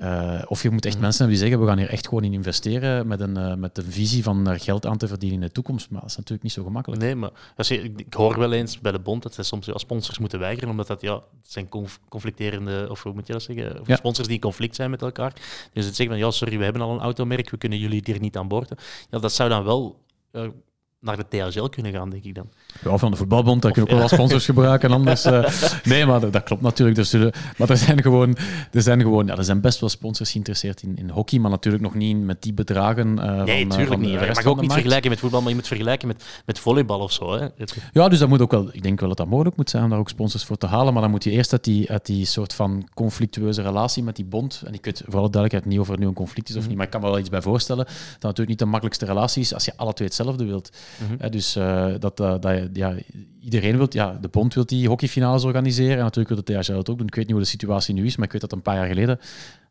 uh, 0.00 0.42
of 0.46 0.62
je 0.62 0.70
moet 0.70 0.84
echt 0.84 0.94
mhm. 0.94 1.02
mensen 1.02 1.24
hebben 1.24 1.40
die 1.40 1.48
zeggen, 1.48 1.60
we 1.60 1.66
gaan 1.66 1.78
hier 1.78 1.90
echt 1.90 2.08
gewoon 2.08 2.24
in 2.24 2.32
investeren 2.32 3.06
met 3.06 3.20
een, 3.20 3.38
uh, 3.38 3.54
met 3.54 3.78
een 3.78 3.92
visie 3.92 4.22
van 4.22 4.48
er 4.48 4.60
geld 4.60 4.86
aan 4.86 4.96
te 4.96 5.08
verdienen 5.08 5.40
in 5.40 5.46
de 5.46 5.52
toekomst. 5.52 5.90
Maar 5.90 6.00
dat 6.00 6.10
is 6.10 6.16
natuurlijk 6.16 6.42
niet 6.42 6.52
zo 6.52 6.64
gemakkelijk. 6.64 7.02
Nee, 7.02 7.14
maar 7.14 7.30
als 7.56 7.68
je, 7.68 7.92
ik 7.96 8.14
hoor 8.14 8.38
wel 8.38 8.52
eens 8.52 8.80
bij 8.80 8.92
de 8.92 8.98
bond 8.98 9.22
dat 9.22 9.34
ze 9.34 9.42
soms 9.42 9.72
als 9.72 9.82
sponsors 9.82 10.18
moeten 10.18 10.38
weigeren, 10.38 10.70
omdat 10.70 10.86
dat 10.86 11.00
ja, 11.00 11.20
zijn 11.42 11.68
conflicterende, 12.08 12.86
of 12.90 13.02
hoe 13.02 13.12
moet 13.12 13.26
je 13.26 13.32
dat 13.32 13.42
zeggen, 13.42 13.80
of 13.80 13.96
sponsors 13.96 14.26
die 14.26 14.36
in 14.36 14.42
conflict 14.42 14.74
zijn 14.74 14.90
met 14.90 15.02
elkaar. 15.02 15.32
Dus 15.72 15.84
het 15.84 15.96
zeggen 15.96 16.16
van, 16.16 16.24
ja, 16.24 16.30
sorry, 16.30 16.58
we 16.58 16.64
hebben 16.64 16.82
al 16.82 16.94
een 16.94 17.00
automerk, 17.00 17.50
we 17.50 17.56
kunnen 17.56 17.78
jullie 17.78 18.00
hier 18.04 18.20
niet 18.20 18.36
aan 18.36 18.48
boord. 18.48 18.72
Ja, 19.10 19.18
dat 19.18 19.32
zou 19.32 19.48
dan 19.48 19.64
wel 19.64 20.02
naar 21.04 21.16
de 21.16 21.50
THL 21.50 21.64
kunnen 21.64 21.92
gaan, 21.92 22.10
denk 22.10 22.24
ik 22.24 22.34
dan. 22.34 22.48
Ja, 22.84 22.96
van 22.96 23.10
de 23.10 23.16
voetbalbond, 23.16 23.62
daar 23.62 23.72
kun 23.72 23.84
je 23.84 23.92
ook 23.92 23.98
wel 23.98 24.08
sponsors 24.08 24.44
gebruiken. 24.44 24.90
Anders, 24.90 25.26
uh, 25.26 25.48
nee, 25.84 26.06
maar 26.06 26.30
dat, 26.30 26.42
klopt 26.42 26.62
natuurlijk. 26.62 26.96
Dus, 26.96 27.14
uh, 27.14 27.26
maar 27.56 27.70
er 27.70 27.76
zijn 27.76 28.02
gewoon, 28.02 28.36
er 28.72 28.82
zijn 28.82 29.00
gewoon 29.00 29.26
ja, 29.26 29.36
er 29.36 29.44
zijn 29.44 29.60
best 29.60 29.80
wel 29.80 29.88
sponsors 29.88 30.30
geïnteresseerd 30.30 30.82
in, 30.82 30.96
in 30.96 31.10
hockey, 31.10 31.38
maar 31.38 31.50
natuurlijk 31.50 31.82
nog 31.82 31.94
niet 31.94 32.16
met 32.16 32.42
die 32.42 32.52
bedragen. 32.52 33.18
Uh, 33.18 33.42
nee, 33.42 33.66
natuurlijk 33.66 34.00
niet. 34.00 34.10
Je 34.10 34.30
mag 34.34 34.44
ook 34.44 34.60
niet 34.60 34.72
vergelijken 34.72 35.10
met 35.10 35.18
voetbal, 35.18 35.40
maar 35.40 35.48
je 35.48 35.56
moet 35.56 35.66
vergelijken 35.66 36.08
met, 36.08 36.24
met 36.46 36.58
volleybal 36.58 37.00
of 37.00 37.12
zo. 37.12 37.32
Hè. 37.32 37.46
Ja, 37.92 38.08
dus 38.08 38.18
dat 38.18 38.28
moet 38.28 38.40
ook 38.40 38.50
wel, 38.50 38.68
ik 38.72 38.82
denk 38.82 39.00
wel 39.00 39.08
dat 39.08 39.18
dat 39.18 39.26
mogelijk 39.26 39.56
moet 39.56 39.70
zijn 39.70 39.84
om 39.84 39.90
daar 39.90 39.98
ook 39.98 40.08
sponsors 40.08 40.44
voor 40.44 40.56
te 40.56 40.66
halen, 40.66 40.92
maar 40.92 41.02
dan 41.02 41.10
moet 41.10 41.24
je 41.24 41.30
eerst 41.30 41.52
uit 41.52 41.64
die, 41.64 41.90
uit 41.90 42.06
die 42.06 42.24
soort 42.24 42.54
van 42.54 42.88
conflictueuze 42.94 43.62
relatie 43.62 44.02
met 44.02 44.16
die 44.16 44.24
bond, 44.24 44.62
en 44.66 44.74
ik 44.74 44.84
weet 44.84 45.02
voor 45.04 45.18
alle 45.18 45.30
duidelijkheid 45.30 45.64
niet 45.64 45.78
of 45.78 45.88
er 45.88 45.98
nu 45.98 46.06
een 46.06 46.14
conflict 46.14 46.48
is 46.48 46.54
of 46.54 46.60
mhm. 46.60 46.68
niet, 46.68 46.76
maar 46.76 46.86
ik 46.86 46.92
kan 46.92 47.00
me 47.00 47.06
wel 47.06 47.18
iets 47.18 47.28
bij 47.28 47.42
voorstellen, 47.42 47.84
dat 47.84 48.22
natuurlijk 48.22 48.48
niet 48.48 48.58
de 48.58 48.64
makkelijkste 48.64 49.04
relatie 49.04 49.42
is 49.42 49.54
als 49.54 49.64
je 49.64 49.72
alle 49.76 49.92
twee 49.92 50.08
hetzelfde 50.08 50.44
wilt. 50.44 50.70
Mhm. 50.98 51.30
dus 51.30 51.56
uh, 51.56 51.86
dat, 51.98 52.20
uh, 52.20 52.34
dat 52.40 52.68
ja, 52.72 52.94
iedereen 53.40 53.76
wil, 53.76 53.86
ja, 53.90 54.18
de 54.20 54.28
bond 54.28 54.54
wil 54.54 54.66
die 54.66 54.88
hockeyfinales 54.88 55.44
organiseren 55.44 55.96
en 55.96 56.02
natuurlijk 56.02 56.34
wil 56.34 56.44
de 56.44 56.62
THL 56.62 56.72
het 56.72 56.90
ook 56.90 56.98
doen. 56.98 57.06
Ik 57.06 57.14
weet 57.14 57.24
niet 57.24 57.34
hoe 57.34 57.42
de 57.42 57.48
situatie 57.48 57.94
nu 57.94 58.06
is, 58.06 58.16
maar 58.16 58.26
ik 58.26 58.32
weet 58.32 58.40
dat 58.40 58.52
een 58.52 58.62
paar 58.62 58.76
jaar 58.76 58.86
geleden 58.86 59.20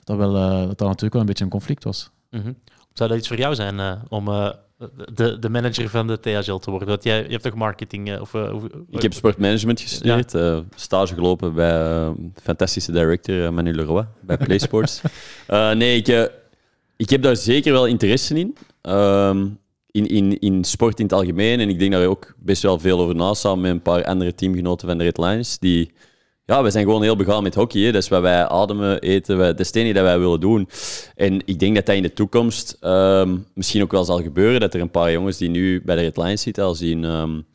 dat, 0.03 0.17
wel, 0.17 0.35
uh, 0.35 0.59
dat, 0.59 0.77
dat 0.77 0.87
natuurlijk 0.87 1.13
wel 1.13 1.21
een 1.21 1.27
beetje 1.27 1.43
een 1.43 1.49
conflict 1.49 1.83
was. 1.83 2.09
Mm 2.29 2.55
Zou 2.93 3.09
dat 3.09 3.17
iets 3.17 3.27
voor 3.27 3.37
jou 3.37 3.55
zijn 3.55 3.99
om 4.09 4.25
de, 5.13 5.39
de 5.39 5.49
manager 5.49 5.89
van 5.89 6.07
de 6.07 6.19
THL 6.19 6.55
te 6.55 6.69
worden? 6.69 6.87
Dat 6.87 7.03
jij, 7.03 7.23
je 7.23 7.29
hebt 7.29 7.43
toch 7.43 7.53
marketing? 7.53 8.19
of, 8.19 8.33
ik 8.89 9.01
heb 9.01 9.13
sportmanagement 9.13 9.81
gestudeerd, 9.81 10.31
ja. 10.31 10.63
stage 10.75 11.13
gelopen 11.13 11.53
bij 11.53 12.13
fantastische 12.41 12.91
director 12.91 13.53
Manu 13.53 13.73
Leroy 13.73 14.05
bij 14.21 14.37
PlaySports. 14.37 15.01
nee, 15.73 16.01
ik, 16.01 16.31
ik 16.95 17.09
heb 17.09 17.21
daar 17.21 17.35
zeker 17.35 17.71
wel 17.71 17.85
interesse 17.85 18.39
in. 18.39 18.57
Ehm, 18.81 19.47
in, 19.93 20.07
in, 20.07 20.39
in 20.39 20.63
sport 20.63 20.99
in 20.99 21.05
het 21.05 21.13
algemeen. 21.13 21.59
En 21.59 21.69
ik 21.69 21.79
denk 21.79 21.91
daar 21.91 22.05
ook 22.05 22.33
best 22.37 22.61
wel 22.61 22.79
veel 22.79 22.99
over 22.99 23.15
na, 23.15 23.33
samen 23.33 23.61
met 23.61 23.71
een 23.71 23.81
paar 23.81 24.05
andere 24.05 24.35
teamgenoten 24.35 24.87
van 24.87 24.97
de 24.97 25.03
Red 25.03 25.17
Lions. 25.17 25.59
Die, 25.59 25.91
ja, 26.45 26.63
we 26.63 26.69
zijn 26.69 26.85
gewoon 26.85 27.01
heel 27.01 27.15
begaan 27.15 27.43
met 27.43 27.55
hockey. 27.55 27.81
Hè. 27.81 27.91
Dat 27.91 28.03
is 28.03 28.09
wat 28.09 28.21
wij 28.21 28.47
ademen, 28.47 29.01
eten. 29.01 29.37
Wij, 29.37 29.47
dat 29.47 29.59
is 29.59 29.67
het 29.67 29.75
enige 29.75 29.93
dat 29.93 30.03
wij 30.03 30.19
willen 30.19 30.39
doen. 30.39 30.69
En 31.15 31.41
ik 31.45 31.59
denk 31.59 31.75
dat 31.75 31.85
dat 31.85 31.95
in 31.95 32.01
de 32.01 32.13
toekomst 32.13 32.77
um, 32.81 33.45
misschien 33.53 33.81
ook 33.81 33.91
wel 33.91 34.03
zal 34.03 34.21
gebeuren. 34.21 34.59
Dat 34.59 34.73
er 34.73 34.81
een 34.81 34.91
paar 34.91 35.11
jongens 35.11 35.37
die 35.37 35.49
nu 35.49 35.81
bij 35.85 35.95
de 35.95 36.01
Red 36.01 36.17
Lions 36.17 36.41
zitten, 36.41 36.63
als 36.63 36.79
die 36.79 36.95
um, 36.95 37.45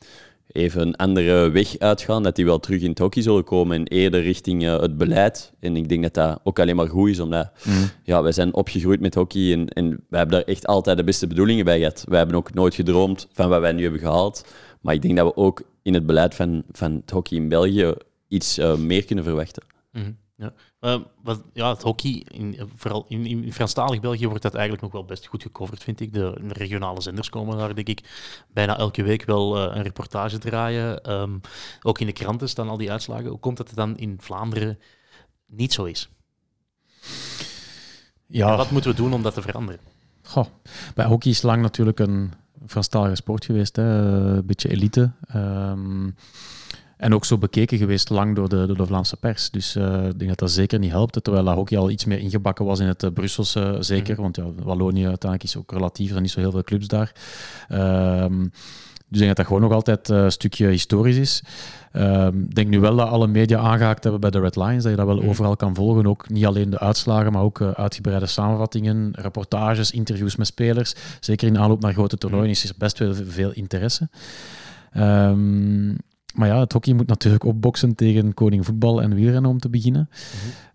even 0.53 0.81
een 0.81 0.97
andere 0.97 1.51
weg 1.51 1.79
uitgaan, 1.79 2.23
dat 2.23 2.37
die 2.37 2.45
wel 2.45 2.61
terug 2.61 2.81
in 2.81 2.91
het 2.91 2.99
hockey 2.99 3.23
zullen 3.23 3.45
komen 3.45 3.77
en 3.77 3.87
eerder 3.87 4.23
richting 4.23 4.63
uh, 4.63 4.81
het 4.81 4.97
beleid. 4.97 5.53
En 5.61 5.77
ik 5.77 5.89
denk 5.89 6.03
dat 6.03 6.15
dat 6.15 6.41
ook 6.45 6.59
alleen 6.59 6.77
maar 6.77 6.89
goed 6.89 7.09
is, 7.09 7.21
omdat 7.21 7.51
mm. 7.65 7.91
ja, 8.03 8.23
wij 8.23 8.33
zijn 8.33 8.55
opgegroeid 8.55 9.01
met 9.01 9.15
hockey 9.15 9.53
en, 9.53 9.69
en 9.69 9.89
wij 9.89 10.19
hebben 10.19 10.39
daar 10.39 10.49
echt 10.49 10.67
altijd 10.67 10.97
de 10.97 11.05
beste 11.05 11.27
bedoelingen 11.27 11.65
bij 11.65 11.79
gehad. 11.79 12.05
Wij 12.09 12.19
hebben 12.19 12.37
ook 12.37 12.55
nooit 12.55 12.75
gedroomd 12.75 13.29
van 13.33 13.49
wat 13.49 13.61
wij 13.61 13.73
nu 13.73 13.83
hebben 13.83 14.01
gehaald. 14.01 14.45
Maar 14.81 14.95
ik 14.95 15.03
denk 15.03 15.17
dat 15.17 15.27
we 15.27 15.37
ook 15.37 15.63
in 15.83 15.95
het 15.95 16.07
beleid 16.07 16.35
van, 16.35 16.63
van 16.73 16.95
het 16.95 17.11
hockey 17.11 17.37
in 17.37 17.49
België 17.49 17.95
iets 18.29 18.59
uh, 18.59 18.77
meer 18.77 19.05
kunnen 19.05 19.25
verwachten. 19.25 19.63
Mm. 19.93 20.17
Ja. 20.37 20.53
Uh, 20.81 20.99
wat, 21.23 21.43
ja, 21.53 21.69
het 21.69 21.83
hockey, 21.83 22.27
in, 22.29 22.61
vooral 22.75 23.05
in, 23.09 23.27
in 23.27 23.53
Franstalig 23.53 24.01
België, 24.01 24.27
wordt 24.27 24.43
dat 24.43 24.55
eigenlijk 24.55 24.83
nog 24.83 24.93
wel 24.93 25.05
best 25.05 25.27
goed 25.27 25.43
gecoverd, 25.43 25.83
vind 25.83 26.01
ik. 26.01 26.13
De, 26.13 26.31
regionale 26.49 27.01
zenders 27.01 27.29
komen 27.29 27.59
daar, 27.59 27.75
denk 27.75 27.89
ik, 27.89 28.01
bijna 28.53 28.79
elke 28.79 29.03
week 29.03 29.25
wel 29.25 29.57
uh, 29.57 29.77
een 29.77 29.83
reportage 29.83 30.39
draaien. 30.39 31.13
Um, 31.13 31.41
ook 31.83 31.99
in 31.99 32.07
de 32.07 32.13
kranten 32.13 32.49
staan 32.49 32.69
al 32.69 32.77
die 32.77 32.91
uitslagen. 32.91 33.29
Hoe 33.29 33.39
komt 33.39 33.57
dat 33.57 33.67
het 33.67 33.77
dan 33.77 33.97
in 33.97 34.17
Vlaanderen 34.21 34.79
niet 35.47 35.73
zo 35.73 35.85
is? 35.85 36.09
Ja. 38.27 38.51
En 38.51 38.57
wat 38.57 38.71
moeten 38.71 38.91
we 38.91 38.97
doen 38.97 39.13
om 39.13 39.23
dat 39.23 39.35
te 39.35 39.43
veranderen? 39.43 39.81
Goh, 40.23 40.47
bij 40.95 41.07
hockey 41.07 41.31
is 41.31 41.43
lang 41.43 41.63
natuurlijk 41.63 41.99
een 41.99 42.33
Franstalige 42.67 43.15
sport 43.15 43.45
geweest, 43.45 43.77
hè. 43.77 43.83
een 43.83 44.47
beetje 44.47 44.69
elite. 44.69 45.13
Um, 45.35 46.15
en 46.99 47.15
ook 47.15 47.25
zo 47.25 47.39
bekeken 47.39 47.79
geweest 47.79 48.11
lang 48.11 48.35
door 48.37 48.49
de, 48.49 48.67
door 48.67 48.77
de 48.77 48.87
Vlaamse 48.87 49.17
pers. 49.17 49.51
Dus 49.51 49.77
uh, 49.77 50.07
ik 50.07 50.19
denk 50.19 50.29
dat 50.31 50.39
dat 50.39 50.51
zeker 50.51 50.79
niet 50.79 50.91
helpt. 50.91 51.25
Terwijl 51.25 51.45
dat 51.45 51.55
hockey 51.55 51.79
al 51.79 51.91
iets 51.91 52.05
meer 52.05 52.19
ingebakken 52.19 52.65
was 52.65 52.79
in 52.81 52.87
het 52.87 53.03
uh, 53.03 53.11
Brusselse, 53.11 53.77
zeker. 53.81 54.13
Mhm. 54.13 54.23
Want 54.23 54.37
ja, 54.37 54.45
Wallonië 54.63 55.07
uiteindelijk 55.07 55.43
is 55.43 55.57
ook 55.57 55.73
relatief, 55.73 56.05
er 56.07 56.11
zijn 56.11 56.23
niet 56.23 56.33
zo 56.33 56.41
heel 56.41 56.51
veel 56.51 56.63
clubs 56.63 56.87
daar. 56.87 57.13
Um, 58.23 58.53
dus 59.11 59.21
ik 59.21 59.27
denk 59.27 59.37
dat 59.37 59.37
dat 59.37 59.47
gewoon 59.47 59.63
nog 59.63 59.73
altijd 59.73 60.09
een 60.09 60.33
stukje 60.33 60.67
historisch 60.67 61.17
is. 61.17 61.43
Um, 61.93 62.43
ik 62.43 62.55
denk 62.55 62.69
nu 62.69 62.81
wel 62.81 62.97
dat 62.97 63.09
alle 63.09 63.27
media 63.27 63.59
aangehaakt 63.59 64.03
hebben 64.03 64.21
bij 64.21 64.31
de 64.31 64.41
Red 64.41 64.57
Lions, 64.57 64.83
dat 64.83 64.91
je 64.91 64.97
dat 64.97 65.07
wel 65.07 65.17
mhm. 65.17 65.29
overal 65.29 65.57
kan 65.57 65.75
volgen. 65.75 66.07
Ook 66.07 66.29
niet 66.29 66.47
alleen 66.47 66.71
de 66.71 66.79
uitslagen, 66.79 67.33
maar 67.33 67.43
ook 67.43 67.59
uh, 67.59 67.71
uitgebreide 67.71 68.27
samenvattingen, 68.27 69.09
reportages, 69.13 69.91
interviews 69.91 70.37
met 70.37 70.47
spelers. 70.47 70.95
Zeker 71.21 71.49
in 71.49 71.59
aanloop 71.59 71.81
naar 71.81 71.93
grote 71.93 72.17
toernooien 72.17 72.51
is 72.51 72.69
er 72.69 72.75
best 72.79 72.99
wel 72.99 73.15
veel 73.15 73.51
interesse. 73.53 74.09
Um, 74.97 75.97
maar 76.35 76.49
ja, 76.49 76.61
het 76.61 76.73
hockey 76.73 76.93
moet 76.93 77.07
natuurlijk 77.07 77.45
opboksen 77.45 77.95
tegen 77.95 78.35
koning 78.35 78.65
voetbal 78.65 79.03
en 79.03 79.15
wielrennen 79.15 79.51
om 79.51 79.59
te 79.59 79.71
beginnen. 79.71 80.09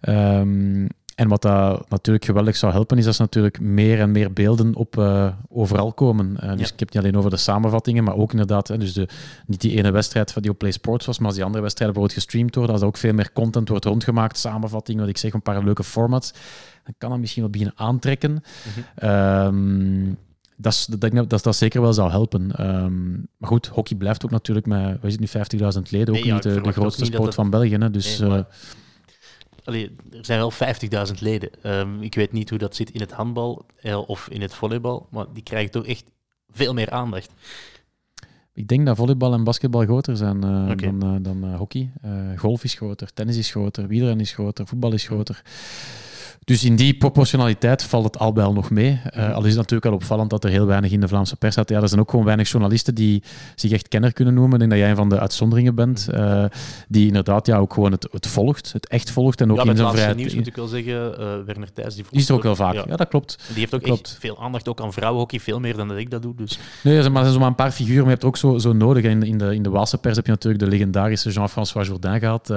Mm 0.01 0.87
en 1.15 1.27
wat 1.27 1.41
dat 1.41 1.89
natuurlijk 1.89 2.25
geweldig 2.25 2.55
zou 2.55 2.71
helpen, 2.71 2.97
is 2.97 3.05
dat 3.05 3.15
ze 3.15 3.21
natuurlijk 3.21 3.59
meer 3.59 3.99
en 3.99 4.11
meer 4.11 4.33
beelden 4.33 4.75
op 4.75 4.97
uh, 4.97 5.27
overal 5.49 5.93
komen. 5.93 6.37
Uh, 6.43 6.49
dus 6.49 6.71
ik 6.71 6.79
heb 6.79 6.79
het 6.79 6.93
niet 6.93 6.97
alleen 6.97 7.17
over 7.17 7.29
de 7.29 7.37
samenvattingen, 7.37 8.03
maar 8.03 8.15
ook 8.15 8.31
inderdaad, 8.31 8.67
hè, 8.67 8.77
dus 8.77 8.93
de, 8.93 9.07
niet 9.45 9.61
die 9.61 9.77
ene 9.77 9.91
wedstrijd 9.91 10.41
die 10.41 10.51
op 10.51 10.57
Play 10.57 10.71
Sports 10.71 11.05
was, 11.05 11.17
maar 11.17 11.27
als 11.27 11.35
die 11.35 11.43
andere 11.43 11.63
wedstrijden 11.63 11.95
bijvoorbeeld 11.95 12.25
gestreamd 12.25 12.55
worden, 12.55 12.73
als 12.73 12.81
er 12.81 12.87
ook 12.87 12.97
veel 12.97 13.13
meer 13.13 13.31
content 13.33 13.69
wordt 13.69 13.85
rondgemaakt, 13.85 14.37
samenvattingen, 14.37 15.01
wat 15.01 15.09
ik 15.09 15.17
zeg, 15.17 15.33
een 15.33 15.41
paar 15.41 15.63
leuke 15.63 15.83
formats, 15.83 16.33
dan 16.83 16.93
kan 16.97 17.09
dat 17.09 17.19
misschien 17.19 17.41
wel 17.41 17.51
beginnen 17.51 17.77
aantrekken. 17.77 18.31
Mm 18.31 18.41
-hmm 18.95 20.17
dat, 20.57 20.87
dat, 20.99 21.29
dat, 21.29 21.43
dat 21.43 21.55
zeker 21.55 21.81
wel 21.81 21.93
zou 21.93 22.09
helpen. 22.09 22.65
Um, 22.65 23.27
maar 23.37 23.49
goed, 23.49 23.67
hockey 23.67 23.97
blijft 23.97 24.25
ook 24.25 24.31
natuurlijk 24.31 24.65
met, 24.65 25.01
wat 25.01 25.11
is 25.11 25.17
het 25.19 25.51
nu, 25.51 25.61
50.000 25.75 25.81
leden, 25.89 26.15
ook 26.15 26.23
niet 26.23 26.43
de, 26.43 26.61
de 26.61 26.71
grootste 26.71 27.05
sport 27.05 27.33
van 27.33 27.49
België. 27.49 27.75
Hè, 27.75 27.91
dus, 27.91 28.19
nee, 28.19 28.29
maar, 28.29 28.37
uh, 28.37 28.45
allee, 29.63 29.95
er 30.11 30.25
zijn 30.25 30.39
wel 30.39 30.51
50.000 30.51 31.19
leden. 31.19 31.49
Um, 31.63 32.01
ik 32.01 32.15
weet 32.15 32.31
niet 32.31 32.49
hoe 32.49 32.59
dat 32.59 32.75
zit 32.75 32.91
in 32.91 32.99
het 32.99 33.11
handbal 33.11 33.65
uh, 33.81 34.09
of 34.09 34.27
in 34.29 34.41
het 34.41 34.53
volleybal, 34.53 35.07
maar 35.11 35.25
die 35.33 35.43
krijgen 35.43 35.71
toch 35.71 35.85
echt 35.85 36.03
veel 36.51 36.73
meer 36.73 36.89
aandacht. 36.89 37.31
Ik 38.53 38.67
denk 38.67 38.85
dat 38.85 38.97
volleybal 38.97 39.33
en 39.33 39.43
basketbal 39.43 39.81
groter 39.81 40.17
zijn 40.17 40.45
uh, 40.45 40.69
okay. 40.69 40.97
dan, 40.97 41.23
dan 41.23 41.55
hockey. 41.55 41.91
golf 42.37 42.63
is 42.63 42.73
groter, 42.73 43.13
tennis 43.13 43.37
is 43.37 43.51
groter, 43.51 43.87
wielrennen 43.87 44.25
is 44.25 44.31
groter, 44.31 44.67
voetbal 44.67 44.93
is 44.93 45.05
groter. 45.05 45.41
Dus 46.45 46.63
in 46.63 46.75
die 46.75 46.93
proportionaliteit 46.93 47.83
valt 47.83 48.03
het 48.03 48.19
al 48.19 48.33
wel 48.33 48.53
nog 48.53 48.69
mee. 48.69 49.01
Uh, 49.17 49.33
al 49.33 49.41
is 49.41 49.47
het 49.47 49.55
natuurlijk 49.55 49.83
wel 49.83 49.93
opvallend 49.93 50.29
dat 50.29 50.43
er 50.43 50.49
heel 50.49 50.65
weinig 50.65 50.91
in 50.91 50.99
de 50.99 51.07
Vlaamse 51.07 51.35
pers 51.35 51.53
staat. 51.53 51.69
Ja, 51.69 51.81
er 51.81 51.87
zijn 51.87 51.99
ook 51.99 52.09
gewoon 52.09 52.25
weinig 52.25 52.49
journalisten 52.49 52.95
die 52.95 53.23
zich 53.55 53.71
echt 53.71 53.87
kenner 53.87 54.13
kunnen 54.13 54.33
noemen. 54.33 54.53
Ik 54.53 54.59
denk 54.59 54.71
dat 54.71 54.79
jij 54.79 54.89
een 54.89 54.95
van 54.95 55.09
de 55.09 55.19
uitzonderingen 55.19 55.75
bent. 55.75 56.07
Uh, 56.13 56.45
die 56.87 57.07
inderdaad 57.07 57.47
ja, 57.47 57.57
ook 57.57 57.73
gewoon 57.73 57.91
het, 57.91 58.07
het 58.11 58.27
volgt, 58.27 58.73
het 58.73 58.87
echt 58.87 59.11
volgt. 59.11 59.41
En 59.41 59.51
ook 59.51 59.57
ja, 59.57 59.63
in 59.63 59.77
zijn 59.77 59.91
vrijheid. 59.91 60.17
nieuws 60.17 60.35
moet 60.35 60.47
ik 60.47 60.55
wel 60.55 60.67
zeggen, 60.67 60.93
uh, 60.93 61.45
Werner 61.45 61.73
Thijs. 61.73 61.95
Die, 61.95 62.05
die 62.09 62.19
is 62.19 62.29
er 62.29 62.35
ook 62.35 62.43
wel 62.43 62.55
vaak. 62.55 62.73
Ja, 62.73 62.83
ja 62.87 62.95
dat 62.95 63.07
klopt. 63.07 63.37
Die 63.47 63.59
heeft 63.59 63.73
ook 63.73 63.81
klopt. 63.81 64.01
echt 64.01 64.17
veel 64.19 64.41
aandacht 64.41 64.67
ook 64.67 64.81
aan 64.81 64.93
vrouwenhockey. 64.93 65.39
Veel 65.39 65.59
meer 65.59 65.75
dan 65.75 65.87
dat 65.87 65.97
ik 65.97 66.09
dat 66.09 66.21
doe. 66.21 66.35
Dus. 66.35 66.59
Nee, 66.83 66.95
maar 66.95 67.05
er 67.05 67.11
zijn 67.11 67.33
zomaar 67.33 67.47
een 67.47 67.55
paar 67.55 67.71
figuren. 67.71 67.97
Maar 67.97 68.05
je 68.05 68.13
hebt 68.13 68.25
ook 68.25 68.37
zo, 68.37 68.57
zo 68.57 68.73
nodig. 68.73 69.03
In, 69.03 69.23
in, 69.23 69.37
de, 69.37 69.55
in 69.55 69.63
de 69.63 69.69
Waalse 69.69 69.97
pers 69.97 70.15
heb 70.15 70.25
je 70.25 70.31
natuurlijk 70.31 70.63
de 70.63 70.69
legendarische 70.69 71.29
Jean-François 71.29 71.87
Jourdain 71.87 72.19
gehad. 72.19 72.53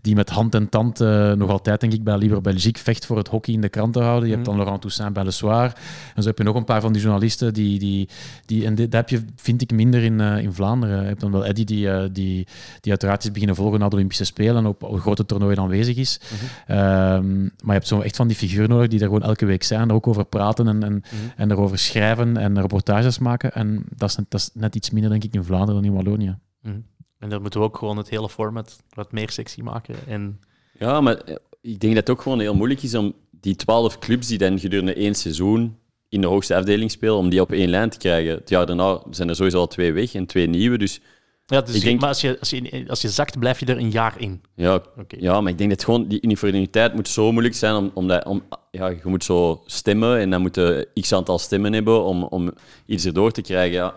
die 0.00 0.14
met 0.14 0.30
hand 0.30 0.54
en 0.54 0.68
tand 0.68 0.98
nog 1.36 1.50
altijd, 1.50 1.80
denk 1.80 1.92
ik, 1.92 2.04
bij 2.04 2.16
Libre 2.16 2.40
Belgique 2.40 2.82
vecht 2.82 3.06
voor 3.06 3.11
het 3.16 3.28
hockey 3.28 3.54
in 3.54 3.60
de 3.60 3.68
krant 3.68 3.92
te 3.92 4.00
houden. 4.00 4.28
Je 4.28 4.34
hebt 4.34 4.46
dan 4.46 4.56
Laurent 4.56 4.80
Toussaint 4.80 5.14
bij 5.14 5.24
Le 5.24 5.30
Soir. 5.30 5.72
En 6.14 6.22
zo 6.22 6.28
heb 6.28 6.38
je 6.38 6.44
nog 6.44 6.54
een 6.54 6.64
paar 6.64 6.80
van 6.80 6.92
die 6.92 7.02
journalisten 7.02 7.54
die... 7.54 7.78
die, 7.78 8.08
die 8.46 8.66
en 8.66 8.74
dit, 8.74 8.90
dat 8.90 9.00
heb 9.00 9.08
je, 9.08 9.24
vind 9.36 9.62
ik, 9.62 9.72
minder 9.72 10.02
in, 10.02 10.18
uh, 10.18 10.38
in 10.38 10.52
Vlaanderen. 10.52 11.00
Je 11.00 11.06
hebt 11.06 11.20
dan 11.20 11.32
wel 11.32 11.44
Eddy 11.44 11.64
die, 11.64 11.86
uh, 11.86 12.02
die, 12.12 12.46
die 12.80 12.90
uiteraard 12.90 13.24
is 13.24 13.30
beginnen 13.30 13.56
volgen 13.56 13.78
naar 13.78 13.88
de 13.88 13.96
Olympische 13.96 14.24
Spelen 14.24 14.56
en 14.56 14.66
op, 14.66 14.82
op 14.82 15.00
grote 15.00 15.26
toernooien 15.26 15.58
aanwezig 15.58 15.96
is. 15.96 16.20
Mm 16.20 16.38
-hmm. 16.66 16.76
um, 16.76 17.42
maar 17.42 17.66
je 17.66 17.72
hebt 17.72 17.86
zo 17.86 18.00
echt 18.00 18.16
van 18.16 18.26
die 18.26 18.36
figuren 18.36 18.68
nodig 18.68 18.88
die 18.88 19.00
er 19.00 19.06
gewoon 19.06 19.22
elke 19.22 19.46
week 19.46 19.62
zijn, 19.62 19.88
er 19.88 19.94
ook 19.94 20.06
over 20.06 20.24
praten 20.24 20.68
en, 20.68 20.82
en, 20.82 20.92
mm 20.92 21.02
-hmm. 21.08 21.32
en 21.36 21.50
erover 21.50 21.78
schrijven 21.78 22.36
en 22.36 22.60
reportages 22.60 23.18
maken. 23.18 23.52
En 23.52 23.84
dat 23.96 24.08
is, 24.08 24.16
dat 24.28 24.40
is 24.40 24.50
net 24.54 24.74
iets 24.74 24.90
minder, 24.90 25.10
denk 25.10 25.24
ik, 25.24 25.34
in 25.34 25.44
Vlaanderen 25.44 25.82
dan 25.82 25.90
in 25.90 25.96
Wallonië. 25.96 26.36
Mm 26.62 26.72
-hmm. 26.72 26.84
En 27.18 27.28
dan 27.28 27.40
moeten 27.40 27.60
we 27.60 27.66
ook 27.66 27.76
gewoon 27.76 27.96
het 27.96 28.08
hele 28.08 28.28
format 28.28 28.82
wat 28.88 29.12
meer 29.12 29.30
sexy 29.30 29.60
maken. 29.60 29.94
En... 30.06 30.40
Ja, 30.78 31.00
maar 31.00 31.22
ik 31.62 31.80
denk 31.80 31.94
dat 31.94 32.06
het 32.06 32.10
ook 32.10 32.22
gewoon 32.22 32.40
heel 32.40 32.54
moeilijk 32.54 32.82
is 32.82 32.94
om 32.94 33.12
die 33.30 33.56
twaalf 33.56 33.98
clubs 33.98 34.26
die 34.26 34.38
dan 34.38 34.58
gedurende 34.58 34.94
één 34.94 35.14
seizoen 35.14 35.76
in 36.08 36.20
de 36.20 36.26
hoogste 36.26 36.54
afdeling 36.56 36.90
spelen, 36.90 37.16
om 37.16 37.28
die 37.28 37.40
op 37.40 37.52
één 37.52 37.68
lijn 37.68 37.90
te 37.90 37.98
krijgen. 37.98 38.34
Het 38.34 38.48
jaar 38.48 38.66
daarna 38.66 39.00
zijn 39.10 39.28
er 39.28 39.36
sowieso 39.36 39.58
al 39.58 39.66
twee 39.66 39.92
weg 39.92 40.14
en 40.14 40.26
twee 40.26 40.46
nieuwe. 40.46 40.78
Dus 40.78 41.00
Ja, 41.46 41.60
dus 41.60 41.74
Ik 41.74 41.82
denk- 41.82 42.00
Maar 42.00 42.08
als 42.08 42.20
je, 42.20 42.36
als, 42.40 42.50
je, 42.50 42.84
als 42.88 43.02
je 43.02 43.08
zakt, 43.08 43.38
blijf 43.38 43.60
je 43.60 43.66
er 43.66 43.76
een 43.78 43.90
jaar 43.90 44.14
in. 44.20 44.42
ja, 44.54 44.74
Oké. 44.98 45.16
ja, 45.18 45.40
maar 45.40 45.52
ik 45.52 45.58
denk 45.58 45.70
dat 45.70 45.84
gewoon 45.84 46.08
die 46.08 46.20
uniformiteit 46.22 46.94
moet 46.94 47.08
zo 47.08 47.32
moeilijk 47.32 47.54
zijn. 47.54 47.74
Om, 47.74 47.90
omdat, 47.94 48.24
om, 48.24 48.42
ja, 48.70 48.88
je 48.88 49.00
moet 49.04 49.24
zo 49.24 49.62
stemmen 49.66 50.18
en 50.18 50.30
dan 50.30 50.40
moet 50.40 50.54
je 50.56 50.88
x 51.00 51.12
aantal 51.12 51.38
stemmen 51.38 51.72
hebben 51.72 52.04
om, 52.04 52.22
om 52.24 52.52
iets 52.86 53.04
erdoor 53.04 53.30
te 53.32 53.40
krijgen. 53.42 53.76
Ja. 53.76 53.94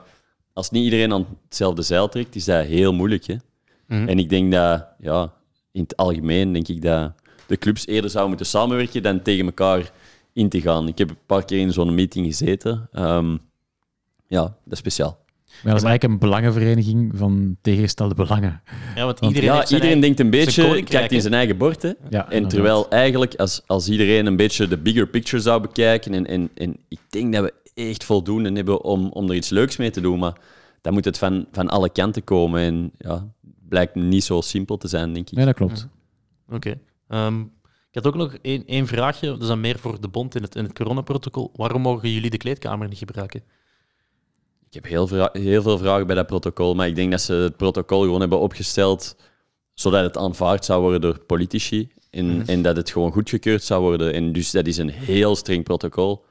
Als 0.53 0.70
niet 0.72 0.84
iedereen 0.84 1.13
aan 1.13 1.26
hetzelfde 1.43 1.82
zeil 1.82 2.09
trekt, 2.09 2.36
is 2.36 2.45
dat 2.45 2.66
heel 2.66 2.93
moeilijk. 2.93 3.26
Hè? 3.26 3.36
Mhm. 3.88 4.07
En 4.07 4.20
ik 4.20 4.30
denk 4.30 4.51
dat, 4.51 4.86
ja, 4.99 5.34
in 5.72 5.82
het 5.82 5.97
algemeen, 5.97 6.53
denk 6.53 6.68
ik 6.68 6.82
dat 6.82 7.11
de 7.48 7.58
clubs 7.58 7.88
eerder 7.88 8.10
zouden 8.10 8.30
moeten 8.36 8.48
samenwerken 8.50 9.04
dan 9.04 9.22
tegen 9.22 9.46
elkaar 9.46 9.91
in 10.34 10.50
te 10.50 10.62
gaan. 10.62 10.88
Ik 10.88 10.98
heb 10.98 11.10
een 11.10 11.18
paar 11.26 11.46
keer 11.46 11.60
in 11.60 11.72
zo'n 11.72 11.96
meeting 11.96 12.26
gezeten. 12.26 12.89
Ehm, 12.91 13.38
ja, 14.28 14.41
dat 14.41 14.54
is 14.74 14.78
speciaal. 14.78 15.24
Maar 15.64 15.74
dat 15.74 15.82
is 15.84 15.88
eigenlijk 15.88 16.04
een 16.04 16.30
belangenvereniging 16.30 17.12
van 17.16 17.58
tegengestelde 17.62 18.16
belangen. 18.16 18.62
Ja, 18.96 19.06
want 19.06 19.20
Want- 19.20 19.36
iedereen, 19.36 19.56
ja, 19.56 19.62
iedereen 19.62 19.82
eigen- 19.82 20.02
denkt 20.02 20.20
een 20.20 20.30
beetje, 20.30 20.84
kijkt 20.84 21.12
in 21.12 21.22
zijn 21.22 21.34
eigen 21.34 21.58
bord. 21.58 21.82
Hè? 21.82 21.88
Ja, 21.88 21.96
En 22.10 22.20
inderdaad. 22.26 22.50
terwijl 22.50 22.89
eigenlijk, 22.89 23.36
als, 23.36 23.62
als 23.66 23.89
iedereen 23.89 24.26
een 24.26 24.36
beetje 24.36 24.68
de 24.68 24.78
bigger 24.78 25.08
picture 25.08 25.41
zou 25.41 25.62
bekijken, 25.62 26.14
en, 26.14 26.26
en, 26.26 26.50
en 26.56 26.78
ik 26.88 27.00
denk 27.10 27.34
dat 27.34 27.43
we 27.43 27.54
echt 27.74 28.04
voldoende 28.04 28.52
hebben 28.52 28.84
om, 28.84 29.10
om 29.12 29.30
er 29.30 29.36
iets 29.36 29.50
leuks 29.50 29.78
mee 29.78 29.89
te 29.91 30.02
doen, 30.02 30.20
maar 30.20 30.34
dan 30.82 30.93
moet 30.93 31.06
het 31.06 31.18
van, 31.18 31.46
van 31.52 31.70
alle 31.70 31.89
kanten 31.89 32.24
komen. 32.24 32.62
En 32.62 32.91
ja, 32.98 33.14
het 33.14 33.68
blijkt 33.70 33.96
niet 33.96 34.24
zo 34.24 34.41
simpel 34.41 34.78
te 34.78 34.88
zijn, 34.88 35.14
denk 35.14 35.30
ik. 35.30 35.36
Nee, 35.38 35.46
dat 35.46 35.56
klopt. 35.56 35.88
Oké. 36.52 36.74
Ehm, 37.08 37.41
ik 37.41 38.03
had 38.03 38.08
ook 38.08 38.16
nog 38.16 38.34
één, 38.41 38.66
één 38.66 38.88
vraagje, 38.88 39.28
dat 39.28 39.41
is 39.41 39.47
dan 39.47 39.60
meer 39.60 39.80
voor 39.80 40.01
de 40.01 40.08
bond 40.08 40.36
in 40.36 40.41
het, 40.41 40.56
in 40.56 40.64
het 40.64 40.74
coronaprotocol. 40.74 41.51
Waarom 41.56 41.82
mogen 41.82 42.10
jullie 42.12 42.30
de 42.30 42.38
kleedkamer 42.38 42.88
niet 42.88 42.97
gebruiken? 42.97 43.43
Ik 44.68 44.74
heb 44.74 44.86
heel, 44.86 45.08
vra- 45.08 45.30
heel 45.34 45.62
veel 45.62 45.78
vragen 45.78 46.08
bij 46.08 46.16
dat 46.16 46.28
protocol, 46.28 46.74
maar 46.76 46.88
ik 46.88 46.95
denk 46.95 47.12
dat 47.12 47.22
ze 47.22 47.34
het 47.34 47.58
protocol 47.58 48.01
gewoon 48.01 48.20
hebben 48.20 48.39
opgesteld 48.39 49.16
zodat 49.74 50.03
het 50.03 50.18
aanvaard 50.18 50.66
zou 50.66 50.82
worden 50.82 51.01
door 51.01 51.20
politici 51.20 51.91
en, 52.10 52.43
en 52.47 52.62
dat 52.62 52.76
het 52.76 52.89
gewoon 52.89 53.12
goedgekeurd 53.12 53.64
zou 53.64 53.82
worden. 53.82 54.14
En 54.14 54.32
dus 54.32 54.51
dat 54.51 54.68
is 54.68 54.78
een 54.78 54.89
heel 54.89 55.36
streng 55.36 55.64
protocol. 55.64 56.24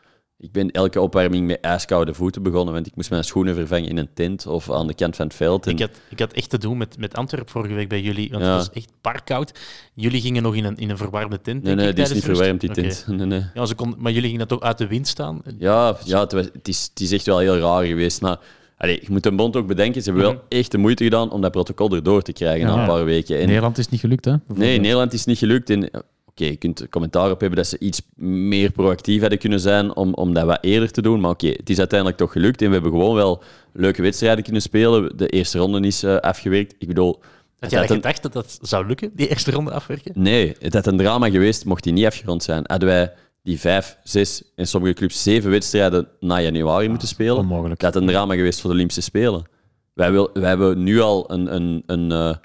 Ik 0.45 0.53
ben 0.53 0.71
elke 0.71 1.01
opwarming 1.01 1.47
met 1.47 1.61
ijskoude 1.61 2.15
voeten 2.15 2.43
begonnen, 2.43 2.75
want 2.75 2.87
ik 2.87 2.97
moest 2.97 3.11
mijn 3.11 3.25
schoenen 3.25 3.55
vervangen 3.55 3.89
in 3.89 3.97
een 3.99 4.09
tent 4.15 4.47
of 4.47 4.71
aan 4.71 4.87
de 4.87 4.95
kant 4.95 5.17
van 5.17 5.27
het 5.27 5.35
veld. 5.37 5.67
En, 5.67 5.73
Ik 5.73 5.79
had, 5.81 5.91
ik 6.11 6.19
had 6.19 6.33
echt 6.33 6.51
te 6.51 6.59
doen 6.59 6.77
met, 6.79 6.99
met 6.99 7.17
Antwerpen 7.17 7.51
vorige 7.53 7.75
week 7.75 7.89
bij 7.89 8.01
jullie, 8.01 8.31
want 8.31 8.43
Ja. 8.45 8.49
het 8.57 8.67
was 8.67 8.77
echt 8.77 8.93
parkoud. 9.01 9.53
Jullie 9.95 10.21
gingen 10.21 10.43
nog 10.43 10.55
in 10.55 10.65
een, 10.65 10.77
in 10.77 10.91
een 10.91 10.97
verwarmde 10.97 11.41
tent, 11.41 11.63
nee, 11.63 11.75
nee, 11.75 11.89
ik, 11.89 11.95
die 11.97 12.05
is 12.05 12.13
niet 12.13 12.25
verwarmd, 12.25 12.61
die 12.61 12.71
tent. 12.71 13.05
Nee, 13.09 13.27
nee. 13.27 13.43
Ja, 13.55 13.67
ze 13.67 13.75
kon, 13.75 13.95
maar 13.99 14.13
jullie 14.13 14.31
gingen 14.31 14.49
dat 14.49 14.59
ook 14.59 14.65
uit 14.65 14.79
de 14.79 14.87
wind 14.87 15.07
staan. 15.09 15.43
Ja, 15.59 15.97
ja 16.05 16.21
het, 16.21 16.33
was- 16.33 16.49
het, 16.53 16.69
is, 16.69 16.89
het 16.91 17.01
is 17.01 17.13
echt 17.13 17.27
wel 17.27 17.39
heel 17.39 17.59
raar 17.59 17.85
geweest. 17.85 18.21
Maar 18.21 18.39
allee, 18.79 18.99
je 19.03 19.09
moet 19.11 19.23
de 19.23 19.33
bond 19.33 19.57
ook 19.57 19.67
bedenken, 19.67 20.03
ze 20.03 20.11
hebben 20.11 20.29
Mhm. 20.29 20.37
wel 20.39 20.45
echt 20.59 20.71
de 20.71 20.79
moeite 20.79 21.05
gedaan 21.05 21.31
om 21.31 21.41
dat 21.41 21.51
protocol 21.51 21.91
erdoor 21.95 22.23
te 22.23 22.33
krijgen 22.33 22.67
na 22.67 22.81
een 22.81 22.87
paar 22.87 23.05
weken. 23.05 23.39
En, 23.41 23.47
Nederland 23.47 23.79
is 23.79 23.89
niet 23.89 24.01
gelukt, 24.01 24.25
hè? 24.25 24.35
Nee, 24.55 24.81
Nederland 24.81 25.13
is 25.13 25.25
niet 25.25 25.39
gelukt. 25.39 25.71
En, 25.71 25.91
Oké, 26.35 26.45
je 26.45 26.57
kunt 26.57 26.89
commentaar 26.89 27.31
op 27.31 27.41
hebben 27.41 27.59
dat 27.59 27.67
ze 27.67 27.79
iets 27.79 28.03
meer 28.17 28.71
proactief 28.71 29.21
hadden 29.21 29.39
kunnen 29.39 29.61
zijn 29.61 29.97
om, 29.97 30.15
om 30.15 30.35
dat 30.35 30.45
wat 30.45 30.59
eerder 30.61 30.91
te 30.91 31.03
doen. 31.03 31.21
Maar 31.21 31.31
oké, 31.31 31.47
het 31.47 31.71
is 31.71 31.79
uiteindelijk 31.79 32.19
toch 32.19 32.33
gelukt. 32.33 32.63
En 32.63 32.67
we 32.67 32.73
hebben 32.73 32.91
gewoon 32.91 33.15
wel 33.15 33.43
leuke 33.73 34.03
wedstrijden 34.03 34.45
kunnen 34.45 34.63
spelen. 34.63 35.17
De 35.17 35.29
eerste 35.29 35.59
ronde 35.59 35.81
is 35.87 36.03
eh, 36.03 36.17
afgewerkt. 36.17 36.75
Ik 36.79 36.89
bedoel... 36.89 37.21
Had 37.59 37.71
jij 37.71 37.87
gedacht 37.87 38.23
dat 38.23 38.33
dat 38.33 38.59
zou 38.63 38.87
lukken, 38.87 39.11
die 39.15 39.29
eerste 39.29 39.51
ronde 39.51 39.71
afwerken? 39.71 40.13
nee, 40.15 40.57
het 40.59 40.75
had 40.75 40.87
een 40.87 40.97
drama 40.97 41.31
geweest 41.31 41.65
mocht 41.65 41.83
die 41.83 41.93
niet 41.93 42.07
afgerond 42.07 42.43
zijn. 42.43 42.63
Hadden 42.67 42.89
wij 42.89 43.13
die 43.43 43.61
vijf, 43.61 43.99
zes 44.03 44.43
en 44.57 44.67
sommige 44.67 44.95
clubs 44.95 45.23
zeven 45.23 45.51
wedstrijden 45.51 46.09
na 46.21 46.41
januari 46.41 46.89
moeten 46.89 47.09
spelen, 47.09 47.37
onmogelijk. 47.37 47.81
dat 47.81 47.95
had 47.95 48.03
een 48.03 48.09
drama 48.09 48.35
geweest 48.35 48.61
voor 48.61 48.71
de 48.71 48.77
Olympische 48.77 49.03
Spelen. 49.03 49.45
Wij, 49.93 50.11
wil, 50.13 50.31
wij 50.33 50.49
hebben 50.49 50.83
nu 50.83 51.01
al 51.01 51.31
een, 51.31 51.55
een, 51.55 51.83
een 51.87 52.13
eh, 52.13 52.37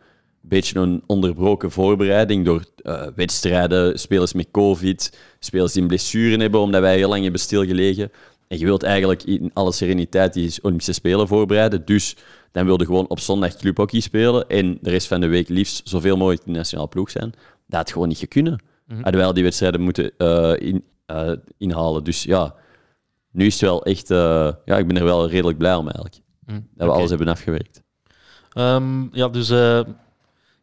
beetje 0.41 0.79
een 0.79 1.03
onderbroken 1.05 1.71
voorbereiding 1.71 2.45
door 2.45 2.63
eh, 2.75 3.07
wedstrijden, 3.15 3.99
spelers 3.99 4.33
met 4.33 4.47
COVID, 4.51 5.17
spelers 5.39 5.73
die 5.73 5.81
een 5.81 5.87
blessure 5.87 6.41
hebben 6.41 6.59
omdat 6.59 6.81
wij 6.81 6.95
heel 6.95 7.09
lang 7.09 7.21
hebben 7.23 7.41
stilgelegen. 7.41 8.11
En 8.47 8.59
je 8.59 8.65
wilt 8.65 8.83
eigenlijk 8.83 9.23
in 9.23 9.51
alle 9.53 9.71
sereniteit 9.71 10.33
die 10.33 10.53
Olympische 10.61 10.93
Spelen 10.93 11.27
voorbereiden. 11.27 11.85
Dus 11.85 12.15
dan 12.51 12.65
wilde 12.65 12.85
gewoon 12.85 13.07
op 13.07 13.19
zondag 13.19 13.55
clubhockey 13.55 13.99
spelen 13.99 14.47
en 14.47 14.77
de 14.81 14.89
rest 14.89 15.07
van 15.07 15.21
de 15.21 15.27
week 15.27 15.49
liefst 15.49 15.89
zoveel 15.89 16.17
mogelijk 16.17 16.45
de 16.45 16.51
nationale 16.51 16.87
ploeg 16.87 17.09
zijn. 17.09 17.33
Dat 17.67 17.79
had 17.79 17.91
gewoon 17.91 18.07
niet 18.07 18.17
gekunnen. 18.17 18.63
Hadden 18.87 19.15
wij 19.15 19.25
al 19.25 19.33
die 19.33 19.43
wedstrijden 19.43 19.81
moeten 19.81 20.11
eh, 20.17 20.53
in, 20.57 20.83
eh, 21.05 21.31
inhalen. 21.57 22.03
Dus 22.03 22.23
ja, 22.23 22.55
nu 23.31 23.45
is 23.45 23.53
het 23.53 23.61
wel 23.61 23.83
echt... 23.85 24.07
ja, 24.07 24.77
ik 24.77 24.87
ben 24.87 24.97
er 24.97 25.03
wel 25.03 25.29
redelijk 25.29 25.57
blij 25.57 25.75
om 25.75 25.85
eigenlijk. 25.85 26.15
Hm, 26.45 26.59
Dat 26.75 26.87
we 26.87 26.93
alles 26.93 27.09
hebben 27.09 27.27
afgewerkt. 27.27 27.81
Ehm, 28.53 29.15
ja, 29.15 29.27
dus 29.27 29.51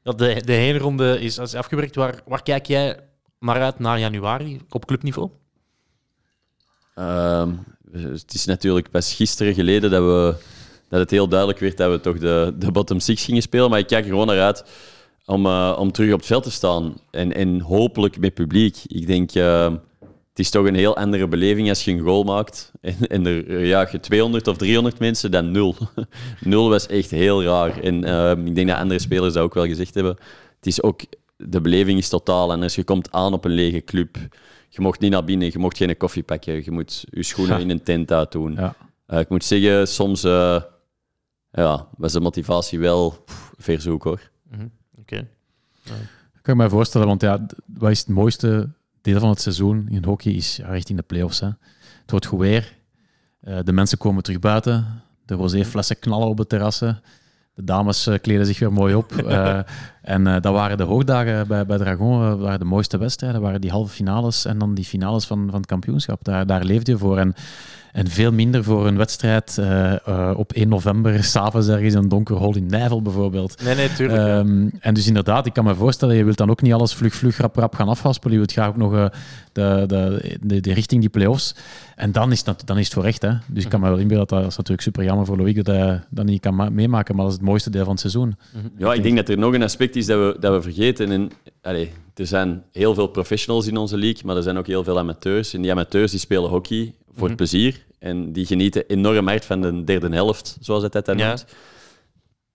ja, 0.06 0.12
de, 0.12 0.42
de 0.44 0.52
heenronde 0.52 1.20
is, 1.20 1.38
is 1.38 1.54
afgewerkt. 1.54 1.94
Waar, 1.94 2.22
waar 2.26 2.42
kijk 2.42 2.66
jij 2.66 3.00
naar 3.40 3.62
uit 3.62 3.78
na 3.78 3.98
januari 3.98 4.60
op 4.70 4.86
clubniveau? 4.86 5.30
Ehm, 6.94 7.52
het 7.92 8.34
is 8.34 8.44
natuurlijk 8.44 8.90
pas 8.90 9.14
gisteren 9.14 9.54
geleden 9.54 9.90
dat, 9.90 10.02
we, 10.02 10.34
dat 10.88 11.00
het 11.00 11.10
heel 11.10 11.28
duidelijk 11.28 11.58
werd 11.58 11.76
dat 11.76 11.90
we 11.90 12.00
toch 12.00 12.18
de, 12.18 12.54
de 12.58 12.70
bottom 12.70 13.00
six 13.00 13.24
gingen 13.24 13.42
spelen. 13.42 13.70
Maar 13.70 13.78
ik 13.78 13.86
kijk 13.86 14.04
er 14.04 14.10
gewoon 14.10 14.26
naar 14.26 14.40
uit 14.40 14.64
om, 15.24 15.46
eh, 15.46 15.76
om 15.78 15.92
terug 15.92 16.12
op 16.12 16.18
het 16.18 16.26
veld 16.26 16.42
te 16.42 16.50
staan. 16.50 16.94
En, 17.10 17.34
en 17.34 17.60
hopelijk 17.60 18.18
met 18.18 18.34
publiek. 18.34 18.76
Ik 18.86 19.06
denk, 19.06 19.32
ehm, 19.32 19.76
het 20.36 20.44
is 20.44 20.50
toch 20.50 20.66
een 20.66 20.74
heel 20.74 20.96
andere 20.96 21.28
beleving 21.28 21.68
als 21.68 21.84
je 21.84 21.90
een 21.92 22.00
goal 22.00 22.24
maakt. 22.24 22.72
En, 22.80 22.96
en 23.08 23.26
er 23.26 23.66
juichen 23.66 24.00
200 24.00 24.48
of 24.48 24.56
300 24.56 24.98
mensen 24.98 25.30
dan 25.30 25.50
nul. 25.50 25.74
nul 26.40 26.68
was 26.68 26.86
echt 26.86 27.10
heel 27.10 27.42
raar. 27.42 27.78
En 27.82 28.04
ehm, 28.04 28.46
ik 28.46 28.54
denk 28.54 28.68
dat 28.68 28.78
andere 28.78 29.00
spelers 29.00 29.34
dat 29.34 29.42
ook 29.42 29.54
wel 29.54 29.66
gezegd 29.66 29.94
hebben. 29.94 30.16
Het 30.56 30.66
is 30.66 30.82
ook, 30.82 31.00
de 31.36 31.60
beleving 31.60 31.98
is 31.98 32.08
totaal 32.08 32.52
anders. 32.52 32.74
Je 32.74 32.84
komt 32.84 33.12
aan 33.12 33.32
op 33.32 33.44
een 33.44 33.50
lege 33.50 33.84
club. 33.84 34.16
Je 34.68 34.80
mocht 34.80 35.00
niet 35.00 35.10
naar 35.10 35.24
binnen, 35.24 35.48
je 35.52 35.58
mocht 35.58 35.76
geen 35.76 35.96
koffie 35.96 36.22
pakken. 36.22 36.64
Je 36.64 36.70
moet 36.70 37.04
je 37.10 37.22
schoenen 37.22 37.56
Ja. 37.56 37.62
in 37.62 37.70
een 37.70 37.82
tent 37.82 38.12
uit 38.12 38.32
doen. 38.32 38.52
Ja. 38.52 38.74
Eh, 39.06 39.18
ik 39.20 39.28
moet 39.28 39.44
zeggen, 39.44 39.88
soms 39.88 40.24
eh, 40.24 40.62
ja, 41.52 41.88
was 41.96 42.12
de 42.12 42.20
motivatie 42.20 42.78
wel 42.78 43.10
pff, 43.24 43.52
verzoek 43.58 44.04
hoor. 44.04 44.30
Oké. 45.00 45.28
kan 46.42 46.54
ik 46.54 46.62
me 46.62 46.68
voorstellen, 46.68 47.06
want 47.06 47.20
ja, 47.20 47.46
wat 47.66 47.90
is 47.90 47.98
het 47.98 48.08
mooiste 48.08 48.68
deel 49.06 49.20
van 49.20 49.28
het 49.28 49.40
seizoen 49.40 49.86
in 49.90 50.04
hockey 50.04 50.32
is 50.32 50.56
ja, 50.56 50.68
richting 50.68 50.98
de 50.98 51.04
play-offs. 51.04 51.40
Hè. 51.40 51.46
Het 52.00 52.10
wordt 52.10 52.26
goed 52.26 52.40
weer, 52.40 52.74
Eh, 53.40 53.58
de 53.64 53.72
mensen 53.72 53.98
komen 53.98 54.22
terug 54.22 54.38
buiten, 54.38 55.02
de 55.24 55.34
rosé-flessen 55.34 55.98
knallen 55.98 56.28
op 56.28 56.36
de 56.36 56.46
terrassen, 56.46 57.02
de 57.54 57.64
dames 57.64 58.06
eh, 58.06 58.18
kleden 58.20 58.46
zich 58.46 58.58
weer 58.58 58.72
mooi 58.72 58.94
op. 58.94 59.12
En 60.06 60.26
eh, 60.26 60.40
dat 60.40 60.52
waren 60.52 60.76
de 60.76 60.82
hoogdagen 60.82 61.46
bij, 61.46 61.66
bij 61.66 61.78
Dragon, 61.78 62.22
eh, 62.22 62.34
waren 62.40 62.58
de 62.58 62.64
mooiste 62.64 62.98
wedstrijden, 62.98 63.40
waren 63.40 63.60
die 63.60 63.70
halve 63.70 63.92
finales 63.94 64.44
en 64.44 64.58
dan 64.58 64.74
die 64.74 64.84
finales 64.84 65.24
van, 65.24 65.46
van 65.50 65.56
het 65.58 65.66
kampioenschap. 65.66 66.24
Daar, 66.24 66.46
daar 66.46 66.64
leefde 66.64 66.90
je 66.92 66.98
voor. 66.98 67.18
En, 67.18 67.34
en 67.92 68.08
veel 68.08 68.32
minder 68.32 68.64
voor 68.64 68.86
een 68.86 68.96
wedstrijd 68.96 69.58
eh, 69.58 69.92
eh, 70.06 70.30
op 70.36 70.52
1 70.52 70.68
november, 70.68 71.24
s'avonds 71.34 71.68
ergens 71.68 71.94
in 71.94 71.98
een 72.02 72.08
donker 72.08 72.36
hol 72.36 72.56
in 72.56 72.66
Nijvel 72.66 73.02
bijvoorbeeld. 73.02 73.62
Nee, 73.64 73.74
nee, 73.74 73.92
tuurlijk. 73.92 74.18
Ehm, 74.18 74.68
en 74.80 74.94
dus 74.94 75.06
inderdaad, 75.06 75.46
ik 75.46 75.52
kan 75.52 75.64
me 75.64 75.74
voorstellen, 75.74 76.16
je 76.16 76.24
wilt 76.24 76.36
dan 76.36 76.50
ook 76.50 76.62
niet 76.62 76.72
alles 76.72 76.94
vlug, 76.94 77.14
vlug, 77.14 77.36
rap, 77.36 77.56
rap 77.56 77.74
gaan 77.74 77.88
afhaspelen. 77.88 78.32
Je 78.32 78.38
wilt 78.38 78.52
graag 78.52 78.68
ook 78.68 78.76
nog 78.76 78.94
eh, 78.94 79.06
de, 79.52 79.84
de, 79.86 80.38
de, 80.42 80.60
de 80.60 80.72
richting 80.72 81.00
die 81.00 81.10
play-offs. 81.10 81.54
En 81.96 82.12
dan 82.12 82.32
is, 82.32 82.44
dat, 82.44 82.62
dan 82.64 82.78
is 82.78 82.84
het 82.84 82.94
voor 82.94 83.04
echt. 83.04 83.22
Hè. 83.22 83.30
Dus 83.46 83.64
ik 83.64 83.70
kan 83.70 83.80
me 83.80 83.88
wel 83.88 83.98
inbeelden 83.98 84.26
dat 84.26 84.38
dat 84.38 84.50
is 84.50 84.56
natuurlijk 84.56 84.82
super 84.82 85.04
jammer 85.04 85.26
voor 85.26 85.36
Loïc 85.36 85.54
dat 85.64 85.66
hij 85.66 86.00
dat 86.10 86.24
niet 86.24 86.40
kan 86.40 86.54
ma- 86.54 86.70
meemaken, 86.70 87.14
maar 87.14 87.24
dat 87.24 87.32
is 87.32 87.38
het 87.38 87.48
mooiste 87.48 87.70
deel 87.70 87.82
van 87.82 87.90
het 87.90 88.00
seizoen. 88.00 88.36
Ja, 88.78 88.92
ik 88.92 89.02
denk 89.02 89.16
dat 89.16 89.28
er 89.28 89.38
nog 89.38 89.54
een 89.54 89.62
aspect 89.62 89.95
is 89.96 90.06
dat 90.06 90.18
we, 90.18 90.40
dat 90.40 90.52
we 90.54 90.62
vergeten. 90.62 91.10
En, 91.10 91.30
er 92.14 92.26
zijn 92.26 92.64
heel 92.72 92.94
veel 92.94 93.06
professionals 93.06 93.66
in 93.66 93.76
onze 93.76 93.96
league, 93.96 94.22
maar 94.24 94.36
er 94.36 94.42
zijn 94.42 94.58
ook 94.58 94.66
heel 94.66 94.84
veel 94.84 94.98
amateurs. 94.98 95.54
En 95.54 95.62
die 95.62 95.70
amateurs 95.70 96.10
die 96.10 96.20
spelen 96.20 96.50
hockey 96.50 96.94
voor 97.14 97.26
het 97.28 97.36
plezier. 97.36 97.84
En 97.98 98.32
die 98.32 98.46
genieten 98.46 98.86
enorm 98.86 99.28
hard 99.28 99.44
van 99.44 99.60
de 99.60 99.84
derde 99.84 100.08
helft, 100.08 100.56
zoals 100.60 100.82
het 100.82 100.92
dat 100.92 101.06
dan 101.06 101.18
Ja. 101.18 101.26
noemt. 101.26 101.44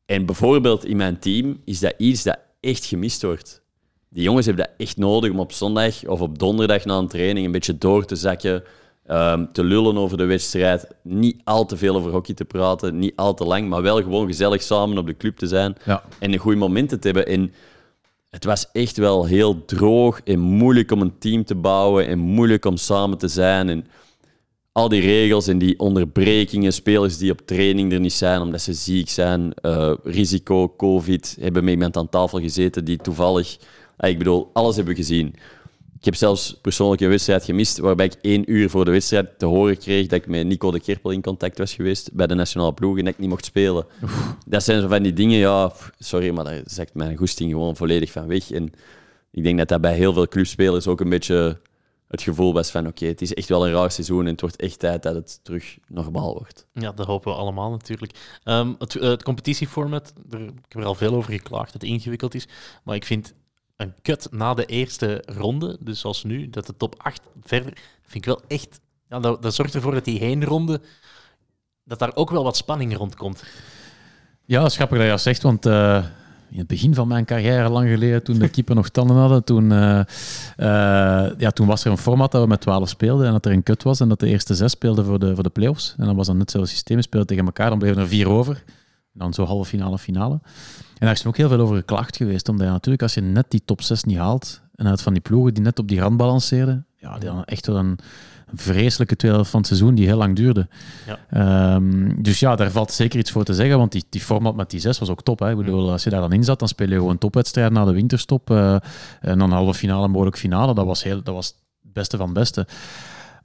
En 0.06 0.26
bijvoorbeeld 0.26 0.86
in 0.86 0.98
mijn 0.98 1.20
team 1.20 1.62
is 1.66 1.80
dat 1.80 1.94
iets 1.98 2.24
dat 2.24 2.38
echt 2.60 2.86
gemist 2.86 3.22
wordt. 3.22 3.62
Die 4.10 4.24
jongens 4.24 4.46
hebben 4.46 4.66
dat 4.66 4.74
echt 4.78 4.98
nodig 4.98 5.32
om 5.32 5.40
op 5.40 5.52
zondag 5.52 6.06
of 6.06 6.22
op 6.22 6.40
donderdag 6.40 6.86
na 6.86 6.98
een 6.98 7.08
training 7.08 7.46
een 7.46 7.52
beetje 7.52 7.78
door 7.78 8.06
te 8.06 8.16
zakken, 8.16 8.64
ehm, 9.06 9.46
te 9.52 9.64
lullen 9.64 9.98
over 9.98 10.18
de 10.18 10.26
wedstrijd. 10.26 10.88
Niet 11.04 11.42
al 11.44 11.66
te 11.66 11.78
veel 11.78 11.96
over 11.96 12.12
hockey 12.12 12.36
te 12.36 12.46
praten, 12.46 13.00
niet 13.00 13.16
al 13.16 13.34
te 13.34 13.46
lang, 13.46 13.70
maar 13.70 13.82
wel 13.82 14.02
gewoon 14.02 14.28
gezellig 14.28 14.62
samen 14.62 14.98
op 14.98 15.06
de 15.08 15.18
club 15.18 15.38
te 15.38 15.48
zijn 15.48 15.76
Ja. 15.86 16.04
en 16.20 16.34
een 16.34 16.40
goede 16.40 16.58
momenten 16.58 17.00
te 17.00 17.08
hebben. 17.08 17.28
En 17.28 17.54
het 18.30 18.46
was 18.46 18.70
echt 18.72 18.98
wel 18.98 19.26
heel 19.26 19.66
droog 19.66 20.22
en 20.24 20.40
moeilijk 20.40 20.92
om 20.92 21.02
een 21.02 21.18
team 21.20 21.44
te 21.44 21.56
bouwen 21.56 22.08
en 22.08 22.20
moeilijk 22.20 22.66
om 22.66 22.78
samen 22.78 23.18
te 23.18 23.28
zijn. 23.28 23.70
En 23.70 23.86
al 24.72 24.90
die 24.90 25.02
regels 25.02 25.48
en 25.48 25.58
die 25.58 25.80
onderbrekingen, 25.80 26.74
spelers 26.74 27.18
die 27.18 27.32
op 27.32 27.42
training 27.46 27.94
er 27.94 28.00
niet 28.00 28.14
zijn 28.14 28.42
omdat 28.42 28.62
ze 28.62 28.74
ziek 28.74 29.10
zijn, 29.10 29.54
eh, 29.54 29.94
risico, 30.04 30.74
covid, 30.78 31.38
hebben 31.40 31.64
met 31.64 31.74
iemand 31.74 31.98
aan 31.98 32.10
tafel 32.10 32.40
gezeten 32.40 32.86
die 32.86 32.98
toevallig... 32.98 33.58
Ah, 33.98 34.10
ik 34.10 34.18
bedoel, 34.18 34.50
alles 34.54 34.76
hebben 34.76 34.94
we 34.96 35.00
gezien. 35.00 35.36
Ik 36.02 36.08
heb 36.08 36.16
zelfs 36.16 36.58
persoonlijk 36.62 37.02
een 37.02 37.10
wedstrijd 37.10 37.44
gemist 37.44 37.78
waarbij 37.78 38.06
ik 38.06 38.14
één 38.22 38.52
uur 38.52 38.70
voor 38.70 38.86
de 38.86 38.92
wedstrijd 38.92 39.40
te 39.40 39.46
horen 39.46 39.78
kreeg 39.78 40.08
dat 40.08 40.20
ik 40.20 40.28
met 40.28 40.46
Nico 40.46 40.72
de 40.72 40.80
Kerpel 40.80 41.12
in 41.12 41.22
contact 41.22 41.58
was 41.58 41.74
geweest 41.74 42.14
bij 42.14 42.28
de 42.28 42.34
nationale 42.34 42.74
ploeg 42.74 42.98
en 42.98 43.04
dat 43.04 43.14
ik 43.14 43.20
niet 43.20 43.30
mocht 43.30 43.46
spelen. 43.46 43.86
Dat 44.46 44.64
zijn 44.64 44.82
zo 44.82 44.88
van 44.88 45.04
die 45.04 45.14
dingen, 45.14 45.38
ja, 45.38 45.72
sorry, 46.00 46.30
maar 46.30 46.44
daar 46.44 46.62
zakt 46.66 46.94
mijn 46.94 47.18
goesting 47.18 47.52
gewoon 47.52 47.76
volledig 47.76 48.12
van 48.12 48.28
weg. 48.28 48.52
En 48.52 48.72
ik 49.32 49.44
denk 49.44 49.58
dat 49.58 49.68
dat 49.68 49.82
bij 49.82 49.96
heel 49.96 50.14
veel 50.14 50.28
clubspelers 50.28 50.88
ook 50.88 51.00
een 51.00 51.10
beetje 51.10 51.60
het 52.08 52.22
gevoel 52.22 52.54
was 52.54 52.72
van 52.72 52.88
oké, 52.88 53.06
het 53.06 53.22
is 53.22 53.34
echt 53.34 53.50
wel 53.50 53.68
een 53.68 53.74
raar 53.74 53.92
seizoen 53.92 54.26
en 54.26 54.32
het 54.32 54.42
wordt 54.42 54.56
echt 54.56 54.80
tijd 54.80 55.04
dat 55.04 55.16
het 55.16 55.40
terug 55.44 55.78
normaal 55.88 56.34
wordt. 56.34 56.68
Ja, 56.74 56.92
dat 56.92 57.06
hopen 57.06 57.32
we 57.32 57.38
allemaal 57.38 57.70
natuurlijk. 57.70 58.40
Ehm, 58.44 58.74
het, 58.78 58.96
eh, 58.96 59.10
het 59.10 59.24
competitieformat, 59.24 60.14
er, 60.30 60.42
ik 60.42 60.52
heb 60.68 60.82
er 60.82 60.88
al 60.88 60.96
veel 60.96 61.14
over 61.14 61.34
geklaagd 61.34 61.74
dat 61.74 61.82
het 61.82 61.92
ingewikkeld 61.92 62.36
is. 62.36 62.48
Maar 62.84 62.96
ik 62.96 63.06
vind 63.06 63.34
een 63.82 63.94
cut 64.02 64.28
na 64.32 64.54
de 64.54 64.66
eerste 64.66 65.24
ronde, 65.26 65.78
dus 65.80 66.00
zoals 66.00 66.24
nu, 66.24 66.50
dat 66.50 66.66
de 66.66 66.78
top 66.78 66.96
8 66.98 67.22
verder, 67.42 67.74
vind 68.02 68.26
ik 68.26 68.26
wel 68.26 68.42
echt... 68.48 68.80
Ja, 69.10 69.20
dat, 69.20 69.42
dat 69.42 69.54
zorgt 69.54 69.76
ervoor 69.76 69.94
dat 69.94 70.06
die 70.06 70.20
heenronde, 70.20 70.82
dat 71.84 72.00
daar 72.00 72.16
ook 72.16 72.30
wel 72.30 72.44
wat 72.44 72.58
spanning 72.58 72.98
rondkomt. 72.98 73.44
Ja, 74.46 74.62
dat 74.62 74.70
is 74.70 74.76
grappig 74.76 74.98
dat 74.98 75.06
je 75.06 75.12
dat 75.12 75.22
zegt, 75.22 75.42
want 75.42 75.66
eh, 75.66 76.06
in 76.50 76.58
het 76.58 76.68
begin 76.68 76.96
van 76.96 77.08
mijn 77.08 77.26
carrière, 77.26 77.70
lang 77.70 77.90
geleden, 77.90 78.24
toen 78.24 78.40
de 78.40 78.50
keeper 78.56 78.76
nog 78.76 78.90
tanden 78.90 79.16
hadden, 79.16 79.44
toen, 79.44 79.72
eh, 79.72 80.00
eh, 80.00 81.32
ja, 81.38 81.52
toen 81.52 81.68
was 81.68 81.86
er 81.86 81.92
een 81.92 81.98
format 81.98 82.32
dat 82.32 82.42
we 82.42 82.48
met 82.48 82.62
12 82.62 82.90
speelden 82.90 83.26
en 83.26 83.32
dat 83.32 83.46
er 83.46 83.52
een 83.52 83.64
cut 83.64 83.84
was 83.84 84.00
en 84.00 84.10
dat 84.10 84.20
de 84.20 84.28
eerste 84.28 84.56
zes 84.56 84.72
speelden 84.72 85.06
voor 85.06 85.20
de, 85.20 85.34
voor 85.34 85.44
de 85.44 85.50
play-offs. 85.50 85.96
En 85.98 86.06
dan 86.06 86.16
was 86.16 86.28
dan 86.28 86.38
net 86.38 86.52
zo'n 86.52 86.66
systeem, 86.66 87.02
speelden 87.02 87.30
tegen 87.30 87.46
elkaar, 87.46 87.70
dan 87.70 87.80
bleven 87.80 88.02
er 88.02 88.08
vier 88.08 88.30
over. 88.30 88.64
En 89.14 89.20
dan 89.20 89.34
zo 89.34 89.46
halve 89.46 89.70
finale, 89.70 89.98
finale. 89.98 90.40
En 91.02 91.08
daar 91.08 91.16
is 91.16 91.26
ook 91.26 91.38
heel 91.38 91.50
veel 91.50 91.60
over 91.60 91.76
geklaagd 91.76 92.18
geweest, 92.18 92.50
omdat 92.50 92.66
je 92.66 92.72
natuurlijk 92.72 93.04
als 93.04 93.14
je 93.14 93.22
net 93.22 93.46
die 93.48 93.62
top 93.66 93.82
6 93.82 94.04
niet 94.04 94.18
haalt, 94.18 94.62
en 94.76 94.88
uit 94.88 95.02
van 95.02 95.14
die 95.14 95.22
ploegen 95.22 95.54
die 95.54 95.64
net 95.64 95.80
op 95.80 95.88
die 95.88 96.00
rand 96.00 96.18
balanceerden, 96.18 96.86
ja, 96.98 97.18
die 97.18 97.28
hadden 97.28 97.46
echt 97.46 97.68
wel 97.68 97.78
een, 97.78 98.00
een 98.48 98.58
vreselijke 98.58 99.16
tweede 99.16 99.38
helft 99.38 99.52
van 99.52 99.60
het 99.60 99.70
seizoen 99.70 99.96
die 99.96 100.06
heel 100.06 100.18
lang 100.18 100.36
duurde. 100.36 100.68
Ja. 101.08 101.20
Ehm, 101.30 102.22
dus 102.22 102.40
ja, 102.40 102.56
daar 102.56 102.72
valt 102.72 102.92
zeker 102.92 103.20
iets 103.20 103.32
voor 103.32 103.44
te 103.44 103.54
zeggen, 103.54 103.78
want 103.78 103.92
die, 103.92 104.04
die 104.10 104.22
format 104.22 104.56
met 104.56 104.70
die 104.70 104.80
zes 104.80 105.00
was 105.00 105.10
ook 105.10 105.24
top. 105.24 105.40
Hè. 105.40 105.50
Ik 105.50 105.58
bedoel, 105.58 105.92
als 105.92 106.04
je 106.04 106.10
daar 106.10 106.22
dan 106.22 106.34
in 106.34 106.44
zat, 106.44 106.60
dan 106.60 106.68
speel 106.68 106.90
je 106.90 106.96
gewoon 106.96 107.18
topwedstrijden 107.18 107.74
na 107.74 107.86
de 107.86 107.92
winterstop. 107.92 108.50
eh, 108.50 108.76
en 109.22 109.38
dan 109.38 109.52
halve 109.52 109.74
finale, 109.74 110.08
mogelijk 110.08 110.38
finale. 110.38 110.74
Dat 110.74 110.86
was, 110.86 111.04
heel, 111.04 111.24
dat 111.24 111.34
was 111.34 111.48
het 111.48 111.94
beste 111.94 112.18
van 112.18 112.26
het 112.26 112.36
beste. 112.38 112.68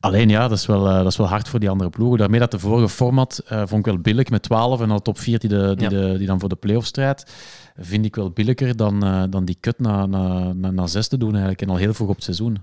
Alleen 0.01 0.28
ja, 0.28 0.49
dat 0.49 0.59
is, 0.59 0.66
wel, 0.66 0.88
eh, 0.88 0.97
dat 0.97 1.07
is 1.07 1.16
wel 1.16 1.28
hard 1.28 1.49
voor 1.49 1.61
die 1.61 1.70
andere 1.70 1.90
ploegen. 1.90 2.18
Daarmee 2.18 2.40
dat 2.40 2.51
de 2.51 2.59
vorige 2.59 2.88
format 2.88 3.42
eh, 3.47 3.59
vond 3.59 3.86
ik 3.86 3.92
wel 3.92 3.99
billig 4.01 4.28
met 4.30 4.42
12 4.42 4.80
en 4.80 4.88
dan 4.88 5.03
top 5.03 5.18
4 5.18 5.38
die, 5.38 5.49
de, 5.49 5.72
die, 5.76 5.90
Ja. 5.90 6.01
de, 6.01 6.14
die 6.18 6.26
dan 6.26 6.40
voor 6.40 6.49
de 6.49 6.57
play-off 6.57 6.86
strijdt. 6.86 7.32
Vind 7.79 8.05
ik 8.05 8.16
wel 8.16 8.31
billiger 8.31 8.77
dan, 8.77 9.05
eh, 9.05 9.22
dan 9.31 9.45
die 9.45 9.57
cut 9.61 9.79
naar 9.79 10.09
na, 10.09 10.53
na, 10.53 10.70
na 10.70 10.87
zes 10.87 11.09
te 11.09 11.16
doen 11.16 11.31
eigenlijk. 11.31 11.62
En 11.62 11.68
al 11.68 11.77
heel 11.77 11.95
vroeg 11.95 12.09
op 12.09 12.14
het 12.14 12.24
seizoen. 12.24 12.59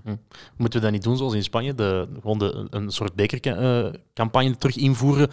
Moeten 0.56 0.78
we 0.78 0.84
dat 0.84 0.94
niet 0.94 1.02
doen 1.02 1.16
zoals 1.16 1.34
in 1.34 1.42
Spanje? 1.42 1.74
De, 1.74 2.08
gewoon 2.20 2.38
de, 2.38 2.66
een 2.70 2.90
soort 2.90 3.14
bekercampagne 3.14 4.56
terug 4.58 4.76
invoeren? 4.76 5.28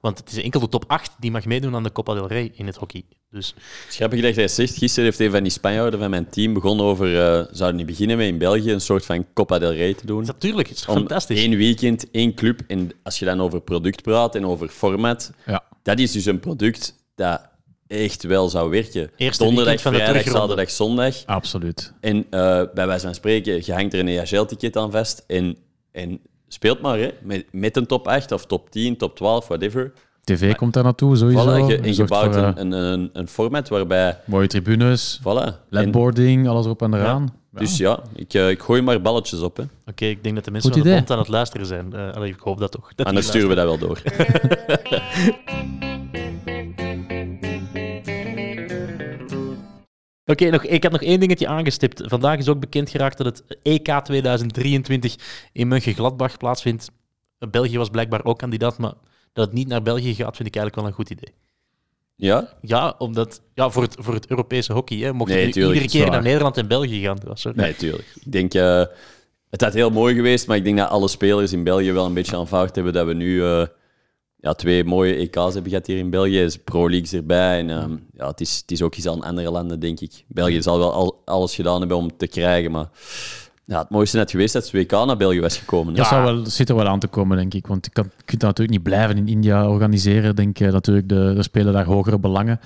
Want 0.00 0.18
het 0.18 0.30
is 0.32 0.42
enkel 0.42 0.60
de 0.60 0.68
top 0.68 0.84
8 0.86 1.10
die 1.20 1.30
mag 1.30 1.44
meedoen 1.44 1.74
aan 1.74 1.82
de 1.82 1.92
Copa 1.92 2.14
del 2.14 2.26
Rey 2.28 2.50
in 2.54 2.66
het 2.66 2.76
hockey. 2.76 3.02
Dus 3.30 3.54
Het 3.56 3.88
is 3.88 3.96
grappig 3.96 4.20
dat 4.22 4.34
jij 4.34 4.48
zegt, 4.48 4.76
gisteren 4.76 5.04
heeft 5.04 5.20
een 5.20 5.30
van 5.30 5.42
die 5.42 5.52
Spanjaarden 5.52 6.00
van 6.00 6.10
mijn 6.10 6.28
team 6.28 6.52
begonnen 6.54 6.86
over, 6.86 7.06
eh 7.20 7.44
zouden 7.50 7.76
niet 7.76 7.86
beginnen 7.86 8.16
met 8.16 8.26
in 8.26 8.38
België 8.38 8.72
een 8.72 8.80
soort 8.80 9.04
van 9.06 9.26
Copa 9.34 9.58
del 9.58 9.72
Rey 9.72 9.94
te 9.94 10.06
doen? 10.06 10.24
natuurlijk, 10.24 10.68
het 10.68 10.76
is 10.76 10.86
Om 10.86 10.94
fantastisch. 10.94 11.38
één 11.38 11.56
weekend, 11.56 12.10
één 12.10 12.34
club. 12.34 12.60
En 12.66 12.90
als 13.02 13.18
je 13.18 13.24
dan 13.24 13.40
over 13.40 13.60
product 13.60 14.02
praat 14.02 14.34
en 14.34 14.46
over 14.46 14.68
format, 14.68 15.32
Ja. 15.46 15.62
dat 15.82 15.98
is 15.98 16.12
dus 16.12 16.24
een 16.24 16.40
product 16.40 16.94
dat 17.14 17.40
echt 17.88 18.22
wel 18.22 18.48
zou 18.48 18.70
werken. 18.70 19.10
Eerste 19.16 19.44
Donderdag, 19.44 19.80
van 19.80 19.92
de 19.92 19.98
vrijdag, 19.98 20.22
terugronde. 20.22 20.48
zaterdag, 20.48 20.74
zondag. 20.74 21.24
Absoluut. 21.26 21.92
En 22.00 22.26
eh, 22.30 22.62
bij 22.74 22.86
wijze 22.86 23.04
van 23.04 23.14
spreken, 23.14 23.62
je 23.64 23.72
hangt 23.72 23.92
er 23.94 24.00
een 24.00 24.08
EHL-ticket 24.08 24.76
aan 24.76 24.90
vast 24.90 25.24
en, 25.26 25.56
en 25.92 26.20
speelt 26.48 26.80
maar 26.80 26.98
hè, 26.98 27.10
met, 27.22 27.44
met 27.52 27.76
een 27.76 27.86
top 27.86 28.08
8 28.08 28.32
of 28.32 28.46
top 28.46 28.70
10, 28.70 28.96
top 28.96 29.16
12, 29.16 29.46
whatever. 29.48 29.92
TV 30.24 30.54
komt 30.54 30.74
daar 30.74 30.84
naartoe, 30.84 31.16
sowieso. 31.16 31.42
Voilà, 31.42 31.66
je, 31.68 31.76
en 31.78 31.94
je 31.94 32.04
bouwt 32.04 32.34
voor, 32.34 32.42
eh, 32.42 32.50
een, 32.54 32.72
een, 32.72 32.92
een, 32.92 33.10
een 33.12 33.28
format 33.28 33.68
waarbij... 33.68 34.18
mooie 34.24 34.46
tribunes, 34.46 35.20
Voilà. 35.20 35.24
En- 35.44 35.54
ledboarding, 35.68 36.48
alles 36.48 36.64
erop 36.64 36.82
en 36.82 36.94
eraan. 36.94 37.22
Ja. 37.52 37.58
Dus 37.58 37.76
ja, 37.76 38.00
ik, 38.14 38.34
eh, 38.34 38.50
ik 38.50 38.60
gooi 38.60 38.82
maar 38.82 39.02
balletjes 39.02 39.40
op. 39.40 39.56
Hè. 39.56 39.62
Oké, 39.86 40.04
ik 40.04 40.22
denk 40.22 40.34
dat 40.34 40.44
de 40.44 40.50
mensen 40.50 40.72
Goed 40.72 40.82
van 40.82 41.04
de 41.04 41.12
aan 41.12 41.18
het 41.18 41.28
luisteren 41.28 41.66
zijn. 41.66 41.92
Eh, 41.92 42.12
allee, 42.12 42.30
ik 42.30 42.40
hoop 42.40 42.58
dat 42.58 42.72
toch. 42.72 42.86
Dat 42.86 42.96
die 42.96 43.06
Anders 43.06 43.26
sturen 43.26 43.48
we 43.48 43.54
dat 43.54 43.64
wel 43.64 43.78
door. 43.78 44.02
Oké, 50.26 50.50
nog, 50.50 50.64
ik 50.64 50.82
had 50.82 50.92
nog 50.92 51.02
één 51.02 51.20
dingetje 51.20 51.48
aangestipt. 51.48 52.02
Vandaag 52.06 52.38
is 52.38 52.48
ook 52.48 52.60
bekend 52.60 52.90
geraakt 52.90 53.16
dat 53.16 53.26
het 53.26 53.58
EK 53.62 54.00
2023 54.04 55.16
in 55.52 55.68
Mönchengladbach 55.68 56.36
plaatsvindt. 56.36 56.90
België 57.50 57.78
was 57.78 57.88
blijkbaar 57.88 58.24
ook 58.24 58.38
kandidaat, 58.38 58.78
maar 58.78 58.92
dat 59.32 59.46
het 59.46 59.54
niet 59.54 59.68
naar 59.68 59.82
België 59.82 60.14
gaat, 60.14 60.36
vind 60.36 60.48
ik 60.48 60.56
eigenlijk 60.56 60.74
wel 60.74 60.86
een 60.86 60.92
goed 60.92 61.10
idee. 61.10 61.34
Ja? 62.14 62.48
Ja, 62.60 62.94
omdat, 62.98 63.42
ja 63.54 63.70
voor, 63.70 63.82
het, 63.82 63.96
voor 63.98 64.14
het 64.14 64.30
Europese 64.30 64.72
hockey. 64.72 64.98
Hè, 64.98 65.12
mocht 65.12 65.30
Nee, 65.30 65.44
het 65.44 65.52
tuurlijk, 65.52 65.80
iedere 65.80 65.98
keer 65.98 66.10
naar 66.10 66.22
Nederland 66.22 66.56
en 66.56 66.68
België 66.68 67.02
gaan. 67.02 67.18
Ja, 67.26 67.34
sorry. 67.34 67.60
Nee, 67.60 67.76
tuurlijk. 67.76 68.12
Ik 68.14 68.32
denk, 68.32 68.54
eh, 68.54 68.84
het 69.50 69.60
had 69.60 69.74
heel 69.74 69.90
mooi 69.90 70.14
geweest, 70.14 70.46
maar 70.46 70.56
ik 70.56 70.64
denk 70.64 70.78
dat 70.78 70.88
alle 70.88 71.08
spelers 71.08 71.52
in 71.52 71.64
België 71.64 71.92
wel 71.92 72.06
een 72.06 72.14
beetje 72.14 72.36
aanvaard 72.36 72.74
hebben 72.74 72.92
dat 72.92 73.06
we 73.06 73.14
nu 73.14 73.42
eh, 73.42 73.66
ja, 74.46 74.54
twee 74.54 74.84
mooie 74.84 75.14
EK's 75.14 75.52
hebben 75.54 75.70
gehad 75.70 75.86
hier 75.86 75.98
in 75.98 76.10
België. 76.10 76.40
Is 76.40 76.58
Pro 76.58 76.90
Leagues 76.90 77.12
erbij. 77.12 77.58
En, 77.58 77.70
ehm, 77.70 77.96
ja, 78.16 78.26
het, 78.26 78.40
is, 78.40 78.56
het 78.56 78.70
is 78.70 78.82
ook 78.82 78.94
iets 78.94 79.08
aan 79.08 79.22
andere 79.22 79.50
landen, 79.50 79.80
denk 79.80 80.00
ik. 80.00 80.24
België 80.26 80.62
zal 80.62 80.78
wel 80.78 80.92
al, 80.92 81.22
alles 81.24 81.54
gedaan 81.54 81.78
hebben 81.78 81.96
om 81.96 82.16
te 82.16 82.26
krijgen, 82.26 82.70
maar 82.70 82.88
ja, 83.64 83.78
het 83.78 83.90
mooiste 83.90 84.16
net 84.16 84.30
geweest 84.30 84.52
dat 84.52 84.62
het 84.62 84.72
WK 84.72 84.90
naar 84.90 85.16
België 85.16 85.40
was 85.40 85.56
gekomen. 85.56 85.92
hè. 85.92 85.98
Dat, 85.98 86.06
zou 86.06 86.24
wel, 86.24 86.42
dat 86.42 86.52
zit 86.52 86.68
er 86.68 86.76
wel 86.76 86.86
aan 86.86 86.98
te 86.98 87.06
komen, 87.06 87.36
denk 87.36 87.54
ik. 87.54 87.66
Want 87.66 87.84
je, 87.84 87.90
kan, 87.90 88.04
je 88.04 88.24
kunt 88.24 88.40
dat 88.40 88.48
natuurlijk 88.48 88.78
niet 88.78 88.82
blijven 88.82 89.16
in 89.16 89.28
India 89.28 89.68
organiseren. 89.68 90.36
Denk 90.36 90.58
ik 90.58 90.72
natuurlijk, 90.72 91.08
de, 91.08 91.34
er 91.36 91.44
spelen 91.44 91.72
daar 91.72 91.84
hogere 91.84 92.18
belangen. 92.18 92.60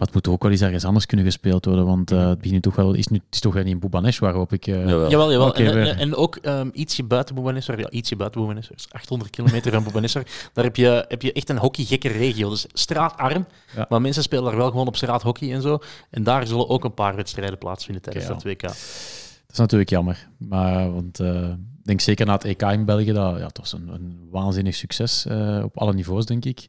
Maar 0.00 0.08
het 0.08 0.16
moet 0.24 0.34
ook 0.34 0.42
wel 0.42 0.52
eens 0.52 0.60
ergens 0.60 0.84
anders 0.84 1.06
kunnen 1.06 1.26
gespeeld 1.26 1.64
worden. 1.64 1.86
Want 1.86 2.10
eh, 2.10 2.28
het 2.28 2.40
begint 2.40 2.62
toch 2.62 2.74
wel, 2.74 2.94
is, 2.94 3.06
nu, 3.08 3.16
het 3.16 3.34
is 3.34 3.40
toch 3.40 3.54
wel 3.54 3.64
niet 3.64 3.82
in 3.82 4.12
waarop 4.18 4.52
ik... 4.52 4.66
eh, 4.66 4.88
Jawel. 4.88 5.10
Jawel. 5.10 5.48
Oké, 5.48 5.62
en, 5.64 5.86
en, 5.86 5.98
en 5.98 6.14
ook 6.14 6.36
ehm, 6.36 6.68
ietsje 6.72 7.02
buiten 7.02 7.34
Bhubaneswar. 7.34 7.78
Ja, 7.78 7.90
ietsje 7.90 8.16
buiten 8.16 8.58
is 8.58 8.86
800 8.90 9.30
kilometer 9.30 9.72
van 9.72 9.82
Bhubaneswar. 9.82 10.24
Daar 10.52 10.64
heb 10.64 10.76
je, 10.76 11.04
heb 11.08 11.22
je 11.22 11.32
echt 11.32 11.48
een 11.48 11.58
hockeygekke 11.58 12.08
regio. 12.08 12.50
Dus 12.50 12.66
straatarm. 12.72 13.46
Ja. 13.76 13.86
Maar 13.88 14.00
mensen 14.00 14.22
spelen 14.22 14.44
daar 14.44 14.56
wel 14.56 14.70
gewoon 14.70 14.86
op 14.86 14.96
straat 14.96 15.22
hockey 15.22 15.52
en 15.52 15.62
zo. 15.62 15.78
En 16.10 16.22
daar 16.22 16.46
zullen 16.46 16.68
ook 16.68 16.84
een 16.84 16.94
paar 16.94 17.16
wedstrijden 17.16 17.58
plaatsvinden 17.58 18.02
tijdens 18.02 18.24
Oké, 18.24 18.34
dat 18.34 18.42
WK. 18.42 18.62
Dat 18.62 19.52
is 19.52 19.58
natuurlijk 19.58 19.90
jammer. 19.90 20.28
Maar, 20.36 20.92
want 20.92 21.20
eh, 21.20 21.48
ik 21.48 21.84
denk 21.84 22.00
zeker 22.00 22.26
na 22.26 22.32
het 22.32 22.44
EK 22.44 22.62
in 22.62 22.84
België, 22.84 23.12
dat, 23.12 23.38
ja, 23.38 23.46
het 23.46 23.58
was 23.58 23.72
een, 23.72 23.88
een 23.88 24.28
waanzinnig 24.30 24.74
succes 24.74 25.26
eh, 25.26 25.60
op 25.64 25.78
alle 25.78 25.94
niveaus, 25.94 26.26
denk 26.26 26.44
ik. 26.44 26.68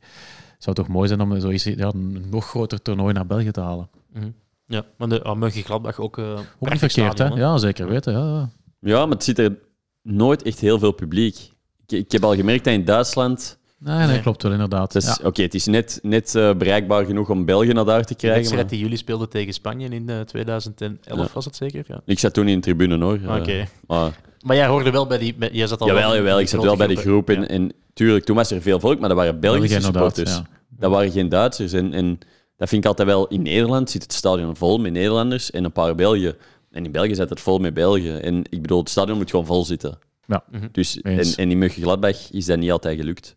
Het 0.61 0.63
zou 0.63 0.75
toch 0.75 0.87
mooi 0.95 1.07
zijn 1.07 1.21
om 1.21 1.39
zo 1.39 1.49
eens, 1.49 1.63
ja, 1.63 1.91
een 1.93 2.25
nog 2.29 2.45
groter 2.45 2.81
toernooi 2.81 3.13
naar 3.13 3.25
België 3.25 3.51
te 3.51 3.61
halen. 3.61 3.89
Mhm. 4.13 4.25
Ja, 4.67 4.85
maar 4.97 5.09
de 5.09 5.21
uh, 5.25 5.33
Mönchengladbach 5.35 5.99
ook... 5.99 6.17
eh 6.17 6.25
Ook 6.59 6.69
niet 6.69 6.79
verkeerd, 6.79 7.11
stadion, 7.13 7.37
hè? 7.39 7.43
Ja, 7.45 7.57
zeker 7.57 7.87
weten. 7.87 8.13
Ja, 8.13 8.19
ja. 8.19 8.49
Ja, 8.79 9.05
maar 9.05 9.15
het 9.15 9.23
zit 9.23 9.39
er 9.39 9.57
nooit 10.01 10.41
echt 10.41 10.59
heel 10.59 10.79
veel 10.79 10.91
publiek. 10.91 11.35
Ik, 11.87 11.97
ik 11.99 12.11
heb 12.11 12.23
al 12.23 12.35
gemerkt 12.35 12.63
dat 12.63 12.73
in 12.73 12.85
Duitsland... 12.85 13.57
Nee, 13.77 13.97
nee, 13.97 14.07
Nee. 14.07 14.19
klopt 14.21 14.43
wel, 14.43 14.51
inderdaad. 14.51 14.93
Het 14.93 15.03
is, 15.03 15.17
Ja. 15.21 15.27
Oké, 15.27 15.41
het 15.41 15.53
is 15.53 15.65
net, 15.65 15.99
net 16.03 16.35
eh, 16.35 16.53
bereikbaar 16.53 17.05
genoeg 17.05 17.29
om 17.29 17.45
België 17.45 17.71
naar 17.73 17.85
daar 17.85 18.01
te 18.05 18.07
De 18.13 18.15
krijgen. 18.15 18.37
wedstrijd 18.39 18.63
Maar 18.63 18.71
die 18.73 18.81
jullie 18.83 18.97
speelden 18.97 19.29
tegen 19.29 19.53
Spanje 19.53 19.87
in 19.89 20.09
eh, 20.09 20.19
2011 20.19 20.97
Ja. 21.27 21.27
was 21.33 21.45
het 21.45 21.55
zeker? 21.55 21.83
Ja. 21.87 22.01
ik 22.05 22.19
zat 22.19 22.33
toen 22.33 22.47
in 22.47 22.55
de 22.55 22.61
tribune 22.61 23.03
hoor. 23.03 23.19
Oké. 23.39 23.51
Eh, 23.51 23.65
maar 23.87 24.19
Maar 24.41 24.55
jij 24.55 24.67
hoorde 24.67 24.91
wel 24.91 25.07
bij 25.07 25.17
die... 25.17 25.35
Bij, 25.35 25.49
jij 25.51 25.67
zat 25.67 25.81
al 25.81 25.87
Jawel, 25.87 26.15
jawel, 26.15 26.33
die 26.35 26.43
ik 26.43 26.49
zat 26.49 26.63
wel 26.63 26.77
bij 26.77 26.87
de 26.87 26.95
groep. 26.95 27.29
En, 27.29 27.41
Ja. 27.41 27.47
en 27.47 27.73
tuurlijk, 27.93 28.25
toen 28.25 28.35
was 28.35 28.51
er 28.51 28.61
veel 28.61 28.79
volk, 28.79 28.99
maar 28.99 29.09
dat 29.09 29.17
waren 29.17 29.39
Belgische 29.39 29.67
België, 29.79 29.85
supporters. 29.85 30.41
Dat 30.81 30.91
waren 30.91 31.11
geen 31.11 31.29
Duitsers. 31.29 31.73
En, 31.73 31.93
en 31.93 32.19
dat 32.57 32.69
vind 32.69 32.83
ik 32.83 32.89
altijd 32.89 33.07
wel... 33.07 33.27
In 33.27 33.41
Nederland 33.41 33.89
zit 33.89 34.03
het 34.03 34.13
stadion 34.13 34.55
vol 34.55 34.77
met 34.77 34.91
Nederlanders 34.91 35.51
en 35.51 35.63
een 35.63 35.71
paar 35.71 35.95
Belgen. 35.95 36.35
En 36.71 36.85
in 36.85 36.91
België 36.91 37.15
zit 37.15 37.29
het 37.29 37.39
vol 37.39 37.59
met 37.59 37.73
Belgen. 37.73 38.23
En 38.23 38.43
ik 38.49 38.61
bedoel, 38.61 38.79
het 38.79 38.89
stadion 38.89 39.17
moet 39.17 39.29
gewoon 39.29 39.45
vol 39.45 39.65
zitten. 39.65 39.99
Ja. 40.25 40.43
Dus, 40.71 41.01
en, 41.01 41.19
en 41.35 41.51
in 41.51 41.57
Mönchengladbach 41.57 42.31
is 42.31 42.45
dat 42.45 42.59
niet 42.59 42.71
altijd 42.71 42.97
gelukt. 42.97 43.35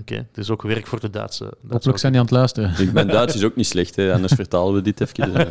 Oké, 0.00 0.26
dus 0.32 0.50
ook 0.50 0.62
werk 0.62 0.86
voor 0.86 1.00
de 1.00 1.10
Duitse... 1.10 1.44
Duitse 1.44 1.68
Hopelijk 1.70 1.98
zijn 1.98 2.12
die 2.12 2.20
aan 2.20 2.26
het 2.26 2.36
luisteren. 2.36 2.74
Dus 2.76 2.90
mijn 2.90 3.06
Duits 3.06 3.34
is 3.34 3.44
ook 3.44 3.56
niet 3.56 3.66
slecht, 3.66 3.96
hè. 3.96 4.12
anders 4.12 4.32
vertalen 4.32 4.74
we 4.74 4.82
dit 4.82 5.00
even. 5.00 5.48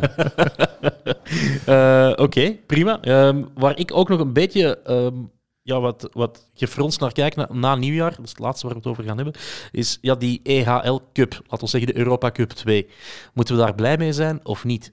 Eh, 1.66 2.12
Oké, 2.16 2.56
prima. 2.66 3.00
Ehm, 3.00 3.42
waar 3.54 3.78
ik 3.78 3.94
ook 3.94 4.08
nog 4.08 4.20
een 4.20 4.32
beetje 4.32 4.78
ehm, 4.78 5.14
ja, 5.62 5.80
wat, 5.80 6.08
wat 6.12 6.48
gefronst 6.54 7.00
naar 7.00 7.12
kijk 7.12 7.50
na, 7.50 7.74
nieuwjaar, 7.74 8.10
dat 8.10 8.24
is 8.24 8.30
het 8.30 8.38
laatste 8.38 8.66
waar 8.66 8.74
we 8.74 8.80
het 8.82 8.90
over 8.90 9.04
gaan 9.04 9.16
hebben, 9.16 9.34
is 9.72 9.98
ja, 10.00 10.14
die 10.14 10.40
EHL 10.42 11.00
Cup, 11.12 11.32
laten 11.32 11.64
we 11.64 11.66
zeggen 11.66 11.92
de 11.92 11.98
Europa 11.98 12.30
Cup 12.30 12.50
2. 12.50 12.88
Moeten 13.32 13.56
we 13.56 13.62
daar 13.62 13.74
blij 13.74 13.96
mee 13.96 14.12
zijn 14.12 14.46
of 14.46 14.64
niet? 14.64 14.92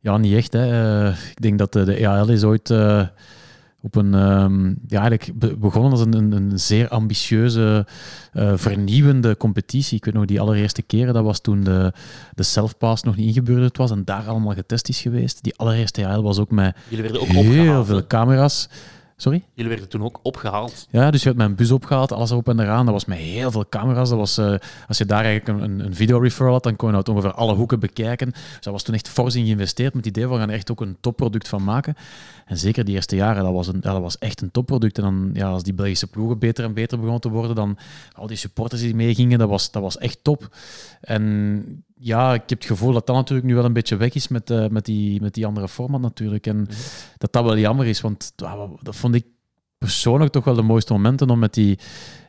Ja, 0.00 0.16
niet 0.16 0.34
echt. 0.34 0.52
Hè. 0.52 1.06
Eh, 1.06 1.30
ik 1.30 1.40
denk 1.40 1.58
dat 1.58 1.72
de, 1.72 1.84
de 1.84 1.94
EAL 1.94 2.28
is 2.28 2.44
ooit 2.44 2.70
eh, 2.70 3.06
op 3.82 3.94
een 3.96 4.14
ehm, 4.14 4.66
ja, 4.68 5.00
eigenlijk 5.00 5.30
be- 5.38 5.56
begonnen 5.56 5.90
als 5.90 6.00
een, 6.00 6.14
een, 6.14 6.32
een 6.32 6.58
zeer 6.58 6.88
ambitieuze, 6.88 7.86
eh, 8.32 8.52
vernieuwende 8.56 9.36
competitie. 9.36 9.96
Ik 9.96 10.04
weet 10.04 10.14
nog 10.14 10.24
die 10.24 10.40
allereerste 10.40 10.82
keren, 10.82 11.14
dat 11.14 11.24
was 11.24 11.40
toen 11.40 11.64
de, 11.64 11.92
de 12.34 12.42
self-pass 12.42 13.02
nog 13.02 13.16
niet 13.16 13.26
ingebeurd 13.26 13.76
was 13.76 13.90
en 13.90 14.04
daar 14.04 14.26
allemaal 14.26 14.54
getest 14.54 14.88
is 14.88 15.00
geweest. 15.00 15.42
Die 15.42 15.56
allereerste 15.56 16.02
EHL 16.02 16.22
was 16.22 16.38
ook 16.38 16.50
met 16.50 16.76
Jullie 16.88 17.04
werden 17.04 17.20
ook 17.22 17.28
heel 17.28 17.40
opgehaald. 17.50 17.86
veel 17.86 18.06
camera's. 18.06 18.68
Sorry? 19.20 19.44
Jullie 19.54 19.70
werden 19.70 19.88
toen 19.88 20.02
ook 20.02 20.18
opgehaald. 20.22 20.86
Ja, 20.90 21.10
dus 21.10 21.20
je 21.20 21.26
hebt 21.26 21.38
mijn 21.40 21.54
bus 21.54 21.70
opgehaald, 21.70 22.12
alles 22.12 22.30
erop 22.30 22.48
en 22.48 22.60
eraan. 22.60 22.84
Dat 22.84 22.94
was 22.94 23.04
met 23.04 23.18
heel 23.18 23.50
veel 23.50 23.68
camera's. 23.68 24.08
Dat 24.08 24.18
was, 24.18 24.38
eh, 24.38 24.54
als 24.88 24.98
je 24.98 25.04
daar 25.04 25.24
eigenlijk 25.24 25.60
een, 25.62 25.80
een 25.84 25.94
video 25.94 26.18
referral 26.18 26.52
had, 26.52 26.62
dan 26.62 26.76
kon 26.76 26.90
je 26.90 26.96
uit 26.96 27.08
ongeveer 27.08 27.32
alle 27.32 27.54
hoeken 27.54 27.80
bekijken. 27.80 28.30
Dus 28.30 28.60
dat 28.60 28.72
was 28.72 28.82
toen 28.82 28.94
echt 28.94 29.08
fors 29.08 29.34
in 29.34 29.44
geïnvesteerd 29.44 29.94
met 29.94 30.04
het 30.04 30.16
idee 30.16 30.28
van 30.28 30.34
we 30.36 30.40
gaan 30.40 30.50
er 30.50 30.56
echt 30.56 30.70
ook 30.70 30.80
een 30.80 30.96
topproduct 31.00 31.48
van 31.48 31.64
maken. 31.64 31.94
En 32.48 32.58
zeker 32.58 32.84
die 32.84 32.94
eerste 32.94 33.16
jaren, 33.16 33.44
dat 33.44 33.52
was, 33.52 33.66
een, 33.66 33.78
ja, 33.82 33.92
dat 33.92 34.00
was 34.00 34.18
echt 34.18 34.40
een 34.40 34.50
topproduct. 34.50 34.98
En 34.98 35.02
dan, 35.04 35.30
ja, 35.32 35.48
als 35.48 35.62
die 35.62 35.74
Belgische 35.74 36.06
ploegen 36.06 36.38
beter 36.38 36.64
en 36.64 36.74
beter 36.74 36.96
begonnen 36.96 37.20
te 37.20 37.28
worden, 37.28 37.56
dan 37.56 37.78
al 38.12 38.26
die 38.26 38.36
supporters 38.36 38.80
die 38.80 38.94
meegingen, 38.94 39.38
dat 39.38 39.48
was, 39.48 39.70
dat 39.70 39.82
was 39.82 39.98
echt 39.98 40.18
top. 40.22 40.56
En 41.00 41.84
ja, 41.94 42.34
ik 42.34 42.42
heb 42.46 42.58
het 42.58 42.68
gevoel 42.68 42.92
dat 42.92 43.06
dat 43.06 43.16
natuurlijk 43.16 43.48
nu 43.48 43.54
wel 43.54 43.64
een 43.64 43.72
beetje 43.72 43.96
weg 43.96 44.14
is 44.14 44.28
met, 44.28 44.50
eh, 44.50 44.66
met, 44.66 44.84
die, 44.84 45.20
met 45.20 45.34
die 45.34 45.46
andere 45.46 45.68
format 45.68 46.00
natuurlijk. 46.00 46.46
En 46.46 46.68
dat 47.18 47.32
dat 47.32 47.44
wel 47.44 47.58
jammer 47.58 47.86
is, 47.86 48.00
want 48.00 48.32
dat 48.82 48.96
vond 48.96 49.14
ik 49.14 49.24
persoonlijk 49.78 50.32
toch 50.32 50.44
wel 50.44 50.54
de 50.54 50.62
mooiste 50.62 50.92
momenten 50.92 51.30
om 51.30 51.38
met 51.38 51.54
die, 51.54 51.78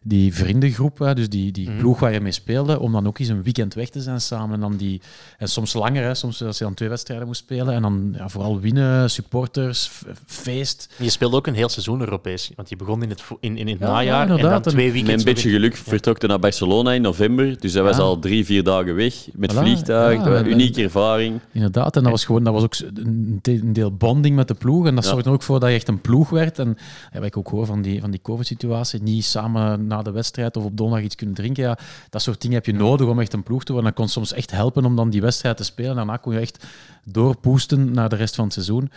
die 0.04 0.34
vriendengroep, 0.34 0.98
hè, 1.00 1.14
dus 1.16 1.30
die, 1.30 1.52
die 1.52 1.70
Mhm. 1.70 1.78
ploeg 1.78 2.00
waar 2.00 2.14
je 2.14 2.20
mee 2.22 2.32
speelde, 2.32 2.80
om 2.80 2.92
dan 2.92 3.08
ook 3.08 3.20
eens 3.20 3.28
een 3.30 3.44
weekend 3.44 3.74
weg 3.74 3.90
te 3.90 4.02
zijn 4.02 4.22
samen. 4.22 4.54
En, 4.56 4.60
dan 4.60 4.76
die, 4.78 5.02
en 5.38 5.48
soms 5.48 5.74
langer, 5.74 6.04
hè, 6.04 6.16
soms 6.16 6.44
als 6.44 6.58
je 6.58 6.64
dan 6.64 6.74
twee 6.74 6.90
wedstrijden 6.90 7.28
moest 7.28 7.40
spelen. 7.42 7.74
En 7.74 7.82
dan 7.82 8.14
ja, 8.18 8.30
vooral 8.30 8.60
winnen, 8.60 9.10
supporters, 9.10 9.92
feest. 10.26 10.90
Je 10.98 11.10
speelde 11.10 11.36
ook 11.36 11.48
een 11.48 11.54
heel 11.54 11.70
seizoen 11.70 12.00
Europees. 12.00 12.52
Want 12.56 12.70
je 12.70 12.76
begon 12.76 13.04
in 13.04 13.10
het, 13.10 13.24
in, 13.40 13.58
in 13.58 13.68
het 13.68 13.80
Ja, 13.80 13.86
ja, 13.86 13.92
najaar 13.94 14.22
en 14.38 14.50
dan 14.50 14.62
twee 14.62 14.86
Met 14.86 14.94
weekends. 14.94 15.24
een 15.26 15.34
beetje 15.34 15.50
geluk 15.50 15.76
vertrok 15.76 16.20
hij 16.20 16.30
naar 16.30 16.40
Barcelona 16.40 16.92
in 16.94 17.02
november. 17.02 17.60
Dus 17.60 17.74
hij 17.74 17.84
was 17.84 17.98
al 17.98 18.20
drie, 18.20 18.46
vier 18.46 18.64
dagen 18.64 18.96
weg 18.96 19.14
met 19.34 19.54
Voilà, 19.54 19.58
vliegtuig. 19.58 20.18
ja, 20.18 20.24
Dat 20.24 20.28
was 20.34 20.40
en- 20.42 20.46
een 20.46 20.52
unieke 20.52 20.84
ervaring. 20.84 21.40
Inderdaad, 21.52 21.96
en 21.96 22.02
dat 22.04 22.12
was 22.12 22.26
gewoon 22.26 22.44
dat 22.44 22.54
was 22.54 22.64
ook 22.64 22.76
een 22.96 23.40
de- 23.42 23.52
een 23.62 23.74
deel 23.74 23.92
bonding 23.94 24.36
met 24.36 24.48
de 24.48 24.54
ploeg. 24.54 24.86
En 24.88 24.96
dat 24.96 25.04
Ja. 25.04 25.10
zorgde 25.10 25.30
er 25.30 25.36
ook 25.36 25.44
voor 25.44 25.60
dat 25.60 25.70
je 25.70 25.76
echt 25.76 25.88
een 25.88 26.02
ploeg 26.02 26.30
werd. 26.30 26.60
En 26.60 26.78
ja, 27.14 27.18
wat 27.20 27.28
ik 27.28 27.38
ook 27.38 27.48
hoor 27.48 27.66
van 27.66 27.82
die, 27.82 28.02
van 28.02 28.12
die 28.12 28.22
COVID-situatie, 28.22 29.02
niet 29.02 29.26
samen 29.26 29.88
na 29.90 30.02
de 30.02 30.12
wedstrijd 30.12 30.58
of 30.58 30.64
op 30.64 30.78
donderdag 30.78 31.06
iets 31.06 31.16
kunnen 31.16 31.36
drinken. 31.36 31.64
Ja, 31.64 31.78
dat 32.10 32.22
soort 32.22 32.42
dingen 32.42 32.56
heb 32.56 32.66
je 32.66 32.74
nodig 32.74 33.08
om 33.08 33.20
echt 33.20 33.34
een 33.34 33.44
ploeg 33.44 33.64
te 33.64 33.72
worden. 33.72 33.90
Dat 33.90 34.00
kon 34.00 34.10
soms 34.10 34.34
echt 34.34 34.52
helpen 34.52 34.86
om 34.86 34.96
dan 34.96 35.10
die 35.10 35.22
wedstrijd 35.22 35.58
te 35.58 35.64
spelen. 35.64 35.96
Daarna 35.96 36.18
kon 36.18 36.34
je 36.34 36.40
echt 36.40 36.66
doorpoesten 37.04 37.92
naar 37.92 38.10
de 38.10 38.16
rest 38.16 38.36
van 38.36 38.44
het 38.44 38.54
seizoen. 38.54 38.92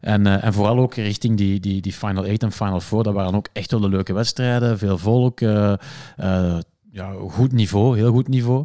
En, 0.00 0.26
eh, 0.26 0.44
en 0.44 0.52
vooral 0.52 0.78
ook 0.78 0.94
richting 0.94 1.36
die, 1.36 1.60
die, 1.60 1.80
die 1.80 1.92
Final 1.92 2.24
8 2.24 2.42
en 2.42 2.52
Final 2.52 2.80
4. 2.80 3.02
Dat 3.02 3.14
waren 3.14 3.34
ook 3.34 3.48
echt 3.52 3.70
wel 3.70 3.80
de 3.80 3.88
leuke 3.88 4.12
wedstrijden. 4.12 4.78
Veel 4.78 4.98
volk. 4.98 5.40
eh, 5.40 5.72
eh, 6.16 6.58
ja, 6.90 7.12
goed 7.12 7.52
niveau, 7.52 7.96
heel 7.96 8.12
goed 8.12 8.28
niveau. 8.28 8.64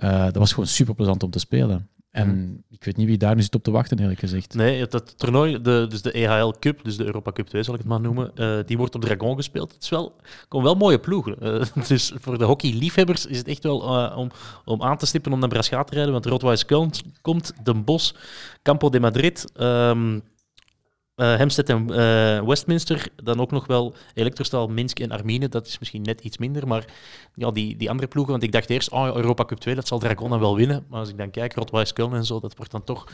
Dat 0.00 0.36
was 0.36 0.50
gewoon 0.52 0.66
super 0.66 0.94
plezant 0.94 1.22
om 1.22 1.30
te 1.30 1.38
spelen. 1.38 1.88
En 2.18 2.64
ik 2.70 2.84
weet 2.84 2.96
niet 2.96 3.06
wie 3.06 3.16
daar 3.16 3.34
nu 3.34 3.42
zit 3.42 3.54
op 3.54 3.62
te 3.62 3.70
wachten, 3.70 3.98
eerlijk 3.98 4.18
gezegd. 4.18 4.54
Nee, 4.54 4.80
het 4.80 5.18
toernooi, 5.18 5.62
de, 5.62 5.86
dus 5.88 6.02
de 6.02 6.12
EHL 6.12 6.54
Cup, 6.60 6.84
dus 6.84 6.96
de 6.96 7.04
Europa 7.04 7.32
Cup 7.32 7.46
2 7.46 7.62
zal 7.62 7.74
ik 7.74 7.80
het 7.80 7.88
maar 7.88 8.00
noemen, 8.00 8.30
eh, 8.34 8.58
die 8.66 8.76
wordt 8.76 8.94
op 8.94 9.00
Dragon 9.00 9.36
gespeeld. 9.36 9.72
Het 9.72 9.82
is 9.82 9.88
wel, 9.88 10.16
komen 10.48 10.66
wel 10.66 10.76
mooie 10.76 10.98
ploegen. 10.98 11.36
Dus 11.88 12.12
voor 12.20 12.38
de 12.38 12.44
hockeyliefhebbers 12.44 13.26
is 13.26 13.38
het 13.38 13.48
echt 13.48 13.62
wel 13.62 13.82
eh, 13.82 14.16
om, 14.16 14.30
om 14.64 14.82
aan 14.82 14.98
te 14.98 15.06
stippen 15.06 15.32
om 15.32 15.38
naar 15.38 15.48
Braschaat 15.48 15.86
te 15.86 15.94
rijden, 15.94 16.12
want 16.12 16.26
Rotweiss 16.26 16.64
komt, 16.64 17.02
komt 17.20 17.52
Den 17.62 17.84
Bosch, 17.84 18.14
Campo 18.62 18.90
de 18.90 19.00
Madrid, 19.00 19.52
ehm 19.56 20.18
eh, 21.18 21.36
Hempstead 21.36 21.68
en 21.68 21.90
eh, 21.90 22.46
Westminster, 22.46 23.08
dan 23.22 23.40
ook 23.40 23.50
nog 23.50 23.66
wel 23.66 23.94
Elektrostal, 24.14 24.68
Minsk 24.68 24.98
en 25.00 25.10
Armine. 25.10 25.48
Dat 25.48 25.66
is 25.66 25.78
misschien 25.78 26.02
net 26.02 26.20
iets 26.20 26.38
minder, 26.38 26.66
maar 26.66 26.84
ja, 27.34 27.50
die, 27.50 27.76
die 27.76 27.90
andere 27.90 28.08
ploegen, 28.08 28.32
want 28.32 28.44
ik 28.44 28.52
dacht 28.52 28.70
eerst, 28.70 28.90
oh, 28.90 29.16
Europa 29.16 29.44
Cup 29.44 29.58
2, 29.58 29.74
dat 29.74 29.86
zal 29.86 29.98
Dragon 29.98 30.30
dan 30.30 30.40
wel 30.40 30.56
winnen. 30.56 30.84
Maar 30.88 31.00
als 31.00 31.08
ik 31.08 31.18
dan 31.18 31.30
kijk, 31.30 31.54
Rotweiss 31.54 31.92
Köln 31.92 32.12
en 32.12 32.24
zo, 32.24 32.40
dat 32.40 32.56
wordt 32.56 32.72
dan 32.72 32.84
toch, 32.84 33.06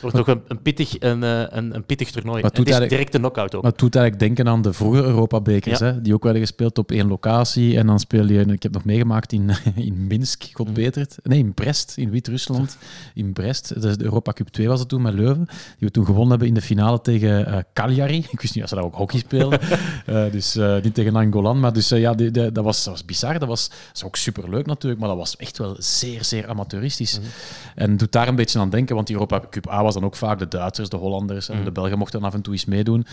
wordt 0.00 0.16
toch 0.16 0.26
een, 0.26 0.40
een, 0.48 0.62
pittig, 0.62 0.96
een, 1.00 1.22
eh, 1.22 1.42
een, 1.48 1.74
een 1.74 1.84
pittig 1.84 2.10
toernooi. 2.10 2.42
Het 2.42 2.58
is 2.58 2.64
direct 2.88 3.14
een 3.14 3.20
knockout 3.20 3.54
ook. 3.54 3.62
Maar 3.62 3.70
het 3.70 3.80
doet 3.80 3.94
eigenlijk 3.96 4.24
denken 4.26 4.48
aan 4.52 4.62
de 4.62 4.72
vroege 4.72 5.02
Europa-bekers, 5.02 5.78
Ja. 5.78 5.86
hè, 5.86 6.00
die 6.00 6.14
ook 6.14 6.22
werden 6.22 6.42
gespeeld 6.42 6.78
op 6.78 6.90
één 6.90 7.08
locatie. 7.08 7.78
En 7.78 7.86
dan 7.86 7.98
speel 8.00 8.26
je, 8.26 8.44
ik 8.44 8.62
heb 8.62 8.72
nog 8.72 8.84
meegemaakt 8.84 9.32
in, 9.32 9.50
in 9.74 10.06
Minsk, 10.06 10.44
god 10.52 10.74
betert. 10.74 11.16
Nee, 11.22 11.38
in 11.38 11.54
Brest, 11.54 11.96
in 11.96 12.10
Wit-Rusland. 12.10 12.76
In 13.14 13.32
Brest. 13.32 13.80
Dus 13.80 13.96
de 13.96 14.04
Europa 14.04 14.32
Cup 14.32 14.48
2 14.48 14.68
was 14.68 14.80
het 14.80 14.88
toen 14.88 15.02
met 15.02 15.14
Leuven. 15.14 15.44
Die 15.46 15.54
we 15.78 15.90
toen 15.90 16.04
gewonnen 16.04 16.28
hebben 16.30 16.48
in 16.48 16.54
de 16.54 16.62
finale 16.62 17.00
tegen 17.00 17.46
eh, 17.46 17.58
Cagliari. 17.74 18.18
Ik 18.30 18.40
wist 18.40 18.52
niet 18.54 18.60
dat 18.60 18.68
ze 18.68 18.74
daar 18.74 18.84
ook 18.84 18.94
hockey 18.94 19.18
speelden. 19.18 19.60
Eh, 20.06 20.24
dus 20.32 20.58
niet 20.82 20.94
tegen 20.94 21.16
Angolan. 21.16 21.60
Maar 21.60 21.72
dus 21.72 21.88
ja, 21.88 22.14
die- 22.14 22.30
die- 22.30 22.52
dat, 22.52 22.64
was, 22.64 22.84
dat 22.84 22.92
was 22.92 23.04
bizar. 23.04 23.38
Dat 23.38 23.48
was, 23.48 23.68
dat 23.68 23.78
is 23.94 24.04
ook 24.04 24.16
superleuk 24.16 24.66
natuurlijk. 24.66 25.00
Maar 25.00 25.08
dat 25.10 25.18
was 25.18 25.36
echt 25.36 25.58
wel 25.58 25.74
zeer, 25.78 26.24
zeer 26.24 26.48
amateuristisch. 26.48 27.18
Mhm. 27.18 27.28
En 27.74 27.96
doet 27.96 28.12
daar 28.12 28.28
een 28.28 28.34
beetje 28.36 28.58
aan 28.58 28.70
denken. 28.70 28.94
Want 28.94 29.06
die 29.06 29.16
Europa 29.16 29.42
Cup 29.50 29.68
A 29.70 29.82
was 29.82 29.89
dan 29.94 30.04
ook 30.04 30.16
vaak 30.16 30.38
de 30.38 30.48
Duitsers, 30.48 30.88
de 30.88 30.96
Hollanders 30.96 31.48
en 31.48 31.54
Mhm. 31.56 31.64
de 31.64 31.72
Belgen 31.72 31.98
mochten 31.98 32.20
dan 32.20 32.28
af 32.28 32.34
en 32.34 32.42
toe 32.42 32.52
eens 32.52 32.64
meedoen. 32.64 33.06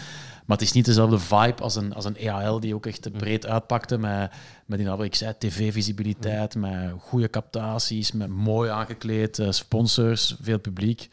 Maar 0.46 0.58
het 0.58 0.66
is 0.66 0.72
niet 0.72 0.86
dezelfde 0.86 1.20
vibe 1.20 1.62
als 1.64 1.76
een, 1.76 1.94
als 1.94 2.06
een 2.06 2.16
EAL 2.18 2.60
die 2.60 2.76
ook 2.76 2.86
echt 2.86 3.12
breed 3.12 3.46
uitpakte 3.46 3.98
met, 3.98 4.32
met 4.66 4.80
die, 4.80 5.04
ik 5.04 5.16
zei, 5.16 5.34
tv-visibiliteit, 5.38 6.56
met 6.56 6.92
goede 7.00 7.30
captaties, 7.30 8.12
met 8.12 8.28
mooi 8.30 8.70
aangekleed, 8.70 9.40
eh, 9.40 9.52
sponsors, 9.52 10.36
veel 10.42 10.60
publiek. 10.60 11.10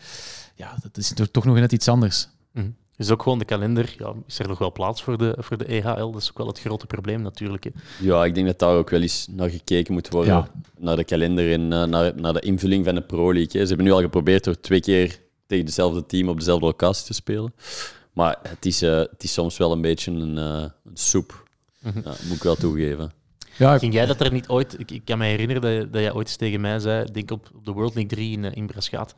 Ja, 0.55 0.75
dat 0.83 0.97
is 0.97 1.13
toch- 1.31 1.45
nog 1.45 1.55
net 1.55 1.73
iets 1.73 1.89
anders. 1.89 2.29
Mhm. 2.53 2.67
Is 2.97 3.11
ook 3.11 3.23
gewoon 3.23 3.39
de 3.39 3.45
kalender. 3.45 3.95
Ja, 3.99 4.13
is 4.27 4.39
er 4.39 4.49
nog 4.49 4.59
wel 4.59 4.73
plaats 4.73 5.03
voor 5.03 5.19
de, 5.19 5.35
voor 5.39 5.57
de 5.59 5.65
EHL? 5.65 6.11
Dat 6.11 6.23
is 6.23 6.31
ook 6.31 6.39
wel 6.39 6.47
het 6.47 6.61
grote 6.61 6.87
probleem 6.87 7.23
natuurlijk. 7.23 7.65
hè. 7.65 7.71
Ja, 8.01 8.25
ik 8.25 8.35
denk 8.35 8.47
dat 8.47 8.59
daar 8.59 8.75
ook 8.77 8.91
wel 8.91 9.01
eens 9.01 9.27
naar 9.31 9.51
gekeken 9.51 9.93
moet 9.95 10.09
worden. 10.11 10.35
Ja. 10.35 10.49
Naar 10.79 10.97
de 10.97 11.05
kalender 11.05 11.53
en 11.53 11.73
eh, 11.73 11.85
naar, 11.85 12.13
naar 12.17 12.33
de 12.33 12.41
invulling 12.41 12.85
van 12.85 12.95
de 12.95 13.03
Pro 13.03 13.33
League. 13.33 13.53
hè. 13.53 13.61
Ze 13.61 13.67
hebben 13.69 13.87
nu 13.87 13.93
al 13.93 14.01
geprobeerd 14.01 14.45
door 14.45 14.61
twee 14.61 14.81
keer 14.81 15.19
tegen 15.55 15.67
dezelfde 15.67 16.07
team 16.07 16.29
op 16.29 16.39
dezelfde 16.39 16.67
locatie 16.67 17.07
te 17.07 17.13
spelen. 17.13 17.55
Maar 18.13 18.39
het 18.43 18.67
is, 18.67 18.83
eh, 18.83 18.97
het 18.97 19.23
is 19.23 19.33
soms 19.33 19.57
wel 19.57 19.73
een 19.73 19.81
beetje 19.81 20.11
een, 20.11 20.39
eh, 20.39 20.71
een 20.85 20.97
soep. 20.97 21.49
Mhm. 21.79 22.01
Ja, 22.05 22.15
moet 22.27 22.37
ik 22.37 22.43
wel 22.43 22.55
toegeven. 22.55 23.13
Ja, 23.59 23.75
ik- 23.75 23.81
Ging 23.81 23.93
jij 23.93 24.07
dat 24.07 24.21
er 24.21 24.33
niet 24.33 24.49
ooit... 24.49 24.81
Ik, 24.81 24.91
ik 24.91 25.05
kan 25.05 25.19
me 25.19 25.25
herinneren 25.25 25.63
dat, 25.63 25.93
dat 25.93 26.03
jij 26.03 26.13
ooit 26.13 26.27
eens 26.27 26.37
tegen 26.37 26.61
mij 26.61 26.79
zei, 26.79 27.05
denk 27.13 27.31
op, 27.31 27.51
op 27.55 27.65
de 27.65 27.73
World 27.73 27.95
League 27.95 28.11
3 28.17 28.33
in, 28.33 28.45
eh, 28.45 28.51
in 28.55 28.67
Braschaat, 28.67 29.15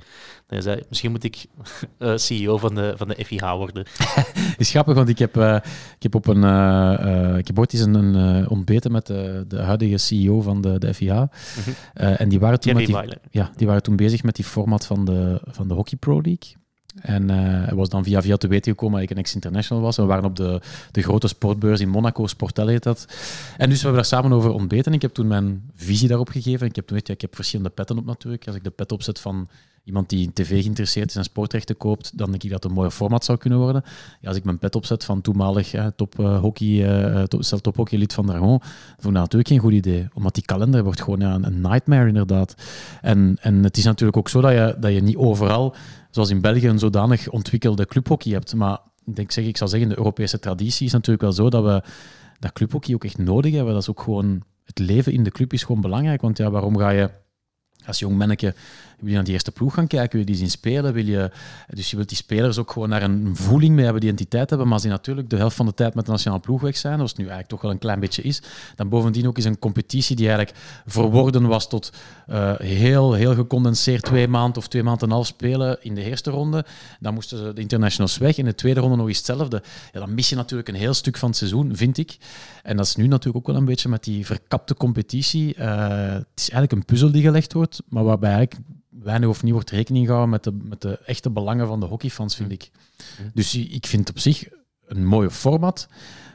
dat 0.47 0.59
je 0.59 0.63
zei, 0.63 0.81
misschien 0.89 1.11
moet 1.11 1.25
ik 1.25 1.47
eh, 1.99 2.17
CEO 2.17 2.57
van 2.59 2.75
de, 2.75 2.95
van 2.97 3.09
de 3.09 3.25
FIH 3.25 3.41
worden. 3.57 3.87
is 4.59 4.71
grappig, 4.71 4.95
want 4.95 5.09
ik 5.09 5.19
heb, 5.19 5.37
eh, 5.37 5.55
ik 5.97 6.03
heb 6.03 6.15
op 6.15 6.27
een, 6.27 6.43
ik 7.39 7.47
heb 7.47 7.59
ooit 7.59 7.73
eens 7.73 7.83
een, 7.83 7.95
een 7.95 8.49
ontbeten 8.49 8.93
met 8.93 9.07
de, 9.07 9.45
de 9.49 9.59
huidige 9.61 9.99
CEO 9.99 10.41
van 10.41 10.61
de, 10.61 10.79
de 10.79 10.95
FIH. 10.95 11.11
Eh, 11.95 12.21
en 12.21 12.29
die 12.29 12.41
waren 12.41 12.61
toen 12.61 12.73
met 12.75 12.87
die, 12.87 12.95
ja, 13.31 13.51
die 13.57 13.67
waren 13.67 13.83
toen 13.83 13.97
bezig 13.97 14.23
met 14.23 14.37
die 14.37 14.45
format 14.45 14.87
van 14.87 15.05
de, 15.05 15.41
van 15.51 15.69
de 15.69 15.75
Hockey 15.75 15.99
Pro 15.99 16.15
League. 16.21 16.57
En 17.01 17.29
hij 17.29 17.75
was 17.75 17.89
dan 17.89 18.05
via 18.05 18.23
via 18.23 18.37
te 18.37 18.49
weten 18.49 18.73
gekomen 18.73 19.01
dat 19.01 19.11
ik 19.11 19.17
een 19.17 19.23
ex-international 19.23 19.83
was. 19.83 19.97
En 19.97 20.03
we 20.03 20.09
waren 20.09 20.25
op 20.25 20.37
de, 20.37 20.61
de 20.91 21.03
grote 21.03 21.29
sportbeurs 21.29 21.81
in 21.81 21.89
Monaco, 21.89 22.27
Sportel 22.27 22.67
heet 22.67 22.83
dat. 22.83 23.07
En 23.57 23.69
dus 23.69 23.77
we 23.77 23.83
hebben 23.83 23.93
daar 23.93 24.05
samen 24.05 24.33
over 24.33 24.51
ontbeten. 24.51 24.93
Ik 24.93 25.03
heb 25.03 25.15
toen 25.15 25.27
mijn 25.27 25.71
visie 25.75 26.09
daarop 26.09 26.29
gegeven. 26.29 26.67
Ik 26.67 26.77
heb, 26.77 26.87
toen, 26.87 26.97
weet 26.97 27.07
je, 27.07 27.13
ik 27.13 27.21
heb 27.21 27.35
verschillende 27.35 27.71
petten 27.71 27.99
op 27.99 28.05
natuurlijk. 28.05 28.47
Als 28.47 28.57
ik 28.57 28.65
de 28.65 28.71
pet 28.71 28.93
opzet 28.93 29.21
van 29.21 29.49
iemand 29.87 30.09
die 30.09 30.23
in 30.23 30.33
tv 30.33 30.63
geïnteresseerd 30.63 31.11
is 31.11 31.17
en 31.17 31.25
sportrechten 31.25 31.77
koopt, 31.77 32.19
dan 32.19 32.31
denk 32.31 32.43
ik 32.43 32.51
dat 32.51 32.63
het 32.63 32.71
een 32.71 32.77
mooie 32.79 32.91
format 32.91 33.25
zou 33.25 33.39
kunnen 33.39 33.59
worden. 33.59 33.83
Ja, 34.21 34.29
als 34.29 34.37
ik 34.37 34.45
mijn 34.45 34.59
pet 34.59 34.75
opzet 34.75 35.05
van 35.05 35.21
toenmalig 35.21 35.75
eh, 35.75 35.87
top 35.97 36.19
eh, 36.19 36.41
hockey, 36.41 36.87
eh, 36.87 37.25
zelf 37.39 37.61
top 37.61 37.77
hockey 37.77 37.99
lid 37.99 38.13
van 38.13 38.27
Dragon, 38.27 38.49
vond 38.49 38.97
ik 38.97 39.03
dat 39.03 39.13
natuurlijk 39.13 39.49
geen 39.49 39.59
goed 39.59 39.73
idee. 39.73 40.09
Omdat 40.15 40.35
die 40.35 40.45
kalender 40.45 40.85
wordt 40.85 41.03
gewoon 41.03 41.21
een 41.21 41.61
nightmare 41.61 42.09
inderdaad. 42.09 42.55
En, 43.01 43.37
en 43.41 43.63
het 43.63 43.77
is 43.77 43.85
natuurlijk 43.85 44.17
ook 44.17 44.29
zo 44.29 44.41
dat 44.41 44.53
je, 44.53 44.77
dat 44.81 44.93
je 44.93 45.03
niet 45.03 45.17
overal, 45.17 45.75
zoals 46.11 46.31
in 46.31 46.41
België, 46.41 46.69
een 46.69 46.79
zodanig 46.79 47.29
ontwikkelde 47.29 47.87
clubhockey 47.87 48.33
hebt. 48.33 48.55
Maar 48.55 48.79
ik, 49.05 49.17
denk, 49.17 49.31
zeg, 49.31 49.45
ik 49.45 49.57
zou 49.57 49.71
zeggen, 49.71 49.89
de 49.89 49.99
Europese 49.99 50.39
traditie 50.39 50.87
is 50.87 50.93
natuurlijk 50.93 51.23
wel 51.23 51.33
zo 51.33 51.51
dat 51.51 51.65
we 51.65 51.83
dat 52.39 52.53
clubhockey 52.53 52.95
ook 52.95 53.05
echt 53.05 53.19
nodig 53.19 53.55
hebben. 53.55 53.73
Dat 53.73 53.83
is 53.83 53.91
ook 53.91 54.01
gewoon, 54.01 54.43
het 54.65 54.79
leven 54.79 55.13
in 55.13 55.23
de 55.23 55.31
club 55.31 55.53
is 55.53 55.63
gewoon 55.63 55.81
belangrijk. 55.81 56.21
Want 56.21 56.39
ja, 56.39 56.51
waarom 56.51 56.77
ga 56.77 56.91
je 56.91 57.11
als 57.87 57.99
jong 57.99 58.17
manneke 58.19 58.55
wil 58.99 59.09
je 59.09 59.15
naar 59.15 59.25
die 59.25 59.33
eerste 59.33 59.53
ploeg 59.53 59.75
gaan 59.75 59.87
kijken, 59.87 60.11
wil 60.11 60.21
je 60.21 60.27
die 60.27 60.37
zien 60.37 60.51
spelen, 60.51 60.93
wil 60.93 61.07
je, 61.07 61.31
dus 61.69 61.91
je 61.91 61.97
wilt 61.97 62.09
die 62.09 62.17
spelers 62.17 62.59
ook 62.59 62.71
gewoon 62.71 62.89
naar 62.89 63.03
een 63.03 63.37
voeling 63.37 63.75
mee 63.75 63.85
hebben, 63.85 64.01
die 64.01 64.11
identiteit 64.11 64.49
hebben, 64.49 64.67
maar 64.67 64.77
als 64.77 64.85
die 64.85 64.93
natuurlijk 64.93 65.31
de 65.31 65.37
helft 65.37 65.57
van 65.57 65.67
de 65.67 65.75
tijd 65.75 65.95
met 65.95 66.05
de 66.05 66.11
nationale 66.11 66.41
ploeg 66.41 66.61
weg 66.61 66.77
zijn, 66.77 66.95
zoals 66.95 67.11
het 67.11 67.19
nu 67.19 67.25
eigenlijk 67.25 67.53
toch 67.53 67.63
wel 67.63 67.71
een 67.71 67.79
klein 67.79 68.01
beetje 68.01 68.23
is, 68.23 68.43
dan 68.75 68.89
bovendien 68.89 69.27
ook 69.27 69.39
is 69.39 69.45
een 69.45 69.59
competitie 69.59 70.17
die 70.17 70.29
eigenlijk 70.29 70.59
verworden 70.87 71.47
was 71.47 71.69
tot 71.69 71.93
eh, 72.27 72.55
heel, 72.59 73.13
heel 73.13 73.35
gecondenseerd 73.35 74.03
twee 74.03 74.29
maanden 74.29 74.57
of 74.57 74.69
twee 74.69 74.83
maanden 74.83 75.03
en 75.03 75.09
een 75.09 75.15
half 75.15 75.27
spelen 75.27 75.79
in 75.81 75.95
de 75.95 76.03
eerste 76.03 76.31
ronde. 76.31 76.65
Dan 77.01 77.15
moesten 77.15 77.39
ze 77.39 77.53
de 77.53 77.61
internationals 77.61 78.19
weg. 78.19 78.37
In 78.37 78.45
de 78.45 78.55
tweede 78.55 78.81
ronde 78.81 78.97
nog 78.97 79.09
eens 79.09 79.17
hetzelfde. 79.17 79.63
Ja, 79.93 80.01
dan 80.01 80.15
mis 80.15 80.29
je 80.29 80.37
natuurlijk 80.37 80.69
een 80.69 80.75
heel 80.75 80.95
stuk 80.95 81.17
van 81.17 81.29
het 81.29 81.39
seizoen, 81.39 81.77
vind 81.77 81.99
ik. 81.99 82.17
En 82.63 82.77
dat 82.77 82.87
is 82.87 82.97
nu 82.97 83.07
natuurlijk 83.07 83.37
ook 83.37 83.47
wel 83.47 83.57
een 83.57 83.65
beetje 83.65 83.89
met 83.89 84.05
die 84.05 84.27
verkapte 84.27 84.75
competitie. 84.75 85.55
Eh, 85.55 86.13
het 86.13 86.27
is 86.35 86.51
eigenlijk 86.51 86.73
een 86.73 86.85
puzzel 86.85 87.11
die 87.11 87.23
gelegd 87.23 87.53
wordt, 87.53 87.83
maar 87.89 88.05
waarbij 88.05 88.33
eigenlijk 88.33 88.69
weinig 89.07 89.29
of 89.29 89.43
niet 89.43 89.53
wordt 89.53 89.71
rekening 89.71 90.07
gehouden 90.07 90.31
met 90.31 90.45
de, 90.45 90.53
met 90.63 90.83
de 90.83 90.99
echte 90.99 91.31
belangen 91.31 91.67
van 91.67 91.81
de 91.81 91.87
hockeyfans, 91.87 92.37
vind 92.37 92.53
ik. 92.53 92.71
Dus 93.35 93.55
ik 93.55 93.87
vind 93.87 94.11
op 94.11 94.19
zich 94.19 94.49
een 94.87 95.07
mooie 95.07 95.31
format. 95.31 95.89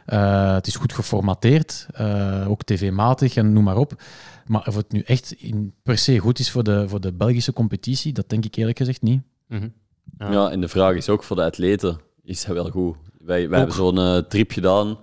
Uh, 0.08 0.54
het 0.54 0.68
is 0.68 0.76
goed 0.76 0.94
geformateerd, 0.94 1.88
uh, 2.00 2.50
ook 2.50 2.64
tv-matig 2.64 3.36
en 3.36 3.54
noem 3.54 3.64
maar 3.64 3.78
op. 3.78 4.04
Maar 4.46 4.68
of 4.68 4.76
het 4.76 4.92
nu 4.92 5.00
echt 5.00 5.32
in, 5.32 5.74
per 5.84 5.98
se 5.98 6.18
goed 6.18 6.40
is 6.40 6.52
voor 6.52 6.64
de, 6.64 6.90
voor 6.90 7.02
de 7.02 7.14
Belgische 7.14 7.54
competitie, 7.54 8.14
dat 8.14 8.30
denk 8.30 8.46
ik 8.46 8.56
eerlijk 8.56 8.78
gezegd 8.78 9.02
niet. 9.02 9.22
Mm 9.48 9.60
-hmm. 9.60 9.74
ja. 10.18 10.32
ja. 10.32 10.50
en 10.52 10.62
de 10.62 10.68
vraag 10.68 10.96
is 10.96 11.10
ook 11.10 11.24
voor 11.24 11.36
de 11.36 11.44
atleten, 11.44 12.00
is 12.24 12.46
dat 12.46 12.56
wel 12.56 12.70
goed? 12.70 12.96
Wij, 13.18 13.50
wij 13.50 13.58
hebben 13.58 13.76
zo'n 13.76 13.98
uh, 13.98 14.18
trip 14.18 14.52
gedaan 14.52 14.98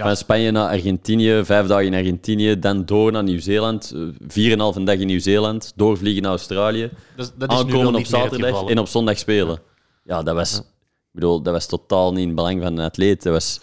ja. 0.00 0.06
van 0.06 0.16
Spanje 0.16 0.50
naar 0.50 0.68
Argentinië, 0.68 1.40
vijf 1.44 1.66
dagen 1.66 1.86
in 1.86 1.94
Argentinië, 1.94 2.58
dan 2.58 2.84
door 2.84 3.12
naar 3.12 3.22
Nieuw-Zeeland, 3.22 3.94
vier 4.26 4.52
en 4.52 4.60
een 4.60 4.84
dag 4.84 4.96
in 4.96 5.06
Nieuw-Zeeland, 5.06 5.72
doorvliegen 5.76 6.22
naar 6.22 6.30
Australië, 6.30 6.90
dat, 7.16 7.32
dat 7.36 7.50
aankomen 7.50 7.94
op 7.94 8.06
zaterdag 8.06 8.64
en 8.64 8.78
op 8.78 8.88
zondag 8.88 9.18
spelen. 9.18 9.58
Ja, 10.04 10.22
dat 10.22 10.34
was, 10.34 10.58
ik 10.58 10.64
bedoel, 11.10 11.42
dat 11.42 11.52
was 11.52 11.66
totaal 11.66 12.12
niet 12.12 12.28
in 12.28 12.34
belang 12.34 12.62
van 12.62 12.78
een 12.78 12.84
atleet. 12.84 13.22
Dat 13.22 13.32
was 13.32 13.60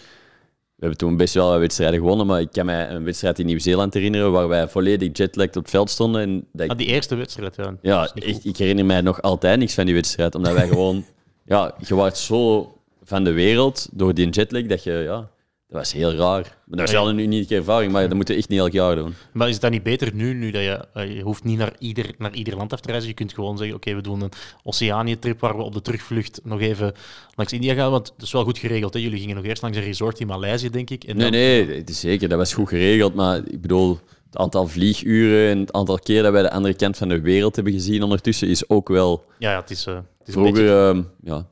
we 0.78 0.84
hebben 0.84 0.98
toen 0.98 1.16
best 1.16 1.34
wel 1.34 1.50
wat 1.50 1.58
wedstrijden 1.58 1.98
gewonnen, 1.98 2.26
maar 2.26 2.40
ik 2.40 2.48
kan 2.52 2.66
mij 2.66 2.90
een 2.90 3.04
wedstrijd 3.04 3.38
in 3.38 3.46
Nieuw-Zeeland 3.46 3.94
herinneren 3.94 4.32
waar 4.32 4.48
wij 4.48 4.68
volledig 4.68 5.08
jetlagged 5.12 5.56
op 5.56 5.62
het 5.62 5.70
veld 5.70 5.90
stonden. 5.90 6.22
En 6.22 6.46
dat 6.52 6.68
ah, 6.68 6.76
die 6.76 6.86
eerste 6.86 7.14
wedstrijd, 7.14 7.56
ja. 7.56 7.76
Ja, 7.82 8.10
echt, 8.14 8.44
ik 8.44 8.56
herinner 8.56 8.84
mij 8.84 9.00
nog 9.00 9.22
altijd 9.22 9.58
niks 9.58 9.74
van 9.74 9.84
die 9.84 9.94
wedstrijd, 9.94 10.34
omdat 10.34 10.52
wij 10.52 10.68
gewoon... 10.68 11.04
ja, 11.44 11.74
je 11.86 11.94
wordt 11.94 12.18
zo 12.18 12.72
van 13.02 13.24
de 13.24 13.32
wereld 13.32 13.88
door 13.92 14.14
die 14.14 14.28
jetlag 14.28 14.62
dat 14.66 14.82
je... 14.82 14.92
Ja, 14.92 15.30
dat 15.68 15.78
was 15.78 15.92
heel 15.92 16.12
raar. 16.12 16.56
Maar 16.64 16.78
dat 16.78 16.88
is 16.88 16.94
wel 16.94 17.08
een 17.08 17.18
unieke 17.18 17.56
ervaring, 17.56 17.92
maar 17.92 18.02
dat 18.02 18.14
moeten 18.14 18.34
we 18.34 18.40
echt 18.40 18.50
niet 18.50 18.58
elk 18.58 18.72
jaar 18.72 18.96
doen. 18.96 19.14
Maar 19.32 19.46
is 19.46 19.52
het 19.52 19.62
dan 19.62 19.70
niet 19.70 19.82
beter 19.82 20.14
nu, 20.14 20.34
nu 20.34 20.50
dat 20.50 20.62
je, 20.62 20.84
eh, 20.94 21.16
je 21.16 21.22
hoeft 21.22 21.44
niet 21.44 21.58
naar 21.58 21.72
ieder, 21.78 22.14
naar 22.18 22.34
ieder 22.34 22.56
land 22.56 22.72
af 22.72 22.80
te 22.80 22.88
reizen. 22.88 23.08
Je 23.08 23.14
kunt 23.14 23.32
gewoon 23.32 23.56
zeggen, 23.56 23.76
oké, 23.76 23.94
we 23.94 24.00
doen 24.00 24.20
een 24.20 24.32
Oceanië-trip 24.62 25.40
waar 25.40 25.56
we 25.56 25.62
op 25.62 25.72
de 25.72 25.82
terugvlucht 25.82 26.40
nog 26.44 26.60
even 26.60 26.92
langs 27.34 27.52
India 27.52 27.74
gaan. 27.74 27.90
Want 27.90 28.12
het 28.16 28.22
is 28.22 28.32
wel 28.32 28.44
goed 28.44 28.58
geregeld. 28.58 28.94
Hè? 28.94 29.00
Jullie 29.00 29.18
gingen 29.18 29.36
nog 29.36 29.44
eerst 29.44 29.62
langs 29.62 29.76
een 29.76 29.84
resort 29.84 30.20
in 30.20 30.26
Maleisië, 30.26 30.70
denk 30.70 30.90
ik. 30.90 31.04
En 31.04 31.16
nee, 31.16 31.30
nee, 31.30 31.66
het 31.74 31.90
is 31.90 32.00
zeker. 32.00 32.28
Dat 32.28 32.38
was 32.38 32.54
goed 32.54 32.68
geregeld. 32.68 33.14
Maar 33.14 33.36
ik 33.36 33.60
bedoel, 33.60 33.98
het 34.26 34.36
aantal 34.36 34.68
vlieguren 34.68 35.50
en 35.50 35.58
het 35.58 35.72
aantal 35.72 35.98
keer 35.98 36.22
dat 36.22 36.32
wij 36.32 36.42
de 36.42 36.50
andere 36.50 36.74
kant 36.74 36.96
van 36.96 37.08
de 37.08 37.20
wereld 37.20 37.54
hebben 37.54 37.72
gezien 37.72 38.02
ondertussen 38.02 38.48
is 38.48 38.68
ook 38.68 38.88
wel... 38.88 39.24
Ja, 39.38 39.50
ja 39.50 39.60
het 39.60 39.70
is... 39.70 39.86
Uh, 39.86 39.94
het 39.94 40.28
is 40.28 40.34
Vroeger, 40.34 40.52
beetje... 40.52 40.92
uh, 40.94 41.04
ja, 41.22 41.46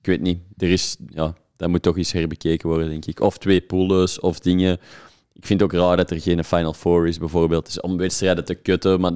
ik 0.00 0.06
weet 0.06 0.20
niet. 0.20 0.38
Er 0.56 0.70
is... 0.70 0.96
Ja, 1.08 1.34
dat 1.58 1.68
moet 1.68 1.82
toch 1.82 1.96
eens 1.96 2.12
herbekeken 2.12 2.68
worden, 2.68 2.88
denk 2.88 3.06
ik. 3.06 3.20
Of 3.20 3.38
twee 3.38 3.60
pools 3.60 4.20
of 4.20 4.40
dingen. 4.40 4.72
Ik 5.32 5.46
vind 5.46 5.60
het 5.60 5.72
ook 5.72 5.80
raar 5.80 5.96
dat 5.96 6.10
er 6.10 6.20
geen 6.20 6.44
Final 6.44 6.72
Four 6.72 7.08
is, 7.08 7.18
bijvoorbeeld. 7.18 7.66
Dus 7.66 7.80
om 7.80 7.96
wedstrijden 7.96 8.44
te 8.44 8.54
kutten, 8.54 9.00
maar 9.00 9.12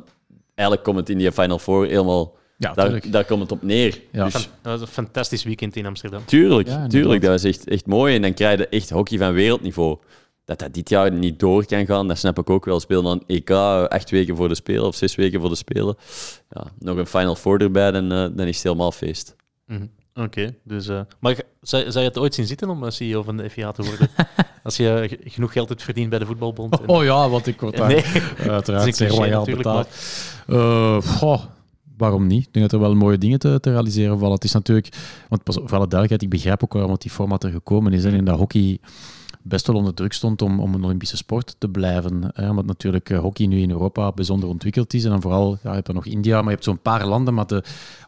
eigenlijk 0.55 0.87
komt 0.87 0.99
het 0.99 1.09
in 1.09 1.19
die 1.19 1.33
Final 1.33 1.59
Four 1.59 1.87
helemaal... 1.87 2.37
Ja, 2.57 2.73
daar, 2.73 3.11
daar 3.11 3.25
komt 3.25 3.41
het 3.41 3.53
op 3.53 3.63
neer. 3.63 4.01
Ja. 4.13 4.25
Dus, 4.25 4.33
dat 4.33 4.51
was 4.63 4.81
een 4.81 4.87
fantastisch 4.87 5.45
weekend 5.45 5.77
in 5.77 5.87
Amsterdam. 5.87 6.25
Tuurlijk, 6.25 6.69
tuurlijk. 6.89 7.23
Dat 7.23 7.31
was 7.31 7.45
echt, 7.45 7.69
echt 7.69 7.87
mooi. 7.87 8.15
En 8.15 8.23
dan 8.23 8.35
krijg 8.35 8.59
je 8.59 8.69
echt 8.69 8.91
hockey 8.91 9.19
van 9.19 9.33
wereldniveau. 9.33 9.99
Dat 10.45 10.59
dat 10.59 10.75
dit 10.75 10.89
jaar 10.89 11.13
niet 11.13 11.39
door 11.39 11.67
kan 11.67 11.87
gaan, 11.87 12.09
dat 12.09 12.19
snap 12.19 12.39
ik 12.39 12.51
ook 12.51 12.65
wel. 12.65 12.81
Spelen 12.81 13.05
dan 13.05 13.23
EK 13.27 13.51
acht 13.51 14.11
weken 14.11 14.37
voor 14.37 14.49
de 14.49 14.55
Spelen 14.55 14.87
of 14.87 14.95
zes 14.95 15.15
weken 15.15 15.41
voor 15.41 15.49
de 15.49 15.55
Spelen. 15.55 15.97
Ja, 16.51 16.67
nog 16.79 16.97
een 16.97 17.07
Final 17.07 17.35
Four 17.35 17.61
erbij, 17.61 17.91
dan, 17.91 18.13
uh, 18.13 18.27
dan 18.37 18.47
is 18.47 18.55
het 18.55 18.65
helemaal 18.65 18.93
feest. 18.93 19.37
Mm 19.67 19.91
Oké, 20.15 20.55
dus... 20.65 20.89
Uh, 20.89 21.01
maar 21.19 21.41
zou, 21.61 21.91
zou 21.91 22.05
je 22.05 22.09
het 22.11 22.19
ooit 22.19 22.35
zien 22.35 22.47
zitten 22.47 22.71
om 22.71 22.91
CEO 22.91 23.23
van 23.23 23.37
de 23.37 23.51
FIA 23.51 23.73
te 23.73 23.83
worden? 23.83 24.09
Als 24.63 24.77
je 24.77 25.19
genoeg 25.25 25.53
geld 25.53 25.69
hebt 25.69 25.83
verdiend 25.83 26.11
bij 26.11 26.19
de 26.19 26.27
voetbalbond? 26.27 26.81
En... 26.81 26.89
Oh 26.89 27.05
ja, 27.05 27.29
want 27.29 27.47
ik 27.47 27.61
word 27.61 27.77
daar 27.77 27.89
nee. 27.93 28.05
uiteraard 28.51 28.97
zeer 28.97 29.09
royaal 29.09 29.45
betaald. 29.45 29.89
Uh, 30.47 31.03
waarom 31.97 32.27
niet? 32.27 32.47
Ik 32.47 32.53
denk 32.53 32.71
dat 32.71 32.81
er 32.81 32.87
wel 32.87 32.95
mooie 32.95 33.19
dingen 33.19 33.39
te, 33.39 33.61
te 33.61 33.71
realiseren 33.71 34.19
vallen. 34.19 34.35
Het 34.35 34.45
is 34.45 34.53
natuurlijk... 34.53 34.89
Want 35.29 35.43
voor 35.45 35.61
alle 35.61 35.89
duidelijkheid, 35.89 36.23
ik 36.23 36.31
begrijp 36.31 36.65
ook 36.65 36.73
waarom 36.73 36.97
die 36.99 37.11
format 37.11 37.45
er 37.45 37.51
gekomen 37.51 37.93
is. 37.93 38.05
En 38.05 38.15
in 38.15 38.25
dat 38.25 38.39
hockey 38.39 38.79
best 39.43 39.67
wel 39.67 39.77
onder 39.77 39.95
druk 39.95 40.13
stond 40.13 40.43
om, 40.43 40.61
om 40.61 40.75
een 40.75 40.85
Olympische 40.85 41.17
sport 41.17 41.55
te 41.59 41.69
blijven. 41.69 42.31
Hè, 42.35 42.51
omdat 42.51 42.67
natuurlijk 42.67 43.11
eh, 43.11 43.19
hockey 43.19 43.47
nu 43.47 43.61
in 43.61 43.71
Europa 43.71 44.13
bijzonder 44.13 44.49
ontwikkeld 44.49 44.95
is. 44.95 45.05
En 45.05 45.11
dan 45.11 45.21
vooral, 45.21 45.51
ja, 45.51 45.69
je 45.69 45.75
hebt 45.75 45.87
dan 45.87 45.95
nog 45.95 46.07
India, 46.07 46.35
maar 46.35 46.45
je 46.45 46.51
hebt 46.51 46.65
zo'n 46.65 46.83
paar 46.83 47.07
landen. 47.07 47.35
Maar 47.35 47.47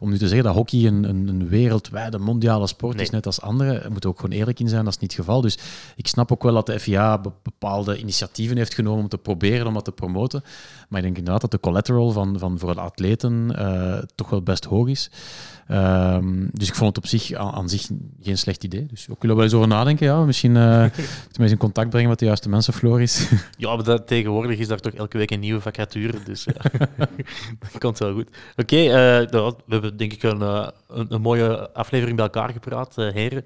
om 0.00 0.10
nu 0.10 0.18
te 0.18 0.28
zeggen 0.28 0.44
dat 0.46 0.54
hockey 0.54 0.86
een, 0.86 1.04
een, 1.08 1.28
een 1.28 1.48
wereldwijde, 1.48 2.18
mondiale 2.18 2.66
sport 2.66 3.00
is, 3.00 3.10
net 3.10 3.26
als 3.26 3.40
andere, 3.40 3.80
we 3.82 3.88
moeten 3.90 4.10
ook 4.10 4.20
gewoon 4.20 4.36
eerlijk 4.36 4.60
in 4.60 4.68
zijn, 4.68 4.84
dat 4.84 4.94
is 4.94 5.00
niet 5.00 5.12
het 5.12 5.20
geval. 5.20 5.40
Dus 5.40 5.58
ik 5.96 6.06
snap 6.06 6.32
ook 6.32 6.42
wel 6.42 6.52
dat 6.52 6.66
de 6.66 6.80
FIA 6.80 7.20
bepaalde 7.42 7.98
initiatieven 7.98 8.56
heeft 8.56 8.74
genomen 8.74 9.02
om 9.02 9.08
te 9.08 9.18
proberen 9.18 9.66
om 9.66 9.74
dat 9.74 9.84
te 9.84 9.92
promoten. 9.92 10.42
Maar 10.88 10.98
ik 10.98 11.04
denk 11.04 11.16
inderdaad 11.16 11.40
dat 11.40 11.50
de 11.50 11.60
collateral 11.60 12.10
van, 12.10 12.38
van 12.38 12.58
voor 12.58 12.74
de 12.74 12.80
atleten 12.80 13.54
uh, 13.58 13.98
toch 14.14 14.30
wel 14.30 14.42
best 14.42 14.64
hoog 14.64 14.88
is. 14.88 15.10
Um, 15.70 16.48
dus 16.52 16.68
ik 16.68 16.74
vond 16.74 16.96
het 16.96 17.04
op 17.04 17.10
zich 17.10 17.32
aan, 17.32 17.68
zich 17.68 17.88
geen 18.22 18.38
slecht 18.38 18.64
idee. 18.64 18.86
Dus 18.86 19.06
ook 19.10 19.20
willen 19.20 19.36
wel 19.36 19.44
eens 19.44 19.54
over 19.54 19.68
nadenken. 19.68 20.06
Ja, 20.06 20.24
misschien 20.24 20.54
uh, 20.56 20.82
eens 21.38 21.50
in 21.50 21.56
contact 21.56 21.90
brengen 21.90 22.08
met 22.08 22.18
de 22.18 22.24
juiste 22.24 22.48
mensen, 22.48 22.72
Floris. 22.72 23.28
ja, 23.56 23.74
maar 23.74 23.84
dat, 23.84 24.06
tegenwoordig 24.06 24.58
is 24.58 24.68
daar 24.68 24.80
toch 24.80 24.92
elke 24.92 25.18
week 25.18 25.30
een 25.30 25.40
nieuwe 25.40 25.60
vacature. 25.60 26.18
Dus 26.24 26.44
ja, 26.44 26.86
dat 27.70 27.78
komt 27.78 27.98
wel 27.98 28.12
goed. 28.12 28.28
Oké, 28.56 28.74
okay, 28.74 29.22
uh, 29.22 29.30
we 29.30 29.54
hebben 29.68 29.96
denk 29.96 30.12
ik 30.12 30.22
een, 30.22 30.40
een, 30.40 31.06
een, 31.08 31.20
mooie 31.20 31.70
aflevering 31.72 32.16
bij 32.16 32.24
elkaar 32.24 32.50
gepraat, 32.50 32.94
heren 32.96 33.44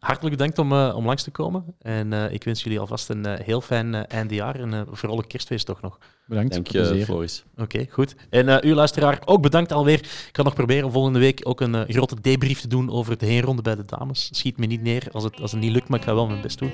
hartelijk 0.00 0.36
bedankt 0.36 0.58
om, 0.58 0.72
uh, 0.72 0.92
om 0.96 1.06
langs 1.06 1.22
te 1.22 1.30
komen. 1.30 1.64
En 1.78 2.12
uh, 2.12 2.32
ik 2.32 2.44
wens 2.44 2.62
jullie 2.62 2.80
alvast 2.80 3.08
een 3.08 3.26
uh, 3.26 3.32
heel 3.34 3.60
fijn 3.60 4.06
eindejaar 4.06 4.60
en 4.60 4.72
een 4.72 4.86
vrolijk 4.90 5.28
kerstfeest 5.28 5.66
toch 5.66 5.80
nog. 5.80 5.98
Bedankt. 6.26 6.52
Dank 6.52 6.66
je, 6.66 7.04
Floris. 7.04 7.44
Oké, 7.56 7.86
goed. 7.90 8.14
En 8.30 8.66
u 8.66 8.74
luisteraar, 8.74 9.22
ook 9.24 9.42
bedankt 9.42 9.72
alweer. 9.72 9.98
Ik 9.98 10.28
ga 10.32 10.42
nog 10.42 10.54
proberen 10.54 10.92
volgende 10.92 11.18
week 11.18 11.40
ook 11.42 11.60
een 11.60 11.84
grote 11.88 12.20
debrief 12.20 12.60
te 12.60 12.68
doen 12.68 12.90
over 12.90 13.18
de 13.18 13.26
heenronde 13.26 13.62
bij 13.62 13.74
de 13.74 13.84
dames. 13.84 14.28
Schiet 14.32 14.58
me 14.58 14.66
niet 14.66 14.82
neer 14.82 15.08
als 15.12 15.24
het, 15.24 15.40
als 15.40 15.52
het 15.52 15.60
niet 15.60 15.72
lukt, 15.72 15.88
maar 15.88 15.98
ik 15.98 16.04
ga 16.04 16.14
wel 16.14 16.26
mijn 16.26 16.40
best 16.40 16.58
doen. 16.58 16.72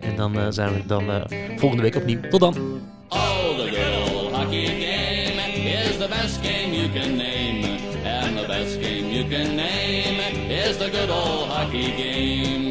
En 0.00 0.16
dan 0.16 0.52
zijn 0.52 0.74
we 0.74 0.86
dan 0.86 1.26
volgende 1.56 1.82
week 1.82 1.96
opnieuw. 1.96 2.20
Tot 2.20 2.40
dan. 2.40 2.54
Oh, 3.08 3.56
the 3.56 3.68
good 3.70 4.32
hockey 4.32 4.66
game 4.66 5.40
is 5.64 5.96
the 5.96 6.08
best 6.08 6.36
game 6.42 6.74
you 6.74 6.90
can 6.92 7.16
name. 7.16 7.78
And 8.04 8.36
the 8.36 8.46
best 8.46 8.80
game 8.80 9.10
you 9.12 9.28
can 9.28 9.56
name 9.56 10.20
is 10.48 10.76
the 10.76 10.90
good 10.90 11.10
old 11.10 11.48
hockey 11.48 11.92
game. 11.96 12.65